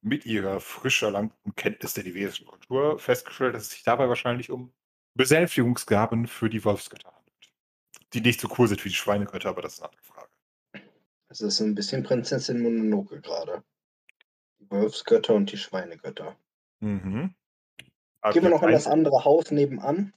mit 0.00 0.26
ihrer 0.26 0.58
frisch 0.58 1.04
erlangten 1.04 1.54
Kenntnis 1.54 1.94
der 1.94 2.02
nevesischen 2.02 2.48
Kultur 2.48 2.98
festgestellt, 2.98 3.54
dass 3.54 3.62
es 3.62 3.70
sich 3.70 3.84
dabei 3.84 4.08
wahrscheinlich 4.08 4.50
um 4.50 4.72
Besänftigungsgaben 5.14 6.26
für 6.26 6.50
die 6.50 6.64
Wolfsgötter 6.64 7.08
handelt. 7.08 7.52
Die 8.12 8.20
nicht 8.20 8.40
so 8.40 8.48
cool 8.58 8.68
sind 8.68 8.84
wie 8.84 8.88
die 8.88 8.94
Schweinegötter, 8.94 9.48
aber 9.48 9.62
das 9.62 9.74
ist 9.74 9.80
eine 9.80 9.90
andere 9.90 10.02
Frage. 10.02 10.30
Es 11.28 11.40
ist 11.40 11.60
ein 11.60 11.74
bisschen 11.74 12.02
Prinzessin 12.02 12.60
Mononoke 12.60 13.20
gerade. 13.20 13.64
Die 14.58 14.70
Wolfsgötter 14.70 15.34
und 15.34 15.50
die 15.50 15.56
Schweinegötter. 15.56 16.36
Mhm. 16.80 17.34
Aber 18.20 18.32
Gehen 18.32 18.42
wir 18.42 18.50
noch 18.50 18.62
in 18.62 18.72
das 18.72 18.86
andere 18.86 19.24
Haus 19.24 19.50
nebenan. 19.50 20.12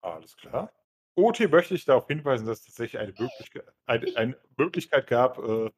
Alles 0.00 0.36
klar. 0.36 0.72
OT 1.14 1.50
möchte 1.50 1.74
ich 1.74 1.84
darauf 1.84 2.06
hinweisen, 2.06 2.46
dass 2.46 2.60
es 2.60 2.66
tatsächlich 2.66 3.00
eine 3.00 3.12
Möglichkeit, 3.12 3.64
eine, 3.86 4.16
eine 4.16 4.36
Möglichkeit 4.56 5.06
gab, 5.08 5.38
äh, 5.38 5.70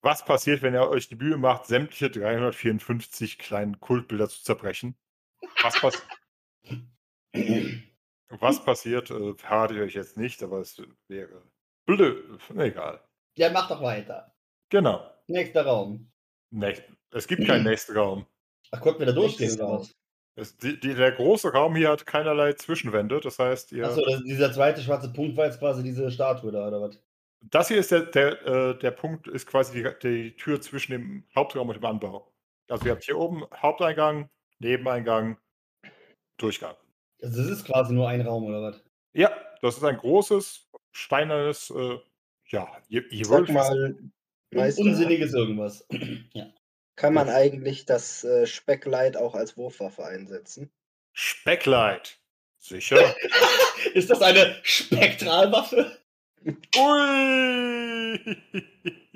was 0.00 0.24
passiert, 0.24 0.62
wenn 0.62 0.74
ihr 0.74 0.88
euch 0.88 1.08
die 1.08 1.16
Mühe 1.16 1.36
macht, 1.36 1.66
sämtliche 1.66 2.10
354 2.10 3.38
kleinen 3.38 3.80
Kultbilder 3.80 4.28
zu 4.28 4.42
zerbrechen. 4.42 4.96
Was 5.62 5.80
passiert? 5.80 6.06
Was 8.40 8.62
passiert, 8.64 9.10
äh, 9.10 9.34
verrate 9.34 9.74
ich 9.74 9.80
euch 9.80 9.94
jetzt 9.94 10.16
nicht, 10.16 10.42
aber 10.42 10.60
es 10.60 10.80
wäre 11.08 11.42
blöd. 11.86 12.24
Egal. 12.56 13.00
Ja, 13.36 13.50
mach 13.50 13.68
doch 13.68 13.82
weiter. 13.82 14.34
Genau. 14.70 15.08
Nächster 15.28 15.64
Raum. 15.64 16.10
Näch- 16.54 16.82
Es 17.10 17.26
gibt 17.26 17.46
keinen 17.46 17.64
nächsten 17.64 17.96
Raum. 17.96 18.26
Ach, 18.70 18.80
konnten 18.80 19.00
wir 19.00 19.06
da 19.06 19.12
durchgehen 19.12 19.58
was? 19.60 19.94
Es, 20.36 20.56
die, 20.56 20.78
die, 20.78 20.94
der 20.94 21.12
große 21.12 21.52
Raum 21.52 21.74
hier 21.74 21.88
hat 21.90 22.06
keinerlei 22.06 22.52
Zwischenwände. 22.52 23.18
Das 23.20 23.38
heißt, 23.38 23.72
ihr, 23.72 23.86
Achso, 23.86 24.02
dieser 24.24 24.52
zweite 24.52 24.80
schwarze 24.82 25.12
Punkt 25.12 25.36
war 25.36 25.46
jetzt 25.46 25.58
quasi 25.58 25.82
diese 25.82 26.10
Statue 26.10 26.52
da, 26.52 26.68
oder 26.68 26.80
was? 26.82 27.02
das 27.40 27.68
hier 27.68 27.78
ist 27.78 27.90
der, 27.92 28.02
der, 28.02 28.46
äh, 28.46 28.78
der 28.78 28.90
Punkt, 28.90 29.26
ist 29.28 29.46
quasi 29.46 29.82
die, 29.82 29.98
die 30.02 30.36
Tür 30.36 30.60
zwischen 30.60 30.92
dem 30.92 31.24
Hauptraum 31.34 31.68
und 31.68 31.76
dem 31.76 31.84
Anbau. 31.84 32.32
Also 32.68 32.84
ihr 32.86 32.92
habt 32.92 33.04
hier 33.04 33.16
oben 33.18 33.44
Haupteingang, 33.54 34.28
Nebeneingang, 34.58 35.38
Durchgang. 36.38 36.76
Also 37.22 37.42
das 37.42 37.50
ist 37.50 37.64
quasi 37.64 37.92
nur 37.92 38.08
ein 38.08 38.20
Raum, 38.20 38.44
oder 38.44 38.62
was? 38.62 38.82
Ja, 39.12 39.32
das 39.62 39.76
ist 39.76 39.84
ein 39.84 39.96
großes, 39.96 40.68
steinernes, 40.92 41.70
äh, 41.70 41.98
ja, 42.46 42.68
ihr, 42.88 43.10
ihr 43.10 43.24
Sag 43.24 43.48
mal, 43.48 43.96
Meister, 44.52 44.82
unsinniges 44.82 45.34
irgendwas. 45.34 45.86
ja. 46.32 46.46
kann 46.96 47.14
man 47.14 47.28
eigentlich 47.28 47.86
das 47.86 48.24
äh, 48.24 48.46
Specklight 48.46 49.16
auch 49.16 49.34
als 49.34 49.56
Wurfwaffe 49.56 50.04
einsetzen? 50.04 50.70
Specklight. 51.12 52.18
Sicher? 52.58 53.14
Ist 53.94 54.10
das 54.10 54.22
eine 54.22 54.56
Spektralwaffe? 54.62 55.98
Ui! 56.76 58.36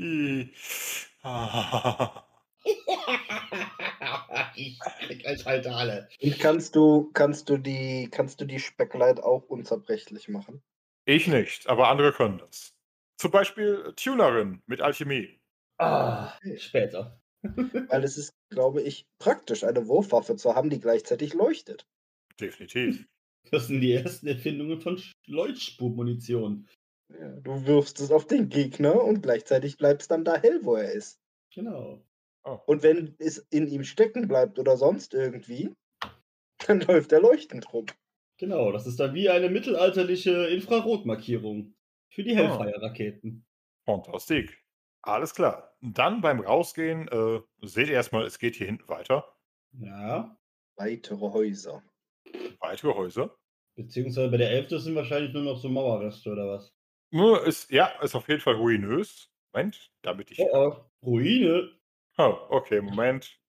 Ich 4.56 5.46
halte 5.46 5.74
alle. 5.74 6.08
Und 6.20 6.38
kannst 6.38 6.76
du, 6.76 7.10
kannst 7.12 7.48
du 7.48 7.56
die, 7.56 8.08
kannst 8.10 8.40
du 8.40 8.44
die 8.44 8.60
Specklight 8.60 9.20
auch 9.20 9.44
unzerbrechlich 9.48 10.28
machen? 10.28 10.62
Ich 11.04 11.26
nicht, 11.26 11.68
aber 11.68 11.88
andere 11.88 12.12
können 12.12 12.38
das. 12.38 12.74
Zum 13.18 13.30
Beispiel 13.30 13.92
Tunerin 13.96 14.62
mit 14.66 14.80
Alchemie. 14.80 15.40
Ah, 15.78 16.32
später. 16.56 17.20
Weil 17.42 18.04
es 18.04 18.16
ist, 18.16 18.32
glaube 18.50 18.82
ich, 18.82 19.06
praktisch, 19.18 19.64
eine 19.64 19.88
Wurfwaffe 19.88 20.36
zu 20.36 20.54
haben, 20.54 20.70
die 20.70 20.80
gleichzeitig 20.80 21.34
leuchtet. 21.34 21.86
Definitiv. 22.40 23.06
Das 23.50 23.66
sind 23.66 23.80
die 23.80 23.92
ersten 23.92 24.28
Erfindungen 24.28 24.80
von 24.80 25.02
Leuchtspurmunition. 25.26 26.68
Ja, 27.08 27.40
du 27.40 27.66
wirfst 27.66 28.00
es 28.00 28.10
auf 28.10 28.26
den 28.26 28.48
Gegner 28.48 29.02
und 29.02 29.22
gleichzeitig 29.22 29.76
bleibt 29.76 30.02
es 30.02 30.08
dann 30.08 30.24
da 30.24 30.40
hell, 30.40 30.60
wo 30.62 30.76
er 30.76 30.92
ist. 30.92 31.20
Genau. 31.54 32.02
Oh. 32.44 32.58
Und 32.66 32.82
wenn 32.82 33.14
es 33.18 33.38
in 33.50 33.68
ihm 33.68 33.84
stecken 33.84 34.26
bleibt 34.28 34.58
oder 34.58 34.76
sonst 34.76 35.14
irgendwie, 35.14 35.74
dann 36.66 36.80
läuft 36.80 37.12
er 37.12 37.20
leuchtend 37.20 37.72
rum. 37.72 37.86
Genau, 38.38 38.72
das 38.72 38.86
ist 38.86 38.98
dann 38.98 39.14
wie 39.14 39.28
eine 39.28 39.48
mittelalterliche 39.50 40.46
Infrarotmarkierung 40.48 41.74
für 42.12 42.24
die 42.24 42.32
Ah. 42.32 42.58
Hellfire-Raketen. 42.58 43.44
Fantastik. 43.86 44.58
Alles 45.04 45.34
klar. 45.34 45.74
Dann 45.80 46.20
beim 46.20 46.40
Rausgehen 46.40 47.08
äh, 47.08 47.40
seht 47.66 47.88
ihr 47.88 47.94
erstmal, 47.94 48.24
es 48.24 48.38
geht 48.38 48.54
hier 48.56 48.66
hinten 48.66 48.88
weiter. 48.88 49.36
Ja. 49.72 50.36
Weitere 50.76 51.16
Häuser. 51.32 51.82
Weitere 52.60 52.94
Häuser. 52.94 53.36
Beziehungsweise 53.76 54.30
bei 54.30 54.36
der 54.36 54.50
Elfte 54.50 54.78
sind 54.80 54.94
wahrscheinlich 54.94 55.32
nur 55.32 55.42
noch 55.42 55.58
so 55.58 55.68
Mauerreste 55.68 56.30
oder 56.30 56.46
was? 56.48 56.72
Nur 57.12 57.44
ist, 57.46 57.70
ja, 57.70 57.86
ist 58.02 58.14
auf 58.14 58.28
jeden 58.28 58.40
Fall 58.40 58.54
ruinös. 58.54 59.28
Moment, 59.54 59.92
damit 60.02 60.30
ich. 60.30 60.38
Oh, 60.40 60.48
oh. 60.52 60.76
Ruine. 61.04 61.70
Oh, 62.18 62.36
okay, 62.50 62.80
Moment. 62.80 63.40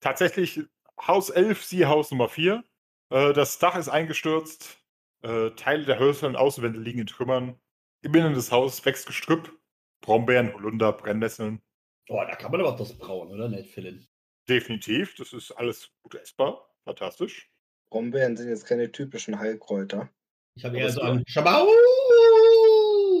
Tatsächlich 0.00 0.60
Haus 1.00 1.30
11, 1.30 1.64
siehe 1.64 1.88
Haus 1.88 2.10
Nummer 2.10 2.28
4. 2.28 2.62
Äh, 3.10 3.32
das 3.32 3.58
Dach 3.58 3.76
ist 3.76 3.88
eingestürzt. 3.88 4.78
Äh, 5.22 5.50
Teile 5.50 5.84
der 5.84 5.98
hölzernen 5.98 6.36
Außenwände 6.36 6.80
liegen 6.80 7.00
in 7.00 7.06
Trümmern. 7.06 7.58
Im 8.02 8.14
Inneren 8.14 8.34
des 8.34 8.50
Hauses 8.50 8.84
wächst 8.84 9.06
Gestrüpp. 9.06 9.56
Brombeeren, 10.00 10.52
Holunder, 10.52 10.92
Brennnesseln. 10.92 11.62
Oh, 12.08 12.16
da 12.16 12.34
kann 12.34 12.50
man 12.50 12.60
aber 12.60 12.70
auch 12.70 12.76
das 12.76 12.98
brauen, 12.98 13.28
oder? 13.28 13.48
Nett, 13.48 13.68
Philin. 13.68 14.06
Definitiv, 14.48 15.14
das 15.14 15.32
ist 15.32 15.52
alles 15.52 15.90
gut 16.02 16.16
essbar. 16.16 16.68
Fantastisch. 16.84 17.48
Brombeeren 17.90 18.36
sind 18.36 18.48
jetzt 18.48 18.66
keine 18.66 18.90
typischen 18.90 19.38
Heilkräuter. 19.38 20.10
Ich 20.56 20.64
habe 20.64 20.78
eher 20.78 20.90
so 20.90 21.00
an 21.00 21.22
Schabau 21.26 21.68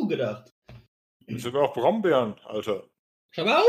gedacht. 0.08 0.52
Das 1.28 1.42
sind 1.42 1.54
auch 1.54 1.72
Brombeeren, 1.72 2.34
Alter. 2.44 2.88
Schabau! 3.30 3.62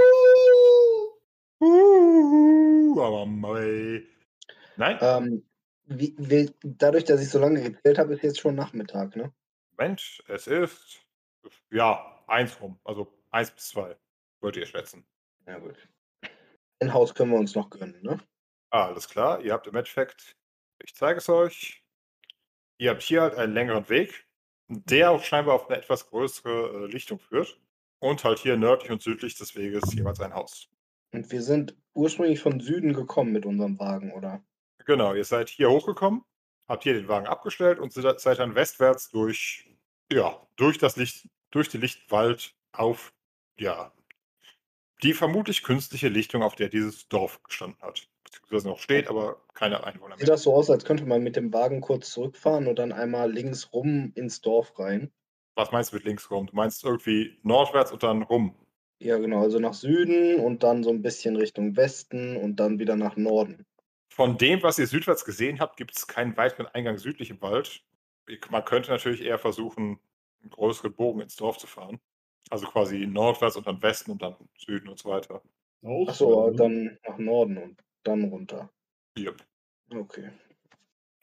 Nein, 4.76 4.98
Ähm, 5.02 5.44
wie, 5.86 6.16
wie, 6.18 6.52
dadurch, 6.64 7.06
dass 7.06 7.22
ich 7.22 7.30
so 7.30 7.40
lange 7.40 7.62
gezählt 7.62 7.98
habe, 7.98 8.14
ist 8.14 8.24
jetzt 8.24 8.40
schon 8.40 8.56
Nachmittag, 8.56 9.16
ne? 9.16 9.34
Moment, 9.78 10.24
es 10.28 10.48
ist. 10.48 11.00
Ja, 11.72 12.24
eins 12.28 12.60
rum. 12.62 12.80
Also 12.84 13.12
eins 13.32 13.52
bis 13.52 13.70
zwei. 13.70 13.96
Wollt 14.42 14.58
ihr 14.58 14.66
schätzen. 14.66 15.06
Ja, 15.46 15.60
gut. 15.60 15.88
Ein 16.80 16.94
Haus 16.94 17.14
können 17.14 17.32
wir 17.32 17.40
uns 17.40 17.56
noch 17.56 17.70
gönnen, 17.70 18.02
ne? 18.02 18.20
Ah, 18.70 18.88
alles 18.88 19.08
klar. 19.08 19.42
Ihr 19.42 19.54
habt 19.54 19.68
im 19.68 19.76
Endeffekt. 19.76 20.36
Ich 20.84 20.96
zeige 20.96 21.20
es 21.20 21.30
euch. 21.30 21.84
Ihr 22.78 22.92
habt 22.92 23.02
hier 23.02 23.22
halt 23.22 23.36
einen 23.36 23.54
längeren 23.54 23.88
Weg, 23.90 24.28
der 24.68 25.12
auch 25.12 25.24
scheinbar 25.24 25.56
auf 25.56 25.70
eine 25.70 25.78
etwas 25.78 26.10
größere 26.10 26.86
äh, 26.86 26.92
Lichtung 26.92 27.20
führt. 27.20 27.60
Und 28.00 28.24
halt 28.24 28.40
hier 28.40 28.58
nördlich 28.58 28.92
und 28.92 29.02
südlich 29.02 29.36
des 29.36 29.56
Weges 29.56 29.94
jeweils 29.94 30.20
ein 30.20 30.34
Haus. 30.34 30.70
Und 31.14 31.32
wir 31.32 31.42
sind 31.42 31.78
ursprünglich 31.94 32.40
von 32.40 32.60
Süden 32.60 32.94
gekommen 32.94 33.32
mit 33.32 33.46
unserem 33.46 33.80
Wagen, 33.80 34.12
oder? 34.14 34.44
Genau, 34.86 35.14
ihr 35.14 35.24
seid 35.24 35.50
hier 35.50 35.70
hochgekommen, 35.70 36.24
habt 36.68 36.84
hier 36.84 36.94
den 36.94 37.08
Wagen 37.08 37.28
abgestellt 37.28 37.80
und 37.80 37.94
seid 37.94 38.40
dann 38.40 38.56
westwärts 38.56 39.10
durch, 39.10 39.78
ja, 40.12 40.46
durch 40.56 40.78
das 40.80 40.98
Licht, 40.98 41.30
durch 41.52 41.70
den 41.70 41.82
Lichtwald 41.82 42.56
auf, 42.72 43.14
ja, 43.58 43.94
die 45.04 45.14
vermutlich 45.14 45.64
künstliche 45.64 46.08
Lichtung, 46.08 46.42
auf 46.42 46.56
der 46.56 46.70
dieses 46.70 47.08
Dorf 47.10 47.44
gestanden 47.44 47.82
hat. 47.82 48.08
Beziehungsweise 48.24 48.70
noch 48.70 48.80
steht, 48.80 49.08
aber 49.08 49.42
keine 49.54 49.84
Einwohner 49.84 50.18
Sieht 50.18 50.28
mehr. 50.28 50.34
das 50.34 50.44
so 50.44 50.56
aus, 50.56 50.70
als 50.70 50.86
könnte 50.86 51.06
man 51.06 51.22
mit 51.22 51.36
dem 51.36 51.54
Wagen 51.54 51.82
kurz 51.82 52.12
zurückfahren 52.12 52.68
und 52.68 52.80
dann 52.80 52.92
einmal 52.92 53.32
links 53.32 53.72
rum 53.74 54.12
ins 54.16 54.42
Dorf 54.42 54.80
rein? 54.80 55.12
Was 55.56 55.72
meinst 55.72 55.92
du 55.92 55.98
mit 55.98 56.06
links 56.06 56.32
rum? 56.32 56.48
Du 56.48 56.56
meinst 56.56 56.84
irgendwie 56.84 57.38
nordwärts 57.44 57.92
und 57.92 58.02
dann 58.02 58.24
rum. 58.24 58.56
Ja, 59.00 59.18
genau, 59.18 59.42
also 59.42 59.60
nach 59.60 59.74
Süden 59.74 60.40
und 60.40 60.64
dann 60.64 60.84
so 60.84 60.90
ein 60.90 61.02
bisschen 61.02 61.36
Richtung 61.36 61.76
Westen 61.76 62.38
und 62.38 62.58
dann 62.58 62.80
wieder 62.80 62.96
nach 62.96 63.18
Norden. 63.18 63.66
Von 64.10 64.38
dem, 64.38 64.62
was 64.64 64.80
ihr 64.80 64.88
südwärts 64.88 65.26
gesehen 65.26 65.60
habt, 65.60 65.76
gibt 65.78 65.98
es 65.98 66.08
keinen 66.08 66.38
weiteren 66.38 66.68
Eingang 66.68 66.98
südlich 66.98 67.30
im 67.30 67.42
Wald. 67.42 67.84
Man 68.50 68.64
könnte 68.64 68.92
natürlich 68.92 69.22
eher 69.22 69.40
versuchen, 69.40 70.00
einen 70.42 70.50
größeren 70.52 70.94
Bogen 70.94 71.22
ins 71.22 71.36
Dorf 71.36 71.58
zu 71.58 71.68
fahren. 71.68 72.00
Also 72.50 72.68
quasi 72.68 73.08
nordwärts 73.08 73.56
und 73.56 73.66
dann 73.68 73.82
Westen 73.82 74.12
und 74.12 74.22
dann 74.22 74.36
Süden 74.58 74.88
und 74.90 75.00
so 75.00 75.10
weiter. 75.10 75.42
Achso, 75.82 76.52
dann 76.52 76.98
nach 77.08 77.18
Norden 77.18 77.58
und 77.58 77.84
dann 78.04 78.26
runter. 78.26 78.70
Yep. 79.18 79.44
Okay. 79.94 80.30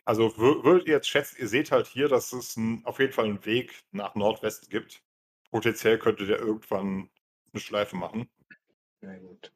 Also 0.04 0.26
wür- 0.28 0.64
würdet 0.64 0.88
ihr 0.88 0.94
jetzt 0.94 1.08
schätzen, 1.08 1.36
ihr 1.40 1.48
seht 1.48 1.70
halt 1.70 1.86
hier, 1.86 2.08
dass 2.08 2.32
es 2.32 2.56
ein, 2.56 2.84
auf 2.84 2.98
jeden 2.98 3.12
Fall 3.12 3.26
einen 3.26 3.44
Weg 3.46 3.84
nach 3.92 4.14
Nordwesten 4.14 4.68
gibt. 4.68 5.02
Potenziell 5.50 5.98
könnte 5.98 6.26
der 6.26 6.38
irgendwann 6.38 7.08
eine 7.52 7.60
Schleife 7.60 7.96
machen. 7.96 8.30
Na 9.00 9.16
gut. 9.18 9.52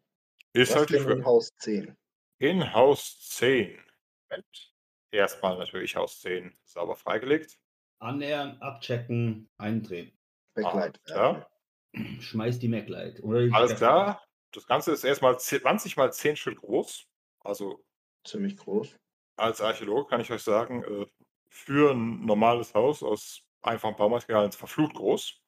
Ist 0.53 0.71
Was 0.71 0.77
halt 0.79 0.91
die 0.91 0.95
denn 0.95 1.11
in. 1.19 1.25
Haus 1.25 1.51
10? 1.59 1.97
In 2.39 2.73
Haus 2.73 3.21
10. 3.31 3.79
Moment. 4.31 4.75
Erstmal 5.11 5.59
natürlich 5.59 5.97
Haus 5.97 6.21
10 6.21 6.57
sauber 6.65 6.97
freigelegt. 6.97 7.59
Annähern, 8.01 8.59
abchecken, 8.61 9.49
eindrehen. 9.59 10.13
Backlight. 10.55 11.01
Alles 11.05 11.05
klar. 11.05 11.51
Schmeiß 12.21 12.59
die 12.59 12.69
MacLight. 12.69 13.23
Oder 13.23 13.47
die 13.47 13.53
Alles 13.53 13.77
klar. 13.77 14.23
Das 14.53 14.67
Ganze 14.67 14.93
ist 14.93 15.05
erstmal 15.05 15.39
20 15.39 15.97
mal 15.97 16.13
10 16.13 16.37
Schritt 16.37 16.59
groß. 16.59 17.07
Also 17.41 17.85
Ziemlich 18.25 18.57
groß. 18.57 18.97
als 19.37 19.61
Archäologe 19.61 20.09
kann 20.09 20.21
ich 20.21 20.31
euch 20.31 20.43
sagen, 20.43 20.83
äh, 20.85 21.07
für 21.49 21.93
ein 21.93 22.25
normales 22.25 22.75
Haus 22.75 23.03
aus 23.03 23.43
einfachen 23.63 23.97
Baumaterialien 23.97 24.53
verflucht 24.53 24.95
groß. 24.95 25.41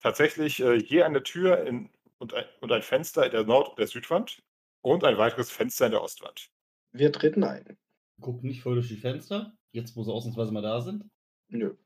Tatsächlich 0.00 0.60
äh, 0.60 0.74
je 0.74 1.02
eine 1.02 1.22
Tür 1.22 1.64
in, 1.66 1.90
und, 2.18 2.34
ein, 2.34 2.44
und 2.60 2.72
ein 2.72 2.82
Fenster 2.82 3.24
in 3.26 3.32
der 3.32 3.44
Nord- 3.44 3.70
und 3.70 3.78
der 3.78 3.86
Südwand 3.86 4.42
und 4.80 5.04
ein 5.04 5.18
weiteres 5.18 5.50
Fenster 5.50 5.86
in 5.86 5.92
der 5.92 6.02
Ostwand. 6.02 6.50
Wir 6.92 7.12
treten 7.12 7.44
ein. 7.44 7.76
Guck 8.20 8.42
nicht 8.42 8.62
voll 8.62 8.74
durch 8.74 8.88
die 8.88 8.96
Fenster, 8.96 9.52
jetzt 9.72 9.96
wo 9.96 10.02
sie 10.02 10.12
ausnahmsweise 10.12 10.52
mal 10.52 10.62
da 10.62 10.80
sind. 10.80 11.04
Nö. 11.48 11.76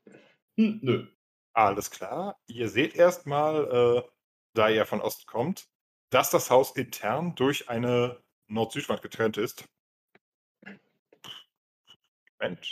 Hm, 0.57 0.79
nö. 0.81 1.07
Alles 1.53 1.91
klar. 1.91 2.39
Ihr 2.47 2.69
seht 2.69 2.95
erstmal, 2.95 4.03
äh, 4.05 4.09
da 4.53 4.69
ihr 4.69 4.85
von 4.85 5.01
Osten 5.01 5.25
kommt, 5.25 5.67
dass 6.09 6.29
das 6.29 6.49
Haus 6.49 6.75
intern 6.75 7.35
durch 7.35 7.69
eine 7.69 8.21
Nord-Süd-Wand 8.47 9.01
getrennt 9.01 9.37
ist. 9.37 9.65
Moment, 12.43 12.63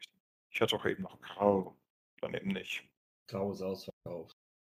ich 0.00 0.06
denn? 0.06 0.20
Ich 0.50 0.60
hatte 0.60 0.76
doch 0.76 0.86
eben 0.86 1.02
noch 1.02 1.20
Grau. 1.20 1.76
Dann 2.20 2.34
eben 2.34 2.52
nicht. 2.52 2.84
Grau 3.28 3.52
ist 3.52 3.62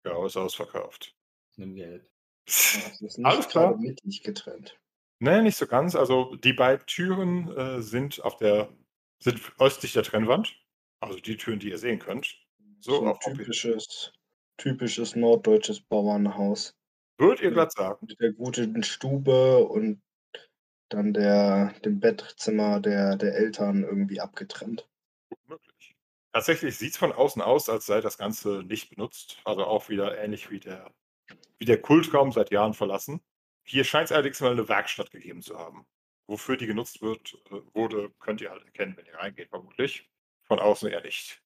Grau 0.04 0.26
ist 0.26 0.38
ausverkauft. 0.38 1.16
Nimm 1.56 1.76
ist 2.46 3.02
nicht 3.02 3.26
Alles 3.26 3.48
klar. 3.48 3.78
mittig 3.78 4.22
getrennt. 4.24 4.78
Ne, 5.20 5.42
nicht 5.42 5.56
so 5.56 5.66
ganz. 5.66 5.96
Also 5.96 6.36
die 6.36 6.54
beiden 6.54 6.86
Türen 6.86 7.56
äh, 7.56 7.82
sind 7.82 8.24
auf 8.24 8.38
der 8.38 8.70
sind 9.20 9.40
östlich 9.60 9.94
der 9.94 10.04
Trennwand. 10.04 10.56
Also 11.00 11.20
die 11.20 11.38
Türen, 11.38 11.60
die 11.60 11.70
ihr 11.70 11.78
sehen 11.78 12.00
könnt. 12.00 12.36
So, 12.82 12.96
So 12.96 13.02
ein 13.04 13.08
auf 13.08 13.20
typisches, 13.20 14.12
typisches 14.58 15.16
norddeutsches 15.16 15.80
Bauernhaus. 15.82 16.76
Würdet 17.18 17.42
ihr 17.42 17.52
glatt 17.52 17.72
sagen. 17.72 18.06
Mit 18.06 18.20
der 18.20 18.34
guten 18.34 18.84
Stube 18.84 19.60
und 19.60 20.02
dann 20.90 21.14
der, 21.14 21.74
dem 21.86 22.00
Bettzimmer 22.00 22.80
der, 22.82 23.16
der 23.16 23.36
Eltern 23.36 23.84
irgendwie 23.84 24.20
abgetrennt. 24.20 24.90
Tatsächlich 26.34 26.76
sieht 26.78 26.92
es 26.94 26.98
von 26.98 27.12
außen 27.14 27.42
aus, 27.42 27.70
als 27.70 27.86
sei 27.86 28.02
das 28.02 28.18
Ganze 28.18 28.64
nicht 28.64 28.90
benutzt. 28.90 29.38
Also 29.46 29.66
auch 29.66 29.88
wieder 29.90 30.18
ähnlich 30.18 30.50
wie 30.50 30.60
der, 30.60 30.92
wie 31.60 31.66
der 31.66 31.80
Kultraum 31.82 32.32
seit 32.32 32.52
Jahren 32.52 32.74
verlassen. 32.74 33.22
Hier 33.64 33.84
scheint 33.84 34.06
es 34.06 34.12
allerdings 34.12 34.42
mal 34.42 34.52
eine 34.52 34.68
Werkstatt 34.68 35.12
gegeben 35.12 35.42
zu 35.42 35.58
haben. 35.58 35.86
Wofür 36.28 36.58
die 36.58 36.66
genutzt 36.68 37.02
wird, 37.02 37.36
äh, 37.52 37.62
wurde, 37.74 38.10
könnt 38.20 38.42
ihr 38.42 38.50
halt 38.50 38.66
erkennen, 38.66 38.98
wenn 38.98 39.06
ihr 39.06 39.16
reingeht, 39.16 39.50
vermutlich. 39.50 40.10
Von 40.46 40.60
außen 40.60 40.90
eher 40.90 41.02
nicht. 41.04 41.40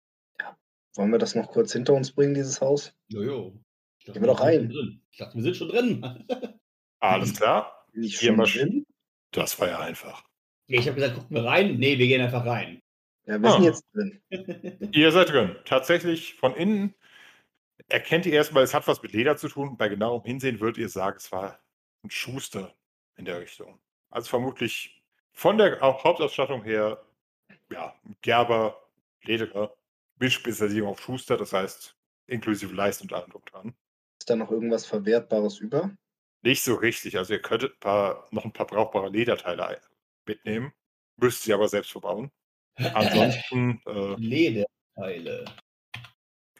Wollen 0.95 1.11
wir 1.11 1.19
das 1.19 1.35
noch 1.35 1.51
kurz 1.51 1.73
hinter 1.73 1.93
uns 1.93 2.11
bringen, 2.11 2.33
dieses 2.33 2.59
Haus? 2.61 2.95
Jojo. 3.09 3.59
Ich 3.99 4.05
dachte, 4.05 4.19
Gehen 4.19 4.23
wir 4.27 4.33
doch 4.33 4.39
sind 4.39 4.47
rein. 4.47 4.59
schon 4.61 4.69
drin. 4.71 5.01
Ich 5.11 5.17
dachte, 5.17 5.35
wir 5.35 5.43
sind 5.43 5.55
schon 5.57 5.67
drin. 5.69 6.27
Alles 6.99 7.35
klar. 7.35 7.85
Hier 7.93 8.09
schon 8.09 8.35
mal 8.37 8.47
drin? 8.47 8.85
Das 9.31 9.59
war 9.59 9.67
ja 9.67 9.79
einfach. 9.79 10.23
nee, 10.67 10.77
ich 10.77 10.87
habe 10.87 10.95
gesagt, 10.95 11.15
gucken 11.15 11.35
wir 11.35 11.43
rein. 11.45 11.77
Nee, 11.77 11.97
wir 11.99 12.07
gehen 12.07 12.21
einfach 12.21 12.45
rein. 12.45 12.81
Ja, 13.27 13.41
wir 13.41 13.49
Ah. 13.49 13.51
sind 13.53 13.63
jetzt 13.63 13.85
drin. 13.93 14.21
Ihr 14.93 15.11
seid 15.11 15.29
drin. 15.29 15.55
Tatsächlich 15.65 16.35
von 16.35 16.55
innen 16.55 16.95
erkennt 17.89 18.25
ihr 18.25 18.33
erstmal, 18.33 18.63
es 18.63 18.73
hat 18.73 18.87
was 18.87 19.01
mit 19.01 19.11
Leder 19.13 19.37
zu 19.37 19.47
tun. 19.49 19.77
Bei 19.77 19.87
genauem 19.89 20.23
Hinsehen 20.23 20.59
würdet 20.59 20.77
ihr 20.77 20.89
sagen, 20.89 21.17
es 21.17 21.31
war 21.31 21.59
ein 22.03 22.09
Schuster 22.09 22.73
in 23.17 23.25
der 23.25 23.39
Richtung. 23.41 23.79
Also 24.09 24.29
vermutlich 24.29 25.03
von 25.33 25.57
der 25.57 25.79
Hau- 25.81 26.03
Hauptausstattung 26.03 26.63
her, 26.63 27.05
ja, 27.71 27.93
Gerber, 28.21 28.81
Lederer, 29.23 29.75
mit 30.19 30.31
Spezialisierung 30.33 30.91
auf 30.91 31.01
Schuster, 31.01 31.37
das 31.37 31.53
heißt 31.53 31.95
inklusive 32.27 32.73
Leisten 32.73 33.03
und 33.05 33.13
allem 33.13 33.29
drum 33.29 33.43
dran. 33.45 33.75
Ist 34.19 34.29
da 34.29 34.35
noch 34.35 34.51
irgendwas 34.51 34.85
Verwertbares 34.85 35.59
über? 35.59 35.95
Nicht 36.43 36.63
so 36.63 36.75
richtig. 36.75 37.17
Also 37.17 37.33
ihr 37.33 37.41
könntet 37.41 37.73
ein 37.73 37.79
paar, 37.79 38.27
noch 38.31 38.45
ein 38.45 38.53
paar 38.53 38.67
brauchbare 38.67 39.09
Lederteile 39.09 39.81
mitnehmen, 40.25 40.73
müsst 41.17 41.43
sie 41.43 41.53
aber 41.53 41.67
selbst 41.67 41.91
verbauen. 41.91 42.31
Ansonsten 42.77 43.81
äh, 43.85 44.15
Lederteile. 44.17 45.45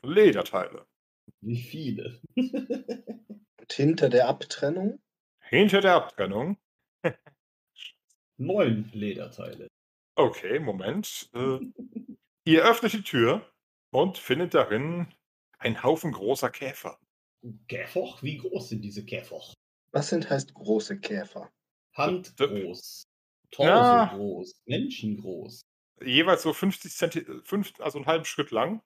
Lederteile. 0.03 0.85
Wie 1.41 1.61
viele? 1.61 2.19
Und 2.35 3.71
hinter 3.73 4.09
der 4.09 4.27
Abtrennung? 4.27 4.99
Hinter 5.41 5.81
der 5.81 5.95
Abtrennung. 5.95 6.57
Neun 8.37 8.89
Lederteile. 8.93 9.67
Okay, 10.15 10.59
Moment. 10.59 11.29
Äh, 11.33 11.59
ihr 12.45 12.63
öffnet 12.63 12.93
die 12.93 13.03
Tür 13.03 13.47
und 13.91 14.17
findet 14.17 14.53
darin 14.53 15.07
einen 15.59 15.83
Haufen 15.83 16.11
großer 16.11 16.49
Käfer. 16.49 16.99
Käfer? 17.67 18.17
Wie 18.21 18.37
groß 18.37 18.69
sind 18.69 18.81
diese 18.81 19.05
Käfer? 19.05 19.41
Was 19.91 20.09
sind 20.09 20.29
heißt 20.29 20.53
große 20.53 20.99
Käfer? 20.99 21.51
Handgroß. 21.95 23.03
Torso 23.51 23.71
Ja. 23.71 24.13
groß. 24.15 24.61
Menschengroß. 24.65 25.61
Jeweils 26.01 26.43
so 26.43 26.53
50 26.53 26.93
Zentimeter, 26.93 27.84
also 27.84 27.98
einen 27.98 28.08
halben 28.08 28.26
Schritt 28.26 28.51
lang. 28.51 28.82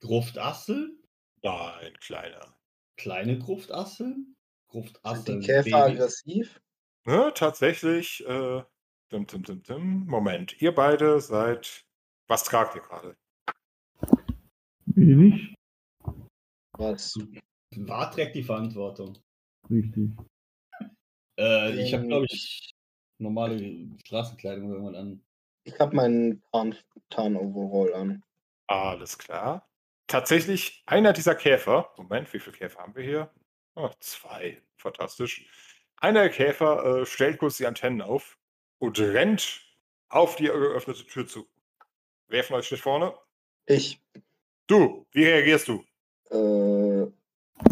Gruftassel? 0.00 0.98
Nein, 1.42 1.92
kleiner. 2.00 2.56
Kleine 2.96 3.38
Gruftassel? 3.38 4.06
Sind 4.06 4.36
Gruftassel. 4.68 5.40
die 5.40 5.46
Käfer 5.46 5.84
aggressiv? 5.84 6.60
Ne, 7.06 7.32
tatsächlich. 7.34 8.24
Äh, 8.26 8.62
dim, 9.12 9.26
dim, 9.26 9.42
dim, 9.42 9.62
dim. 9.62 10.06
Moment, 10.06 10.60
ihr 10.60 10.74
beide 10.74 11.20
seid. 11.20 11.86
Was 12.28 12.44
tragt 12.44 12.76
ihr 12.76 12.82
gerade? 12.82 13.16
Wenig. 14.86 15.54
Was? 16.72 17.14
War 17.76 18.10
trägt 18.10 18.34
die 18.34 18.42
Verantwortung. 18.42 19.18
Richtig. 19.68 20.10
Äh, 21.38 21.82
ich 21.82 21.94
habe, 21.94 22.06
glaube 22.06 22.26
ich, 22.26 22.70
normale 23.18 23.88
Straßenkleidung 24.04 24.70
irgendwann 24.70 24.96
an. 24.96 25.24
Ich 25.72 25.78
habe 25.80 25.94
meinen 25.94 26.42
Tarn- 26.52 26.76
Tarn-Overall 27.10 27.94
an. 27.94 28.22
Alles 28.66 29.18
klar. 29.18 29.68
Tatsächlich, 30.06 30.82
einer 30.86 31.12
dieser 31.12 31.34
Käfer. 31.34 31.92
Moment, 31.96 32.32
wie 32.32 32.40
viele 32.40 32.56
Käfer 32.56 32.80
haben 32.80 32.94
wir 32.96 33.04
hier? 33.04 33.30
Oh, 33.76 33.88
zwei. 34.00 34.60
Fantastisch. 34.76 35.46
Einer 35.96 36.22
der 36.22 36.30
Käfer 36.30 37.00
äh, 37.02 37.06
stellt 37.06 37.38
kurz 37.38 37.58
die 37.58 37.66
Antennen 37.66 38.02
auf 38.02 38.38
und 38.78 38.98
rennt 38.98 39.62
auf 40.08 40.36
die 40.36 40.44
geöffnete 40.44 41.06
Tür 41.06 41.26
zu. 41.26 41.46
Wer 42.28 42.42
von 42.42 42.56
euch 42.56 42.66
steht 42.66 42.80
vorne? 42.80 43.14
Ich, 43.66 44.00
Du, 44.66 45.06
wie 45.12 45.24
reagierst 45.24 45.68
du? 45.68 45.84
äh, 46.30 47.06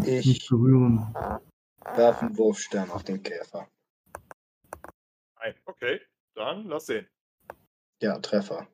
Nicht 0.05 0.27
ich 0.43 0.49
berühren. 0.49 1.13
werfe 1.95 2.25
einen 2.25 2.37
Wurfstern 2.37 2.91
auf 2.91 3.03
den 3.03 3.23
Käfer. 3.23 3.67
Nein. 5.39 5.55
Okay, 5.65 6.01
dann 6.35 6.65
lass 6.67 6.85
sehen. 6.87 7.07
Ja, 8.01 8.19
Treffer. 8.19 8.67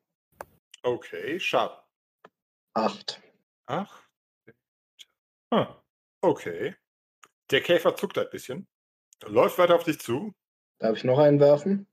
Okay, 0.84 1.40
Schaden. 1.40 1.78
Acht. 2.74 3.22
Ach. 3.66 4.04
Hm. 5.54 5.68
Okay. 6.22 6.76
Der 7.52 7.62
Käfer 7.62 7.95
zuckt 7.95 8.18
ein 8.18 8.30
bisschen, 8.30 8.68
läuft 9.24 9.58
weiter 9.58 9.76
auf 9.76 9.84
dich 9.84 10.00
zu, 10.00 10.34
Darf 10.80 10.98
ich 10.98 11.04
noch 11.04 11.20
einen 11.20 11.40
werfen? 11.40 11.88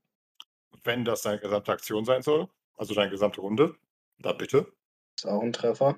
wenn 0.84 1.04
das 1.04 1.22
deine 1.22 1.38
gesamte 1.38 1.70
Aktion 1.70 2.04
sein 2.04 2.22
soll, 2.22 2.48
also 2.74 2.92
deine 2.94 3.10
gesamte 3.10 3.40
Runde. 3.40 3.76
Da 4.18 4.32
bitte. 4.32 4.72
Ist 5.16 5.26
auch 5.26 5.40
ein 5.42 5.52
Treffer. 5.52 5.96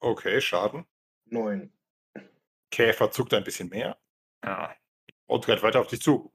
Okay, 0.00 0.40
Schaden. 0.40 0.84
Neun. 1.26 1.72
Käfer 2.70 3.10
zuckt 3.12 3.32
ein 3.34 3.44
bisschen 3.44 3.68
mehr. 3.68 3.96
Ja. 4.44 4.74
Und 5.26 5.46
rennt 5.46 5.62
weiter 5.62 5.80
auf 5.80 5.86
dich 5.86 6.00
zu. 6.02 6.32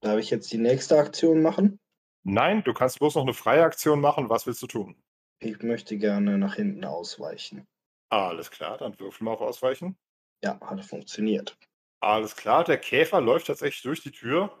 Darf 0.00 0.18
ich 0.20 0.30
jetzt 0.30 0.52
die 0.52 0.58
nächste 0.58 0.96
Aktion 0.98 1.42
machen? 1.42 1.80
Nein, 2.24 2.62
du 2.64 2.72
kannst 2.72 2.98
bloß 2.98 3.16
noch 3.16 3.22
eine 3.22 3.34
freie 3.34 3.64
Aktion 3.64 4.00
machen. 4.00 4.28
Was 4.28 4.46
willst 4.46 4.62
du 4.62 4.66
tun? 4.66 4.96
Ich 5.40 5.60
möchte 5.62 5.98
gerne 5.98 6.38
nach 6.38 6.54
hinten 6.54 6.84
ausweichen. 6.84 7.66
Alles 8.10 8.50
klar, 8.50 8.78
dann 8.78 8.98
würfel 9.00 9.24
mal 9.24 9.32
auf 9.32 9.40
Ausweichen. 9.40 9.96
Ja, 10.44 10.60
hat 10.60 10.84
funktioniert. 10.84 11.56
Alles 12.00 12.36
klar, 12.36 12.64
der 12.64 12.78
Käfer 12.78 13.20
läuft 13.20 13.46
tatsächlich 13.46 13.82
durch 13.82 14.02
die 14.02 14.10
Tür. 14.12 14.56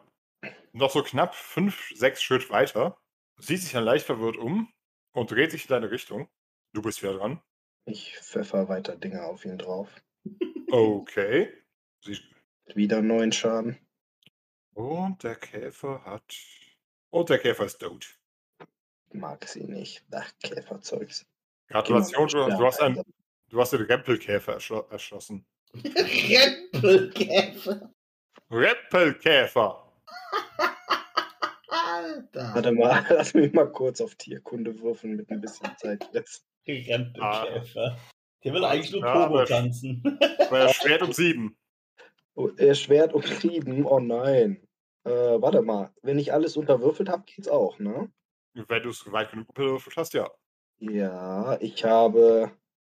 Noch 0.72 0.90
so 0.90 1.02
knapp 1.02 1.34
fünf, 1.34 1.90
sechs 1.94 2.22
Schritt 2.22 2.50
weiter. 2.50 2.96
Sieht 3.38 3.60
sich 3.60 3.72
dann 3.72 3.84
leicht 3.84 4.06
verwirrt 4.06 4.36
um 4.36 4.72
und 5.14 5.30
dreht 5.30 5.50
sich 5.50 5.64
in 5.64 5.68
deine 5.68 5.90
Richtung. 5.90 6.28
Du 6.72 6.82
bist 6.82 7.02
wieder 7.02 7.14
dran. 7.14 7.40
Ich 7.84 8.16
pfeffer 8.18 8.68
weiter 8.68 8.96
Dinge 8.96 9.24
auf 9.24 9.44
ihn 9.44 9.58
drauf. 9.58 9.88
Okay. 10.70 11.52
Sie 12.04 12.18
Wieder 12.74 13.02
neun 13.02 13.32
Schaden. 13.32 13.78
und 14.74 15.22
der 15.22 15.34
Käfer 15.36 16.04
hat. 16.04 16.34
Und 17.12 17.28
der 17.28 17.38
Käfer 17.38 17.66
ist 17.66 17.78
tot. 17.78 18.06
Mag 19.12 19.46
sie 19.46 19.64
nicht. 19.64 20.02
Ach, 20.12 20.28
Käferzeugs. 20.42 21.26
Gratulation, 21.68 22.22
du, 22.24 22.28
Stern 22.30 22.58
du, 22.58 22.64
hast 22.64 22.80
einen, 22.80 23.02
du 23.50 23.60
hast 23.60 23.74
den 23.74 23.82
Rempelkäfer 23.82 24.54
erschossen. 24.90 25.44
Rempelkäfer. 25.84 27.92
Rempelkäfer! 28.50 29.92
Alter. 31.68 32.50
Warte 32.54 32.72
mal, 32.72 33.04
lass 33.10 33.34
mich 33.34 33.52
mal 33.52 33.70
kurz 33.70 34.00
auf 34.00 34.14
Tierkunde 34.14 34.80
würfeln 34.80 35.16
mit 35.16 35.30
ein 35.30 35.42
bisschen 35.42 35.70
Zeit 35.76 36.08
jetzt. 36.14 36.46
Rempelkäfer. 36.66 37.98
Der 38.42 38.54
will 38.54 38.64
eigentlich 38.64 38.92
nur 38.92 39.02
Pogo 39.02 39.18
aber- 39.20 39.44
tanzen. 39.44 40.02
Bei 40.50 40.72
Schwert 40.72 41.02
um 41.02 41.12
sieben. 41.12 41.58
Oh, 42.34 42.48
äh, 42.56 42.74
Schwert 42.74 43.12
umtrieben, 43.12 43.84
oh 43.84 44.00
nein. 44.00 44.66
Äh, 45.04 45.10
warte 45.10 45.62
mal, 45.62 45.92
wenn 46.02 46.18
ich 46.18 46.32
alles 46.32 46.56
unterwürfelt 46.56 47.08
habe, 47.08 47.24
geht's 47.24 47.48
auch, 47.48 47.78
ne? 47.78 48.10
Wenn 48.54 48.82
du 48.82 48.90
es 48.90 49.10
weit 49.10 49.30
genug 49.30 49.54
gewürfelt 49.54 49.96
hast, 49.96 50.14
ja. 50.14 50.30
Ja, 50.78 51.58
ich 51.60 51.84
habe. 51.84 52.52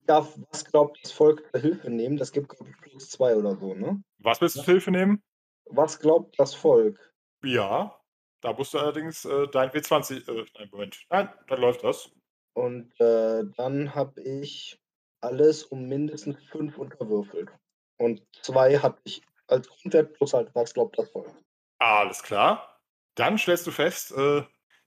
Ja, 0.09 0.27
was 0.51 0.65
glaubt 0.65 0.99
das 1.03 1.13
Volk 1.13 1.51
der 1.53 1.61
Hilfe 1.61 1.91
nehmen? 1.91 2.17
Das 2.17 2.33
gibt, 2.33 2.49
glaube 2.49 2.71
ich, 2.71 2.77
plus 2.79 3.11
zwei 3.11 3.37
oder 3.37 3.57
so, 3.57 3.75
ne? 3.75 4.03
Was 4.19 4.41
willst 4.41 4.57
du 4.57 4.63
für 4.63 4.73
Hilfe 4.73 4.91
nehmen? 4.91 5.23
Was 5.67 5.99
glaubt 5.99 6.39
das 6.39 6.55
Volk? 6.55 7.15
Ja. 7.45 7.95
Da 8.41 8.53
musst 8.53 8.73
du 8.73 8.79
allerdings 8.79 9.25
äh, 9.25 9.49
dein 9.49 9.71
W20. 9.71 10.29
Äh, 10.29 10.47
nein, 10.59 10.69
Moment. 10.71 11.05
Nein, 11.11 11.29
dann 11.49 11.61
läuft 11.61 11.83
das. 11.83 12.11
Und 12.55 12.93
äh, 13.01 13.45
dann 13.57 13.95
habe 13.95 14.23
ich 14.23 14.81
alles 15.21 15.65
um 15.65 15.89
mindestens 15.89 16.43
fünf 16.45 16.79
unterwürfelt. 16.79 17.51
Und 17.99 18.23
zwei 18.43 18.79
hatte 18.79 19.01
ich 19.05 19.23
als 19.49 19.69
Grundwert 19.69 20.13
plus 20.15 20.35
halt, 20.35 20.55
was 20.55 20.73
glaubt 20.73 20.99
das 20.99 21.11
Volk? 21.11 21.35
Alles 21.79 22.23
klar. 22.23 22.81
Dann 23.15 23.39
stellst 23.39 23.67
du 23.67 23.71
fest, 23.71 24.13
äh, 24.13 24.43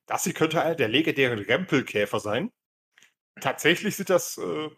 das 0.06 0.24
hier 0.24 0.34
könnte 0.34 0.62
einer 0.62 0.76
der 0.76 0.88
legendären 0.88 1.40
Rempelkäfer 1.40 2.20
sein. 2.20 2.52
Tatsächlich 3.40 3.96
sind 3.96 4.10
das 4.10 4.38
äh, 4.38 4.70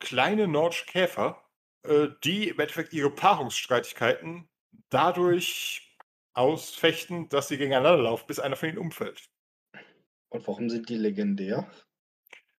kleine 0.00 0.48
nordische 0.48 0.86
Käfer, 0.86 1.42
äh, 1.84 2.08
die 2.24 2.48
im 2.48 2.58
Endeffekt 2.58 2.92
ihre 2.92 3.10
Paarungsstreitigkeiten 3.10 4.48
dadurch 4.90 5.96
ausfechten, 6.34 7.28
dass 7.28 7.48
sie 7.48 7.58
gegeneinander 7.58 8.02
laufen, 8.02 8.26
bis 8.26 8.40
einer 8.40 8.56
von 8.56 8.68
ihnen 8.68 8.78
umfällt. 8.78 9.30
Und 10.28 10.46
warum 10.46 10.70
sind 10.70 10.88
die 10.88 10.96
legendär? 10.96 11.68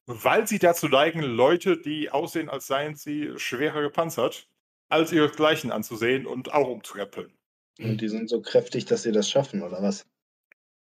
Weil 0.05 0.47
sie 0.47 0.59
dazu 0.59 0.87
neigen, 0.87 1.21
Leute, 1.21 1.77
die 1.77 2.09
aussehen, 2.09 2.49
als 2.49 2.67
seien 2.67 2.95
sie 2.95 3.33
schwerer 3.37 3.81
gepanzert, 3.81 4.49
als 4.89 5.11
ihresgleichen 5.11 5.71
anzusehen 5.71 6.25
und 6.25 6.53
auch 6.53 6.67
umzuräppeln. 6.67 7.33
Und 7.81 7.99
die 8.01 8.09
sind 8.09 8.29
so 8.29 8.41
kräftig, 8.41 8.85
dass 8.85 9.03
sie 9.03 9.11
das 9.11 9.29
schaffen, 9.29 9.61
oder 9.63 9.81
was? 9.81 10.05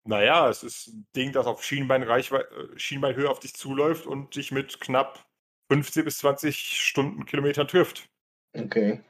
Naja, 0.08 0.50
es 0.50 0.62
ist 0.64 0.88
ein 0.88 1.08
Ding, 1.16 1.32
das 1.32 1.48
auf 1.48 1.64
Schienbeinreichweite, 1.64 2.48
äh, 2.76 2.80
Schienbeinhöhe 2.80 3.30
auf 3.30 3.40
dich 3.40 3.56
zuläuft 3.56 4.06
und 4.06 4.36
dich 4.36 4.52
mit 4.52 4.80
knapp 4.80 5.26
15 5.72 6.06
bis 6.06 6.20
20 6.20 6.56
Stundenkilometern 6.58 7.68
trifft. 7.68 8.08
Okay. 8.54 9.02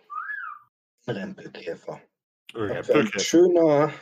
Rempelkäfer. 1.08 2.02
Äh, 2.54 2.58
Ein 2.60 2.72
Rempelkäfer. 2.72 3.20
schöner 3.20 3.94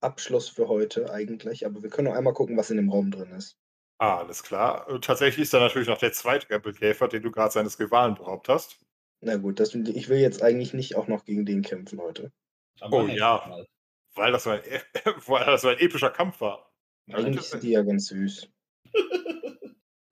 Abschluss 0.00 0.50
für 0.50 0.68
heute 0.68 1.10
eigentlich, 1.10 1.64
aber 1.64 1.82
wir 1.82 1.88
können 1.88 2.08
noch 2.08 2.14
einmal 2.16 2.34
gucken, 2.34 2.56
was 2.58 2.70
in 2.70 2.76
dem 2.76 2.90
Raum 2.90 3.10
drin 3.10 3.30
ist. 3.32 3.56
Ah, 3.98 4.18
alles 4.18 4.42
klar. 4.42 4.86
Äh, 4.90 5.00
Tatsächlich 5.00 5.44
ist 5.44 5.54
da 5.54 5.60
natürlich 5.60 5.88
noch 5.88 5.98
der 5.98 6.12
zweite 6.12 6.50
Rempelkäfer, 6.50 7.08
den 7.08 7.22
du 7.22 7.30
gerade 7.30 7.52
seines 7.52 7.78
Rivalen 7.80 8.14
beraubt 8.14 8.50
hast. 8.50 8.78
Na 9.22 9.36
gut, 9.36 9.58
das, 9.58 9.74
ich 9.74 10.10
will 10.10 10.18
jetzt 10.18 10.42
eigentlich 10.42 10.74
nicht 10.74 10.96
auch 10.96 11.08
noch 11.08 11.24
gegen 11.24 11.46
den 11.46 11.62
kämpfen 11.62 11.98
heute. 11.98 12.30
Aber 12.80 13.04
Oh 13.04 13.06
ja. 13.06 13.44
Mal. 13.48 13.66
Weil 14.14 14.32
das 14.32 14.44
so 14.44 14.50
ein, 14.50 14.62
weil 15.26 15.44
das 15.46 15.62
so 15.62 15.68
ein 15.68 15.78
epischer 15.78 16.10
Kampf 16.10 16.40
war. 16.40 16.70
Eigentlich 17.12 17.42
sind 17.42 17.62
die 17.62 17.70
ja 17.70 17.82
ganz 17.82 18.06
süß. 18.06 18.48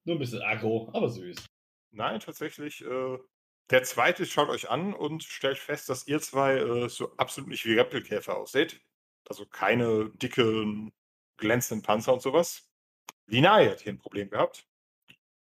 Nur 0.04 0.16
ein 0.16 0.18
bisschen 0.18 0.42
aggro, 0.42 0.90
aber 0.92 1.08
süß. 1.08 1.46
Nein, 1.92 2.20
tatsächlich. 2.20 2.84
Äh, 2.84 3.18
der 3.70 3.82
zweite 3.84 4.26
schaut 4.26 4.48
euch 4.48 4.68
an 4.70 4.92
und 4.92 5.22
stellt 5.22 5.58
fest, 5.58 5.88
dass 5.88 6.06
ihr 6.06 6.20
zwei 6.20 6.56
äh, 6.56 6.88
so 6.88 7.16
absolut 7.16 7.48
nicht 7.48 7.64
wie 7.64 7.74
Reptilkäfer 7.74 8.36
ausseht. 8.36 8.80
Also 9.28 9.46
keine 9.46 10.10
dicken, 10.10 10.92
glänzenden 11.36 11.82
Panzer 11.82 12.12
und 12.12 12.22
sowas. 12.22 12.68
Linai 13.26 13.68
hat 13.68 13.80
hier 13.80 13.92
ein 13.92 13.98
Problem 13.98 14.30
gehabt. 14.30 14.66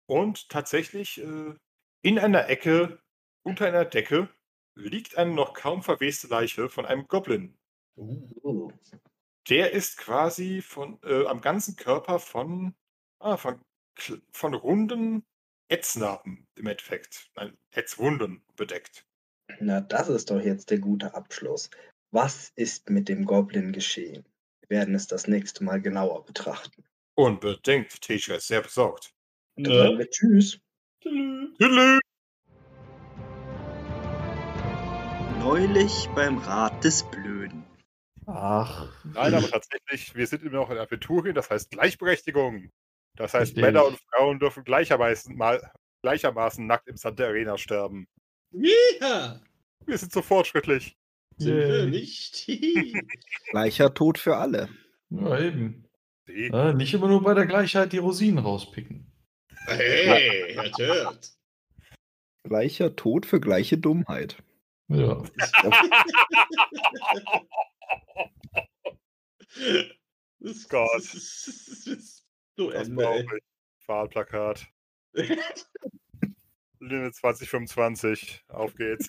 Und 0.06 0.50
tatsächlich 0.50 1.22
äh, 1.22 1.56
in 2.02 2.20
einer 2.20 2.48
Ecke, 2.48 3.02
unter 3.44 3.66
einer 3.66 3.86
Decke, 3.86 4.30
liegt 4.76 5.18
eine 5.18 5.32
noch 5.34 5.54
kaum 5.54 5.84
verweste 5.84 6.28
Leiche 6.28 6.70
von 6.70 6.86
einem 6.86 7.08
Goblin. 7.08 7.58
Uh, 7.98 8.72
Der 9.50 9.72
ist 9.72 9.98
quasi 9.98 10.62
von, 10.62 11.00
äh, 11.04 11.26
am 11.26 11.42
ganzen 11.42 11.76
Körper 11.76 12.20
von, 12.20 12.74
ah, 13.20 13.38
von, 13.38 13.62
von 14.32 14.54
runden 14.54 15.24
Ätznarben 15.70 16.48
im 16.56 16.68
Endeffekt. 16.68 17.30
Nein, 17.36 17.58
Ätzwunden 17.72 18.44
bedeckt. 18.56 19.06
na, 19.60 19.82
das 19.82 20.10
ist 20.10 20.30
doch 20.32 20.42
jetzt 20.42 20.70
der 20.70 20.80
gute 20.80 21.14
Abschluss. 21.14 21.70
Was 22.12 22.52
ist 22.56 22.90
mit 22.90 23.08
dem 23.10 23.26
Goblin 23.26 23.72
geschehen? 23.72 24.26
Wir 24.62 24.78
werden 24.78 24.96
es 24.96 25.08
das 25.08 25.28
nächste 25.28 25.64
Mal 25.64 25.82
genauer 25.82 26.26
betrachten. 26.26 26.84
Unbedingt. 27.16 28.02
Teacher 28.02 28.38
ist 28.38 28.48
sehr 28.48 28.62
besorgt. 28.62 29.14
Dann 29.58 29.74
sagen 29.74 29.94
Ne? 29.94 30.00
wir 30.00 30.10
Tschüss. 30.10 30.60
Tschüss. 31.02 32.00
Neulich 35.44 36.08
beim 36.14 36.38
Rat 36.38 36.84
des 36.84 37.02
Blöden. 37.10 37.64
Ach, 38.28 38.88
Nein, 39.04 39.34
aber 39.34 39.50
tatsächlich, 39.50 40.14
wir 40.16 40.28
sind 40.28 40.44
immer 40.44 40.58
noch 40.58 40.70
in 40.70 40.78
Aventurien, 40.78 41.34
das 41.34 41.50
heißt 41.50 41.72
Gleichberechtigung. 41.72 42.70
Das 43.18 43.34
heißt, 43.34 43.50
Richtig. 43.58 43.64
Männer 43.64 43.86
und 43.88 43.98
Frauen 44.00 44.38
dürfen 44.40 44.64
gleichermaßen, 44.64 45.36
mal, 45.36 45.60
gleichermaßen 46.04 46.66
nackt 46.68 46.88
im 46.88 46.96
Sand 46.96 47.18
der 47.18 47.30
Arena 47.30 47.58
sterben. 47.58 48.06
Ja, 48.52 49.42
Wir 49.88 49.98
sind 49.98 50.14
so 50.14 50.22
fortschrittlich. 50.22 50.96
sind 51.38 51.58
wir 51.58 51.86
nicht. 51.88 52.46
Gleicher 53.50 53.94
Tod 53.96 54.20
für 54.20 54.38
alle. 54.38 54.70
ja, 55.10 55.40
eben. 55.40 55.86
Die- 56.28 56.50
Ja, 56.54 56.72
nicht 56.72 56.94
immer 56.94 57.08
nur 57.08 57.24
bei 57.24 57.34
der 57.34 57.48
Gleichheit 57.48 57.92
die 57.94 57.98
Rosinen 57.98 58.38
rauspicken. 58.38 59.12
hey, 59.66 60.54
hört, 60.54 60.78
hört. 60.78 61.32
Gleicher 62.44 62.96
Tod 62.96 63.26
für 63.26 63.42
gleiche 63.42 63.80
Dummheit. 63.80 64.38
Ja. 64.94 65.24
Das, 70.40 70.68
Gott. 70.70 70.90
Das, 70.96 71.14
ist- 71.14 71.48
das, 71.48 71.84
das 71.86 72.26
so 72.58 72.72
Das 72.72 72.88
Ende. 72.88 73.26
Wahlplakat. 73.86 74.66
Limit 76.80 77.16
2025. 77.16 78.44
Auf 78.48 78.74
geht's. 78.76 79.08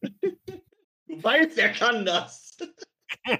Du 0.00 1.22
weißt, 1.22 1.58
er 1.58 1.72
kann 1.72 2.04
das. 2.06 2.56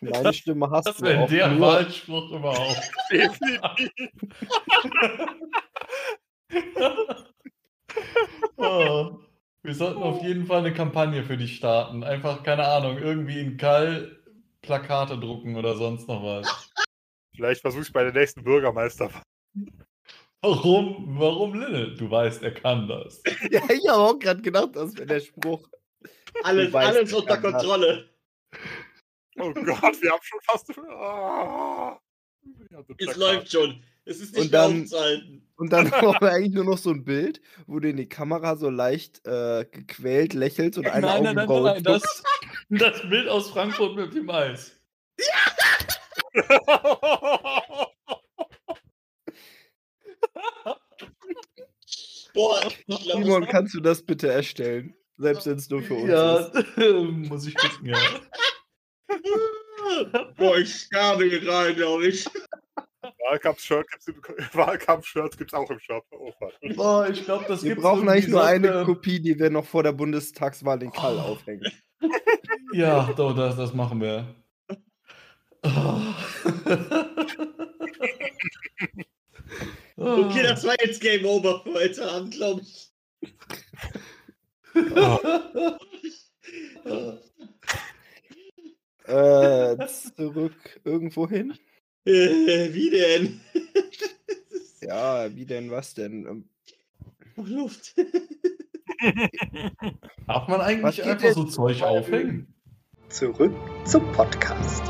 Meine 0.00 0.32
Stimme 0.32 0.70
hast 0.70 0.86
Das 0.86 0.98
du 0.98 1.04
wäre 1.04 1.24
auch 1.24 1.28
der 1.28 1.48
nur. 1.48 1.60
Wahlspruch 1.66 2.30
überhaupt. 2.30 2.90
Definitiv. 3.10 3.90
Oh, 8.56 9.18
wir 9.62 9.74
sollten 9.74 10.02
auf 10.02 10.22
jeden 10.22 10.46
Fall 10.46 10.58
eine 10.60 10.72
Kampagne 10.72 11.24
für 11.24 11.36
dich 11.36 11.56
starten. 11.56 12.04
Einfach, 12.04 12.42
keine 12.42 12.66
Ahnung, 12.66 12.98
irgendwie 12.98 13.40
in 13.40 13.56
Kall 13.56 14.18
Plakate 14.62 15.18
drucken 15.18 15.56
oder 15.56 15.76
sonst 15.76 16.08
noch 16.08 16.22
was. 16.22 16.70
Vielleicht 17.36 17.60
versuche 17.60 17.82
ich 17.82 17.92
bei 17.92 18.02
der 18.04 18.12
nächsten 18.12 18.42
Bürgermeister. 18.42 19.10
Warum, 20.40 21.18
warum 21.18 21.54
Linne? 21.54 21.94
Du 21.94 22.10
weißt, 22.10 22.42
er 22.42 22.54
kann 22.54 22.88
das. 22.88 23.22
Ja, 23.50 23.62
ich 23.70 23.88
habe 23.88 23.98
auch 23.98 24.18
gerade 24.18 24.40
gedacht, 24.42 24.70
das 24.74 24.94
wäre 24.96 25.06
der 25.06 25.20
Spruch. 25.20 25.68
Alles, 26.44 26.72
weißt, 26.72 26.96
alles 26.96 27.12
er 27.12 27.18
unter 27.18 27.34
kann 27.36 27.52
das. 27.52 27.62
Kontrolle. 27.62 28.10
Oh 29.40 29.52
Gott, 29.52 30.02
wir 30.02 30.10
haben 30.12 30.22
schon 30.22 30.40
fast. 30.42 30.78
Ah. 30.78 32.00
Ein 32.70 32.84
Es 32.98 33.06
Plakat. 33.06 33.16
läuft 33.16 33.52
schon. 33.52 33.82
Es 34.08 34.20
ist 34.20 34.34
nicht 34.34 34.44
Und 34.46 34.54
dann- 34.54 34.82
aufzuhalten. 34.82 35.44
Und 35.56 35.72
dann 35.72 35.90
brauchen 35.90 36.20
wir 36.20 36.30
eigentlich 36.32 36.54
nur 36.54 36.64
noch 36.64 36.78
so 36.78 36.90
ein 36.90 37.04
Bild, 37.04 37.40
wo 37.66 37.78
du 37.80 37.88
in 37.90 37.96
die 37.96 38.08
Kamera 38.08 38.56
so 38.56 38.70
leicht 38.70 39.26
äh, 39.26 39.66
gequält 39.70 40.32
lächelst 40.32 40.78
und 40.78 40.86
eine 40.86 41.06
nein, 41.06 41.22
nein, 41.24 41.34
nein, 41.34 41.34
nein, 41.34 41.48
Augenbraue 41.48 41.74
nein, 41.74 41.82
das, 41.82 42.02
das 42.70 43.02
Bild 43.10 43.28
aus 43.28 43.50
Frankfurt 43.50 43.96
mit 43.96 44.14
dem 44.14 44.30
Eis. 44.30 44.72
Boah, 52.34 52.60
ich 52.66 52.86
glaub, 52.86 53.00
Simon, 53.22 53.46
kannst 53.46 53.74
du 53.74 53.80
das 53.80 54.02
bitte 54.02 54.28
erstellen? 54.30 54.94
Selbst 55.16 55.46
wenn 55.46 55.56
es 55.56 55.68
nur 55.68 55.82
für 55.82 55.94
uns 55.94 56.08
Ja, 56.08 56.36
ist. 56.38 56.68
muss 57.28 57.46
ich 57.46 57.54
gucken, 57.56 57.86
ja. 57.86 57.98
Boah, 60.36 60.58
ich 60.58 60.72
sterbe 60.72 61.28
gerade, 61.28 61.74
glaube 61.74 62.06
ich. 62.06 62.24
Wahlkampf-Shirt 63.02 63.86
gibt's 63.90 64.08
im, 64.08 64.16
Wahlkampf-Shirts 64.52 65.36
gibt's 65.36 65.54
auch 65.54 65.70
im 65.70 65.78
Shop. 65.80 66.04
Oh. 66.10 66.32
Boah, 66.74 67.08
ich 67.08 67.24
glaube, 67.24 67.44
das 67.48 67.62
Wir 67.62 67.76
brauchen 67.76 68.08
eigentlich 68.08 68.28
nur 68.28 68.40
so, 68.40 68.46
eine 68.46 68.68
äh, 68.68 68.84
Kopie, 68.84 69.20
die 69.20 69.38
wir 69.38 69.50
noch 69.50 69.64
vor 69.64 69.82
der 69.82 69.92
Bundestagswahl 69.92 70.82
in 70.82 70.92
Kall 70.92 71.16
Oh. 71.16 71.32
aufhängen. 71.32 71.62
Ja, 72.74 73.10
doch, 73.16 73.34
das, 73.34 73.56
das 73.56 73.72
machen 73.72 74.02
wir. 74.02 74.34
Oh. 75.62 75.64
Okay, 80.00 80.42
das 80.44 80.62
war 80.64 80.76
jetzt 80.80 81.00
Game 81.00 81.24
Over 81.24 81.60
für 81.64 81.74
heute 81.74 82.08
Abend, 82.08 82.32
glaube 82.34 82.60
ich. 82.60 82.92
Äh, 89.04 89.76
zurück 89.88 90.80
irgendwo 90.84 91.28
hin? 91.28 91.54
Äh, 92.08 92.72
wie 92.72 92.90
denn? 92.90 93.40
Ja, 94.80 95.36
wie 95.36 95.44
denn, 95.44 95.70
was 95.70 95.92
denn? 95.92 96.24
Ähm, 96.24 96.44
Luft. 97.36 97.94
Darf 100.26 100.48
man 100.48 100.62
eigentlich 100.62 101.04
einfach 101.04 101.32
so 101.32 101.44
Zeug 101.44 101.82
aufhängen? 101.82 102.54
Zurück 103.10 103.52
zum 103.84 104.10
Podcast. 104.12 104.84